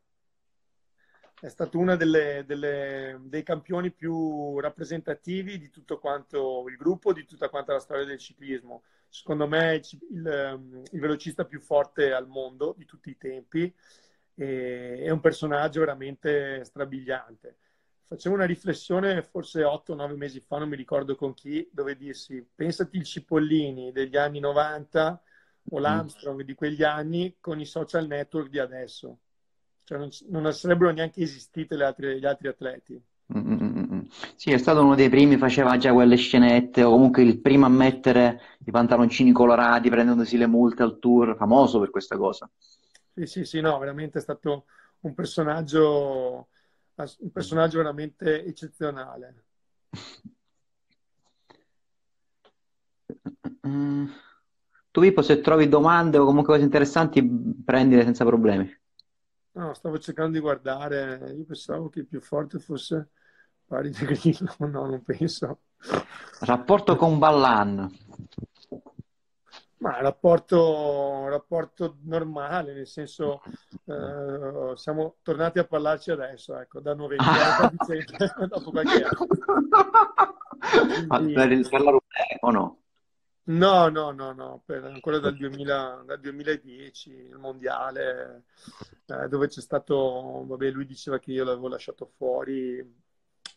è 1.41 1.49
stato 1.49 1.79
uno 1.79 1.97
dei 1.97 3.43
campioni 3.43 3.91
più 3.91 4.61
rappresentativi 4.61 5.59
di 5.59 5.71
tutto 5.71 5.99
quanto 5.99 6.65
il 6.69 6.77
gruppo, 6.77 7.13
di 7.13 7.27
tutta 7.27 7.49
quanta 7.49 7.73
la 7.73 7.81
storia 7.81 8.05
del 8.05 8.19
ciclismo. 8.19 8.85
Secondo 9.09 9.49
me 9.49 9.75
il, 9.75 9.99
il, 10.13 10.83
il 10.93 11.01
velocista 11.01 11.45
più 11.45 11.61
forte 11.61 12.13
al 12.13 12.29
mondo 12.29 12.75
di 12.79 12.85
tutti 12.85 13.11
i 13.11 13.17
tempi 13.17 13.75
e, 14.35 15.03
è 15.03 15.11
un 15.11 15.21
personaggio 15.21 15.81
veramente 15.81 16.65
strabiliante 16.65 17.57
facevo 18.13 18.35
una 18.35 18.45
riflessione 18.45 19.23
forse 19.23 19.63
8-9 19.63 20.17
mesi 20.17 20.41
fa, 20.41 20.59
non 20.59 20.69
mi 20.69 20.77
ricordo 20.77 21.17
con 21.17 21.35
chi, 21.35 21.69
dove 21.73 21.97
dissi, 21.97 22.47
pensati 22.55 22.97
il 22.97 23.05
Cipollini 23.05 23.93
degli 23.93 24.17
anni 24.17 24.39
90 24.39 25.23
o 25.71 25.79
mm. 25.79 25.81
l'Armstrong 25.81 26.43
di 26.43 26.55
quegli 26.55 26.83
anni 26.83 27.37
con 27.41 27.61
i 27.61 27.67
social 27.67 28.07
network 28.07 28.49
di 28.49 28.59
adesso. 28.59 29.19
Cioè 29.85 29.99
non, 29.99 30.11
non 30.29 30.53
sarebbero 30.53 30.91
neanche 30.91 31.23
esistite 31.23 31.75
altre, 31.83 32.19
gli 32.19 32.27
altri 32.27 32.49
atleti. 32.49 33.03
Mm-mm. 33.35 34.07
Sì, 34.37 34.51
è 34.51 34.59
stato 34.59 34.83
uno 34.83 34.95
dei 34.95 35.09
primi, 35.09 35.39
faceva 35.39 35.77
già 35.79 35.93
quelle 35.93 36.17
scenette, 36.17 36.83
o 36.83 36.91
comunque 36.91 37.23
il 37.23 37.41
primo 37.41 37.65
a 37.67 37.71
mettere 37.71 38.41
i 38.65 38.71
pantaloncini 38.71 39.33
colorati 39.33 39.89
prendendosi 39.89 40.37
le 40.37 40.47
multe 40.47 40.83
al 40.83 40.99
tour, 40.99 41.37
famoso 41.37 41.81
per 41.81 41.91
questa 41.91 42.17
cosa. 42.17 42.49
Sì, 43.15 43.27
sì, 43.27 43.45
sì, 43.45 43.61
no, 43.61 43.79
veramente 43.79 44.19
è 44.19 44.23
stato 44.23 44.65
un 45.01 45.15
personaggio, 45.15 46.49
un 47.19 47.31
personaggio 47.31 47.79
veramente 47.79 48.45
eccezionale. 48.45 49.45
Tu 54.93 55.01
Pippo, 55.01 55.23
se 55.23 55.41
trovi 55.41 55.69
domande 55.69 56.19
o 56.19 56.25
comunque 56.25 56.53
cose 56.53 56.65
interessanti, 56.65 57.27
prendile 57.65 58.05
senza 58.05 58.25
problemi. 58.25 58.71
No, 59.53 59.75
stavo 59.75 59.99
cercando 59.99 60.33
di 60.33 60.41
guardare, 60.41 61.35
io 61.37 61.45
pensavo 61.45 61.89
che 61.89 62.01
il 62.01 62.07
più 62.07 62.21
forte 62.21 62.59
fosse 62.59 63.11
pari 63.67 63.91
di 63.91 64.05
Grillo, 64.05 64.55
no, 64.69 64.87
non 64.87 65.03
penso. 65.03 65.61
Rapporto 66.41 66.97
con 66.97 67.19
Ballan. 67.19 67.91
Ma 69.83 70.01
rapporto, 70.01 71.27
rapporto 71.27 71.97
normale, 72.03 72.73
nel 72.73 72.87
senso 72.87 73.43
eh, 73.85 74.77
siamo 74.77 75.17
tornati 75.23 75.59
a 75.59 75.65
parlarci 75.65 76.13
adesso, 76.13 76.57
ecco, 76.57 76.79
da 76.79 76.95
novembre, 76.95 77.27
ah. 77.27 77.69
dicembre, 77.77 78.33
dopo 78.47 78.71
qualche 78.71 79.03
anno. 79.03 79.27
Quindi... 81.09 81.33
Per, 81.33 81.69
per 81.69 81.81
la 81.81 81.99
o 82.43 82.51
no? 82.53 82.79
No, 83.45 83.89
no, 83.89 84.13
no, 84.13 84.33
no, 84.33 84.63
per, 84.65 84.85
ancora 84.85 85.19
dal, 85.19 85.35
2000, 85.35 86.05
dal 86.07 86.21
2010, 86.21 87.11
il 87.11 87.39
mondiale, 87.39 88.45
eh, 89.07 89.27
dove 89.27 89.49
c'è 89.49 89.61
stato, 89.61 90.45
vabbè, 90.47 90.71
lui 90.71 90.87
diceva 90.87 91.19
che 91.19 91.33
io 91.33 91.43
l'avevo 91.43 91.67
lasciato 91.67 92.07
fuori 92.07 92.81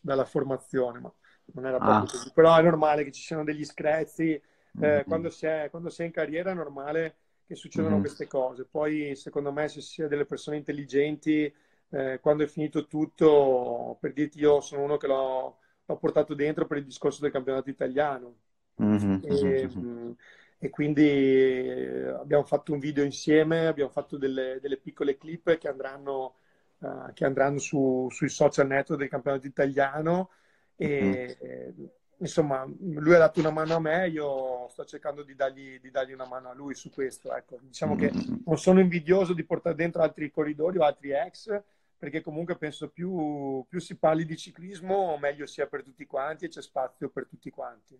dalla 0.00 0.24
formazione, 0.24 0.98
ma 0.98 1.12
non 1.52 1.66
era 1.66 1.76
proprio 1.76 1.98
ah. 1.98 2.00
così. 2.00 2.32
Però 2.34 2.56
è 2.56 2.62
normale 2.62 3.04
che 3.04 3.12
ci 3.12 3.22
siano 3.22 3.44
degli 3.44 3.64
screzi, 3.64 4.42
eh, 4.80 4.86
mm-hmm. 4.86 5.00
quando, 5.02 5.30
si 5.30 5.46
è, 5.46 5.68
quando, 5.70 5.90
si 5.90 6.02
è, 6.02 6.04
in 6.04 6.12
carriera 6.12 6.50
è 6.50 6.54
normale 6.54 7.16
che 7.46 7.54
succedano 7.54 7.94
mm-hmm. 7.94 8.00
queste 8.00 8.26
cose. 8.26 8.64
Poi, 8.64 9.14
secondo 9.16 9.52
me, 9.52 9.68
se 9.68 9.80
si 9.80 10.02
è 10.02 10.08
delle 10.08 10.26
persone 10.26 10.56
intelligenti, 10.56 11.52
eh, 11.90 12.18
quando 12.20 12.44
è 12.44 12.46
finito 12.46 12.86
tutto, 12.86 13.96
per 14.00 14.12
dirti 14.12 14.40
io 14.40 14.60
sono 14.60 14.82
uno 14.82 14.96
che 14.96 15.06
l'ho, 15.06 15.58
l'ho 15.84 15.96
portato 15.96 16.34
dentro 16.34 16.66
per 16.66 16.78
il 16.78 16.84
discorso 16.84 17.20
del 17.20 17.30
campionato 17.30 17.70
italiano 17.70 18.36
Mm-hmm. 18.82 19.20
E, 19.22 19.68
mm, 19.74 20.10
e, 20.58 20.70
quindi 20.70 21.02
eh, 21.02 22.08
abbiamo 22.08 22.44
fatto 22.44 22.72
un 22.72 22.78
video 22.78 23.04
insieme, 23.04 23.66
abbiamo 23.66 23.90
fatto 23.90 24.16
delle, 24.18 24.58
delle 24.60 24.76
piccole 24.76 25.16
clip 25.16 25.56
che 25.56 25.68
andranno, 25.68 26.34
uh, 26.78 27.12
che 27.14 27.24
andranno 27.24 27.58
su, 27.58 28.08
sui 28.10 28.28
social 28.28 28.66
network 28.66 29.00
del 29.00 29.08
campionato 29.08 29.46
italiano 29.46 30.30
e 30.76 31.36
mm-hmm. 31.78 31.86
Insomma 32.18 32.66
lui 32.80 33.14
ha 33.14 33.18
dato 33.18 33.40
una 33.40 33.50
mano 33.50 33.74
a 33.74 33.80
me, 33.80 34.08
io 34.08 34.68
sto 34.68 34.84
cercando 34.84 35.22
di 35.22 35.34
dargli, 35.34 35.78
di 35.80 35.90
dargli 35.90 36.12
una 36.12 36.26
mano 36.26 36.50
a 36.50 36.54
lui 36.54 36.74
su 36.74 36.90
questo. 36.90 37.34
Ecco. 37.34 37.58
Diciamo 37.60 37.94
mm-hmm. 37.94 38.08
che 38.08 38.40
non 38.44 38.58
sono 38.58 38.80
invidioso 38.80 39.34
di 39.34 39.44
portare 39.44 39.74
dentro 39.74 40.02
altri 40.02 40.30
corridori 40.30 40.78
o 40.78 40.82
altri 40.82 41.10
ex 41.12 41.62
perché 41.98 42.20
comunque 42.20 42.56
penso 42.56 42.88
più, 42.90 43.64
più 43.68 43.80
si 43.80 43.96
parli 43.96 44.26
di 44.26 44.36
ciclismo 44.36 45.16
meglio 45.18 45.46
sia 45.46 45.66
per 45.66 45.82
tutti 45.82 46.04
quanti 46.04 46.44
e 46.44 46.48
c'è 46.48 46.60
spazio 46.60 47.08
per 47.08 47.26
tutti 47.26 47.50
quanti. 47.50 47.98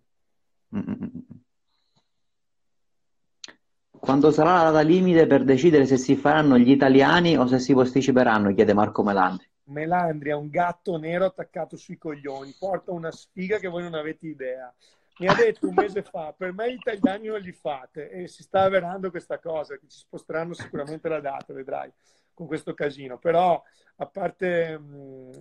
Quando 3.91 4.31
sarà 4.31 4.63
la 4.63 4.71
data 4.71 4.81
limite 4.83 5.27
per 5.27 5.45
decidere 5.45 5.87
se 5.87 5.97
si 5.97 6.15
faranno 6.15 6.59
gli 6.59 6.71
italiani 6.71 7.37
o 7.37 7.47
se 7.47 7.59
si 7.59 7.73
posticiperanno? 7.73 8.55
chiede 8.55 8.75
Marco 8.75 9.03
Melandri. 9.03 9.49
Melandri 9.67 10.31
è 10.31 10.35
un 10.35 10.49
gatto 10.49 10.97
nero 10.97 11.25
attaccato 11.25 11.77
sui 11.77 11.99
coglioni, 11.99 12.55
porta 12.59 12.93
una 12.93 13.11
sfiga 13.11 13.59
che 13.59 13.69
voi 13.69 13.83
non 13.83 13.95
avete 13.95 14.27
idea. 14.27 14.73
Mi 15.19 15.29
ha 15.29 15.35
detto 15.35 15.69
un 15.69 15.75
mese 15.75 16.03
fa, 16.03 16.35
per 16.37 16.53
me 16.53 16.71
gli 16.71 16.77
italiani 16.77 17.29
non 17.29 17.41
li 17.41 17.53
fate 17.53 18.11
e 18.11 18.29
si 18.29 18.43
sta 18.43 18.63
avverando 18.63 19.11
questa 19.11 19.39
cosa, 19.39 19.77
che 19.77 19.89
ci 19.89 19.99
sposteranno 19.99 20.53
sicuramente 20.53 21.09
la 21.09 21.21
data, 21.21 21.55
vedrai, 21.55 21.91
con 22.35 22.47
questo 22.47 22.75
casino. 22.75 23.19
Però, 23.19 23.63
a 23.97 24.07
parte, 24.07 24.81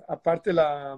a 0.05 0.17
parte 0.17 0.51
la, 0.51 0.97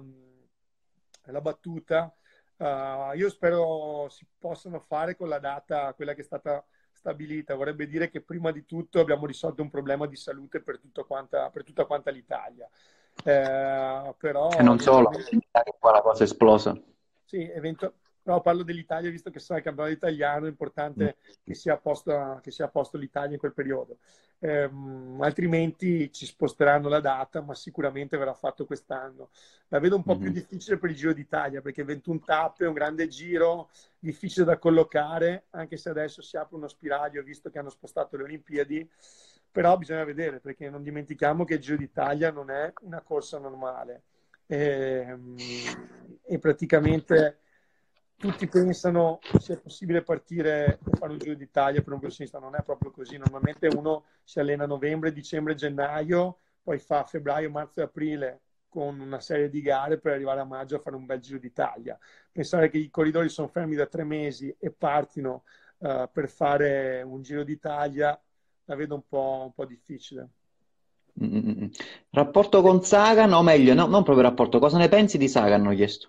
la 1.24 1.40
battuta, 1.40 2.12
Uh, 2.58 3.14
io 3.14 3.30
spero 3.30 4.08
si 4.08 4.26
possano 4.36 4.80
fare 4.80 5.14
con 5.14 5.28
la 5.28 5.38
data, 5.38 5.94
quella 5.94 6.12
che 6.12 6.22
è 6.22 6.24
stata 6.24 6.64
stabilita. 6.90 7.54
Vorrebbe 7.54 7.86
dire 7.86 8.10
che 8.10 8.20
prima 8.20 8.50
di 8.50 8.66
tutto 8.66 8.98
abbiamo 8.98 9.26
risolto 9.26 9.62
un 9.62 9.70
problema 9.70 10.06
di 10.08 10.16
salute 10.16 10.60
per, 10.60 10.80
quanta, 11.06 11.50
per 11.50 11.62
tutta 11.62 11.84
quanta 11.84 12.10
l'Italia. 12.10 12.68
Eh, 13.24 14.14
però, 14.16 14.50
e 14.50 14.62
non 14.62 14.78
solo, 14.78 15.10
qua 15.78 15.92
la 15.92 16.02
cosa 16.02 16.20
è 16.20 16.26
esplosa. 16.26 16.80
Sì, 17.24 17.48
eventu- 17.50 17.92
No, 18.28 18.42
parlo 18.42 18.62
dell'Italia, 18.62 19.10
visto 19.10 19.30
che 19.30 19.38
sono 19.38 19.58
il 19.58 19.64
campionato 19.64 19.94
italiano, 19.94 20.44
è 20.44 20.50
importante 20.50 21.16
mm. 21.18 21.32
che 21.42 21.54
sia 21.54 21.78
posto, 21.78 22.38
che 22.42 22.50
sia 22.50 22.66
a 22.66 22.68
posto 22.68 22.98
l'Italia 22.98 23.32
in 23.32 23.38
quel 23.38 23.54
periodo. 23.54 24.00
Ehm, 24.40 25.16
altrimenti 25.22 26.12
ci 26.12 26.26
sposteranno 26.26 26.90
la 26.90 27.00
data, 27.00 27.40
ma 27.40 27.54
sicuramente 27.54 28.18
verrà 28.18 28.34
fatto 28.34 28.66
quest'anno. 28.66 29.30
La 29.68 29.78
vedo 29.78 29.96
un 29.96 30.02
po' 30.02 30.12
mm-hmm. 30.12 30.22
più 30.22 30.30
difficile 30.30 30.76
per 30.76 30.90
il 30.90 30.96
Giro 30.96 31.14
d'Italia, 31.14 31.62
perché 31.62 31.84
21 31.84 32.20
tappe, 32.20 32.66
un 32.66 32.74
grande 32.74 33.08
giro, 33.08 33.70
difficile 33.98 34.44
da 34.44 34.58
collocare, 34.58 35.46
anche 35.50 35.78
se 35.78 35.88
adesso 35.88 36.20
si 36.20 36.36
apre 36.36 36.56
uno 36.56 36.68
spiraglio, 36.68 37.22
visto 37.22 37.48
che 37.48 37.58
hanno 37.58 37.70
spostato 37.70 38.18
le 38.18 38.24
Olimpiadi. 38.24 38.90
Però 39.58 39.76
bisogna 39.76 40.04
vedere, 40.04 40.38
perché 40.38 40.70
non 40.70 40.84
dimentichiamo 40.84 41.42
che 41.42 41.54
il 41.54 41.60
Giro 41.60 41.76
d'Italia 41.76 42.30
non 42.30 42.48
è 42.48 42.72
una 42.82 43.00
corsa 43.00 43.40
normale. 43.40 44.04
E, 44.46 45.04
ehm, 45.04 45.36
e 46.22 46.38
praticamente 46.38 47.40
tutti 48.16 48.46
pensano 48.46 49.18
sia 49.40 49.58
possibile 49.58 50.02
partire 50.02 50.78
e 50.86 50.96
fare 50.96 51.10
un 51.10 51.18
giro 51.18 51.34
d'Italia 51.34 51.82
per 51.82 51.92
un 51.92 51.98
professionista, 51.98 52.38
non 52.38 52.54
è 52.54 52.62
proprio 52.62 52.92
così. 52.92 53.16
Normalmente 53.16 53.66
uno 53.66 54.04
si 54.22 54.38
allena 54.38 54.62
a 54.62 54.68
novembre, 54.68 55.12
dicembre, 55.12 55.56
gennaio, 55.56 56.38
poi 56.62 56.78
fa 56.78 57.02
febbraio, 57.02 57.50
marzo 57.50 57.80
e 57.80 57.82
aprile 57.82 58.42
con 58.68 59.00
una 59.00 59.18
serie 59.18 59.50
di 59.50 59.60
gare 59.60 59.98
per 59.98 60.12
arrivare 60.12 60.38
a 60.38 60.44
maggio 60.44 60.76
a 60.76 60.80
fare 60.80 60.94
un 60.94 61.04
bel 61.04 61.18
giro 61.18 61.40
d'Italia. 61.40 61.98
Pensare 62.30 62.70
che 62.70 62.78
i 62.78 62.90
corridori 62.90 63.28
sono 63.28 63.48
fermi 63.48 63.74
da 63.74 63.86
tre 63.86 64.04
mesi 64.04 64.54
e 64.56 64.70
partino 64.70 65.42
uh, 65.78 66.08
per 66.12 66.28
fare 66.28 67.02
un 67.02 67.22
giro 67.22 67.42
d'Italia 67.42 68.16
la 68.68 68.76
vedo 68.76 68.94
un 68.94 69.02
po', 69.08 69.42
un 69.44 69.52
po 69.52 69.64
difficile. 69.64 70.28
Mm-hmm. 71.22 71.66
Rapporto 72.10 72.62
con 72.62 72.82
Sagan, 72.82 73.32
o 73.32 73.42
meglio, 73.42 73.74
no, 73.74 73.86
non 73.86 74.04
proprio 74.04 74.24
rapporto, 74.24 74.58
cosa 74.58 74.78
ne 74.78 74.88
pensi 74.88 75.18
di 75.18 75.28
Sagan? 75.28 75.66
Ho 75.66 75.74
chiesto 75.74 76.06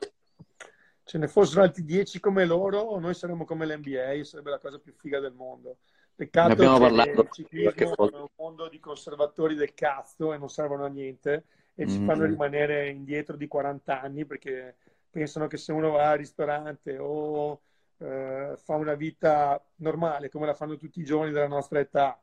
ce 1.10 1.18
ne 1.18 1.27
fossero 1.27 1.64
altri 1.64 1.84
dieci 1.86 2.19
come 2.19 2.45
loro, 2.45 2.99
noi 2.99 3.15
saremmo 3.15 3.44
come 3.44 3.65
l'NBA, 3.65 4.23
sarebbe 4.23 4.52
la 4.52 4.60
cosa 4.60 4.77
più 4.77 4.94
figa 4.94 5.19
del 5.19 5.34
mondo. 5.34 5.77
Peccato 6.14 6.53
che 6.53 6.64
il 6.64 7.27
ciclismo 7.31 8.10
è 8.11 8.15
un 8.15 8.27
mondo 8.36 8.69
di 8.69 8.80
conservatori 8.80 9.56
del 9.56 9.73
cazzo 9.73 10.34
e 10.34 10.38
non 10.38 10.49
servono 10.49 10.86
a 10.86 10.88
niente 10.88 11.45
e 11.73 11.84
mm-hmm. 11.84 11.95
ci 11.95 12.06
fanno 12.06 12.26
rimanere 12.26 12.90
indietro 12.90 13.36
di 13.38 13.48
40 13.48 14.02
anni 14.02 14.26
perché 14.26 14.76
pensano 15.10 15.48
che 15.48 15.57
se 15.57 15.72
uno 15.72 15.90
va 15.90 16.11
al 16.11 16.19
ristorante 16.19 16.99
o 16.99 17.60
eh, 17.98 18.53
fa 18.56 18.76
una 18.76 18.94
vita 18.94 19.60
normale 19.77 20.30
come 20.30 20.45
la 20.45 20.53
fanno 20.53 20.77
tutti 20.77 20.99
i 20.99 21.06
giovani 21.06 21.31
della 21.31 21.48
nostra 21.48 21.80
età, 21.80 22.19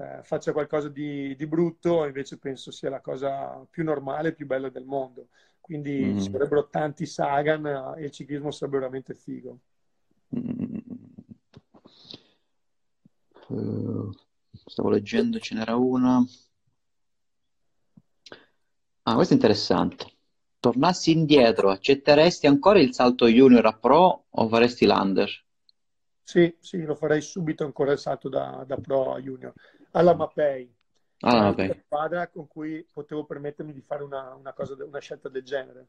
eh, 0.00 0.22
faccia 0.22 0.52
qualcosa 0.52 0.88
di, 0.88 1.36
di 1.36 1.46
brutto, 1.46 2.06
invece 2.06 2.38
penso 2.38 2.70
sia 2.70 2.88
la 2.88 3.00
cosa 3.00 3.66
più 3.68 3.84
normale 3.84 4.28
e 4.28 4.34
più 4.34 4.46
bella 4.46 4.70
del 4.70 4.86
mondo. 4.86 5.28
Quindi 5.60 6.04
mm. 6.04 6.18
ci 6.18 6.30
sarebbero 6.30 6.68
tanti 6.68 7.04
Sagan 7.04 7.94
e 7.96 8.04
il 8.04 8.10
ciclismo 8.10 8.50
sarebbe 8.50 8.78
veramente 8.78 9.14
figo. 9.14 9.58
Mm. 10.34 10.78
Uh, 13.48 14.10
stavo 14.64 14.88
leggendo, 14.88 15.38
ce 15.38 15.54
n'era 15.54 15.76
una. 15.76 16.24
Ah, 19.02 19.14
questo 19.14 19.34
è 19.34 19.36
interessante. 19.36 20.06
Tornassi 20.60 21.10
indietro, 21.10 21.70
accetteresti 21.70 22.46
ancora 22.46 22.80
il 22.80 22.94
salto 22.94 23.26
junior 23.26 23.66
a 23.66 23.76
pro 23.76 24.26
o 24.28 24.48
faresti 24.48 24.86
l'under? 24.86 25.28
Sì, 26.22 26.54
sì, 26.60 26.82
lo 26.82 26.94
farei 26.94 27.20
subito 27.22 27.64
ancora 27.64 27.92
il 27.92 27.98
salto 27.98 28.28
da, 28.28 28.62
da 28.66 28.76
pro 28.76 29.14
a 29.14 29.20
junior. 29.20 29.52
Alla 29.92 30.14
Mapei. 30.14 30.72
Ah, 31.22 31.48
okay. 31.50 31.82
squadra 31.84 32.28
con 32.28 32.46
cui 32.46 32.86
potevo 32.90 33.24
permettermi 33.24 33.74
di 33.74 33.82
fare 33.82 34.02
una, 34.02 34.34
una, 34.34 34.52
cosa, 34.54 34.74
una 34.82 35.00
scelta 35.00 35.28
del 35.28 35.42
genere. 35.42 35.86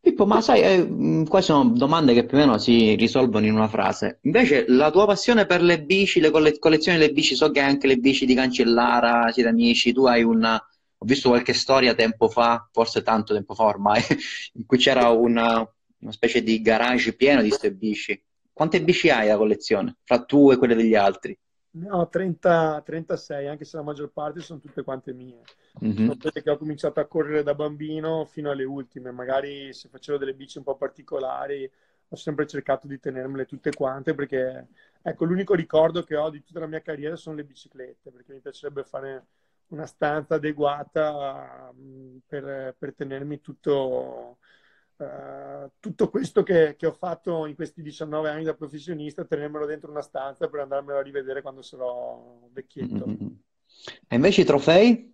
Pippo, 0.00 0.26
ma 0.26 0.40
sai, 0.40 0.62
eh, 0.62 1.24
qua 1.28 1.40
sono 1.40 1.70
domande 1.70 2.12
che 2.12 2.24
più 2.24 2.36
o 2.36 2.40
meno 2.40 2.58
si 2.58 2.94
risolvono 2.94 3.46
in 3.46 3.54
una 3.54 3.68
frase. 3.68 4.18
Invece, 4.22 4.64
la 4.68 4.90
tua 4.90 5.06
passione 5.06 5.46
per 5.46 5.62
le 5.62 5.82
bici, 5.82 6.20
le 6.20 6.30
coll- 6.30 6.58
collezioni 6.58 6.98
delle 6.98 7.12
bici, 7.12 7.34
so 7.34 7.50
che 7.50 7.60
anche 7.60 7.86
le 7.86 7.96
bici 7.96 8.26
di 8.26 8.34
Cancellara, 8.34 9.30
siete 9.32 9.48
amici, 9.48 9.92
tu 9.92 10.06
hai 10.06 10.22
una... 10.22 10.54
Ho 10.54 11.04
visto 11.04 11.30
qualche 11.30 11.52
storia 11.52 11.94
tempo 11.94 12.28
fa, 12.28 12.68
forse 12.70 13.02
tanto 13.02 13.34
tempo 13.34 13.54
fa 13.54 13.64
ormai, 13.64 14.02
in 14.54 14.66
cui 14.66 14.78
c'era 14.78 15.08
una, 15.08 15.68
una 15.98 16.12
specie 16.12 16.42
di 16.42 16.60
garage 16.60 17.14
pieno 17.14 17.42
di 17.42 17.48
queste 17.48 17.72
bici. 17.72 18.20
Quante 18.52 18.82
bici 18.82 19.10
hai 19.10 19.28
da 19.28 19.36
collezione, 19.36 19.96
fra 20.04 20.22
tu 20.24 20.50
e 20.50 20.56
quelle 20.56 20.74
degli 20.74 20.94
altri? 20.94 21.38
Ne 21.74 21.90
ho 21.90 22.06
30, 22.06 22.82
36, 22.84 23.48
anche 23.48 23.64
se 23.64 23.76
la 23.78 23.82
maggior 23.82 24.10
parte 24.12 24.40
sono 24.40 24.60
tutte 24.60 24.82
quante 24.82 25.14
mie. 25.14 25.40
Mm-hmm. 25.82 25.96
Sono 25.96 26.16
quelle 26.18 26.42
che 26.42 26.50
ho 26.50 26.58
cominciato 26.58 27.00
a 27.00 27.06
correre 27.06 27.42
da 27.42 27.54
bambino 27.54 28.26
fino 28.26 28.50
alle 28.50 28.64
ultime. 28.64 29.10
Magari 29.10 29.72
se 29.72 29.88
facevo 29.88 30.18
delle 30.18 30.34
bici 30.34 30.58
un 30.58 30.64
po' 30.64 30.76
particolari 30.76 31.70
ho 32.12 32.16
sempre 32.16 32.46
cercato 32.46 32.86
di 32.86 33.00
tenermele 33.00 33.46
tutte 33.46 33.72
quante 33.72 34.14
perché, 34.14 34.68
ecco, 35.00 35.24
l'unico 35.24 35.54
ricordo 35.54 36.02
che 36.02 36.14
ho 36.14 36.28
di 36.28 36.42
tutta 36.44 36.60
la 36.60 36.66
mia 36.66 36.82
carriera 36.82 37.16
sono 37.16 37.36
le 37.36 37.44
biciclette, 37.44 38.10
perché 38.10 38.34
mi 38.34 38.40
piacerebbe 38.40 38.84
fare 38.84 39.26
una 39.68 39.86
stanza 39.86 40.34
adeguata 40.34 41.72
mm, 41.74 42.18
per, 42.26 42.74
per 42.78 42.94
tenermi 42.94 43.40
tutto, 43.40 44.36
uh, 44.96 45.70
tutto 45.78 46.08
questo 46.08 46.42
che, 46.42 46.76
che, 46.76 46.86
ho 46.86 46.92
fatto 46.92 47.46
in 47.46 47.54
questi 47.54 47.82
19 47.82 48.28
anni 48.28 48.44
da 48.44 48.54
professionista, 48.54 49.24
tenermelo 49.24 49.66
dentro 49.66 49.90
una 49.90 50.02
stanza 50.02 50.48
per 50.48 50.60
andarmelo 50.60 50.98
a 50.98 51.02
rivedere 51.02 51.42
quando 51.42 51.62
sarò 51.62 52.48
vecchietto. 52.52 53.06
Mm-hmm. 53.06 53.28
E 54.08 54.14
invece 54.14 54.42
i 54.42 54.44
trofei? 54.44 55.10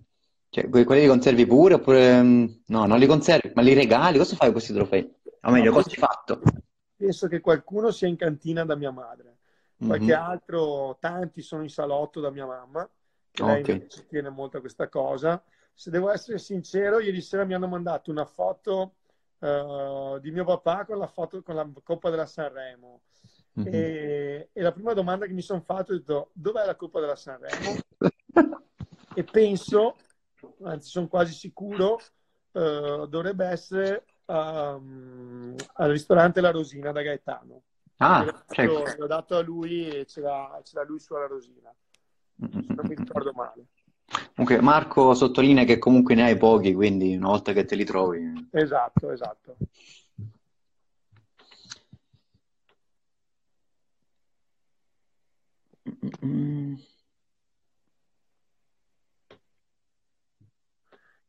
Cioè, 0.51 0.69
quelli 0.69 1.03
li 1.03 1.07
conservi 1.07 1.47
pure 1.47 1.75
oppure 1.75 2.23
mm, 2.23 2.47
no, 2.67 2.87
non 2.87 2.99
li 2.99 3.07
conservi, 3.07 3.53
ma 3.55 3.63
li 3.63 3.75
regali? 3.75 4.19
Cosa 4.19 4.35
fai 4.35 4.47
con 4.47 4.53
questi 4.53 4.73
trofei? 4.73 5.15
O 5.43 5.51
meglio, 5.51 5.73
cosa 5.73 5.89
hai 5.89 5.97
fatto? 5.97 6.41
Penso 6.97 7.29
che 7.29 7.41
qualcuno 7.41 7.91
sia 7.91 8.09
in 8.09 8.17
cantina 8.17 8.65
da 8.65 8.75
mia 8.75 8.91
madre, 8.91 9.39
qualche 9.77 10.07
mm-hmm. 10.07 10.23
altro, 10.23 10.97
tanti 11.01 11.43
sono 11.43 11.63
in 11.63 11.69
salotto 11.69 12.21
da 12.21 12.31
mia 12.31 12.47
mamma 12.47 12.89
che 13.31 13.45
lei 13.45 13.61
okay. 13.61 13.89
ci 13.89 14.07
tiene 14.07 14.31
molto 14.31 14.57
a 14.57 14.61
questa 14.61 14.89
cosa. 14.89 15.43
Se 15.73 15.91
devo 15.91 16.11
essere 16.11 16.39
sincero, 16.39 16.99
ieri 16.99 17.21
sera 17.21 17.45
mi 17.45 17.55
hanno 17.55 17.69
mandato 17.69 18.11
una 18.11 18.25
foto 18.25 18.95
uh, 19.39 20.19
di 20.19 20.31
mio 20.31 20.44
papà 20.44 20.85
con 20.85 20.98
la, 20.98 21.06
foto, 21.06 21.43
con 21.43 21.55
la 21.55 21.69
Coppa 21.82 22.10
della 22.10 22.27
Sanremo. 22.27 23.02
Mm-hmm. 23.59 23.73
E, 23.73 24.48
e, 24.52 24.62
la 24.62 24.73
prima 24.73 24.93
domanda 24.93 25.27
che 25.27 25.32
mi 25.32 25.43
sono 25.43 25.60
fatto 25.60 25.93
è 25.93 25.97
detto, 25.97 26.31
dov'è 26.32 26.65
la 26.65 26.77
Coppa 26.77 27.01
della 27.01 27.16
Sanremo? 27.16 27.77
e 29.15 29.24
penso, 29.24 29.97
anzi 30.62 30.89
sono 30.89 31.09
quasi 31.09 31.32
sicuro, 31.32 31.98
uh, 32.52 33.06
dovrebbe 33.06 33.47
essere 33.47 34.05
um, 34.27 35.55
al 35.74 35.90
ristorante 35.90 36.40
La 36.40 36.51
Rosina 36.51 36.93
da 36.93 37.02
Gaetano. 37.02 37.62
Ah, 37.97 38.23
l'ho, 38.23 38.44
certo. 38.48 38.94
l'ho 38.97 39.06
dato 39.09 39.36
a 39.36 39.40
lui 39.40 39.89
e 39.89 40.05
c'era, 40.05 40.60
c'era 40.62 40.85
lui 40.85 41.01
sulla 41.01 41.27
Rosina 41.27 41.74
non 42.39 42.86
mi 42.86 42.94
ricordo 42.94 43.32
male. 43.32 43.66
Comunque 44.35 44.60
Marco 44.62 45.14
sottolinea 45.14 45.64
che 45.64 45.78
comunque 45.78 46.14
ne 46.14 46.22
hai 46.24 46.36
pochi, 46.36 46.72
quindi 46.72 47.16
una 47.16 47.28
volta 47.28 47.52
che 47.52 47.64
te 47.64 47.74
li 47.74 47.85
trovi. 47.85 48.48
Esatto, 48.52 49.10
esatto. 49.10 49.56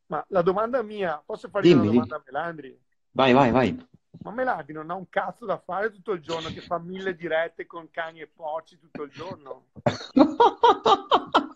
Ma 0.07 0.25
la 0.29 0.41
domanda 0.41 0.81
mia, 0.81 1.21
posso 1.23 1.49
fare 1.49 1.63
dimmi, 1.63 1.81
una 1.81 1.91
domanda 1.91 2.15
dimmi. 2.17 2.27
a 2.27 2.31
Melandri? 2.31 2.81
Vai, 3.11 3.33
vai, 3.33 3.51
vai. 3.51 3.87
Ma 4.23 4.31
Melandri 4.31 4.73
non 4.73 4.89
ha 4.89 4.95
un 4.95 5.07
cazzo 5.09 5.45
da 5.45 5.57
fare 5.57 5.91
tutto 5.91 6.13
il 6.13 6.21
giorno 6.21 6.49
che 6.49 6.61
fa 6.61 6.79
mille 6.79 7.15
dirette 7.15 7.65
con 7.65 7.89
cani 7.91 8.21
e 8.21 8.27
porci 8.27 8.79
tutto 8.79 9.03
il 9.03 9.11
giorno? 9.11 9.65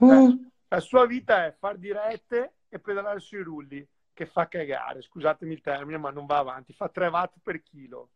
eh, 0.00 0.50
la 0.68 0.80
sua 0.80 1.06
vita 1.06 1.46
è 1.46 1.54
far 1.58 1.76
dirette 1.76 2.54
e 2.68 2.78
pedalare 2.78 3.20
sui 3.20 3.42
rulli, 3.42 3.86
che 4.12 4.26
fa 4.26 4.48
cagare, 4.48 5.02
scusatemi 5.02 5.52
il 5.52 5.60
termine, 5.60 5.98
ma 5.98 6.10
non 6.10 6.26
va 6.26 6.38
avanti, 6.38 6.72
fa 6.72 6.88
3 6.88 7.08
watt 7.08 7.36
per 7.42 7.62
chilo. 7.62 8.10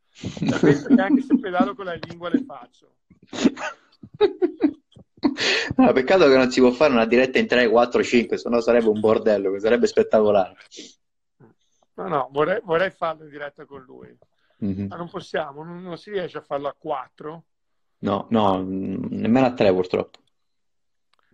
Penso 0.60 0.94
che 0.94 1.00
anche 1.00 1.22
se 1.22 1.38
pedalo 1.38 1.74
con 1.74 1.86
la 1.86 1.94
lingua 1.94 2.28
le 2.28 2.44
faccio. 2.44 2.94
No, 5.76 5.92
peccato 5.92 6.28
che 6.28 6.36
non 6.36 6.50
si 6.50 6.60
può 6.60 6.70
fare 6.70 6.92
una 6.92 7.06
diretta 7.06 7.38
in 7.38 7.46
3, 7.46 7.68
4, 7.68 8.02
5, 8.02 8.36
se 8.36 8.48
no 8.48 8.60
sarebbe 8.60 8.88
un 8.88 9.00
bordello, 9.00 9.58
sarebbe 9.58 9.86
spettacolare. 9.86 10.56
No, 11.94 12.08
no, 12.08 12.28
vorrei, 12.30 12.60
vorrei 12.62 12.90
farlo 12.90 13.24
in 13.24 13.30
diretta 13.30 13.64
con 13.64 13.82
lui. 13.82 14.16
Mm-hmm. 14.64 14.86
Ma 14.88 14.96
non 14.96 15.08
possiamo, 15.08 15.64
non, 15.64 15.82
non, 15.82 15.96
si 15.96 16.10
riesce 16.10 16.38
a 16.38 16.42
farlo 16.42 16.68
a 16.68 16.76
quattro. 16.78 17.44
No, 17.98 18.26
no, 18.30 18.62
nemmeno 18.62 19.46
a 19.46 19.52
tre 19.52 19.72
purtroppo. 19.72 20.18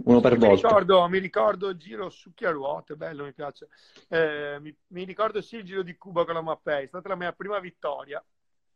Uno 0.05 0.21
per 0.21 0.33
mi 0.33 0.47
volta. 0.47 0.69
Ricordo, 0.69 1.09
mi 1.09 1.19
ricordo 1.19 1.69
il 1.69 1.77
giro 1.77 2.09
su 2.11 2.33
chiaruote, 2.35 2.97
bello, 2.97 3.25
mi 3.25 3.33
piace. 3.33 3.69
Eh, 4.09 4.59
mi, 4.61 4.75
mi, 4.89 5.05
ricordo 5.05 5.41
sì 5.43 5.57
il 5.57 5.65
giro 5.65 5.83
di 5.83 5.97
Cuba 5.97 6.25
con 6.25 6.35
la 6.35 6.41
Mappei, 6.41 6.85
è 6.85 6.89
stata 6.89 7.09
la 7.09 7.17
mia 7.17 7.33
prima 7.33 7.59
vittoria. 7.59 8.25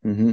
Mm-hmm. 0.07 0.33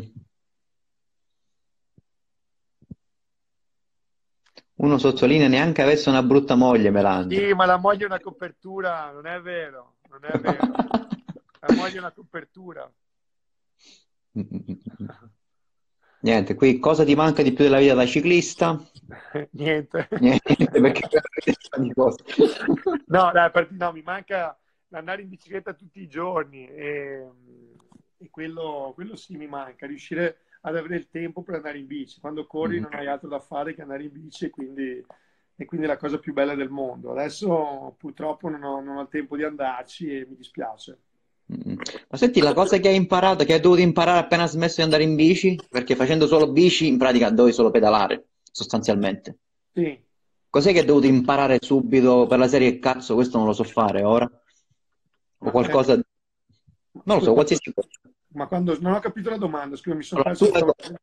Uno 4.75 4.97
sottolinea 4.97 5.47
neanche 5.47 5.81
avesse 5.81 6.09
una 6.09 6.23
brutta 6.23 6.55
moglie, 6.55 6.89
Melania. 6.89 7.37
Sì, 7.37 7.53
ma 7.53 7.65
la 7.65 7.77
moglie 7.77 8.03
è 8.03 8.07
una 8.07 8.19
copertura, 8.19 9.11
non 9.11 9.27
è 9.27 9.39
vero, 9.39 9.97
non 10.09 10.25
è 10.25 10.37
vero. 10.39 10.57
La 11.63 11.75
moglie 11.75 11.97
è 11.97 11.99
una 11.99 12.11
copertura. 12.11 12.91
Niente, 16.23 16.53
qui 16.53 16.77
cosa 16.77 17.03
ti 17.03 17.15
manca 17.15 17.41
di 17.41 17.51
più 17.51 17.63
della 17.63 17.79
vita 17.79 17.95
da 17.95 18.05
ciclista? 18.05 18.79
Niente. 19.51 20.07
Niente, 20.19 20.55
perché 20.69 21.07
di 21.77 21.93
cose. 21.93 22.23
No, 23.07 23.31
dai, 23.33 23.49
per, 23.51 23.71
no, 23.71 23.91
mi 23.91 24.01
manca 24.03 24.57
andare 24.91 25.21
in 25.21 25.29
bicicletta 25.29 25.73
tutti 25.73 26.01
i 26.01 26.07
giorni 26.07 26.67
e, 26.67 27.27
e 28.17 28.29
quello, 28.29 28.91
quello, 28.93 29.15
sì 29.15 29.35
mi 29.35 29.47
manca, 29.47 29.87
riuscire 29.87 30.37
ad 30.61 30.75
avere 30.75 30.95
il 30.95 31.09
tempo 31.09 31.41
per 31.41 31.55
andare 31.55 31.79
in 31.79 31.87
bici. 31.87 32.19
Quando 32.19 32.45
corri 32.45 32.79
mm. 32.79 32.83
non 32.83 32.93
hai 32.93 33.07
altro 33.07 33.27
da 33.27 33.39
fare 33.39 33.73
che 33.73 33.81
andare 33.81 34.03
in 34.03 34.11
bici 34.11 34.45
e 34.45 34.49
quindi, 34.51 35.03
e 35.55 35.65
quindi 35.65 35.87
è 35.87 35.89
la 35.89 35.97
cosa 35.97 36.19
più 36.19 36.33
bella 36.33 36.53
del 36.53 36.69
mondo. 36.69 37.11
Adesso 37.11 37.95
purtroppo 37.97 38.47
non 38.47 38.63
ho, 38.63 38.79
non 38.79 38.97
ho 38.97 39.01
il 39.01 39.09
tempo 39.09 39.35
di 39.35 39.43
andarci 39.43 40.15
e 40.15 40.25
mi 40.27 40.35
dispiace. 40.35 40.99
Ma 42.09 42.17
senti, 42.17 42.39
la 42.39 42.53
cosa 42.53 42.77
che 42.77 42.87
hai 42.87 42.95
imparato, 42.95 43.43
che 43.43 43.53
hai 43.53 43.59
dovuto 43.59 43.81
imparare 43.81 44.19
appena 44.19 44.47
smesso 44.47 44.77
di 44.77 44.83
andare 44.83 45.03
in 45.03 45.15
bici, 45.15 45.59
perché 45.69 45.95
facendo 45.95 46.27
solo 46.27 46.51
bici 46.51 46.87
in 46.87 46.97
pratica 46.97 47.29
dovevi 47.29 47.53
solo 47.53 47.71
pedalare, 47.71 48.27
sostanzialmente. 48.51 49.37
Sì. 49.73 49.99
Cos'è 50.49 50.71
che 50.71 50.79
hai 50.79 50.85
dovuto 50.85 51.07
imparare 51.07 51.57
subito 51.61 52.25
per 52.27 52.39
la 52.39 52.47
serie 52.47 52.79
cazzo, 52.79 53.15
questo 53.15 53.37
non 53.37 53.47
lo 53.47 53.53
so 53.53 53.63
fare 53.63 54.03
ora? 54.03 54.29
O 55.39 55.51
qualcosa... 55.51 55.95
Non 57.03 57.17
lo 57.17 57.23
so, 57.23 57.33
qualsiasi 57.33 57.73
cosa. 57.73 57.87
Ma 58.33 58.47
quando... 58.47 58.77
Non 58.79 58.93
ho 58.93 58.99
capito 58.99 59.29
la 59.29 59.37
domanda, 59.37 59.75
scusa, 59.75 59.95
mi 59.95 60.03
sono 60.03 60.21
allora. 60.21 60.37
Tu 60.37 60.51
hai, 60.53 60.95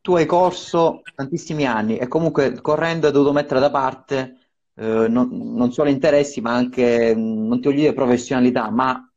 tu 0.00 0.14
hai 0.14 0.26
corso 0.26 1.02
tantissimi 1.14 1.66
anni 1.66 1.98
e 1.98 2.08
comunque 2.08 2.60
correndo 2.60 3.06
hai 3.06 3.12
dovuto 3.12 3.32
mettere 3.32 3.60
da 3.60 3.70
parte 3.70 4.36
eh, 4.74 5.06
non, 5.08 5.28
non, 5.30 5.72
solo 5.72 5.90
interessi, 5.90 6.40
ma 6.40 6.54
anche, 6.54 7.14
non 7.14 7.60
ti 7.60 7.68
voglio 7.68 7.80
dire 7.80 7.92
professionalità, 7.92 8.70
ma 8.70 9.11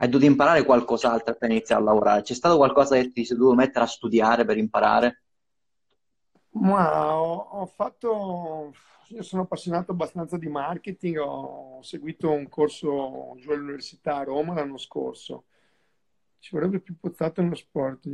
hai 0.00 0.08
dovuto 0.08 0.30
imparare 0.30 0.64
qualcos'altro 0.64 1.34
per 1.34 1.50
iniziare 1.50 1.82
a 1.82 1.84
lavorare? 1.84 2.22
C'è 2.22 2.34
stato 2.34 2.56
qualcosa 2.56 2.94
che 2.96 3.10
ti 3.10 3.24
sei 3.24 3.36
dovuto 3.36 3.56
mettere 3.56 3.84
a 3.84 3.88
studiare 3.88 4.44
per 4.44 4.56
imparare? 4.56 5.22
Ma 6.50 7.16
ho, 7.16 7.34
ho 7.34 7.66
fatto, 7.66 8.72
io 9.08 9.22
sono 9.22 9.42
appassionato 9.42 9.90
abbastanza 9.90 10.38
di 10.38 10.48
marketing, 10.48 11.18
ho 11.18 11.82
seguito 11.82 12.30
un 12.30 12.48
corso 12.48 13.34
giù 13.38 13.50
all'università 13.50 14.18
a 14.18 14.24
Roma 14.24 14.54
l'anno 14.54 14.78
scorso. 14.78 15.46
Ci 16.38 16.50
vorrebbe 16.54 16.78
più 16.78 16.96
pozzato 16.96 17.42
nello 17.42 17.56
sport. 17.56 18.06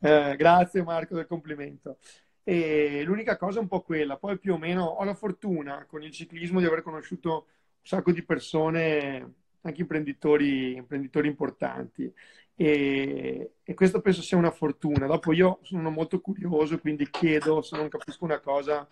eh, 0.00 0.36
grazie 0.36 0.82
Marco 0.82 1.14
del 1.14 1.26
complimento. 1.26 1.98
E 2.42 3.04
l'unica 3.04 3.36
cosa 3.36 3.58
è 3.58 3.62
un 3.62 3.68
po' 3.68 3.82
quella, 3.82 4.16
poi 4.16 4.36
più 4.40 4.54
o 4.54 4.58
meno 4.58 4.84
ho 4.84 5.04
la 5.04 5.14
fortuna 5.14 5.84
con 5.86 6.02
il 6.02 6.10
ciclismo 6.10 6.58
di 6.58 6.66
aver 6.66 6.82
conosciuto 6.82 7.46
sacco 7.82 8.12
di 8.12 8.24
persone, 8.24 9.34
anche 9.62 9.80
imprenditori, 9.80 10.76
imprenditori 10.76 11.28
importanti. 11.28 12.12
E, 12.54 13.54
e, 13.62 13.74
questo 13.74 14.00
penso 14.00 14.22
sia 14.22 14.36
una 14.36 14.50
fortuna. 14.50 15.06
Dopo 15.06 15.32
io 15.32 15.58
sono 15.62 15.90
molto 15.90 16.20
curioso, 16.20 16.78
quindi 16.78 17.08
chiedo, 17.10 17.62
se 17.62 17.76
non 17.76 17.88
capisco 17.88 18.24
una 18.24 18.40
cosa, 18.40 18.86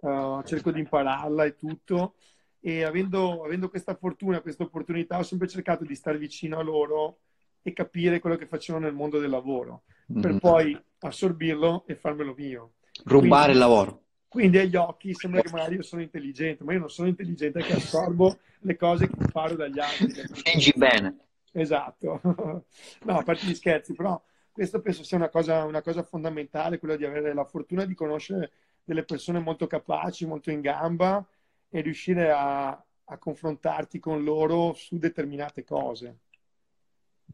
uh, 0.00 0.42
cerco 0.42 0.70
di 0.70 0.80
impararla 0.80 1.44
e 1.44 1.56
tutto. 1.56 2.14
E 2.60 2.82
avendo, 2.82 3.44
avendo 3.44 3.68
questa 3.68 3.94
fortuna, 3.94 4.40
questa 4.40 4.64
opportunità, 4.64 5.18
ho 5.18 5.22
sempre 5.22 5.48
cercato 5.48 5.84
di 5.84 5.94
stare 5.94 6.18
vicino 6.18 6.58
a 6.58 6.62
loro 6.62 7.18
e 7.62 7.72
capire 7.72 8.20
quello 8.20 8.36
che 8.36 8.46
facevano 8.46 8.84
nel 8.84 8.94
mondo 8.94 9.18
del 9.18 9.30
lavoro, 9.30 9.82
mm-hmm. 10.12 10.20
per 10.20 10.38
poi 10.38 10.80
assorbirlo 11.00 11.84
e 11.86 11.96
farmelo 11.96 12.34
mio. 12.36 12.74
Rubare 13.04 13.18
quindi, 13.18 13.52
il 13.52 13.58
lavoro. 13.58 14.05
Quindi 14.36 14.58
agli 14.58 14.76
occhi 14.76 15.14
sembra 15.14 15.40
che 15.40 15.50
magari 15.50 15.76
io 15.76 15.82
sono 15.82 16.02
intelligente, 16.02 16.62
ma 16.62 16.74
io 16.74 16.80
non 16.80 16.90
sono 16.90 17.08
intelligente 17.08 17.58
perché 17.58 17.76
assorbo 17.76 18.36
le 18.58 18.76
cose 18.76 19.08
che 19.08 19.14
imparo 19.18 19.54
dagli 19.54 19.78
altri. 19.78 20.12
Fingi 20.30 20.74
bene. 20.76 21.16
Esatto. 21.52 22.20
No, 22.22 23.18
a 23.18 23.22
parte 23.22 23.46
gli 23.46 23.54
scherzi, 23.54 23.94
però 23.94 24.22
questo 24.52 24.82
penso 24.82 25.04
sia 25.04 25.16
una 25.16 25.30
cosa, 25.30 25.64
una 25.64 25.80
cosa 25.80 26.02
fondamentale, 26.02 26.78
quella 26.78 26.96
di 26.96 27.06
avere 27.06 27.32
la 27.32 27.46
fortuna 27.46 27.86
di 27.86 27.94
conoscere 27.94 28.50
delle 28.84 29.04
persone 29.04 29.38
molto 29.38 29.66
capaci, 29.66 30.26
molto 30.26 30.50
in 30.50 30.60
gamba 30.60 31.26
e 31.70 31.80
riuscire 31.80 32.30
a, 32.30 32.68
a 32.68 33.16
confrontarti 33.16 33.98
con 33.98 34.22
loro 34.22 34.74
su 34.74 34.98
determinate 34.98 35.64
cose. 35.64 36.18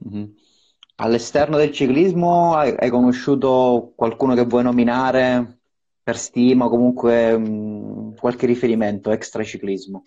Mm-hmm. 0.08 0.30
All'esterno 0.96 1.56
del 1.56 1.72
ciclismo 1.72 2.54
hai, 2.54 2.72
hai 2.78 2.90
conosciuto 2.90 3.92
qualcuno 3.96 4.36
che 4.36 4.44
vuoi 4.44 4.62
nominare 4.62 5.61
per 6.02 6.18
stima 6.18 6.64
o 6.64 6.68
comunque 6.68 7.36
mh, 7.36 7.46
mm, 7.46 8.14
qualche 8.16 8.46
riferimento 8.46 9.10
extra 9.10 9.44
ciclismo? 9.44 10.04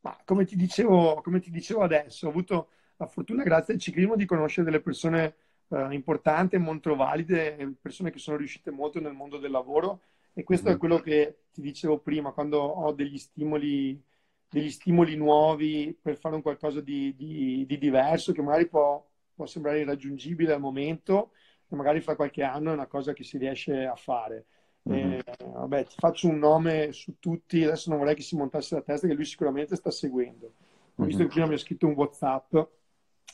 Ma 0.00 0.16
come 0.24 0.44
ti 0.44 0.56
dicevo, 0.56 1.20
come 1.22 1.40
ti 1.40 1.50
dicevo 1.50 1.82
adesso, 1.82 2.26
ho 2.26 2.30
avuto 2.30 2.68
la 2.96 3.06
fortuna, 3.06 3.42
grazie 3.42 3.74
al 3.74 3.80
ciclismo, 3.80 4.16
di 4.16 4.26
conoscere 4.26 4.64
delle 4.64 4.80
persone 4.80 5.34
eh, 5.68 5.88
importanti, 5.92 6.56
molto 6.58 6.96
valide, 6.96 7.74
persone 7.80 8.10
che 8.10 8.18
sono 8.18 8.36
riuscite 8.36 8.70
molto 8.70 9.00
nel 9.00 9.12
mondo 9.12 9.38
del 9.38 9.50
lavoro. 9.50 10.00
E 10.32 10.44
questo 10.44 10.68
è 10.68 10.74
mm. 10.74 10.78
quello 10.78 10.98
che 10.98 11.38
ti 11.52 11.60
dicevo 11.60 11.98
prima, 11.98 12.32
quando 12.32 12.58
ho 12.58 12.92
degli 12.92 13.18
stimoli, 13.18 14.00
degli 14.48 14.70
stimoli 14.70 15.16
nuovi 15.16 15.96
per 16.00 16.16
fare 16.16 16.34
un 16.34 16.42
qualcosa 16.42 16.80
di, 16.80 17.14
di, 17.14 17.64
di 17.66 17.78
diverso, 17.78 18.32
che 18.32 18.42
magari 18.42 18.68
può, 18.68 19.04
può 19.34 19.46
sembrare 19.46 19.80
irraggiungibile 19.80 20.52
al 20.52 20.60
momento, 20.60 21.32
e 21.68 21.76
magari 21.76 22.00
fra 22.00 22.16
qualche 22.16 22.42
anno 22.42 22.70
è 22.70 22.74
una 22.74 22.86
cosa 22.86 23.12
che 23.12 23.24
si 23.24 23.38
riesce 23.38 23.84
a 23.84 23.96
fare. 23.96 24.46
Mm-hmm. 24.88 25.12
E, 25.12 25.22
vabbè, 25.38 25.86
ti 25.86 25.94
faccio 25.98 26.28
un 26.28 26.38
nome 26.38 26.92
su 26.92 27.18
tutti, 27.18 27.64
adesso 27.64 27.90
non 27.90 27.98
vorrei 27.98 28.14
che 28.14 28.22
si 28.22 28.36
montasse 28.36 28.74
la 28.74 28.82
testa, 28.82 29.06
che 29.06 29.14
lui 29.14 29.24
sicuramente 29.24 29.76
sta 29.76 29.90
seguendo. 29.90 30.54
Ho 30.96 31.04
visto 31.04 31.18
mm-hmm. 31.18 31.28
che 31.28 31.32
prima 31.32 31.46
mi 31.46 31.54
ha 31.54 31.58
scritto 31.58 31.86
un 31.86 31.94
WhatsApp, 31.94 32.56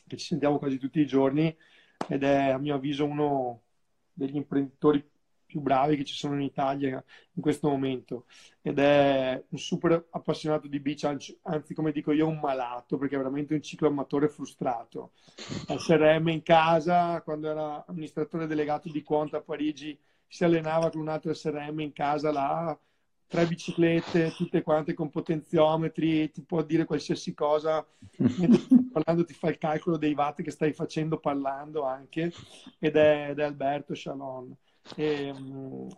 che 0.06 0.16
ci 0.16 0.26
sentiamo 0.26 0.58
quasi 0.58 0.78
tutti 0.78 1.00
i 1.00 1.06
giorni, 1.06 1.54
ed 2.08 2.22
è 2.22 2.50
a 2.50 2.58
mio 2.58 2.74
avviso 2.74 3.04
uno 3.04 3.62
degli 4.12 4.36
imprenditori 4.36 5.04
più 5.46 5.60
bravi 5.60 5.96
che 5.96 6.04
ci 6.04 6.14
sono 6.14 6.34
in 6.34 6.42
Italia 6.42 7.02
in 7.32 7.42
questo 7.42 7.68
momento 7.68 8.24
ed 8.60 8.80
è 8.80 9.42
un 9.48 9.58
super 9.58 10.08
appassionato 10.10 10.66
di 10.66 10.80
beach, 10.80 11.04
anzi 11.04 11.72
come 11.72 11.92
dico 11.92 12.10
io 12.10 12.26
un 12.26 12.40
malato 12.40 12.98
perché 12.98 13.14
è 13.14 13.18
veramente 13.18 13.54
un 13.54 13.62
ciclo 13.62 13.86
amatore 13.86 14.28
frustrato. 14.28 15.12
SRM 15.68 16.28
in 16.28 16.42
casa, 16.42 17.22
quando 17.22 17.48
era 17.48 17.84
amministratore 17.86 18.48
delegato 18.48 18.90
di 18.90 19.02
Quanta 19.04 19.36
a 19.36 19.42
Parigi, 19.42 19.96
si 20.28 20.44
allenava 20.44 20.90
con 20.90 21.00
un 21.00 21.08
altro 21.08 21.32
SRM 21.32 21.80
in 21.80 21.92
casa 21.92 22.32
là, 22.32 22.78
tre 23.26 23.46
biciclette, 23.46 24.32
tutte 24.36 24.62
quante 24.62 24.94
con 24.94 25.10
potenziometri, 25.10 26.30
ti 26.30 26.42
può 26.42 26.62
dire 26.62 26.84
qualsiasi 26.84 27.34
cosa, 27.34 27.84
parlando 28.92 29.24
ti 29.24 29.34
fa 29.34 29.48
il 29.48 29.58
calcolo 29.58 29.96
dei 29.96 30.14
watt 30.14 30.42
che 30.42 30.50
stai 30.50 30.72
facendo 30.72 31.18
parlando 31.18 31.84
anche, 31.84 32.32
ed 32.78 32.96
è, 32.96 33.28
ed 33.30 33.38
è 33.38 33.44
Alberto 33.44 33.94
Shalon. 33.94 34.54
E, 34.94 35.34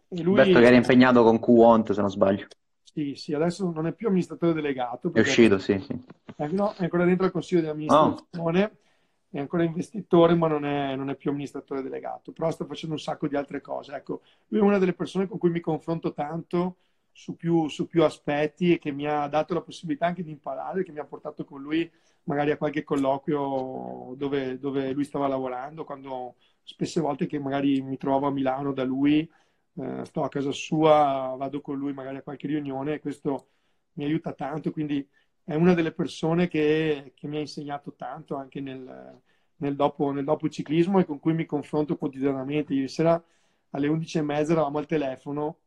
e 0.09 0.22
lui... 0.22 0.38
Alberto 0.38 0.59
che 0.59 0.66
era 0.66 0.76
impegnato 0.76 1.22
con 1.22 1.38
Qwant, 1.38 1.92
se 1.92 2.00
non 2.00 2.10
sbaglio. 2.10 2.46
Sì, 2.82 3.14
sì, 3.14 3.34
adesso 3.34 3.70
non 3.70 3.86
è 3.86 3.92
più 3.92 4.09
amministratore 4.09 4.55
delegato. 4.55 5.12
È 5.12 5.20
uscito, 5.20 5.59
sì, 5.59 5.78
sì. 5.78 5.96
È, 6.34 6.46
no, 6.48 6.72
è 6.74 6.84
ancora 6.84 7.05
dentro 7.05 7.26
il 7.26 7.32
consiglio 7.32 7.60
di 7.60 7.68
amministrazione. 7.68 8.64
Oh 8.64 8.86
è 9.30 9.38
ancora 9.38 9.62
investitore, 9.62 10.34
ma 10.34 10.48
non 10.48 10.64
è, 10.64 10.96
non 10.96 11.10
è, 11.10 11.16
più 11.16 11.30
amministratore 11.30 11.82
delegato, 11.82 12.32
però 12.32 12.50
sta 12.50 12.64
facendo 12.64 12.94
un 12.94 13.00
sacco 13.00 13.28
di 13.28 13.36
altre 13.36 13.60
cose. 13.60 13.94
Ecco, 13.94 14.22
lui 14.48 14.60
è 14.60 14.62
una 14.62 14.78
delle 14.78 14.94
persone 14.94 15.26
con 15.26 15.38
cui 15.38 15.50
mi 15.50 15.60
confronto 15.60 16.12
tanto 16.12 16.76
su 17.12 17.36
più, 17.36 17.68
su 17.68 17.86
più 17.86 18.05
aspetti 18.05 18.72
e 18.72 18.78
che 18.78 18.92
mi 18.92 19.06
ha 19.06 19.26
dato 19.26 19.52
la 19.55 19.60
possibilità 19.60 20.06
anche 20.06 20.22
di 20.22 20.30
imparare, 20.30 20.84
che 20.84 20.92
mi 20.92 21.00
ha 21.00 21.05
portato 21.05 21.44
con 21.44 21.60
lui 21.60 21.90
magari 22.24 22.50
a 22.50 22.56
qualche 22.56 22.84
colloquio 22.84 24.14
dove, 24.16 24.59
dove 24.59 24.92
lui 24.92 25.05
stava 25.05 25.26
lavorando, 25.26 25.84
quando 25.84 26.36
spesse 26.62 27.00
volte 27.00 27.26
che 27.26 27.38
magari 27.38 27.80
mi 27.80 27.96
trovo 27.96 28.26
a 28.26 28.30
Milano 28.30 28.72
da 28.72 28.84
lui, 28.84 29.28
eh, 29.74 30.05
sto 30.05 30.22
a 30.22 30.28
casa 30.28 30.52
sua, 30.52 31.34
vado 31.38 31.60
con 31.60 31.78
lui 31.78 31.92
magari 31.92 32.18
a 32.18 32.22
qualche 32.22 32.46
riunione 32.46 32.94
e 32.94 33.00
questo 33.00 33.48
mi 33.94 34.05
aiuta 34.05 34.32
tanto, 34.32 34.70
quindi 34.70 35.06
è 35.49 35.55
una 35.55 35.73
delle 35.73 35.93
persone 35.93 36.47
che, 36.47 37.12
che 37.15 37.27
mi 37.27 37.39
ha 37.39 37.41
insegnato 37.41 37.95
tanto 37.95 38.37
anche 38.37 38.61
nel, 38.61 39.19
nel, 39.57 39.77
dopo, 39.77 40.11
nel 40.11 40.25
dopo 40.25 40.51
ciclismo 40.51 40.99
e 40.99 41.07
con 41.07 41.19
cui 41.19 41.33
mi 41.33 41.47
confronto 41.47 41.97
quotidianamente. 41.97 42.75
Ieri 42.75 42.89
sera 42.89 43.23
alle 43.70 43.89
11.30 43.89 44.51
eravamo 44.51 44.77
al 44.77 44.85
telefono 44.85 45.61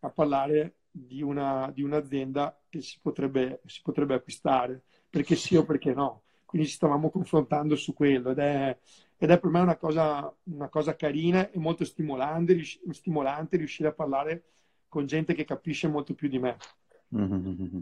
a 0.00 0.10
parlare 0.10 0.74
di, 0.90 1.22
una, 1.22 1.70
di 1.72 1.82
un'azienda 1.82 2.60
che 2.68 2.82
si 2.82 2.98
potrebbe, 3.00 3.62
si 3.64 3.80
potrebbe, 3.80 4.12
acquistare, 4.12 4.82
perché 5.08 5.34
sì 5.34 5.56
o 5.56 5.64
perché 5.64 5.94
no. 5.94 6.24
Quindi 6.44 6.68
ci 6.68 6.74
stavamo 6.74 7.08
confrontando 7.08 7.74
su 7.74 7.94
quello 7.94 8.32
ed 8.32 8.38
è, 8.38 8.78
ed 9.16 9.30
è 9.30 9.40
per 9.40 9.50
me 9.50 9.60
una 9.60 9.76
cosa, 9.76 10.30
una 10.42 10.68
cosa 10.68 10.94
carina 10.94 11.50
e 11.50 11.58
molto 11.58 11.86
stimolante, 11.86 12.62
stimolante 12.90 13.56
riuscire 13.56 13.88
a 13.88 13.92
parlare 13.92 14.44
con 14.90 15.06
gente 15.06 15.32
che 15.32 15.46
capisce 15.46 15.88
molto 15.88 16.12
più 16.12 16.28
di 16.28 16.38
me. 16.38 16.58
Mm-hmm. 17.16 17.80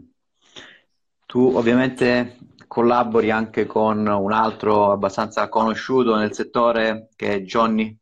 Tu 1.31 1.39
ovviamente 1.39 2.39
collabori 2.67 3.31
anche 3.31 3.65
con 3.65 4.05
un 4.05 4.33
altro 4.33 4.91
abbastanza 4.91 5.47
conosciuto 5.47 6.17
nel 6.17 6.33
settore 6.33 7.07
che 7.15 7.35
è 7.35 7.39
Johnny. 7.39 7.97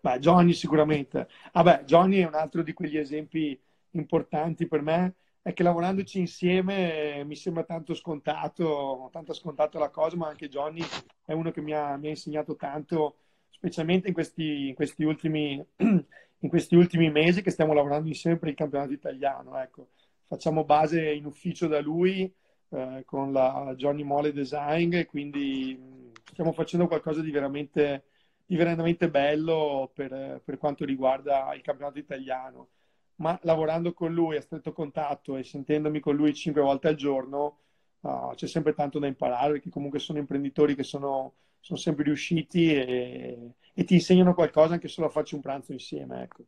Beh, 0.00 0.18
Johnny 0.18 0.52
sicuramente. 0.52 1.28
Vabbè, 1.52 1.84
Johnny 1.84 2.18
è 2.18 2.26
un 2.26 2.34
altro 2.34 2.64
di 2.64 2.72
quegli 2.72 2.96
esempi 2.96 3.56
importanti 3.90 4.66
per 4.66 4.82
me, 4.82 5.14
è 5.40 5.52
che 5.52 5.62
lavorandoci 5.62 6.18
insieme 6.18 7.18
eh, 7.18 7.24
mi 7.24 7.36
sembra 7.36 7.62
tanto 7.62 7.94
scontato, 7.94 9.08
tanto 9.12 9.34
scontato 9.34 9.78
la 9.78 9.90
cosa, 9.90 10.16
ma 10.16 10.26
anche 10.26 10.48
Johnny 10.48 10.82
è 11.24 11.32
uno 11.32 11.52
che 11.52 11.60
mi 11.60 11.72
ha, 11.74 11.96
mi 11.96 12.08
ha 12.08 12.10
insegnato 12.10 12.56
tanto, 12.56 13.18
specialmente 13.50 14.08
in 14.08 14.14
questi, 14.14 14.66
in 14.66 14.74
questi, 14.74 15.04
ultimi, 15.04 15.64
in 15.78 16.48
questi 16.48 16.74
ultimi 16.74 17.08
mesi 17.08 17.40
che 17.40 17.52
stiamo 17.52 17.72
lavorando 17.72 18.08
insieme 18.08 18.36
per 18.36 18.48
il 18.48 18.56
campionato 18.56 18.92
italiano. 18.92 19.56
Ecco 19.60 19.90
facciamo 20.32 20.64
base 20.64 21.12
in 21.12 21.26
ufficio 21.26 21.66
da 21.66 21.82
lui 21.82 22.22
eh, 22.70 23.02
con 23.04 23.32
la 23.32 23.74
Johnny 23.76 24.02
Mole 24.02 24.32
Design 24.32 24.94
e 24.94 25.04
quindi 25.04 26.10
stiamo 26.24 26.52
facendo 26.52 26.86
qualcosa 26.86 27.20
di 27.20 27.30
veramente, 27.30 28.04
di 28.46 28.56
veramente 28.56 29.10
bello 29.10 29.90
per, 29.92 30.40
per, 30.42 30.56
quanto 30.56 30.86
riguarda 30.86 31.52
il 31.54 31.60
campionato 31.60 31.98
italiano. 31.98 32.68
Ma 33.16 33.38
lavorando 33.42 33.92
con 33.92 34.14
lui 34.14 34.36
a 34.36 34.40
stretto 34.40 34.72
contatto 34.72 35.36
e 35.36 35.44
sentendomi 35.44 36.00
con 36.00 36.16
lui 36.16 36.32
cinque 36.32 36.62
volte 36.62 36.88
al 36.88 36.94
giorno, 36.94 37.58
uh, 38.00 38.32
c'è 38.34 38.46
sempre 38.46 38.72
tanto 38.72 38.98
da 38.98 39.06
imparare 39.06 39.52
perché 39.52 39.68
comunque 39.68 39.98
sono 39.98 40.18
imprenditori 40.18 40.74
che 40.74 40.82
sono, 40.82 41.34
sono 41.60 41.78
sempre 41.78 42.04
riusciti 42.04 42.72
e, 42.74 43.52
e, 43.74 43.84
ti 43.84 43.94
insegnano 43.94 44.32
qualcosa 44.32 44.72
anche 44.72 44.88
solo 44.88 45.08
a 45.08 45.10
farci 45.10 45.34
un 45.34 45.42
pranzo 45.42 45.72
insieme. 45.72 46.22
Ecco. 46.22 46.44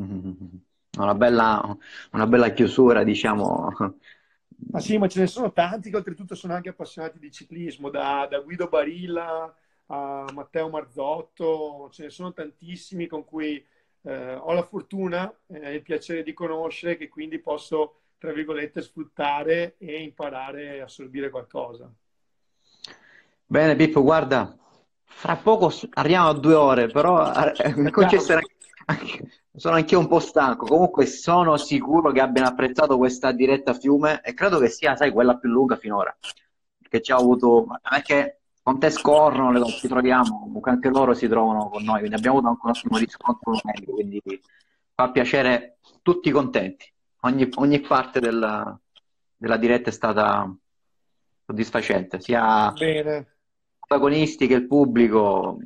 Mm-hmm 0.00 0.56
una 1.02 1.14
bella, 1.14 1.76
una 2.12 2.26
bella 2.26 2.50
chiusura, 2.50 3.04
diciamo. 3.04 3.68
Ma 4.70 4.80
sì, 4.80 4.96
ma 4.96 5.06
ce 5.06 5.20
ne 5.20 5.26
sono 5.26 5.52
tanti 5.52 5.90
che 5.90 5.96
oltretutto 5.96 6.34
sono 6.34 6.54
anche 6.54 6.70
appassionati 6.70 7.18
di 7.18 7.30
ciclismo, 7.30 7.90
da, 7.90 8.26
da 8.30 8.40
Guido 8.40 8.68
Barilla 8.68 9.54
a 9.86 10.24
Matteo 10.32 10.68
Marzotto, 10.68 11.88
ce 11.92 12.04
ne 12.04 12.10
sono 12.10 12.32
tantissimi 12.32 13.06
con 13.06 13.24
cui 13.24 13.64
eh, 14.02 14.34
ho 14.34 14.52
la 14.52 14.62
fortuna 14.62 15.32
e 15.46 15.60
eh, 15.60 15.74
il 15.74 15.82
piacere 15.82 16.22
di 16.22 16.32
conoscere 16.32 16.96
che 16.96 17.08
quindi 17.08 17.38
posso, 17.38 18.00
tra 18.18 18.32
virgolette, 18.32 18.82
sfruttare 18.82 19.76
e 19.78 20.02
imparare 20.02 20.80
a 20.80 20.84
assorbire 20.84 21.30
qualcosa. 21.30 21.92
Bene 23.48 23.76
Pippo, 23.76 24.02
guarda, 24.02 24.56
fra 25.04 25.36
poco 25.36 25.72
arriviamo 25.94 26.28
a 26.28 26.34
due 26.34 26.54
ore, 26.54 26.88
però 26.88 27.32
eh, 27.32 27.74
mi 27.76 27.90
concesserai 27.90 28.44
anche, 28.86 29.30
sono 29.56 29.76
anch'io 29.76 29.98
un 29.98 30.06
po' 30.06 30.20
stanco. 30.20 30.66
Comunque 30.66 31.06
sono 31.06 31.56
sicuro 31.56 32.12
che 32.12 32.20
abbiano 32.20 32.48
apprezzato 32.48 32.96
questa 32.98 33.32
diretta 33.32 33.72
a 33.72 33.74
fiume 33.74 34.20
e 34.22 34.34
credo 34.34 34.58
che 34.58 34.68
sia, 34.68 34.96
sai, 34.96 35.10
quella 35.10 35.36
più 35.36 35.48
lunga 35.48 35.76
finora. 35.76 36.16
Perché 36.78 37.02
ci 37.02 37.12
ha 37.12 37.16
avuto. 37.16 37.66
Perché 37.82 38.40
con 38.66 38.80
te 38.80 38.90
scorrono, 38.90 39.64
ci 39.66 39.86
troviamo, 39.86 40.40
comunque 40.40 40.72
anche 40.72 40.88
loro 40.88 41.14
si 41.14 41.28
trovano 41.28 41.68
con 41.68 41.84
noi, 41.84 41.98
quindi 42.00 42.16
abbiamo 42.16 42.38
avuto 42.38 42.50
anche 42.50 42.66
un 42.66 42.72
ottimo 42.72 42.98
riscontro 42.98 43.52
numerico, 43.52 43.92
quindi 43.92 44.20
fa 44.92 45.10
piacere 45.12 45.78
tutti 46.02 46.32
contenti. 46.32 46.92
Ogni, 47.20 47.48
ogni 47.54 47.78
parte 47.78 48.18
della, 48.18 48.76
della 49.36 49.56
diretta 49.56 49.90
è 49.90 49.92
stata 49.92 50.52
soddisfacente, 51.44 52.20
sia 52.20 52.72
i 52.76 53.24
protagonisti 53.78 54.48
che 54.48 54.54
il 54.54 54.66
pubblico 54.66 55.58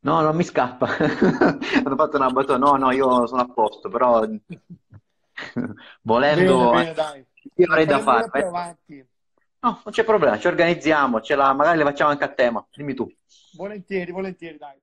No, 0.00 0.20
non 0.20 0.36
mi 0.36 0.44
scappa. 0.44 0.86
Hanno 0.96 1.96
fatto 1.96 2.16
una 2.16 2.30
battuta. 2.30 2.56
No, 2.56 2.76
no, 2.76 2.90
io 2.92 3.26
sono 3.26 3.42
a 3.42 3.48
posto, 3.48 3.88
però 3.88 4.24
volendo 6.02 6.70
bene, 6.70 6.92
bene, 6.94 7.26
io 7.54 7.66
avrei 7.66 7.86
da 7.86 7.98
fare. 7.98 8.30
No, 9.60 9.80
non 9.82 9.92
c'è 9.92 10.04
problema, 10.04 10.38
ci 10.38 10.46
organizziamo, 10.46 11.20
ce 11.20 11.34
la... 11.34 11.52
magari 11.52 11.78
le 11.78 11.84
facciamo 11.84 12.10
anche 12.10 12.24
a 12.24 12.28
tema. 12.28 12.64
Dimmi 12.72 12.94
tu. 12.94 13.10
Volentieri, 13.56 14.12
volentieri, 14.12 14.56
dai. 14.56 14.78